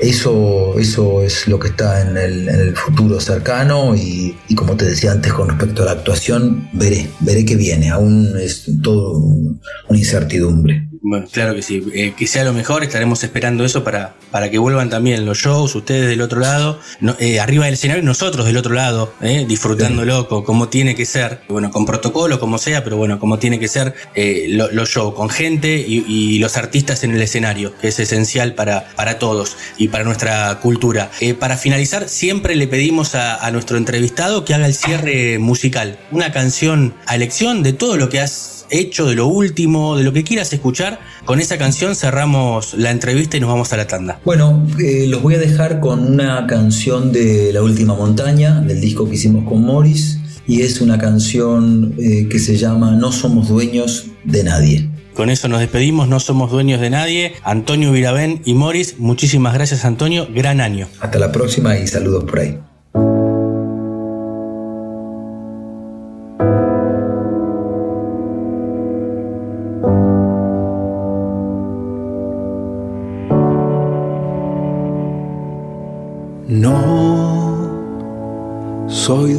Eso, 0.00 0.78
eso 0.78 1.24
es 1.24 1.48
lo 1.48 1.58
que 1.58 1.68
está 1.68 2.00
en 2.08 2.16
el, 2.16 2.48
en 2.48 2.60
el 2.60 2.76
futuro 2.76 3.18
cercano 3.18 3.96
y, 3.96 4.36
y 4.46 4.54
como 4.54 4.76
te 4.76 4.84
decía 4.84 5.10
antes 5.10 5.32
con 5.32 5.48
respecto 5.48 5.82
a 5.82 5.86
la 5.86 5.90
actuación, 5.90 6.68
veré, 6.72 7.10
veré 7.18 7.44
qué 7.44 7.56
viene. 7.56 7.90
Aún 7.90 8.28
es 8.40 8.70
todo 8.80 9.14
un- 9.18 9.60
una 9.88 9.98
incertidumbre. 9.98 10.87
Bueno, 11.00 11.26
claro 11.30 11.54
que 11.54 11.62
sí. 11.62 11.82
Eh, 11.94 12.14
que 12.16 12.26
sea 12.26 12.44
lo 12.44 12.52
mejor, 12.52 12.82
estaremos 12.82 13.22
esperando 13.22 13.64
eso 13.64 13.84
para, 13.84 14.14
para 14.30 14.50
que 14.50 14.58
vuelvan 14.58 14.90
también 14.90 15.24
los 15.26 15.38
shows, 15.38 15.74
ustedes 15.74 16.08
del 16.08 16.20
otro 16.20 16.40
lado, 16.40 16.80
no- 17.00 17.14
eh, 17.18 17.40
arriba 17.40 17.66
del 17.66 17.74
escenario 17.74 18.02
y 18.02 18.06
nosotros 18.06 18.46
del 18.46 18.56
otro 18.56 18.74
lado, 18.74 19.12
eh, 19.20 19.44
disfrutándolo 19.48 20.28
co- 20.28 20.44
como 20.44 20.68
tiene 20.68 20.94
que 20.94 21.06
ser. 21.06 21.40
Bueno, 21.48 21.70
con 21.70 21.86
protocolo, 21.86 22.40
como 22.40 22.58
sea, 22.58 22.82
pero 22.84 22.96
bueno, 22.96 23.18
como 23.20 23.38
tiene 23.38 23.58
que 23.60 23.68
ser 23.68 23.94
eh, 24.14 24.46
lo- 24.48 24.70
los 24.72 24.88
shows, 24.88 25.14
con 25.14 25.28
gente 25.30 25.84
y, 25.86 26.04
y 26.08 26.38
los 26.38 26.56
artistas 26.56 27.04
en 27.04 27.12
el 27.12 27.22
escenario, 27.22 27.72
que 27.80 27.88
es 27.88 27.98
esencial 28.00 28.54
para, 28.54 28.88
para 28.96 29.18
todos 29.18 29.56
y 29.76 29.88
para 29.88 30.04
nuestra 30.04 30.58
cultura. 30.60 31.10
Para 31.38 31.56
finalizar, 31.56 32.08
siempre 32.08 32.56
le 32.56 32.66
pedimos 32.66 33.14
a, 33.14 33.36
a 33.44 33.50
nuestro 33.50 33.76
entrevistado 33.78 34.44
que 34.44 34.54
haga 34.54 34.66
el 34.66 34.74
cierre 34.74 35.38
musical. 35.38 35.98
Una 36.10 36.32
canción 36.32 36.94
a 37.06 37.14
elección 37.14 37.62
de 37.62 37.72
todo 37.72 37.96
lo 37.96 38.08
que 38.08 38.20
has 38.20 38.57
hecho, 38.70 39.06
de 39.06 39.14
lo 39.14 39.26
último, 39.26 39.96
de 39.96 40.04
lo 40.04 40.12
que 40.12 40.24
quieras 40.24 40.52
escuchar. 40.52 41.00
Con 41.24 41.40
esa 41.40 41.58
canción 41.58 41.94
cerramos 41.94 42.74
la 42.74 42.90
entrevista 42.90 43.36
y 43.36 43.40
nos 43.40 43.50
vamos 43.50 43.72
a 43.72 43.76
la 43.76 43.86
tanda. 43.86 44.20
Bueno, 44.24 44.66
eh, 44.78 45.06
los 45.08 45.22
voy 45.22 45.34
a 45.34 45.38
dejar 45.38 45.80
con 45.80 46.12
una 46.12 46.46
canción 46.46 47.12
de 47.12 47.52
La 47.52 47.62
Última 47.62 47.94
Montaña, 47.94 48.60
del 48.60 48.80
disco 48.80 49.08
que 49.08 49.14
hicimos 49.14 49.48
con 49.48 49.62
Morris, 49.62 50.18
y 50.46 50.62
es 50.62 50.80
una 50.80 50.98
canción 50.98 51.94
eh, 51.98 52.28
que 52.30 52.38
se 52.38 52.56
llama 52.56 52.92
No 52.92 53.12
somos 53.12 53.48
dueños 53.48 54.06
de 54.24 54.44
nadie. 54.44 54.90
Con 55.14 55.30
eso 55.30 55.48
nos 55.48 55.58
despedimos, 55.58 56.08
no 56.08 56.20
somos 56.20 56.50
dueños 56.50 56.80
de 56.80 56.90
nadie. 56.90 57.32
Antonio 57.42 57.90
Virabén 57.90 58.40
y 58.44 58.54
Morris, 58.54 58.98
muchísimas 58.98 59.52
gracias 59.52 59.84
Antonio, 59.84 60.28
gran 60.32 60.60
año. 60.60 60.86
Hasta 61.00 61.18
la 61.18 61.32
próxima 61.32 61.76
y 61.76 61.88
saludos 61.88 62.22
por 62.22 62.38
ahí. 62.38 62.58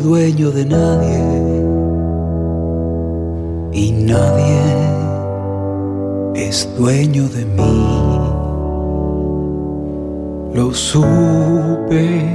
Dueño 0.09 0.49
de 0.49 0.65
nadie 0.65 1.21
y 3.71 3.91
nadie 3.91 4.59
es 6.33 6.67
dueño 6.75 7.29
de 7.29 7.45
mí. 7.45 8.19
Lo 10.55 10.73
supe 10.73 12.25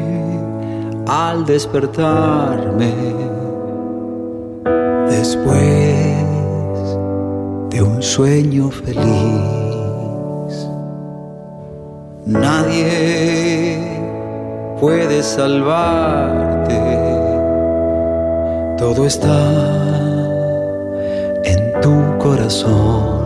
al 1.08 1.44
despertarme 1.46 2.94
después 5.08 5.56
de 7.70 7.82
un 7.82 8.00
sueño 8.00 8.70
feliz. 8.70 9.04
Nadie 12.24 13.78
puede 14.80 15.24
salvarte. 15.24 16.93
Todo 18.86 19.02
está 19.06 19.40
en 21.42 21.80
tu 21.80 21.94
corazón. 22.18 23.24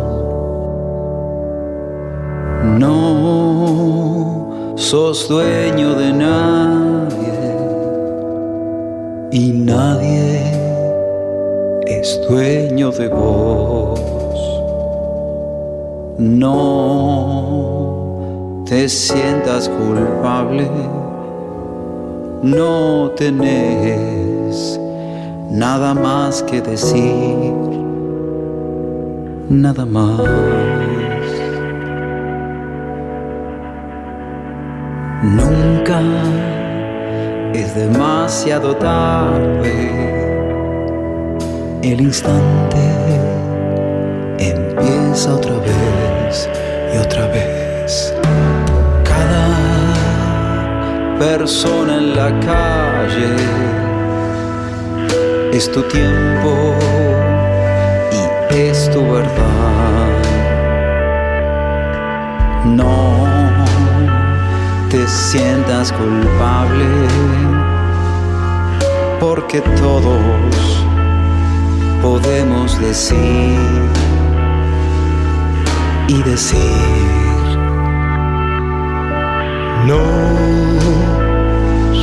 No 2.79 4.75
sos 4.77 5.29
dueño 5.29 5.97
de 5.97 6.13
nadie 6.13 7.57
y 9.33 9.51
nadie 9.51 10.53
es 11.89 12.21
dueño 12.29 12.93
de 12.93 13.09
vos. 13.09 13.99
No 16.19 16.45
te 18.65 18.89
sientas 18.89 19.69
culpable, 19.69 20.71
no 22.45 23.11
tenés 23.17 24.18
nada 25.59 25.93
más 25.93 26.43
que 26.45 26.61
decir, 26.61 27.53
nada 29.49 29.85
más. 29.85 30.21
Nunca 35.25 36.01
es 37.53 37.75
demasiado 37.75 38.77
tarde. 38.77 39.75
El 41.83 42.01
instante 42.03 42.79
empieza 44.39 45.35
otra 45.35 45.59
vez 45.59 46.49
y 46.95 46.99
otra 46.99 47.27
vez. 47.29 48.15
Cada 49.03 49.49
persona 51.19 51.97
en 51.97 52.15
la 52.15 52.31
calle 52.41 53.78
es 55.59 55.73
tu 55.73 55.83
tiempo 55.83 56.73
y 58.13 58.55
es 58.55 58.89
tu 58.93 59.03
verdad. 59.11 60.09
No 62.65 63.27
te 64.89 65.05
sientas 65.09 65.93
culpable 65.93 66.87
porque 69.19 69.61
todos 69.83 70.85
podemos 72.03 72.79
decir 72.81 73.59
y 76.07 76.23
decir 76.23 77.59
No 79.89 80.03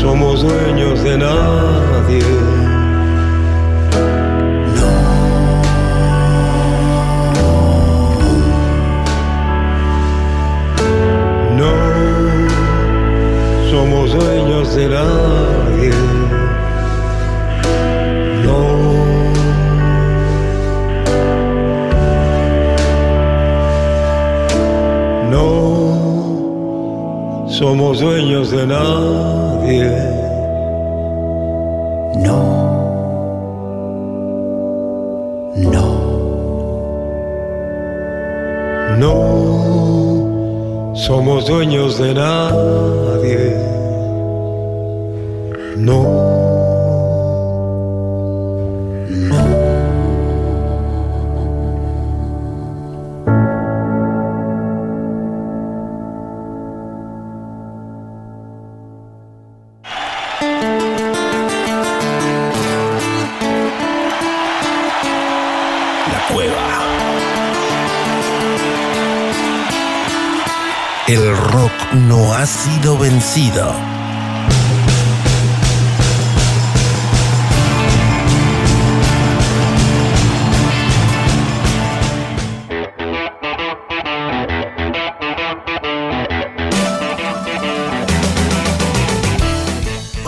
somos 0.01 0.41
dueños 0.41 1.01
de 1.03 1.17
nadie. 1.17 2.74
De 14.75 14.89
nadie. 14.89 15.91
No. 18.43 18.59
No 25.31 25.45
somos 27.47 27.99
dueños 28.01 28.51
de 28.51 28.67
nadie. 28.67 29.89
No. 32.17 32.41
No. 35.55 35.87
No 38.97 39.15
somos 40.95 41.45
dueños 41.45 41.97
de 41.97 42.13
nadie. 42.13 43.74
No. 45.85 46.01
La 66.11 66.33
cueva. 66.33 66.55
El 71.07 71.37
rock 71.37 71.71
no 71.93 72.33
ha 72.33 72.47
sido 72.47 72.97
vencido. 72.97 73.94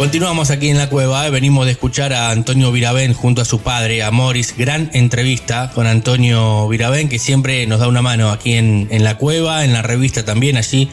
Continuamos 0.08 0.52
aquí 0.52 0.70
en 0.70 0.78
la 0.78 0.88
cueva, 0.88 1.28
eh, 1.28 1.30
venimos 1.32 1.66
de 1.66 1.74
escuchar 1.74 2.14
a 2.14 2.32
Antonio 2.32 2.72
Virabén 2.72 3.14
junto 3.14 3.42
a 3.42 3.46
su 3.46 3.60
padre, 3.60 4.04
a 4.04 4.10
Morris, 4.10 4.56
gran 4.58 4.90
entrevista 4.94 5.70
con 5.76 5.86
Antonio 5.86 6.66
Virabén 6.70 7.10
que 7.10 7.20
siempre 7.20 7.68
nos 7.68 7.82
da 7.82 7.90
una 7.90 8.02
mano 8.02 8.30
aquí 8.30 8.54
en, 8.54 8.88
en 8.90 9.04
la 9.04 9.18
cueva, 9.18 9.66
en 9.66 9.74
la 9.74 9.82
revista 9.82 10.24
también, 10.24 10.56
allí 10.56 10.90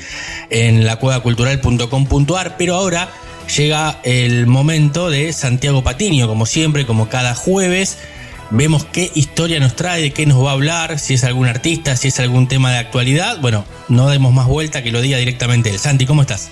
en 0.51 0.85
lacuevacultural.com.ar, 0.85 2.57
pero 2.57 2.75
ahora 2.75 3.09
llega 3.57 4.01
el 4.03 4.49
momento 4.49 5.09
de 5.11 5.33
Santiago 5.33 5.85
Patiño, 5.85 6.27
como 6.27 6.45
siempre, 6.45 6.85
como 6.85 7.09
cada 7.09 7.37
jueves. 7.37 7.99
Vemos 8.51 8.85
qué 8.85 9.13
historia 9.15 9.61
nos 9.61 9.77
trae, 9.77 10.03
de 10.03 10.13
qué 10.13 10.27
nos 10.27 10.45
va 10.45 10.51
a 10.51 10.55
hablar, 10.55 10.99
si 10.99 11.15
es 11.15 11.23
algún 11.23 11.47
artista, 11.47 11.97
si 11.97 12.09
es 12.09 12.19
algún 12.19 12.49
tema 12.49 12.73
de 12.73 12.79
actualidad. 12.79 13.41
Bueno, 13.41 13.65
no 13.89 14.09
demos 14.09 14.33
más 14.33 14.49
vuelta 14.49 14.83
que 14.83 14.91
lo 14.91 15.01
diga 15.01 15.19
directamente 15.19 15.71
él. 15.71 15.79
Santi, 15.79 16.05
¿cómo 16.05 16.23
estás? 16.23 16.51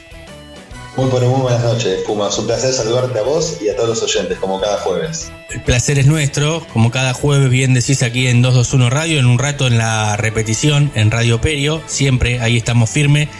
Muy, 0.94 1.08
pero 1.10 1.30
muy 1.30 1.40
buenas 1.40 1.62
noches, 1.62 2.02
Puma. 2.06 2.28
Es 2.28 2.38
un 2.38 2.46
placer 2.46 2.70
saludarte 2.70 3.18
a 3.18 3.22
vos 3.22 3.56
y 3.62 3.70
a 3.70 3.76
todos 3.76 3.88
los 3.88 4.02
oyentes, 4.02 4.38
como 4.38 4.60
cada 4.60 4.76
jueves. 4.78 5.32
El 5.48 5.62
placer 5.62 5.98
es 5.98 6.06
nuestro, 6.06 6.66
como 6.70 6.90
cada 6.90 7.14
jueves 7.14 7.48
bien 7.48 7.72
decís 7.72 8.02
aquí 8.02 8.26
en 8.26 8.42
221 8.42 8.90
Radio, 8.90 9.18
en 9.18 9.24
un 9.24 9.38
rato 9.38 9.66
en 9.66 9.78
la 9.78 10.18
repetición 10.18 10.92
en 10.94 11.10
Radio 11.10 11.40
Perio, 11.40 11.80
siempre 11.86 12.40
ahí 12.40 12.58
estamos 12.58 12.90
firme. 12.90 13.30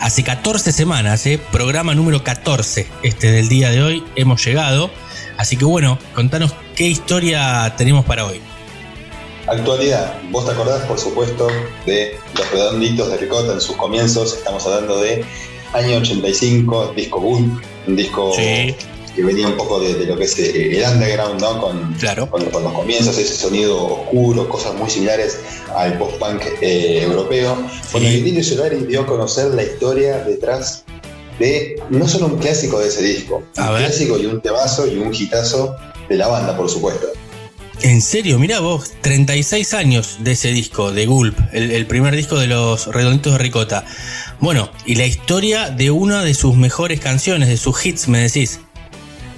Hace 0.00 0.24
14 0.24 0.72
semanas, 0.72 1.24
¿eh? 1.26 1.40
programa 1.52 1.94
número 1.94 2.24
14, 2.24 2.88
este 3.04 3.30
del 3.30 3.48
día 3.48 3.70
de 3.70 3.82
hoy, 3.82 4.04
hemos 4.16 4.44
llegado. 4.44 4.90
Así 5.36 5.56
que 5.56 5.64
bueno, 5.64 6.00
contanos 6.16 6.52
qué 6.74 6.88
historia 6.88 7.74
tenemos 7.76 8.04
para 8.06 8.26
hoy. 8.26 8.40
Actualidad, 9.46 10.14
vos 10.30 10.44
te 10.44 10.50
acordás, 10.50 10.82
por 10.82 10.98
supuesto, 10.98 11.48
de 11.86 12.18
los 12.36 12.50
redonditos 12.50 13.08
de 13.08 13.16
Ricota 13.16 13.52
en 13.52 13.60
sus 13.60 13.76
comienzos. 13.76 14.34
Estamos 14.34 14.66
hablando 14.66 15.00
de 15.00 15.24
año 15.72 15.98
85, 15.98 16.92
disco 16.96 17.20
Boom, 17.20 17.60
un 17.86 17.96
disco 17.96 18.32
Sí. 18.34 18.74
que 19.14 19.22
venía 19.24 19.48
un 19.48 19.56
poco 19.56 19.80
de, 19.80 19.94
de 19.94 20.06
lo 20.06 20.16
que 20.16 20.24
es 20.24 20.38
eh, 20.38 20.78
el 20.78 20.88
underground, 20.92 21.40
¿no? 21.40 21.60
Con, 21.60 21.94
Claro. 21.94 22.30
con, 22.30 22.44
con 22.46 22.62
los 22.62 22.72
comienzos, 22.72 23.18
ese 23.18 23.34
sonido 23.36 23.76
oscuro, 23.84 24.48
cosas 24.48 24.74
muy 24.74 24.88
similares 24.88 25.38
al 25.74 25.98
post-punk 25.98 26.42
eh, 26.60 27.02
europeo. 27.02 27.56
Bueno, 27.92 28.06
el 28.08 28.26
Indio 28.26 28.44
Solari 28.44 28.76
dio 28.86 29.00
a 29.02 29.06
conocer 29.06 29.48
la 29.54 29.62
historia 29.64 30.18
detrás 30.24 30.84
de 31.38 31.80
no 31.90 32.06
solo 32.08 32.26
un 32.26 32.38
clásico 32.38 32.78
de 32.80 32.88
ese 32.88 33.02
disco, 33.02 33.42
A 33.56 33.68
un 33.70 33.74
ver. 33.74 33.86
clásico 33.86 34.18
y 34.18 34.26
un 34.26 34.40
temazo 34.40 34.86
y 34.86 34.96
un 34.98 35.14
hitazo 35.14 35.76
de 36.08 36.16
la 36.16 36.28
banda, 36.28 36.56
por 36.56 36.68
supuesto. 36.70 37.06
En 37.82 38.02
serio, 38.02 38.40
mira 38.40 38.58
vos, 38.58 38.90
36 39.02 39.72
años 39.74 40.16
de 40.18 40.32
ese 40.32 40.48
disco, 40.50 40.90
de 40.90 41.06
Gulp, 41.06 41.38
el, 41.52 41.70
el 41.70 41.86
primer 41.86 42.16
disco 42.16 42.36
de 42.36 42.48
los 42.48 42.86
Redonditos 42.88 43.34
de 43.34 43.38
Ricota. 43.38 43.84
Bueno, 44.40 44.70
y 44.86 44.94
la 44.94 45.04
historia 45.04 45.70
de 45.70 45.90
una 45.90 46.22
de 46.22 46.32
sus 46.32 46.56
mejores 46.56 47.00
canciones, 47.00 47.48
de 47.48 47.56
sus 47.56 47.84
hits, 47.84 48.06
me 48.06 48.20
decís. 48.20 48.60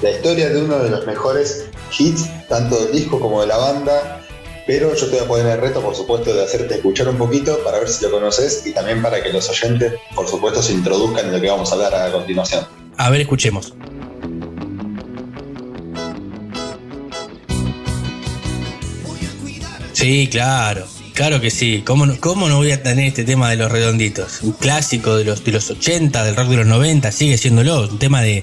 La 0.03 0.11
historia 0.11 0.51
de 0.51 0.63
uno 0.63 0.79
de 0.79 0.91
los 0.91 1.07
mejores 1.07 1.69
hits, 1.99 2.29
tanto 2.49 2.85
del 2.85 2.93
disco 2.93 3.19
como 3.19 3.41
de 3.41 3.47
la 3.47 3.57
banda, 3.57 4.27
pero 4.67 4.95
yo 4.95 5.07
te 5.07 5.17
voy 5.17 5.25
a 5.25 5.29
poner 5.29 5.47
el 5.47 5.61
reto, 5.63 5.81
por 5.81 5.97
supuesto, 5.97 6.35
de 6.35 6.45
hacerte 6.45 6.75
escuchar 6.75 7.09
un 7.09 7.17
poquito 7.17 7.59
para 7.65 7.79
ver 7.79 7.89
si 7.89 8.05
lo 8.05 8.11
conoces 8.11 8.67
y 8.67 8.73
también 8.73 9.01
para 9.01 9.23
que 9.23 9.33
los 9.33 9.49
oyentes, 9.49 9.95
por 10.15 10.29
supuesto, 10.29 10.63
se 10.63 10.73
introduzcan 10.73 11.27
en 11.27 11.33
lo 11.33 11.41
que 11.41 11.49
vamos 11.49 11.73
a 11.73 11.77
hablar 11.77 11.95
a 11.95 12.13
continuación. 12.13 12.67
A 12.99 13.09
ver, 13.09 13.23
escuchemos. 13.23 13.73
Sí, 19.95 20.29
claro, 20.31 20.87
claro 21.21 21.39
que 21.39 21.51
sí. 21.51 21.83
¿Cómo 21.85 22.07
no, 22.07 22.19
cómo 22.19 22.49
no 22.49 22.57
voy 22.57 22.71
a 22.71 22.83
tener 22.83 23.09
este 23.09 23.25
tema 23.25 23.51
de 23.51 23.57
los 23.57 23.71
redonditos? 23.71 24.41
Un 24.41 24.53
clásico 24.53 25.19
de 25.19 25.25
los, 25.25 25.45
de 25.45 25.53
los 25.53 25.69
80, 25.69 26.25
del 26.25 26.35
rock 26.35 26.49
de 26.49 26.57
los 26.57 26.67
90, 26.67 27.13
sigue 27.13 27.37
siéndolo. 27.37 27.83
Un 27.91 27.99
tema 27.99 28.23
de, 28.23 28.43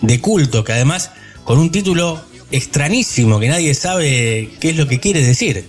de 0.00 0.20
culto 0.20 0.64
que 0.64 0.72
además 0.72 1.12
con 1.44 1.60
un 1.60 1.70
título 1.70 2.20
extrañísimo 2.50 3.38
que 3.38 3.46
nadie 3.46 3.72
sabe 3.72 4.50
qué 4.58 4.70
es 4.70 4.76
lo 4.76 4.88
que 4.88 4.98
quiere 4.98 5.24
decir. 5.24 5.64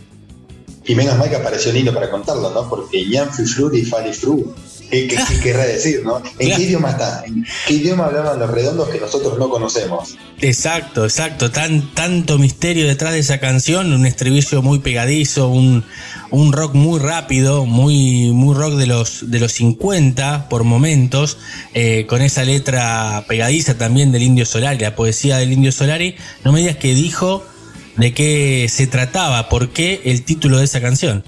Y 0.87 0.95
menos 0.95 1.19
mal 1.19 1.29
que 1.29 1.35
apareció 1.35 1.71
Nino 1.71 1.93
para 1.93 2.09
contarlo, 2.09 2.49
¿no? 2.49 2.67
Porque 2.67 3.05
Jan 3.11 3.31
Fru 3.31 3.71
y 3.75 3.85
Fali 3.85 4.11
Fru, 4.11 4.55
¿qué, 4.89 5.07
qué- 5.07 5.17
qué 5.27 5.39
querrá 5.43 5.65
decir, 5.65 6.01
no? 6.03 6.17
¿En 6.17 6.23
Claro. 6.47 6.55
qué 6.57 6.63
idioma 6.63 6.89
está? 6.91 7.23
¿En 7.25 7.45
qué 7.67 7.73
idioma 7.73 8.05
hablaban 8.05 8.39
los 8.39 8.49
redondos 8.49 8.89
que 8.89 8.99
nosotros 8.99 9.37
no 9.37 9.49
conocemos? 9.49 10.15
Exacto, 10.41 11.03
exacto. 11.03 11.51
Tan, 11.51 11.93
tanto 11.93 12.37
misterio 12.37 12.87
detrás 12.87 13.13
de 13.13 13.19
esa 13.19 13.39
canción, 13.39 13.91
un 13.93 14.05
estribillo 14.05 14.61
muy 14.61 14.79
pegadizo, 14.79 15.49
un, 15.49 15.83
un 16.31 16.53
rock 16.53 16.75
muy 16.75 16.99
rápido, 16.99 17.65
muy, 17.65 18.31
muy 18.31 18.55
rock 18.55 18.75
de 18.75 18.87
los, 18.87 19.29
de 19.29 19.39
los 19.39 19.51
50 19.53 20.47
por 20.49 20.63
momentos, 20.63 21.37
eh, 21.73 22.05
con 22.07 22.21
esa 22.21 22.43
letra 22.43 23.25
pegadiza 23.27 23.77
también 23.77 24.11
del 24.13 24.23
Indio 24.23 24.45
Solari, 24.45 24.79
la 24.79 24.95
poesía 24.95 25.37
del 25.37 25.51
Indio 25.51 25.71
Solari. 25.73 26.15
No 26.45 26.51
me 26.53 26.59
digas 26.61 26.77
que 26.77 26.93
dijo 26.93 27.45
de 27.97 28.13
qué 28.13 28.67
se 28.69 28.87
trataba, 28.87 29.49
por 29.49 29.69
qué 29.71 30.01
el 30.05 30.23
título 30.23 30.57
de 30.59 30.63
esa 30.65 30.79
canción. 30.79 31.23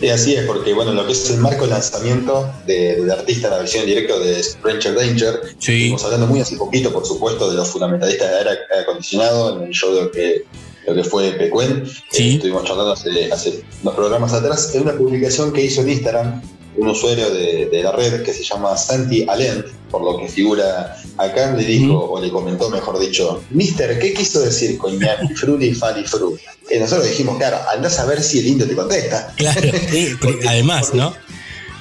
Y 0.00 0.08
así 0.10 0.34
es, 0.36 0.44
porque 0.46 0.74
bueno, 0.74 0.92
lo 0.92 1.04
que 1.06 1.12
es 1.12 1.28
el 1.30 1.38
marco 1.38 1.64
de 1.64 1.70
lanzamiento 1.72 2.48
de- 2.66 2.96
del 2.96 3.10
artista 3.10 3.48
en 3.48 3.52
la 3.54 3.58
versión 3.58 3.82
en 3.82 3.88
directo 3.88 4.20
de 4.20 4.40
Stranger 4.42 4.94
Danger, 4.94 5.40
estuvimos 5.58 6.04
hablando 6.04 6.26
muy 6.28 6.40
hace 6.40 6.56
poquito, 6.56 6.92
por 6.92 7.04
supuesto, 7.04 7.50
de 7.50 7.56
los 7.56 7.68
fundamentalistas 7.68 8.30
de 8.30 8.36
aire 8.36 8.50
acondicionado 8.82 9.56
en 9.56 9.62
el 9.66 9.72
show 9.72 9.92
de 9.94 10.02
lo 10.02 10.10
que, 10.12 10.44
lo 10.86 10.94
que 10.94 11.02
fue 11.04 11.32
Pecuen. 11.32 11.84
Eh, 12.12 12.34
estuvimos 12.34 12.62
charlando 12.64 12.92
hace, 12.92 13.32
hace 13.32 13.62
unos 13.82 13.94
programas 13.96 14.32
atrás 14.32 14.72
en 14.74 14.82
una 14.82 14.92
publicación 14.96 15.52
que 15.52 15.64
hizo 15.64 15.80
en 15.82 15.90
Instagram 15.90 16.42
un 16.78 16.88
usuario 16.88 17.30
de, 17.30 17.66
de 17.66 17.82
la 17.82 17.92
red 17.92 18.22
que 18.22 18.32
se 18.32 18.44
llama 18.44 18.76
Santi 18.76 19.26
Alent, 19.28 19.66
por 19.90 20.02
lo 20.02 20.18
que 20.18 20.28
figura 20.28 20.96
acá, 21.16 21.52
le 21.52 21.64
dijo, 21.64 22.10
o 22.10 22.20
le 22.20 22.30
comentó, 22.30 22.70
mejor 22.70 22.98
dicho, 22.98 23.42
Mister, 23.50 23.98
¿qué 23.98 24.14
quiso 24.14 24.40
decir 24.40 24.78
con 24.78 24.98
Ñapi 24.98 25.28
Fruli 25.34 25.74
Fali 25.74 26.04
Fru? 26.04 26.38
Eh, 26.70 26.78
nosotros 26.78 27.08
dijimos, 27.08 27.36
claro, 27.36 27.58
andás 27.74 27.98
a 27.98 28.06
ver 28.06 28.22
si 28.22 28.38
el 28.38 28.46
indio 28.46 28.68
te 28.68 28.74
contesta. 28.74 29.32
Claro, 29.36 29.70
además, 30.48 30.94
¿no? 30.94 31.14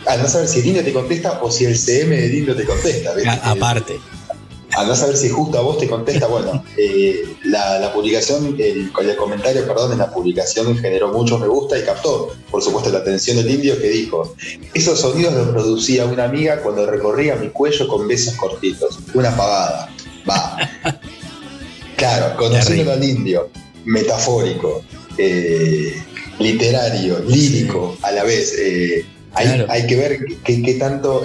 Andás 0.07 0.35
a 0.35 0.39
ver 0.39 0.47
si 0.47 0.59
el 0.59 0.67
indio 0.67 0.83
te 0.83 0.93
contesta 0.93 1.39
o 1.41 1.51
si 1.51 1.65
el 1.65 1.77
CM 1.77 2.15
del 2.15 2.33
indio 2.33 2.55
te 2.55 2.65
contesta. 2.65 3.13
aparte. 3.43 3.99
Andás 4.77 5.01
a 5.03 5.07
ver 5.07 5.17
si 5.17 5.29
justo 5.29 5.57
a 5.57 5.61
vos 5.61 5.77
te 5.77 5.87
contesta. 5.87 6.27
Bueno, 6.37 6.63
eh, 6.77 7.23
la, 7.45 7.79
la 7.79 7.91
publicación, 7.93 8.55
el, 8.59 8.91
el 8.99 9.15
comentario, 9.15 9.65
perdón, 9.67 9.93
en 9.93 9.97
la 9.99 10.11
publicación 10.11 10.77
generó 10.77 11.11
muchos 11.11 11.39
me 11.39 11.47
gusta 11.47 11.77
y 11.79 11.83
captó, 11.83 12.33
por 12.51 12.61
supuesto, 12.61 12.89
la 12.91 12.99
atención 12.99 13.37
del 13.37 13.49
indio 13.49 13.79
que 13.81 13.89
dijo: 13.89 14.35
Esos 14.73 14.99
sonidos 14.99 15.33
los 15.33 15.47
producía 15.49 16.05
una 16.05 16.25
amiga 16.25 16.61
cuando 16.61 16.85
recorría 16.85 17.35
mi 17.35 17.49
cuello 17.49 17.87
con 17.87 18.07
besos 18.07 18.35
cortitos. 18.35 18.99
Una 19.13 19.35
pavada. 19.35 19.89
Va. 20.29 20.57
Claro, 21.97 22.37
conociéndolo 22.37 22.91
al 22.91 23.03
indio, 23.03 23.49
metafórico, 23.85 24.83
eh, 25.17 25.93
literario, 26.37 27.19
lírico 27.27 27.97
a 28.03 28.11
la 28.11 28.23
vez. 28.23 28.53
eh, 28.59 29.03
hay, 29.33 29.45
Claro. 29.47 29.65
hay 29.69 29.87
que 29.87 29.95
ver 29.95 30.19
qué, 30.43 30.75
tanto 30.79 31.23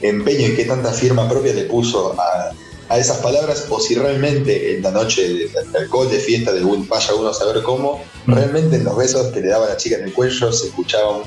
empeño 0.00 0.48
y 0.48 0.54
qué 0.54 0.64
tanta 0.64 0.92
firma 0.92 1.28
propia 1.28 1.52
le 1.54 1.64
puso 1.64 2.14
a, 2.20 2.52
a 2.88 2.98
esas 2.98 3.18
palabras 3.18 3.66
o 3.70 3.80
si 3.80 3.94
realmente 3.94 4.76
en 4.76 4.82
la 4.82 4.90
noche 4.90 5.22
de, 5.26 5.48
de 5.48 5.78
alcohol, 5.78 6.10
de 6.10 6.18
fiesta, 6.18 6.52
de 6.52 6.62
un 6.62 6.86
vaya 6.86 7.14
uno 7.14 7.28
a 7.28 7.34
saber 7.34 7.62
cómo, 7.62 8.02
realmente 8.26 8.76
en 8.76 8.84
los 8.84 8.96
besos 8.96 9.32
que 9.32 9.40
le 9.40 9.48
daba 9.48 9.66
la 9.66 9.76
chica 9.76 9.96
en 9.96 10.04
el 10.04 10.12
cuello 10.12 10.52
se 10.52 10.66
escuchaba 10.66 11.18
un. 11.18 11.22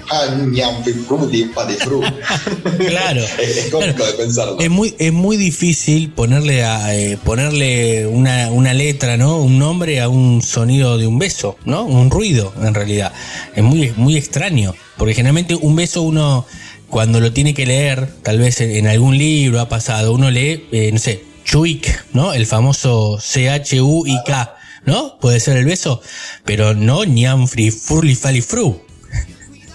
Claro. 2.77 3.21
es, 3.39 3.57
es 3.57 3.71
cómico 3.71 4.05
de 4.05 4.13
pensarlo. 4.13 4.59
Es 4.59 4.69
muy, 4.69 4.95
es 4.99 5.11
muy 5.11 5.35
difícil 5.35 6.11
ponerle 6.11 6.63
a, 6.63 6.95
eh, 6.95 7.17
ponerle 7.23 8.05
una, 8.05 8.51
una 8.51 8.73
letra, 8.73 9.17
¿no? 9.17 9.39
Un 9.39 9.57
nombre 9.57 9.99
a 9.99 10.09
un 10.09 10.41
sonido 10.41 10.97
de 10.97 11.07
un 11.07 11.17
beso, 11.17 11.57
¿no? 11.65 11.83
Un 11.85 12.11
ruido, 12.11 12.53
en 12.61 12.73
realidad. 12.73 13.13
Es 13.55 13.63
muy, 13.63 13.93
muy 13.95 14.15
extraño. 14.15 14.75
Porque 14.97 15.13
generalmente 15.13 15.55
un 15.55 15.75
beso 15.75 16.01
uno, 16.01 16.45
cuando 16.89 17.19
lo 17.19 17.31
tiene 17.33 17.53
que 17.53 17.65
leer, 17.65 18.07
tal 18.23 18.39
vez 18.39 18.61
en, 18.61 18.71
en 18.71 18.87
algún 18.87 19.17
libro 19.17 19.59
ha 19.59 19.69
pasado, 19.69 20.13
uno 20.13 20.31
lee, 20.31 20.67
eh, 20.71 20.91
no 20.91 20.99
sé, 20.99 21.23
Chuik, 21.43 22.05
¿no? 22.13 22.33
El 22.33 22.45
famoso 22.45 23.17
C-H-U-I-K, 23.21 24.55
¿no? 24.85 25.17
Puede 25.19 25.39
ser 25.39 25.57
el 25.57 25.65
beso, 25.65 26.01
pero 26.45 26.73
no 26.73 27.03
ñam, 27.05 27.47
fri, 27.47 27.71
furli, 27.71 28.15
fali, 28.15 28.41
fru. 28.41 28.81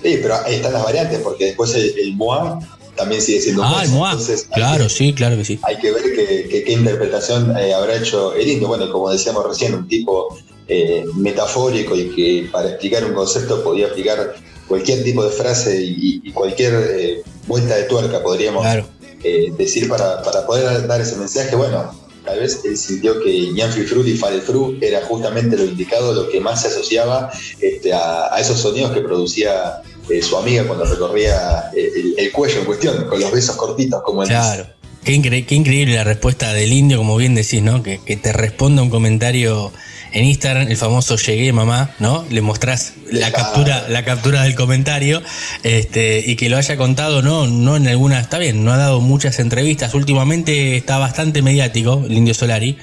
Sí, 0.03 0.19
pero 0.21 0.35
ahí 0.45 0.57
están 0.57 0.73
las 0.73 0.83
variantes, 0.85 1.21
porque 1.21 1.47
después 1.47 1.75
el, 1.75 1.95
el 1.99 2.15
moa 2.17 2.59
también 2.97 3.23
sigue 3.23 3.41
siendo 3.41 3.63
Ah, 3.65 3.83
el 3.85 3.91
moa. 3.91 4.11
Entonces, 4.13 4.49
Claro, 4.53 4.85
que- 4.85 4.91
sí, 4.91 5.13
claro 5.15 5.37
que 5.37 5.45
sí. 5.45 5.59
hay 5.63 5.77
que 5.79 5.93
ver 5.93 6.03
qué 6.15 6.65
interpretación 6.73 7.57
eh, 7.57 7.73
habrá 7.73 7.97
hecho 7.97 8.35
el 8.35 8.49
indio. 8.49 8.69
Bueno, 8.69 8.91
como 8.91 9.11
decíamos 9.11 9.47
recién, 9.49 9.75
un 9.75 9.87
tipo 9.89 10.37
eh, 10.69 11.05
metafórico 11.15 11.97
y 11.97 12.11
que 12.15 12.49
para 12.51 12.71
explicar 12.71 13.05
un 13.05 13.15
concepto 13.15 13.63
podía 13.65 13.87
aplicar 13.87 14.35
cualquier 14.73 15.05
tipo 15.05 15.23
de 15.25 15.31
frase 15.31 15.83
y, 15.83 16.23
y 16.25 16.31
cualquier 16.33 16.73
eh, 16.99 17.23
vuelta 17.47 17.75
de 17.77 17.83
tuerca, 17.85 18.23
podríamos 18.23 18.63
Claro. 18.63 18.87
eh, 19.23 19.53
decir, 19.59 19.87
para, 19.89 20.23
para 20.23 20.47
poder 20.47 20.87
dar 20.87 20.99
ese 21.01 21.17
mensaje. 21.17 21.55
Bueno, 21.55 21.93
tal 22.25 22.39
vez 22.41 22.61
él 22.65 22.77
sintió 22.79 23.21
que 23.23 23.51
Ñanfi 23.53 23.83
Fru 23.83 24.03
y 24.07 24.17
Fare 24.17 24.41
Fru 24.41 24.79
era 24.81 25.01
justamente 25.05 25.57
lo 25.57 25.65
indicado, 25.65 26.15
lo 26.15 26.31
que 26.31 26.41
más 26.41 26.63
se 26.63 26.69
asociaba 26.69 27.31
este, 27.61 27.93
a, 27.93 28.35
a 28.35 28.41
esos 28.41 28.59
sonidos 28.61 28.93
que 28.93 29.01
producía 29.03 29.83
eh, 30.09 30.23
su 30.23 30.37
amiga 30.39 30.65
cuando 30.67 30.85
recorría 30.87 31.71
el, 31.77 32.15
el 32.17 32.33
cuello 32.33 32.61
en 32.61 32.65
cuestión, 32.65 33.05
con 33.11 33.21
los 33.21 33.31
besos 33.31 33.57
cortitos, 33.57 34.03
como 34.03 34.23
él. 34.23 34.29
Claro. 34.31 34.67
Qué, 35.05 35.13
incre- 35.15 35.45
qué 35.45 35.55
increíble 35.57 35.97
la 35.97 36.05
respuesta 36.05 36.53
del 36.55 36.73
indio, 36.73 36.97
como 36.99 37.17
bien 37.17 37.35
decís, 37.35 37.61
¿no? 37.61 37.83
Que, 37.83 37.99
que 38.07 38.17
te 38.17 38.33
responda 38.33 38.83
un 38.83 38.89
comentario 38.91 39.71
en 40.13 40.25
Instagram, 40.25 40.69
el 40.69 40.77
famoso 40.77 41.17
llegué 41.17 41.53
mamá, 41.53 41.91
¿no? 41.99 42.25
Le 42.31 42.41
mostrás 42.41 42.95
la 43.11 43.31
Claro. 43.31 43.35
captura, 43.35 43.87
la 43.89 44.05
captura 44.05 44.43
del 44.43 44.55
comentario, 44.55 45.23
este, 45.63 46.23
y 46.27 46.37
que 46.37 46.49
lo 46.49 46.57
haya 46.57 46.77
contado, 46.77 47.23
no, 47.23 47.47
no 47.47 47.77
en 47.77 47.87
alguna, 47.89 48.21
está 48.21 48.39
bien, 48.39 48.65
no 48.65 48.73
ha 48.73 48.77
dado 48.77 49.01
muchas 49.01 49.39
entrevistas, 49.39 49.95
últimamente 49.95 50.77
está 50.77 50.99
bastante 50.99 51.43
mediático, 51.43 52.03
el 52.07 52.13
indio 52.13 52.35
Solari, 52.35 52.79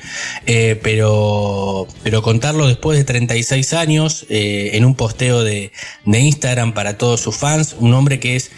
eh, 0.45 0.79
pero, 0.81 1.87
pero 2.03 2.21
contarlo 2.21 2.67
después 2.67 2.97
de 2.97 3.03
36 3.03 3.73
años, 3.73 4.25
eh, 4.29 4.71
en 4.73 4.85
un 4.85 4.95
posteo 4.95 5.43
de, 5.43 5.71
de 6.05 6.19
Instagram 6.19 6.73
para 6.73 6.97
todos 6.97 7.21
sus 7.21 7.35
fans, 7.35 7.75
un 7.79 7.93
hombre 7.93 8.19
que 8.19 8.35
es 8.35 8.51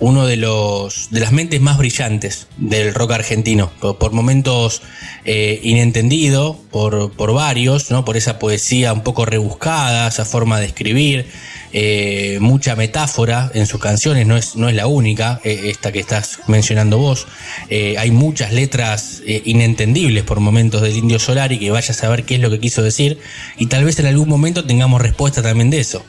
uno 0.00 0.26
de 0.26 0.36
los 0.36 1.08
de 1.10 1.20
las 1.20 1.32
mentes 1.32 1.60
más 1.60 1.78
brillantes 1.78 2.46
del 2.56 2.94
rock 2.94 3.12
argentino 3.12 3.70
por, 3.80 4.12
momentos 4.12 4.82
eh, 5.24 5.60
inentendido 5.62 6.58
por, 6.70 7.12
por 7.12 7.32
varios 7.32 7.90
no 7.90 8.04
por 8.04 8.16
esa 8.16 8.38
poesía 8.38 8.92
un 8.92 9.02
poco 9.02 9.24
rebuscada 9.24 10.08
esa 10.08 10.24
forma 10.24 10.60
de 10.60 10.66
escribir 10.66 11.26
eh, 11.72 12.38
mucha 12.40 12.76
metáfora 12.76 13.50
en 13.54 13.66
sus 13.66 13.80
canciones 13.80 14.26
no 14.26 14.36
es 14.36 14.56
no 14.56 14.68
es 14.68 14.74
la 14.74 14.86
única 14.86 15.40
eh, 15.44 15.62
esta 15.64 15.92
que 15.92 15.98
estás 15.98 16.38
mencionando 16.46 16.96
vos. 16.96 17.26
Hay 17.70 18.10
muchas 18.10 18.52
letras 18.52 19.22
inentendibles 19.44 20.24
por 20.24 20.40
momentos 20.40 20.80
del 20.80 20.96
Indio 20.96 21.18
Solari 21.18 21.58
que 21.58 21.70
vaya 21.70 21.90
a 21.90 21.94
saber 21.94 22.24
qué 22.24 22.36
es 22.36 22.40
lo 22.40 22.50
que 22.50 22.58
quiso 22.58 22.82
decir 22.82 23.18
y 23.58 23.66
tal 23.66 23.84
vez 23.84 23.98
en 23.98 24.06
algún 24.06 24.28
momento 24.28 24.64
tengamos 24.64 25.02
respuesta 25.02 25.42
también 25.42 25.68
de 25.68 25.80
eso 25.80 26.02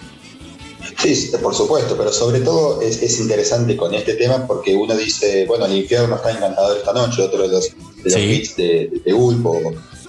Sí, 1.02 1.16
sí, 1.16 1.32
por 1.42 1.54
supuesto, 1.56 1.96
pero 1.98 2.12
sobre 2.12 2.42
todo 2.42 2.82
es, 2.82 3.02
es 3.02 3.20
interesante 3.20 3.76
con 3.78 3.94
este 3.94 4.14
tema 4.16 4.46
porque 4.48 4.76
uno 4.76 4.96
dice, 4.96 5.46
bueno, 5.46 5.66
el 5.66 5.76
infierno 5.78 6.16
está 6.16 6.32
encantador 6.32 6.78
esta 6.78 6.94
noche, 6.94 7.22
otro 7.22 7.42
de 7.44 7.48
los, 7.50 7.66
de 7.70 8.04
los 8.04 8.14
Sí. 8.14 8.20
hits 8.20 8.56
de, 8.56 9.02
de 9.06 9.12
Gulp 9.12 9.46
o, 9.46 9.62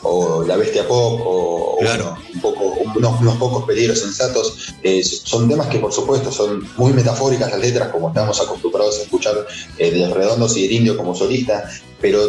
o 0.03 0.45
La 0.45 0.57
Bestia 0.57 0.87
Pop 0.87 1.21
o, 1.25 1.77
Claro. 1.81 2.05
bueno, 2.17 2.19
un 2.35 2.41
poco, 2.41 2.65
unos, 2.97 3.21
unos 3.21 3.37
pocos 3.37 3.65
peligros 3.65 3.99
sensatos. 4.01 4.75
Eh, 4.83 5.03
son 5.05 5.49
temas 5.49 5.67
que 5.69 5.79
por 5.79 5.93
supuesto 5.93 6.31
son 6.33 6.67
muy 6.77 6.93
metafóricas 6.93 7.51
las 7.51 7.61
letras, 7.61 7.89
como 7.91 8.09
estamos 8.09 8.41
acostumbrados 8.41 8.99
a 8.99 9.03
escuchar 9.03 9.47
eh, 9.79 9.91
de 9.91 9.99
los 9.99 10.11
redondos 10.13 10.57
y 10.57 10.63
del 10.63 10.73
indio 10.73 10.97
como 10.97 11.15
solista, 11.15 11.69
pero 12.01 12.21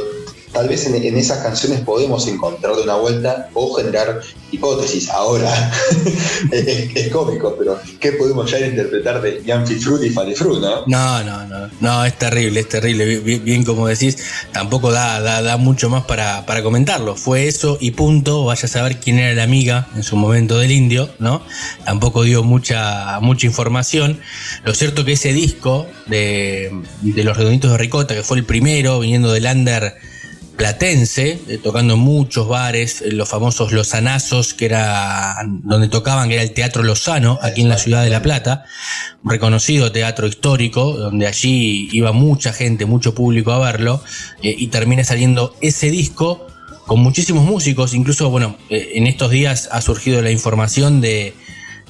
tal 0.51 0.67
vez 0.67 0.85
en, 0.85 1.17
esas 1.17 1.39
canciones 1.39 1.81
podemos 1.81 2.27
encontrarle 2.27 2.83
una 2.83 2.95
vuelta 2.95 3.49
o 3.53 3.73
generar 3.73 4.21
hipótesis. 4.51 5.09
Ahora 5.09 5.71
es, 6.51 7.09
cómico, 7.09 7.55
pero 7.57 7.79
¿qué 7.99 8.13
podemos 8.13 8.49
ya 8.49 8.59
interpretar 8.59 9.21
de 9.21 9.41
Yanfi 9.43 9.75
Fruit 9.75 10.03
y 10.03 10.09
Falifru, 10.09 10.59
no? 10.59 10.85
No, 10.87 11.23
no, 11.23 11.45
no, 11.47 11.69
no, 11.79 12.05
es 12.05 12.17
terrible, 12.17 12.61
es 12.61 12.69
terrible, 12.69 13.19
bien 13.19 13.63
como 13.63 13.87
decís, 13.87 14.17
tampoco 14.51 14.91
da, 14.91 15.21
da, 15.21 15.41
da 15.41 15.57
mucho 15.57 15.89
más 15.89 16.03
para, 16.03 16.45
para 16.45 16.63
comentarlo, 16.63 17.15
fue 17.15 17.47
eso 17.47 17.77
y 17.79 17.91
punto, 17.91 18.45
vaya 18.45 18.65
a 18.65 18.69
saber 18.69 18.99
quién 18.99 19.19
era 19.19 19.33
la 19.33 19.43
amiga 19.43 19.87
en 19.95 20.03
su 20.03 20.15
momento 20.15 20.57
del 20.57 20.71
indio, 20.71 21.09
¿no? 21.19 21.41
Tampoco 21.85 22.23
dio 22.23 22.43
mucha, 22.43 23.19
mucha 23.21 23.47
información, 23.47 24.19
lo 24.63 24.73
cierto 24.73 25.05
que 25.05 25.13
ese 25.13 25.33
disco 25.33 25.87
de, 26.07 26.71
de 27.01 27.23
Los 27.23 27.37
Redonditos 27.37 27.71
de 27.71 27.77
Ricota, 27.77 28.15
que 28.15 28.23
fue 28.23 28.37
el 28.37 28.45
primero, 28.45 28.99
viniendo 28.99 29.31
del 29.31 29.45
under 29.45 30.10
platense, 30.61 31.39
eh, 31.47 31.57
tocando 31.57 31.95
en 31.95 31.99
muchos 32.01 32.47
bares, 32.47 33.01
eh, 33.01 33.11
los 33.11 33.27
famosos 33.27 33.71
Lozanazos, 33.71 34.53
que 34.53 34.65
era 34.65 35.37
donde 35.47 35.87
tocaban, 35.87 36.29
que 36.29 36.35
era 36.35 36.43
el 36.43 36.51
Teatro 36.51 36.83
Lozano, 36.83 37.39
aquí 37.41 37.61
en 37.61 37.69
la 37.69 37.79
ciudad 37.79 38.03
de 38.03 38.11
La 38.11 38.21
Plata, 38.21 38.65
un 39.23 39.31
reconocido 39.31 39.91
teatro 39.91 40.27
histórico, 40.27 40.93
donde 40.95 41.25
allí 41.25 41.89
iba 41.91 42.11
mucha 42.11 42.53
gente, 42.53 42.85
mucho 42.85 43.15
público 43.15 43.51
a 43.51 43.57
verlo, 43.57 44.03
eh, 44.43 44.53
y 44.55 44.67
termina 44.67 45.03
saliendo 45.03 45.55
ese 45.61 45.89
disco 45.89 46.45
con 46.85 46.99
muchísimos 46.99 47.43
músicos, 47.43 47.95
incluso, 47.95 48.29
bueno, 48.29 48.55
eh, 48.69 48.91
en 48.93 49.07
estos 49.07 49.31
días 49.31 49.67
ha 49.71 49.81
surgido 49.81 50.21
la 50.21 50.29
información 50.29 51.01
de 51.01 51.33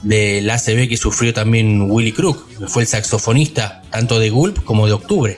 del 0.01 0.49
ACB 0.49 0.87
que 0.87 0.97
sufrió 0.97 1.33
también 1.33 1.91
Willy 1.91 2.13
Crook, 2.13 2.47
que 2.57 2.67
fue 2.67 2.83
el 2.83 2.87
saxofonista 2.87 3.83
tanto 3.91 4.17
de 4.17 4.29
Gulp 4.29 4.63
como 4.63 4.87
de 4.87 4.93
Octubre. 4.93 5.37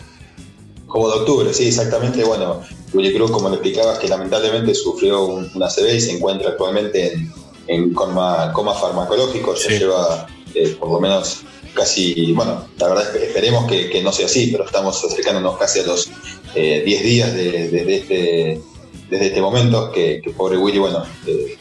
Como 0.85 1.09
de 1.09 1.15
octubre, 1.15 1.53
sí, 1.53 1.67
exactamente. 1.67 2.23
Bueno, 2.23 2.61
Willy 2.93 3.13
Cruz, 3.13 3.31
como 3.31 3.49
le 3.49 3.55
explicabas, 3.55 3.99
que 3.99 4.07
lamentablemente 4.07 4.73
sufrió 4.75 5.25
un, 5.25 5.49
una 5.55 5.67
ACV 5.67 5.95
y 5.95 6.01
se 6.01 6.11
encuentra 6.11 6.49
actualmente 6.49 7.13
en, 7.13 7.31
en 7.67 7.93
coma, 7.93 8.51
coma 8.53 8.73
farmacológico, 8.73 9.55
ya 9.55 9.69
Sí. 9.69 9.79
lleva 9.79 10.27
eh, 10.55 10.75
por 10.79 10.89
lo 10.91 10.99
menos 10.99 11.41
casi, 11.73 12.31
bueno, 12.33 12.65
la 12.77 12.87
verdad 12.89 13.15
esperemos 13.15 13.65
que, 13.69 13.89
que 13.89 14.03
no 14.03 14.11
sea 14.11 14.27
así, 14.27 14.49
pero 14.51 14.65
estamos 14.65 15.03
acercándonos 15.03 15.57
casi 15.57 15.79
a 15.79 15.83
los 15.87 16.09
eh, 16.53 16.83
10 16.85 17.03
días 17.03 17.33
de, 17.33 17.69
de- 17.69 17.85
de 17.85 17.95
este, 17.95 18.61
desde 19.09 19.25
este 19.27 19.41
momento, 19.41 19.91
que, 19.91 20.21
que 20.23 20.29
pobre 20.31 20.57
Willy, 20.57 20.77
bueno, 20.79 21.03
eh, 21.25 21.57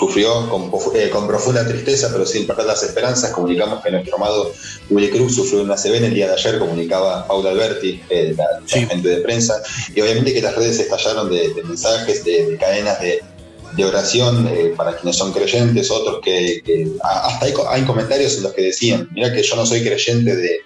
sufrió 0.00 0.48
con, 0.48 0.70
eh, 0.94 1.10
con 1.10 1.26
profunda 1.26 1.66
tristeza, 1.68 2.08
pero 2.10 2.24
sin 2.24 2.46
perder 2.46 2.64
las 2.66 2.82
esperanzas. 2.82 3.30
Comunicamos 3.32 3.82
que 3.84 3.90
nuestro 3.90 4.16
amado 4.16 4.50
Willy 4.88 5.10
Cruz 5.10 5.34
sufrió 5.36 5.62
una 5.62 5.76
CB 5.76 5.96
en 5.98 6.04
el 6.06 6.14
día 6.14 6.26
de 6.28 6.32
ayer, 6.34 6.58
comunicaba 6.58 7.26
Paula 7.28 7.50
Alberti, 7.50 8.00
eh, 8.08 8.34
la, 8.36 8.44
la 8.60 8.66
Sí. 8.66 8.78
agente 8.84 9.08
de 9.08 9.18
prensa, 9.18 9.62
y 9.94 10.00
obviamente 10.00 10.32
que 10.32 10.40
las 10.40 10.56
redes 10.56 10.78
estallaron 10.80 11.28
de, 11.30 11.50
de 11.52 11.62
mensajes, 11.62 12.24
de, 12.24 12.46
de 12.46 12.56
cadenas 12.56 12.98
de, 13.00 13.20
de 13.76 13.84
oración 13.84 14.48
eh, 14.50 14.72
para 14.74 14.96
quienes 14.96 15.16
son 15.16 15.32
creyentes, 15.32 15.90
otros 15.90 16.20
que, 16.24 16.62
hasta 17.02 17.44
hay, 17.44 17.52
hay 17.68 17.82
comentarios 17.82 18.38
en 18.38 18.44
los 18.44 18.54
que 18.54 18.62
decían, 18.62 19.06
mira 19.14 19.30
que 19.32 19.42
yo 19.42 19.54
no 19.54 19.66
soy 19.66 19.82
creyente 19.82 20.34
de, 20.34 20.60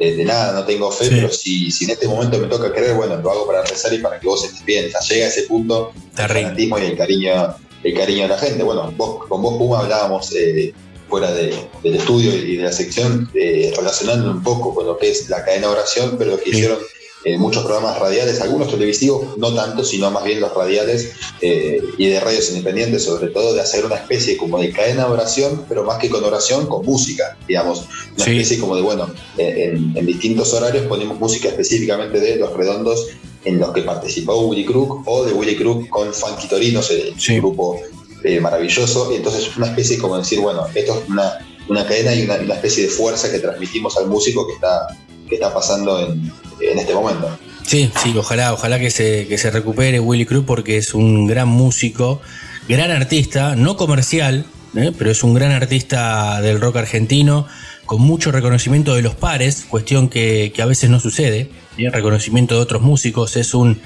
de- 0.00 0.24
nada, 0.24 0.52
no 0.52 0.64
tengo 0.64 0.90
fe, 0.90 1.04
Sí. 1.04 1.10
pero 1.14 1.28
si, 1.30 1.70
si 1.70 1.84
en 1.84 1.90
este 1.90 2.06
momento 2.08 2.38
me 2.38 2.46
toca 2.46 2.72
creer, 2.72 2.94
bueno, 2.94 3.16
lo 3.18 3.30
hago 3.30 3.46
para 3.46 3.62
rezar 3.64 3.92
y 3.92 3.98
para 3.98 4.18
que 4.18 4.26
vos 4.26 4.44
estés 4.44 4.64
bien. 4.64 4.86
O 4.86 4.90
sea, 4.90 5.00
llega 5.02 5.26
a 5.26 5.28
ese 5.28 5.42
punto 5.42 5.92
el 6.16 6.26
fanatismo 6.28 6.78
y 6.78 6.84
el 6.86 6.96
cariño, 6.96 7.54
el 7.84 7.94
cariño 7.94 8.22
de 8.22 8.28
la 8.28 8.38
gente. 8.38 8.62
Bueno, 8.62 8.92
vos, 8.96 9.26
con 9.28 9.42
vos, 9.42 9.56
Puma, 9.58 9.80
hablábamos 9.80 10.34
eh, 10.34 10.72
fuera 11.08 11.32
de- 11.32 11.54
del 11.82 11.94
estudio 11.96 12.34
y 12.34 12.56
de 12.56 12.64
la 12.64 12.72
sección, 12.72 13.30
eh, 13.34 13.72
relacionando 13.76 14.30
un 14.30 14.42
poco 14.42 14.74
con 14.74 14.86
lo 14.86 14.98
que 14.98 15.10
es 15.10 15.28
la 15.30 15.44
cadena 15.44 15.68
de 15.68 15.72
oración, 15.74 16.16
pero 16.18 16.32
lo 16.32 16.40
que 16.40 16.50
hicieron 16.50 16.78
eh, 17.24 17.36
muchos 17.36 17.64
programas 17.64 17.98
radiales, 17.98 18.40
algunos 18.40 18.70
televisivos, 18.70 19.36
no 19.38 19.52
tanto, 19.52 19.84
sino 19.84 20.08
más 20.10 20.22
bien 20.22 20.40
los 20.40 20.54
radiales 20.54 21.10
eh, 21.40 21.80
y 21.98 22.06
de 22.06 22.20
radios 22.20 22.48
independientes, 22.50 23.02
sobre 23.02 23.28
todo, 23.30 23.54
de 23.54 23.60
hacer 23.60 23.84
una 23.84 23.96
especie 23.96 24.36
como 24.36 24.60
de 24.60 24.70
cadena 24.70 25.04
de 25.06 25.10
oración, 25.12 25.64
pero 25.68 25.82
más 25.82 25.98
que 25.98 26.08
con 26.10 26.22
oración, 26.22 26.66
con 26.66 26.86
música, 26.86 27.36
digamos. 27.48 27.80
Una 28.14 28.24
Sí. 28.24 28.30
especie 28.32 28.58
como 28.60 28.76
de, 28.76 28.82
bueno, 28.82 29.12
eh, 29.36 29.72
en, 29.74 29.96
en 29.96 30.06
distintos 30.06 30.52
horarios 30.54 30.86
ponemos 30.86 31.18
música 31.18 31.48
específicamente 31.48 32.20
de 32.20 32.36
Los 32.36 32.52
Redondos 32.56 33.08
en 33.44 33.58
los 33.58 33.72
que 33.72 33.82
participó 33.82 34.40
Willy 34.40 34.64
Crook 34.64 35.02
o 35.06 35.24
de 35.24 35.32
Willy 35.32 35.56
Crook 35.56 35.88
con 35.88 36.12
Funky 36.12 36.48
Torinos, 36.48 36.90
el 36.90 37.14
Sí. 37.18 37.36
grupo 37.36 37.78
eh, 38.24 38.40
maravilloso. 38.40 39.12
Y 39.12 39.16
entonces 39.16 39.46
es 39.48 39.56
una 39.56 39.66
especie 39.68 39.96
como 39.98 40.18
decir, 40.18 40.40
bueno, 40.40 40.66
esto 40.74 41.00
es 41.02 41.08
una, 41.08 41.38
una 41.68 41.84
cadena 41.86 42.14
y 42.14 42.22
una, 42.24 42.34
una 42.36 42.54
especie 42.54 42.84
de 42.84 42.88
fuerza 42.90 43.30
que 43.30 43.38
transmitimos 43.38 43.96
al 43.96 44.08
músico 44.08 44.46
que 44.46 44.54
está, 44.54 44.88
que 45.28 45.36
está 45.36 45.54
pasando 45.54 46.00
en, 46.00 46.32
en 46.60 46.78
este 46.78 46.94
momento. 46.94 47.28
Sí, 47.64 47.90
sí, 48.02 48.14
ojalá, 48.18 48.52
ojalá 48.54 48.78
que 48.80 48.90
se, 48.90 49.26
que 49.28 49.38
se 49.38 49.50
recupere 49.50 50.00
Willy 50.00 50.24
Cruz 50.26 50.44
porque 50.46 50.78
es 50.78 50.94
un 50.94 51.26
gran 51.26 51.48
músico, 51.48 52.20
gran 52.68 52.90
artista, 52.90 53.54
no 53.56 53.76
comercial, 53.76 54.46
¿eh? 54.74 54.90
pero 54.96 55.10
es 55.10 55.22
un 55.22 55.34
gran 55.34 55.52
artista 55.52 56.40
del 56.40 56.60
rock 56.60 56.76
argentino, 56.76 57.46
con 57.86 58.00
mucho 58.00 58.32
reconocimiento 58.32 58.94
de 58.94 59.02
los 59.02 59.14
pares, 59.14 59.64
cuestión 59.68 60.08
que, 60.08 60.50
que 60.54 60.62
a 60.62 60.66
veces 60.66 60.90
no 60.90 60.98
sucede, 60.98 61.50
¿eh? 61.78 61.90
reconocimiento 61.90 62.54
de 62.56 62.60
otros 62.60 62.82
músicos, 62.82 63.36
es 63.36 63.54
un 63.54 63.80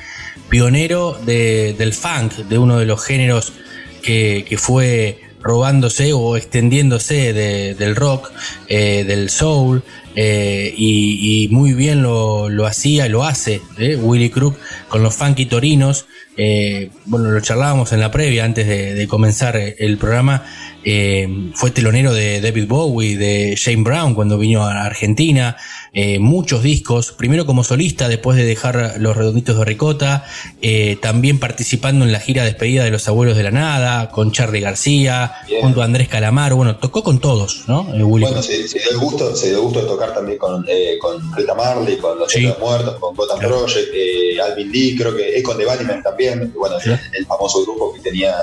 pionero 0.49 1.19
de- 1.25 1.75
del 1.79 1.93
funk, 1.93 2.33
de 2.49 2.59
uno 2.59 2.79
de 2.79 2.87
los 2.87 3.03
géneros 3.05 3.53
que, 4.03 4.45
que 4.49 4.59
fue 4.59 5.21
robándose 5.41 6.13
o 6.13 6.37
extendiéndose 6.37 7.33
de- 7.33 7.75
del 7.75 7.97
rock, 7.97 8.31
eh, 8.69 9.05
del 9.07 9.29
soul, 9.31 9.83
eh, 10.15 10.73
y, 10.77 11.49
muy 11.51 11.73
bien 11.73 12.03
lo, 12.03 12.49
lo 12.49 12.67
hacía 12.67 13.09
lo 13.09 13.25
hace. 13.25 13.61
Willy 13.79 14.31
Crook 14.31 14.57
con 14.89 15.03
los 15.03 15.15
funky 15.15 15.47
torinos. 15.47 16.07
Bueno, 17.07 17.31
lo 17.31 17.41
charlábamos 17.41 17.93
en 17.93 18.01
la 18.01 18.11
previa 18.11 18.45
antes 18.45 18.67
de 18.67 19.07
comenzar 19.09 19.57
el 19.57 19.97
programa. 19.99 20.45
Eh, 20.85 21.51
fue 21.55 21.71
telonero 21.71 22.13
de 22.13 22.41
David 22.41 22.67
Bowie, 22.67 23.17
de 23.17 23.55
Shane 23.57 23.83
Brown 23.83 24.15
cuando 24.15 24.39
vino 24.39 24.65
a 24.65 24.85
Argentina. 24.85 25.57
Eh, 25.95 26.19
muchos 26.19 26.63
discos, 26.63 27.13
primero 27.13 27.45
como 27.45 27.63
solista, 27.65 28.09
después 28.09 28.37
de 28.39 28.45
dejar 28.45 28.95
los 28.99 29.15
redonditos 29.17 29.59
de 29.59 29.65
Ricota, 29.67 30.25
eh, 30.63 30.97
también 31.03 31.39
participando 31.39 32.05
en 32.07 32.13
la 32.13 32.19
gira 32.21 32.45
despedida 32.45 32.83
de 32.85 32.91
los 32.91 33.07
abuelos 33.09 33.37
de 33.37 33.43
la 33.43 33.51
nada, 33.51 34.09
con 34.09 34.33
Charlie 34.33 34.61
García, 34.61 35.33
Bien. 35.47 35.61
junto 35.61 35.83
a 35.83 35.85
Andrés 35.85 36.09
Calamar, 36.09 36.55
bueno, 36.55 36.77
tocó 36.77 37.03
con 37.03 37.21
todos, 37.21 37.65
¿no? 37.69 37.87
Eh, 37.95 38.03
Bueno, 38.03 38.43
se, 38.43 38.67
se 38.69 38.79
dio 38.79 38.91
el 38.93 38.99
gusto, 38.99 39.37
se 39.37 39.49
dio 39.49 39.57
el 39.59 39.63
gusto 39.65 39.81
de 39.83 39.87
tocar 39.87 40.15
también 40.15 40.39
con, 40.39 40.65
eh, 40.67 40.97
con 40.99 41.21
Rita 41.37 41.55
Marley, 41.55 41.97
con 41.99 42.19
Los 42.19 42.33
Sí. 42.33 42.41
Chicos 42.41 42.59
Muertos, 42.59 42.97
con 42.99 43.15
Gotham 43.15 43.39
Claro. 43.41 43.59
Project, 43.59 43.89
eh, 43.95 44.41
Alvin 44.41 44.73
Lee, 44.73 44.97
creo 44.97 45.15
que 45.15 45.37
es 45.37 45.43
con 45.45 45.59
The 45.59 45.67
Bunnymen 45.67 46.03
también, 46.03 46.53
bueno, 46.59 46.81
Sí. 46.81 46.89
el, 46.91 46.99
el 47.19 47.27
famoso 47.27 47.63
grupo 47.65 47.93
que 47.93 48.01
tenía 48.01 48.35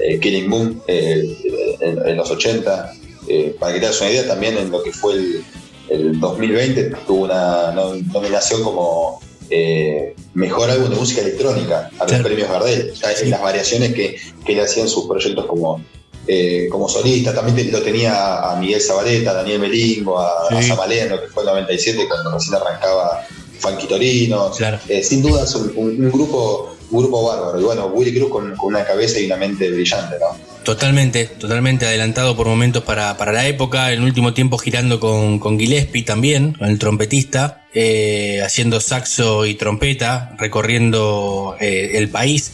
eh, 0.00 0.18
Killing 0.20 0.48
Moon 0.48 0.82
eh, 0.86 1.76
en, 1.80 2.06
en 2.08 2.16
los 2.16 2.30
80. 2.30 2.92
eh, 3.28 3.54
para 3.60 3.74
que 3.74 3.80
te 3.80 3.86
hagas 3.86 4.00
una 4.00 4.10
idea, 4.10 4.26
también 4.26 4.56
en 4.56 4.70
lo 4.70 4.82
que 4.82 4.92
fue 4.92 5.12
el, 5.14 5.44
el 5.90 6.18
2020 6.20 6.84
tuvo 7.06 7.24
una 7.24 7.72
no- 7.72 7.94
nominación 8.12 8.62
como 8.62 9.20
eh, 9.50 10.14
mejor 10.34 10.70
álbum 10.70 10.90
de 10.90 10.96
música 10.96 11.20
electrónica 11.22 11.90
a 11.98 12.04
los 12.04 12.08
Claro. 12.12 12.24
premios 12.24 12.48
Gardel. 12.48 12.92
Ya 12.94 13.10
Sí. 13.14 13.24
en 13.24 13.30
las 13.30 13.42
variaciones 13.42 13.94
que, 13.94 14.16
que 14.46 14.52
le 14.54 14.62
hacían 14.62 14.88
sus 14.88 15.06
proyectos 15.06 15.46
como 15.46 15.82
eh, 16.30 16.68
como 16.70 16.90
solista, 16.90 17.34
también 17.34 17.72
lo 17.72 17.80
tenía 17.80 18.50
a 18.50 18.56
Miguel 18.60 18.82
Zabaleta, 18.82 19.30
a 19.30 19.34
Daniel 19.34 19.60
Melingo, 19.60 20.18
a, 20.18 20.46
a 20.50 20.62
Sí. 20.62 20.68
Que 20.70 21.28
fue 21.32 21.42
el 21.42 21.48
97 21.48 22.06
cuando 22.06 22.32
recién 22.32 22.54
arrancaba 22.56 23.26
Funky 23.58 23.86
Torinos. 23.86 24.56
Claro. 24.56 24.78
Eh, 24.88 25.02
sin 25.02 25.22
duda 25.22 25.44
es 25.44 25.54
un, 25.54 25.72
un- 25.76 26.04
un 26.04 26.10
grupo 26.12 26.74
un 26.90 27.00
grupo 27.00 27.22
bárbaro. 27.28 27.60
Y 27.60 27.64
bueno, 27.64 27.86
Willy 27.88 28.14
Cruz 28.18 28.30
con, 28.30 28.56
con 28.56 28.68
una 28.74 28.82
cabeza 28.82 29.18
y 29.20 29.26
una 29.26 29.36
mente 29.36 29.70
brillante, 29.70 30.16
¿no? 30.18 30.38
Totalmente, 30.64 31.26
totalmente 31.26 31.84
adelantado 31.86 32.34
por 32.34 32.46
momentos 32.46 32.82
para, 32.82 33.16
para 33.18 33.30
la 33.32 33.46
época. 33.46 33.92
En 33.92 33.98
el 34.00 34.04
último 34.06 34.32
tiempo 34.32 34.56
girando 34.56 34.98
con, 34.98 35.38
con 35.38 35.58
Gillespie 35.58 36.02
también, 36.02 36.54
con 36.54 36.68
el 36.68 36.78
trompetista, 36.78 37.66
eh, 37.74 38.40
haciendo 38.42 38.80
saxo 38.80 39.44
y 39.44 39.54
trompeta, 39.54 40.34
recorriendo 40.38 41.56
eh, 41.60 41.92
el 41.94 42.08
país. 42.08 42.52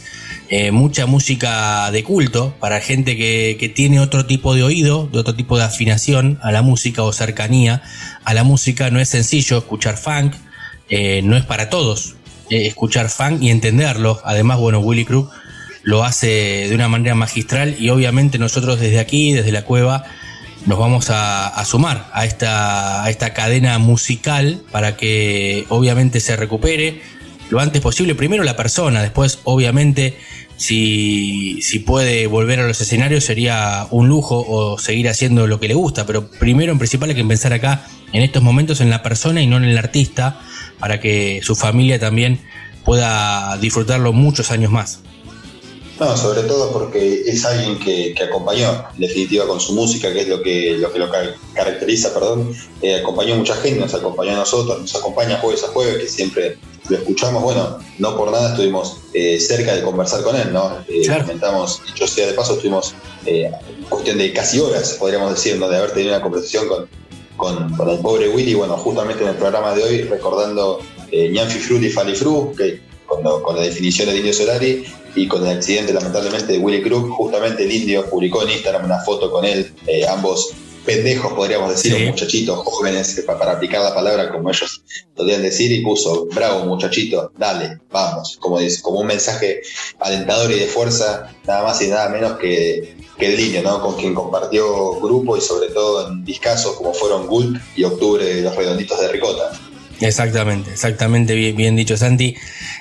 Eh, 0.49 0.71
mucha 0.71 1.05
música 1.07 1.89
de 1.91 2.03
culto 2.03 2.53
para 2.59 2.79
gente 2.79 3.17
que, 3.17 3.57
que 3.59 3.67
tiene 3.67 3.99
otro 3.99 4.25
tipo 4.25 4.53
de 4.53 4.63
oído, 4.63 5.07
de 5.11 5.19
otro 5.19 5.33
tipo 5.35 5.57
de 5.57 5.63
afinación 5.63 6.39
a 6.43 6.51
la 6.51 6.61
música 6.61 7.03
o 7.03 7.11
cercanía 7.13 7.81
a 8.23 8.33
la 8.33 8.43
música. 8.43 8.91
No 8.91 8.99
es 8.99 9.09
sencillo 9.09 9.57
escuchar 9.57 9.97
funk, 9.97 10.35
eh, 10.89 11.21
no 11.23 11.37
es 11.37 11.45
para 11.45 11.69
todos 11.69 12.15
eh, 12.49 12.67
escuchar 12.67 13.09
funk 13.09 13.41
y 13.41 13.49
entenderlo. 13.49 14.21
Además, 14.23 14.59
bueno, 14.59 14.79
Willy 14.79 15.05
Crook 15.05 15.31
lo 15.83 16.03
hace 16.03 16.67
de 16.67 16.75
una 16.75 16.87
manera 16.87 17.15
magistral 17.15 17.75
y 17.79 17.89
obviamente 17.89 18.37
nosotros 18.39 18.79
desde 18.79 18.99
aquí, 18.99 19.33
desde 19.33 19.51
la 19.51 19.63
cueva, 19.63 20.03
nos 20.65 20.79
vamos 20.79 21.09
a, 21.09 21.47
a 21.47 21.65
sumar 21.65 22.09
a 22.13 22.25
esta, 22.25 23.03
a 23.03 23.09
esta 23.09 23.33
cadena 23.33 23.77
musical 23.77 24.61
para 24.71 24.97
que 24.97 25.65
obviamente 25.69 26.19
se 26.19 26.35
recupere 26.35 27.01
lo 27.49 27.59
antes 27.59 27.81
posible. 27.81 28.15
Primero 28.15 28.43
la 28.43 28.55
persona, 28.55 29.01
después 29.01 29.39
obviamente 29.43 30.17
si, 30.57 31.61
si 31.61 31.79
puede 31.79 32.27
volver 32.27 32.59
a 32.59 32.67
los 32.67 32.79
escenarios 32.81 33.25
sería 33.25 33.87
un 33.91 34.07
lujo 34.07 34.45
o 34.47 34.79
seguir 34.79 35.09
haciendo 35.09 35.47
lo 35.47 35.59
que 35.59 35.67
le 35.67 35.73
gusta, 35.73 36.05
pero 36.05 36.29
primero 36.29 36.71
en 36.71 36.79
principal 36.79 37.09
hay 37.09 37.15
que 37.15 37.23
pensar 37.23 37.53
acá 37.53 37.85
en 38.13 38.23
estos 38.23 38.41
momentos 38.41 38.81
en 38.81 38.89
la 38.89 39.03
persona 39.03 39.41
y 39.41 39.47
no 39.47 39.57
en 39.57 39.65
el 39.65 39.77
artista 39.77 40.39
para 40.79 40.99
que 40.99 41.39
su 41.43 41.55
familia 41.55 41.99
también 41.99 42.39
pueda 42.83 43.57
disfrutarlo 43.57 44.13
muchos 44.13 44.51
años 44.51 44.71
más. 44.71 44.99
No, 45.99 46.17
sobre 46.17 46.41
todo 46.43 46.73
porque 46.73 47.21
es 47.25 47.45
alguien 47.45 47.79
que, 47.79 48.13
que 48.17 48.23
acompañó, 48.25 48.83
en 48.95 48.99
definitiva, 48.99 49.47
con 49.47 49.61
su 49.61 49.73
música, 49.73 50.11
que 50.11 50.21
es 50.21 50.27
lo 50.27 50.41
que 50.43 50.77
lo, 50.77 50.91
que 50.91 50.99
lo 50.99 51.09
ca- 51.09 51.33
caracteriza, 51.53 52.13
perdón, 52.13 52.53
eh, 52.81 52.95
acompañó 52.99 53.35
a 53.35 53.37
mucha 53.37 53.55
gente, 53.55 53.79
nos 53.79 53.93
acompañó 53.93 54.31
a 54.33 54.35
nosotros, 54.35 54.81
nos 54.81 54.93
acompaña 54.93 55.37
jueves 55.39 55.63
a 55.63 55.67
jueves, 55.67 55.97
que 55.99 56.07
siempre 56.09 56.57
lo 56.89 56.97
escuchamos, 56.97 57.41
bueno, 57.41 57.79
no 57.97 58.17
por 58.17 58.29
nada 58.29 58.49
estuvimos 58.51 58.97
eh, 59.13 59.39
cerca 59.39 59.73
de 59.73 59.81
conversar 59.83 60.21
con 60.21 60.35
él, 60.35 60.51
¿no? 60.51 60.79
Eh, 60.89 61.03
Claro. 61.05 61.23
Comentamos, 61.23 61.81
dicho 61.87 62.05
sea 62.07 62.27
de 62.27 62.33
paso, 62.33 62.55
estuvimos 62.55 62.93
eh, 63.25 63.49
cuestión 63.87 64.17
de 64.17 64.33
casi 64.33 64.59
horas, 64.59 64.97
podríamos 64.99 65.31
decir, 65.33 65.57
¿no? 65.57 65.69
De 65.69 65.77
haber 65.77 65.91
tenido 65.91 66.13
una 66.13 66.21
conversación 66.21 66.67
con, 66.67 66.89
con, 67.35 67.73
el 67.89 67.99
pobre 67.99 68.29
Willy, 68.29 68.53
bueno, 68.53 68.77
justamente 68.77 69.23
en 69.23 69.29
el 69.29 69.35
programa 69.35 69.73
de 69.73 69.83
hoy, 69.83 70.01
recordando 70.03 70.79
eh, 71.11 71.29
Ñanfi 71.29 71.59
Frutti 71.59 71.87
y 71.87 71.89
Falifru, 71.89 72.53
que 72.55 72.79
con, 73.05 73.23
lo- 73.23 73.41
con 73.43 73.55
la 73.55 73.63
definición 73.63 74.07
del 74.07 74.17
Indio 74.17 74.33
Solari 74.33 74.83
y 75.15 75.27
con 75.27 75.45
el 75.45 75.57
accidente 75.57 75.93
lamentablemente 75.93 76.53
de 76.53 76.59
Willy 76.59 76.81
Crook, 76.81 77.09
justamente 77.09 77.63
el 77.63 77.71
Indio 77.71 78.09
publicó 78.09 78.43
en 78.43 78.49
Instagram 78.51 78.85
una 78.85 78.99
foto 78.99 79.31
con 79.31 79.45
él, 79.45 79.71
eh, 79.87 80.05
ambos 80.07 80.51
pendejos, 80.85 81.33
podríamos 81.33 81.69
decir, 81.71 81.93
Sí. 81.95 82.03
o 82.03 82.07
muchachitos 82.11 82.59
jóvenes, 82.63 83.23
pa- 83.25 83.37
para 83.39 83.53
aplicar 83.53 83.81
la 83.81 83.93
palabra 83.93 84.29
como 84.31 84.49
ellos 84.49 84.83
podían 85.15 85.41
decir, 85.41 85.71
y 85.71 85.81
puso, 85.81 86.27
bravo 86.33 86.65
muchachito, 86.65 87.31
dale, 87.37 87.79
vamos, 87.91 88.37
como, 88.39 88.59
dice, 88.59 88.81
como 88.81 88.99
un 89.01 89.07
mensaje 89.07 89.61
alentador 89.99 90.51
y 90.51 90.59
de 90.59 90.67
fuerza, 90.67 91.33
nada 91.47 91.63
más 91.63 91.81
y 91.81 91.87
nada 91.87 92.09
menos 92.09 92.37
que, 92.37 92.95
que 93.17 93.33
el 93.33 93.39
Indio, 93.39 93.61
¿no? 93.63 93.81
con 93.81 93.95
quien 93.95 94.13
compartió 94.13 94.99
grupo 94.99 95.35
y 95.37 95.41
sobre 95.41 95.69
todo 95.69 96.09
en 96.09 96.23
discasos 96.25 96.75
como 96.75 96.93
fueron 96.93 97.27
Gulp 97.27 97.57
y 97.75 97.83
Octubre 97.83 98.23
de 98.23 98.41
los 98.41 98.55
Redonditos 98.55 98.99
de 99.01 99.07
Ricota. 99.07 99.51
Exactamente, 100.01 100.71
exactamente 100.71 101.33
bien, 101.35 101.55
bien 101.55 101.75
dicho 101.77 101.95
Santi. 101.95 102.35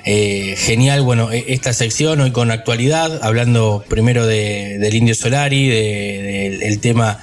Eh, 0.05 0.57
genial, 0.59 1.03
bueno, 1.03 1.31
e- 1.31 1.45
esta 1.49 1.73
sección 1.73 2.21
hoy 2.21 2.33
con 2.33 2.51
actualidad, 2.51 3.21
hablando 3.23 3.85
primero 3.89 4.27
de, 4.27 4.79
del 4.79 4.95
Indio 4.97 5.15
Solari, 5.15 5.69
de- 5.69 6.23
del 6.51 6.63
el 6.65 6.81
tema 6.81 7.21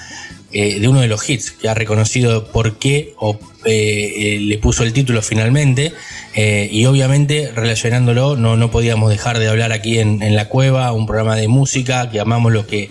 eh, 0.54 0.80
de 0.80 0.88
uno 0.88 1.02
de 1.02 1.08
los 1.08 1.30
hits 1.30 1.52
que 1.52 1.70
ha 1.70 1.74
reconocido 1.74 2.52
por 2.52 2.78
qué 2.78 3.14
o 3.18 3.40
eh, 3.64 4.14
eh, 4.16 4.40
le 4.40 4.58
puso 4.58 4.84
el 4.84 4.92
título 4.92 5.22
finalmente 5.22 5.94
eh, 6.34 6.68
y 6.72 6.86
obviamente 6.86 7.52
relacionándolo 7.54 8.36
no, 8.36 8.58
no 8.58 8.72
podíamos 8.72 9.12
dejar 9.12 9.38
de 9.38 9.48
hablar 9.48 9.72
aquí 9.72 10.00
en, 10.00 10.24
en 10.24 10.36
La 10.36 10.50
Cueva, 10.50 10.92
un 10.94 11.06
programa 11.06 11.36
de 11.36 11.48
música 11.48 12.10
que 12.10 12.20
amamos 12.20 12.52
lo 12.52 12.66
que, 12.66 12.90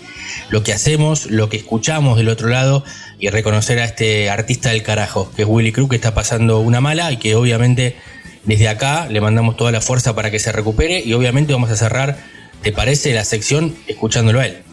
lo 0.49 0.63
que 0.63 0.71
hacemos, 0.71 1.25
lo 1.25 1.49
que 1.49 1.57
escuchamos 1.57 2.17
del 2.17 2.29
otro 2.29 2.47
lado 2.47 2.85
y 3.19 3.27
reconocer 3.27 3.79
a 3.79 3.83
este 3.83 4.29
artista 4.29 4.69
del 4.69 4.81
carajo 4.81 5.29
que 5.35 5.41
es 5.41 5.47
Willy 5.47 5.73
Cruz 5.73 5.89
que 5.89 5.97
está 5.97 6.13
pasando 6.13 6.61
una 6.61 6.79
mala 6.79 7.11
y 7.11 7.17
que 7.17 7.35
obviamente 7.35 7.97
desde 8.45 8.69
acá 8.69 9.07
le 9.09 9.19
mandamos 9.19 9.57
toda 9.57 9.73
la 9.73 9.81
fuerza 9.81 10.15
para 10.15 10.31
que 10.31 10.39
se 10.39 10.53
recupere 10.53 11.03
y 11.05 11.11
obviamente 11.11 11.51
vamos 11.51 11.69
a 11.69 11.75
cerrar, 11.75 12.17
¿te 12.61 12.71
parece? 12.71 13.13
La 13.13 13.25
sección 13.25 13.75
escuchándolo 13.87 14.39
a 14.39 14.45
él. 14.45 14.70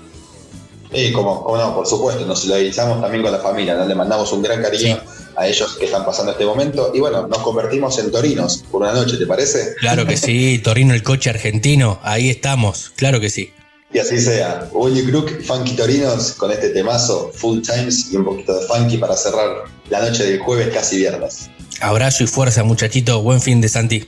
Sí, 0.93 1.13
como, 1.13 1.43
como 1.43 1.57
no, 1.59 1.75
por 1.75 1.87
supuesto, 1.87 2.25
nos 2.25 2.41
solidarizamos 2.41 3.01
también 3.01 3.23
con 3.23 3.33
la 3.33 3.39
familia, 3.39 3.75
¿no? 3.75 3.85
le 3.85 3.95
mandamos 3.95 4.33
un 4.33 4.43
gran 4.43 4.63
cariño 4.63 4.99
a 5.37 5.47
ellos 5.47 5.77
que 5.77 5.85
están 5.85 6.05
pasando 6.05 6.33
este 6.33 6.45
momento 6.45 6.91
y 6.95 7.01
bueno, 7.01 7.27
nos 7.29 7.39
convertimos 7.39 7.99
en 7.99 8.11
torinos 8.11 8.65
por 8.71 8.83
una 8.83 8.93
noche, 8.93 9.17
¿te 9.17 9.27
parece? 9.27 9.75
Claro 9.79 10.07
que 10.07 10.17
sí, 10.17 10.59
Torino 10.65 10.95
el 10.95 11.03
coche 11.03 11.31
argentino, 11.31 12.01
ahí 12.03 12.31
estamos, 12.31 12.91
claro 12.97 13.21
que 13.21 13.31
sí. 13.31 13.53
Y 13.93 13.99
así 13.99 14.21
sea. 14.21 14.69
Willy 14.73 15.07
Crook, 15.07 15.43
Funky 15.43 15.75
Torinos, 15.75 16.33
con 16.33 16.51
este 16.51 16.71
temazo, 16.71 17.31
Full 17.35 17.63
Times 17.63 18.13
y 18.13 18.17
un 18.17 18.25
poquito 18.27 18.59
de 18.59 18.67
funky 18.67 18.99
para 18.99 19.17
cerrar 19.17 19.65
la 19.89 20.01
noche 20.01 20.25
del 20.25 20.41
jueves, 20.41 20.69
casi 20.75 20.99
viernes. 20.99 21.49
Abrazo 21.81 22.25
y 22.25 22.27
fuerza 22.27 22.65
muchachito, 22.65 23.23
buen 23.23 23.41
fin 23.41 23.63
de 23.63 23.69
Santi. 23.69 24.07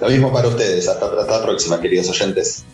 Lo 0.00 0.08
mismo 0.08 0.32
para 0.32 0.48
ustedes, 0.48 0.88
hasta, 0.88 1.06
hasta 1.06 1.38
la 1.38 1.42
próxima, 1.42 1.80
queridos 1.80 2.08
oyentes. 2.08 2.64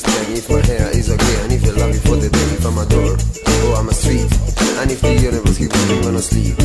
just 0.00 0.16
tag 0.16 0.36
if 0.36 0.50
my 0.50 0.60
hair. 0.66 0.90
Is 0.90 1.10
okay 1.10 1.42
And 1.42 1.52
if 1.52 1.62
you 1.64 1.72
love 1.72 1.90
me 1.90 1.98
for 1.98 2.16
the 2.16 2.28
day, 2.28 2.48
if 2.56 2.64
I'm 2.64 2.78
a 2.78 2.86
door 2.86 3.12
or 3.12 3.16
oh, 3.16 3.76
I'm 3.78 3.88
a 3.88 3.94
street 3.94 4.30
And 4.78 4.90
if 4.90 5.00
the 5.00 5.14
universe 5.14 5.58
keeps 5.58 5.88
me 5.88 6.00
when 6.00 6.16
I 6.16 6.20
sleep. 6.20 6.59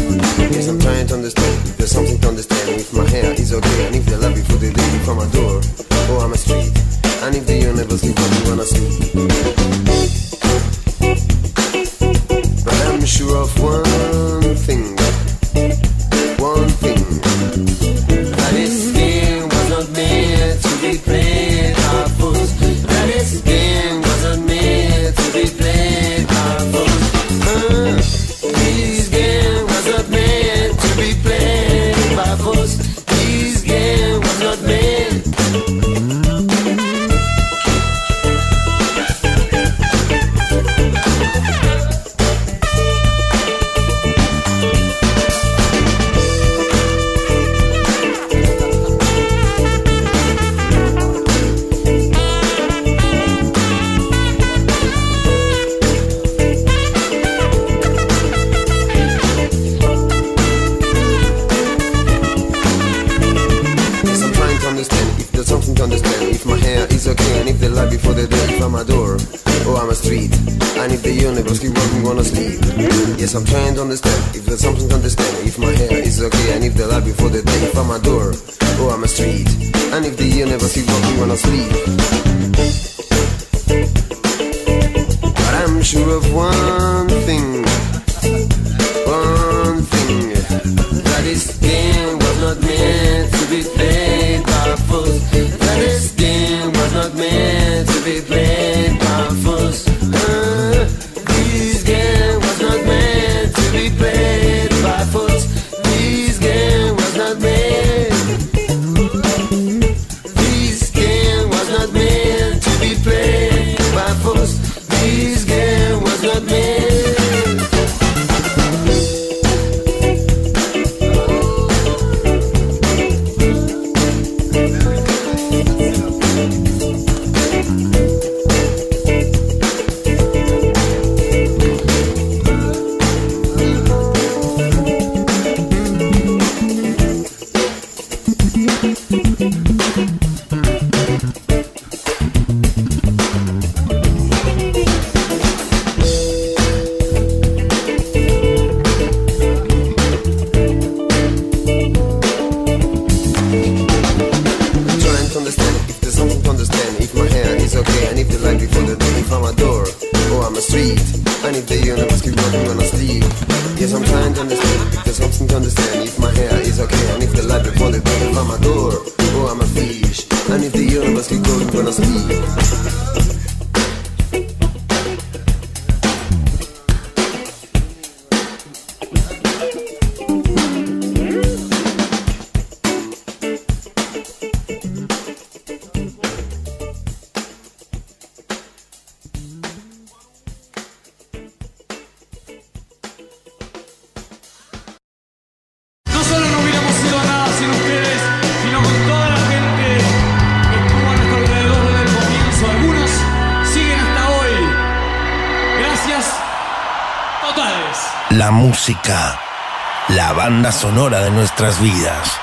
Banda 210.56 210.72
sonora 210.72 211.22
de 211.22 211.32
nuestras 211.32 211.82
vidas. 211.82 212.40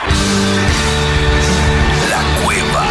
La 2.11 2.45
cueva. 2.45 2.87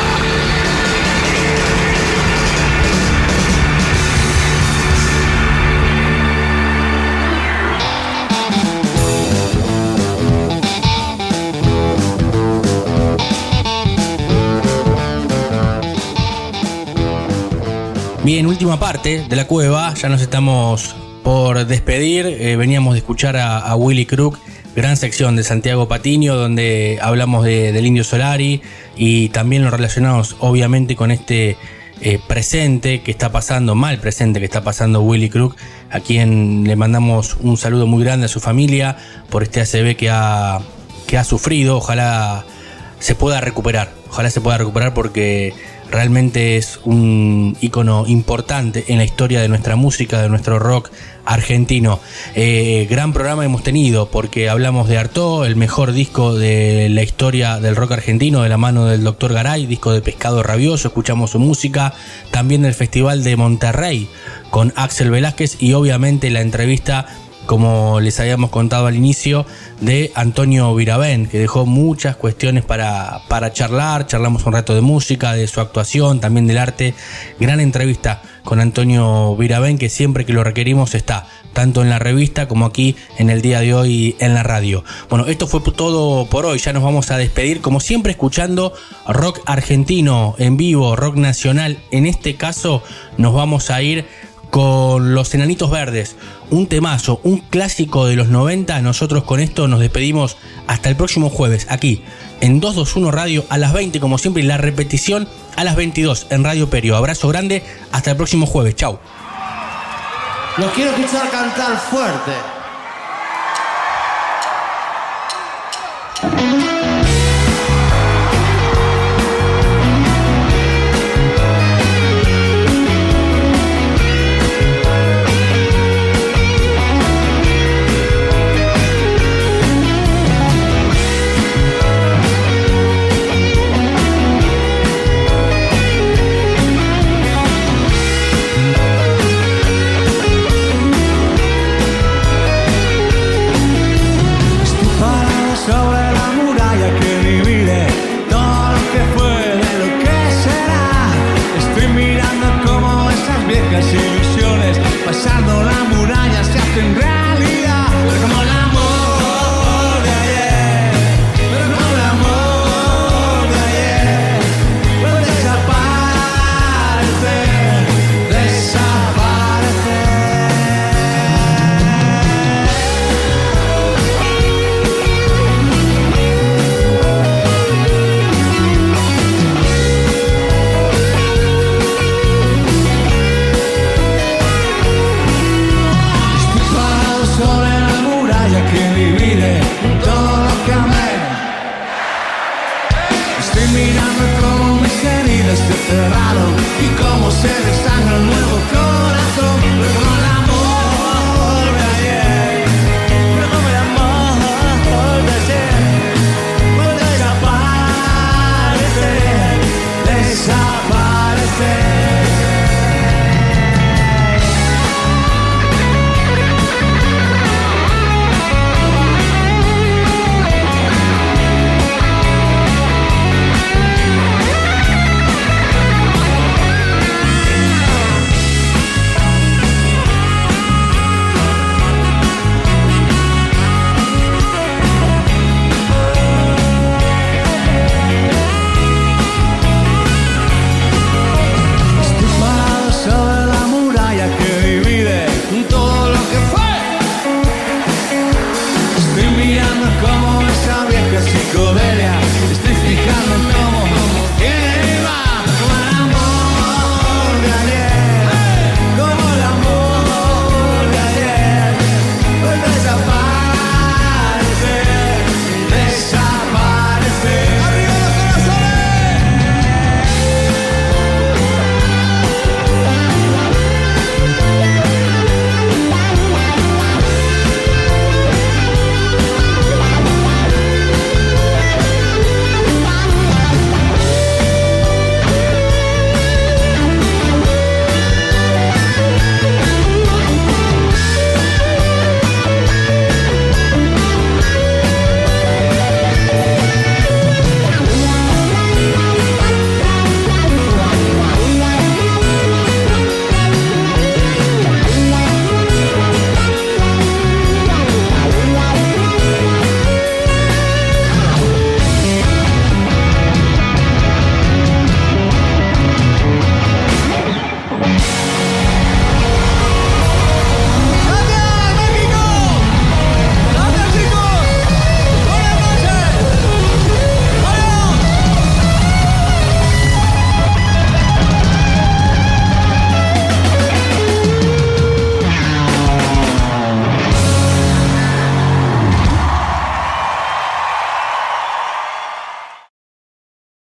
Bien, 18.24 18.48
última 18.48 18.80
parte 18.80 19.24
de 19.30 19.36
la 19.36 19.46
cueva, 19.46 19.94
ya 19.94 20.10
nos 20.10 20.22
estamos 20.22 20.96
por 21.24 21.68
despedir. 21.68 22.26
Eh, 22.26 22.56
veníamos 22.56 22.94
de 22.94 23.00
escuchar 23.02 23.38
a, 23.38 23.60
a 23.60 23.76
Willy 23.76 24.08
Crook, 24.08 24.40
gran 24.76 24.96
sección 24.98 25.36
de 25.36 25.44
Santiago 25.44 25.88
Patiño, 25.88 26.36
donde 26.36 26.98
hablamos 27.02 27.44
de- 27.46 27.72
del 27.72 27.86
Indio 27.86 28.04
Solari 28.04 28.62
y 28.96 29.30
también 29.30 29.64
lo 29.64 29.72
relacionamos 29.72 30.36
obviamente 30.40 30.96
con 30.96 31.12
este 31.12 31.58
eh, 32.04 32.20
presente 32.28 33.02
que 33.02 33.12
está 33.12 33.32
pasando, 33.32 33.76
mal 33.76 34.00
presente 34.00 34.40
que 34.40 34.46
está 34.46 34.64
pasando 34.64 35.02
Willy 35.02 35.30
Crook, 35.30 35.56
a 35.92 36.00
quien 36.00 36.64
le 36.66 36.76
mandamos 36.76 37.38
un 37.42 37.58
saludo 37.58 37.86
muy 37.86 38.04
grande 38.04 38.26
a 38.26 38.30
su 38.30 38.40
familia 38.40 38.98
por 39.30 39.44
este 39.44 39.62
ACV 39.62 39.96
que 39.96 40.10
ha, 40.10 40.60
que 41.06 41.18
ha 41.20 41.24
sufrido. 41.24 41.78
Ojalá 41.78 42.44
se 43.00 43.14
pueda 43.14 43.40
recuperar. 43.40 43.92
Ojalá 44.10 44.32
se 44.32 44.42
pueda 44.42 44.58
recuperar 44.58 44.96
porque 44.96 45.54
realmente 45.92 46.58
es 46.58 46.80
un 46.84 47.58
icono 47.62 48.06
importante 48.08 48.86
en 48.88 48.98
la 48.98 49.04
historia 49.04 49.42
de 49.42 49.50
nuestra 49.50 49.76
música, 49.76 50.22
de 50.22 50.30
nuestro 50.30 50.58
rock 50.58 50.90
argentino. 51.26 52.00
Eh, 52.34 52.88
gran 52.90 53.14
programa 53.14 53.46
hemos 53.46 53.64
tenido 53.64 54.10
porque 54.10 54.50
hablamos 54.50 54.88
de 54.88 54.98
Artaud, 54.98 55.46
el 55.46 55.56
mejor 55.56 55.92
disco 55.92 56.34
de 56.34 56.90
la 56.90 57.04
historia 57.04 57.60
del 57.60 57.76
rock 57.76 57.92
argentino 57.92 58.42
de 58.42 58.50
la 58.50 58.58
mano 58.58 58.86
del 58.86 59.04
Dr. 59.04 59.34
Garay, 59.34 59.66
disco 59.66 59.92
de 59.92 60.02
Pescado 60.02 60.42
Rabioso, 60.42 60.88
escuchamos 60.88 61.32
su 61.32 61.40
música, 61.40 61.94
también 62.32 62.64
del 62.64 62.74
Festival 62.74 63.24
de 63.24 63.36
Monterrey 63.36 64.10
con 64.50 64.74
Axel 64.76 65.12
Velázquez 65.12 65.58
y 65.62 65.74
obviamente 65.74 66.30
la 66.30 66.42
entrevista 66.42 67.08
como 67.52 68.00
les 68.00 68.18
habíamos 68.22 68.50
contado 68.50 68.88
al 68.88 68.96
inicio, 68.96 69.46
de 69.82 70.14
Antonio 70.16 70.74
Virabén, 70.74 71.26
que 71.26 71.38
dejó 71.38 71.66
muchas 71.66 72.16
cuestiones 72.16 72.64
para, 72.64 73.24
para 73.28 73.52
charlar. 73.52 74.08
Charlamos 74.08 74.46
un 74.46 74.54
rato 74.54 74.74
de 74.74 74.80
música, 74.80 75.34
de 75.34 75.46
su 75.48 75.60
actuación, 75.60 76.22
también 76.22 76.48
del 76.48 76.58
arte. 76.58 76.94
Gran 77.42 77.60
entrevista 77.60 78.22
con 78.46 78.62
Antonio 78.62 79.36
Virabén, 79.36 79.78
que 79.78 79.90
siempre 79.90 80.26
que 80.26 80.32
lo 80.32 80.46
requerimos 80.46 80.96
está, 80.96 81.28
tanto 81.52 81.82
en 81.82 81.90
la 81.90 82.00
revista 82.00 82.48
como 82.48 82.66
aquí 82.66 82.96
en 83.18 83.30
el 83.30 83.42
día 83.42 83.60
de 83.60 83.74
hoy 83.74 84.16
en 84.20 84.34
la 84.34 84.44
radio. 84.44 84.86
Bueno, 85.10 85.26
esto 85.26 85.46
fue 85.46 85.60
todo 85.60 86.28
por 86.28 86.46
hoy. 86.46 86.58
Ya 86.58 86.72
nos 86.72 86.84
vamos 86.84 87.12
a 87.12 87.18
despedir, 87.18 87.60
como 87.60 87.82
siempre, 87.82 88.14
escuchando 88.14 88.72
rock 89.10 89.42
argentino 89.46 90.36
en 90.38 90.56
vivo, 90.56 90.96
rock 90.96 91.18
nacional. 91.18 91.80
En 91.92 92.06
este 92.06 92.38
caso, 92.38 92.82
nos 93.18 93.34
vamos 93.34 93.72
a 93.72 93.82
ir 93.82 94.06
con 94.52 95.16
Los 95.16 95.34
Enanitos 95.34 95.72
Verdes, 95.72 96.16
un 96.52 96.68
temazo, 96.68 97.20
un 97.24 97.40
clásico 97.40 98.06
de 98.06 98.16
los 98.16 98.28
90. 98.28 98.80
Nosotros 98.82 99.24
con 99.24 99.40
esto 99.40 99.68
nos 99.68 99.80
despedimos 99.80 100.38
hasta 100.68 100.90
el 100.90 100.96
próximo 100.96 101.30
jueves, 101.30 101.66
aquí 101.70 102.04
en 102.42 102.60
221 102.60 103.12
Radio 103.12 103.46
a 103.50 103.58
las 103.58 103.74
20, 103.74 104.00
como 104.00 104.18
siempre, 104.18 104.44
y 104.44 104.46
la 104.46 104.58
repetición 104.58 105.28
a 105.56 105.64
las 105.64 105.76
22 105.76 106.28
en 106.30 106.44
Radio 106.44 106.70
Perio. 106.70 106.96
Abrazo 106.96 107.30
grande, 107.30 107.64
hasta 107.92 108.12
el 108.12 108.18
próximo 108.18 108.46
jueves, 108.46 108.76
chau. 108.76 109.00
Los 110.58 110.72
quiero 110.74 110.92
escuchar 110.92 111.30
cantar 111.32 111.78
fuerte. 111.78 112.32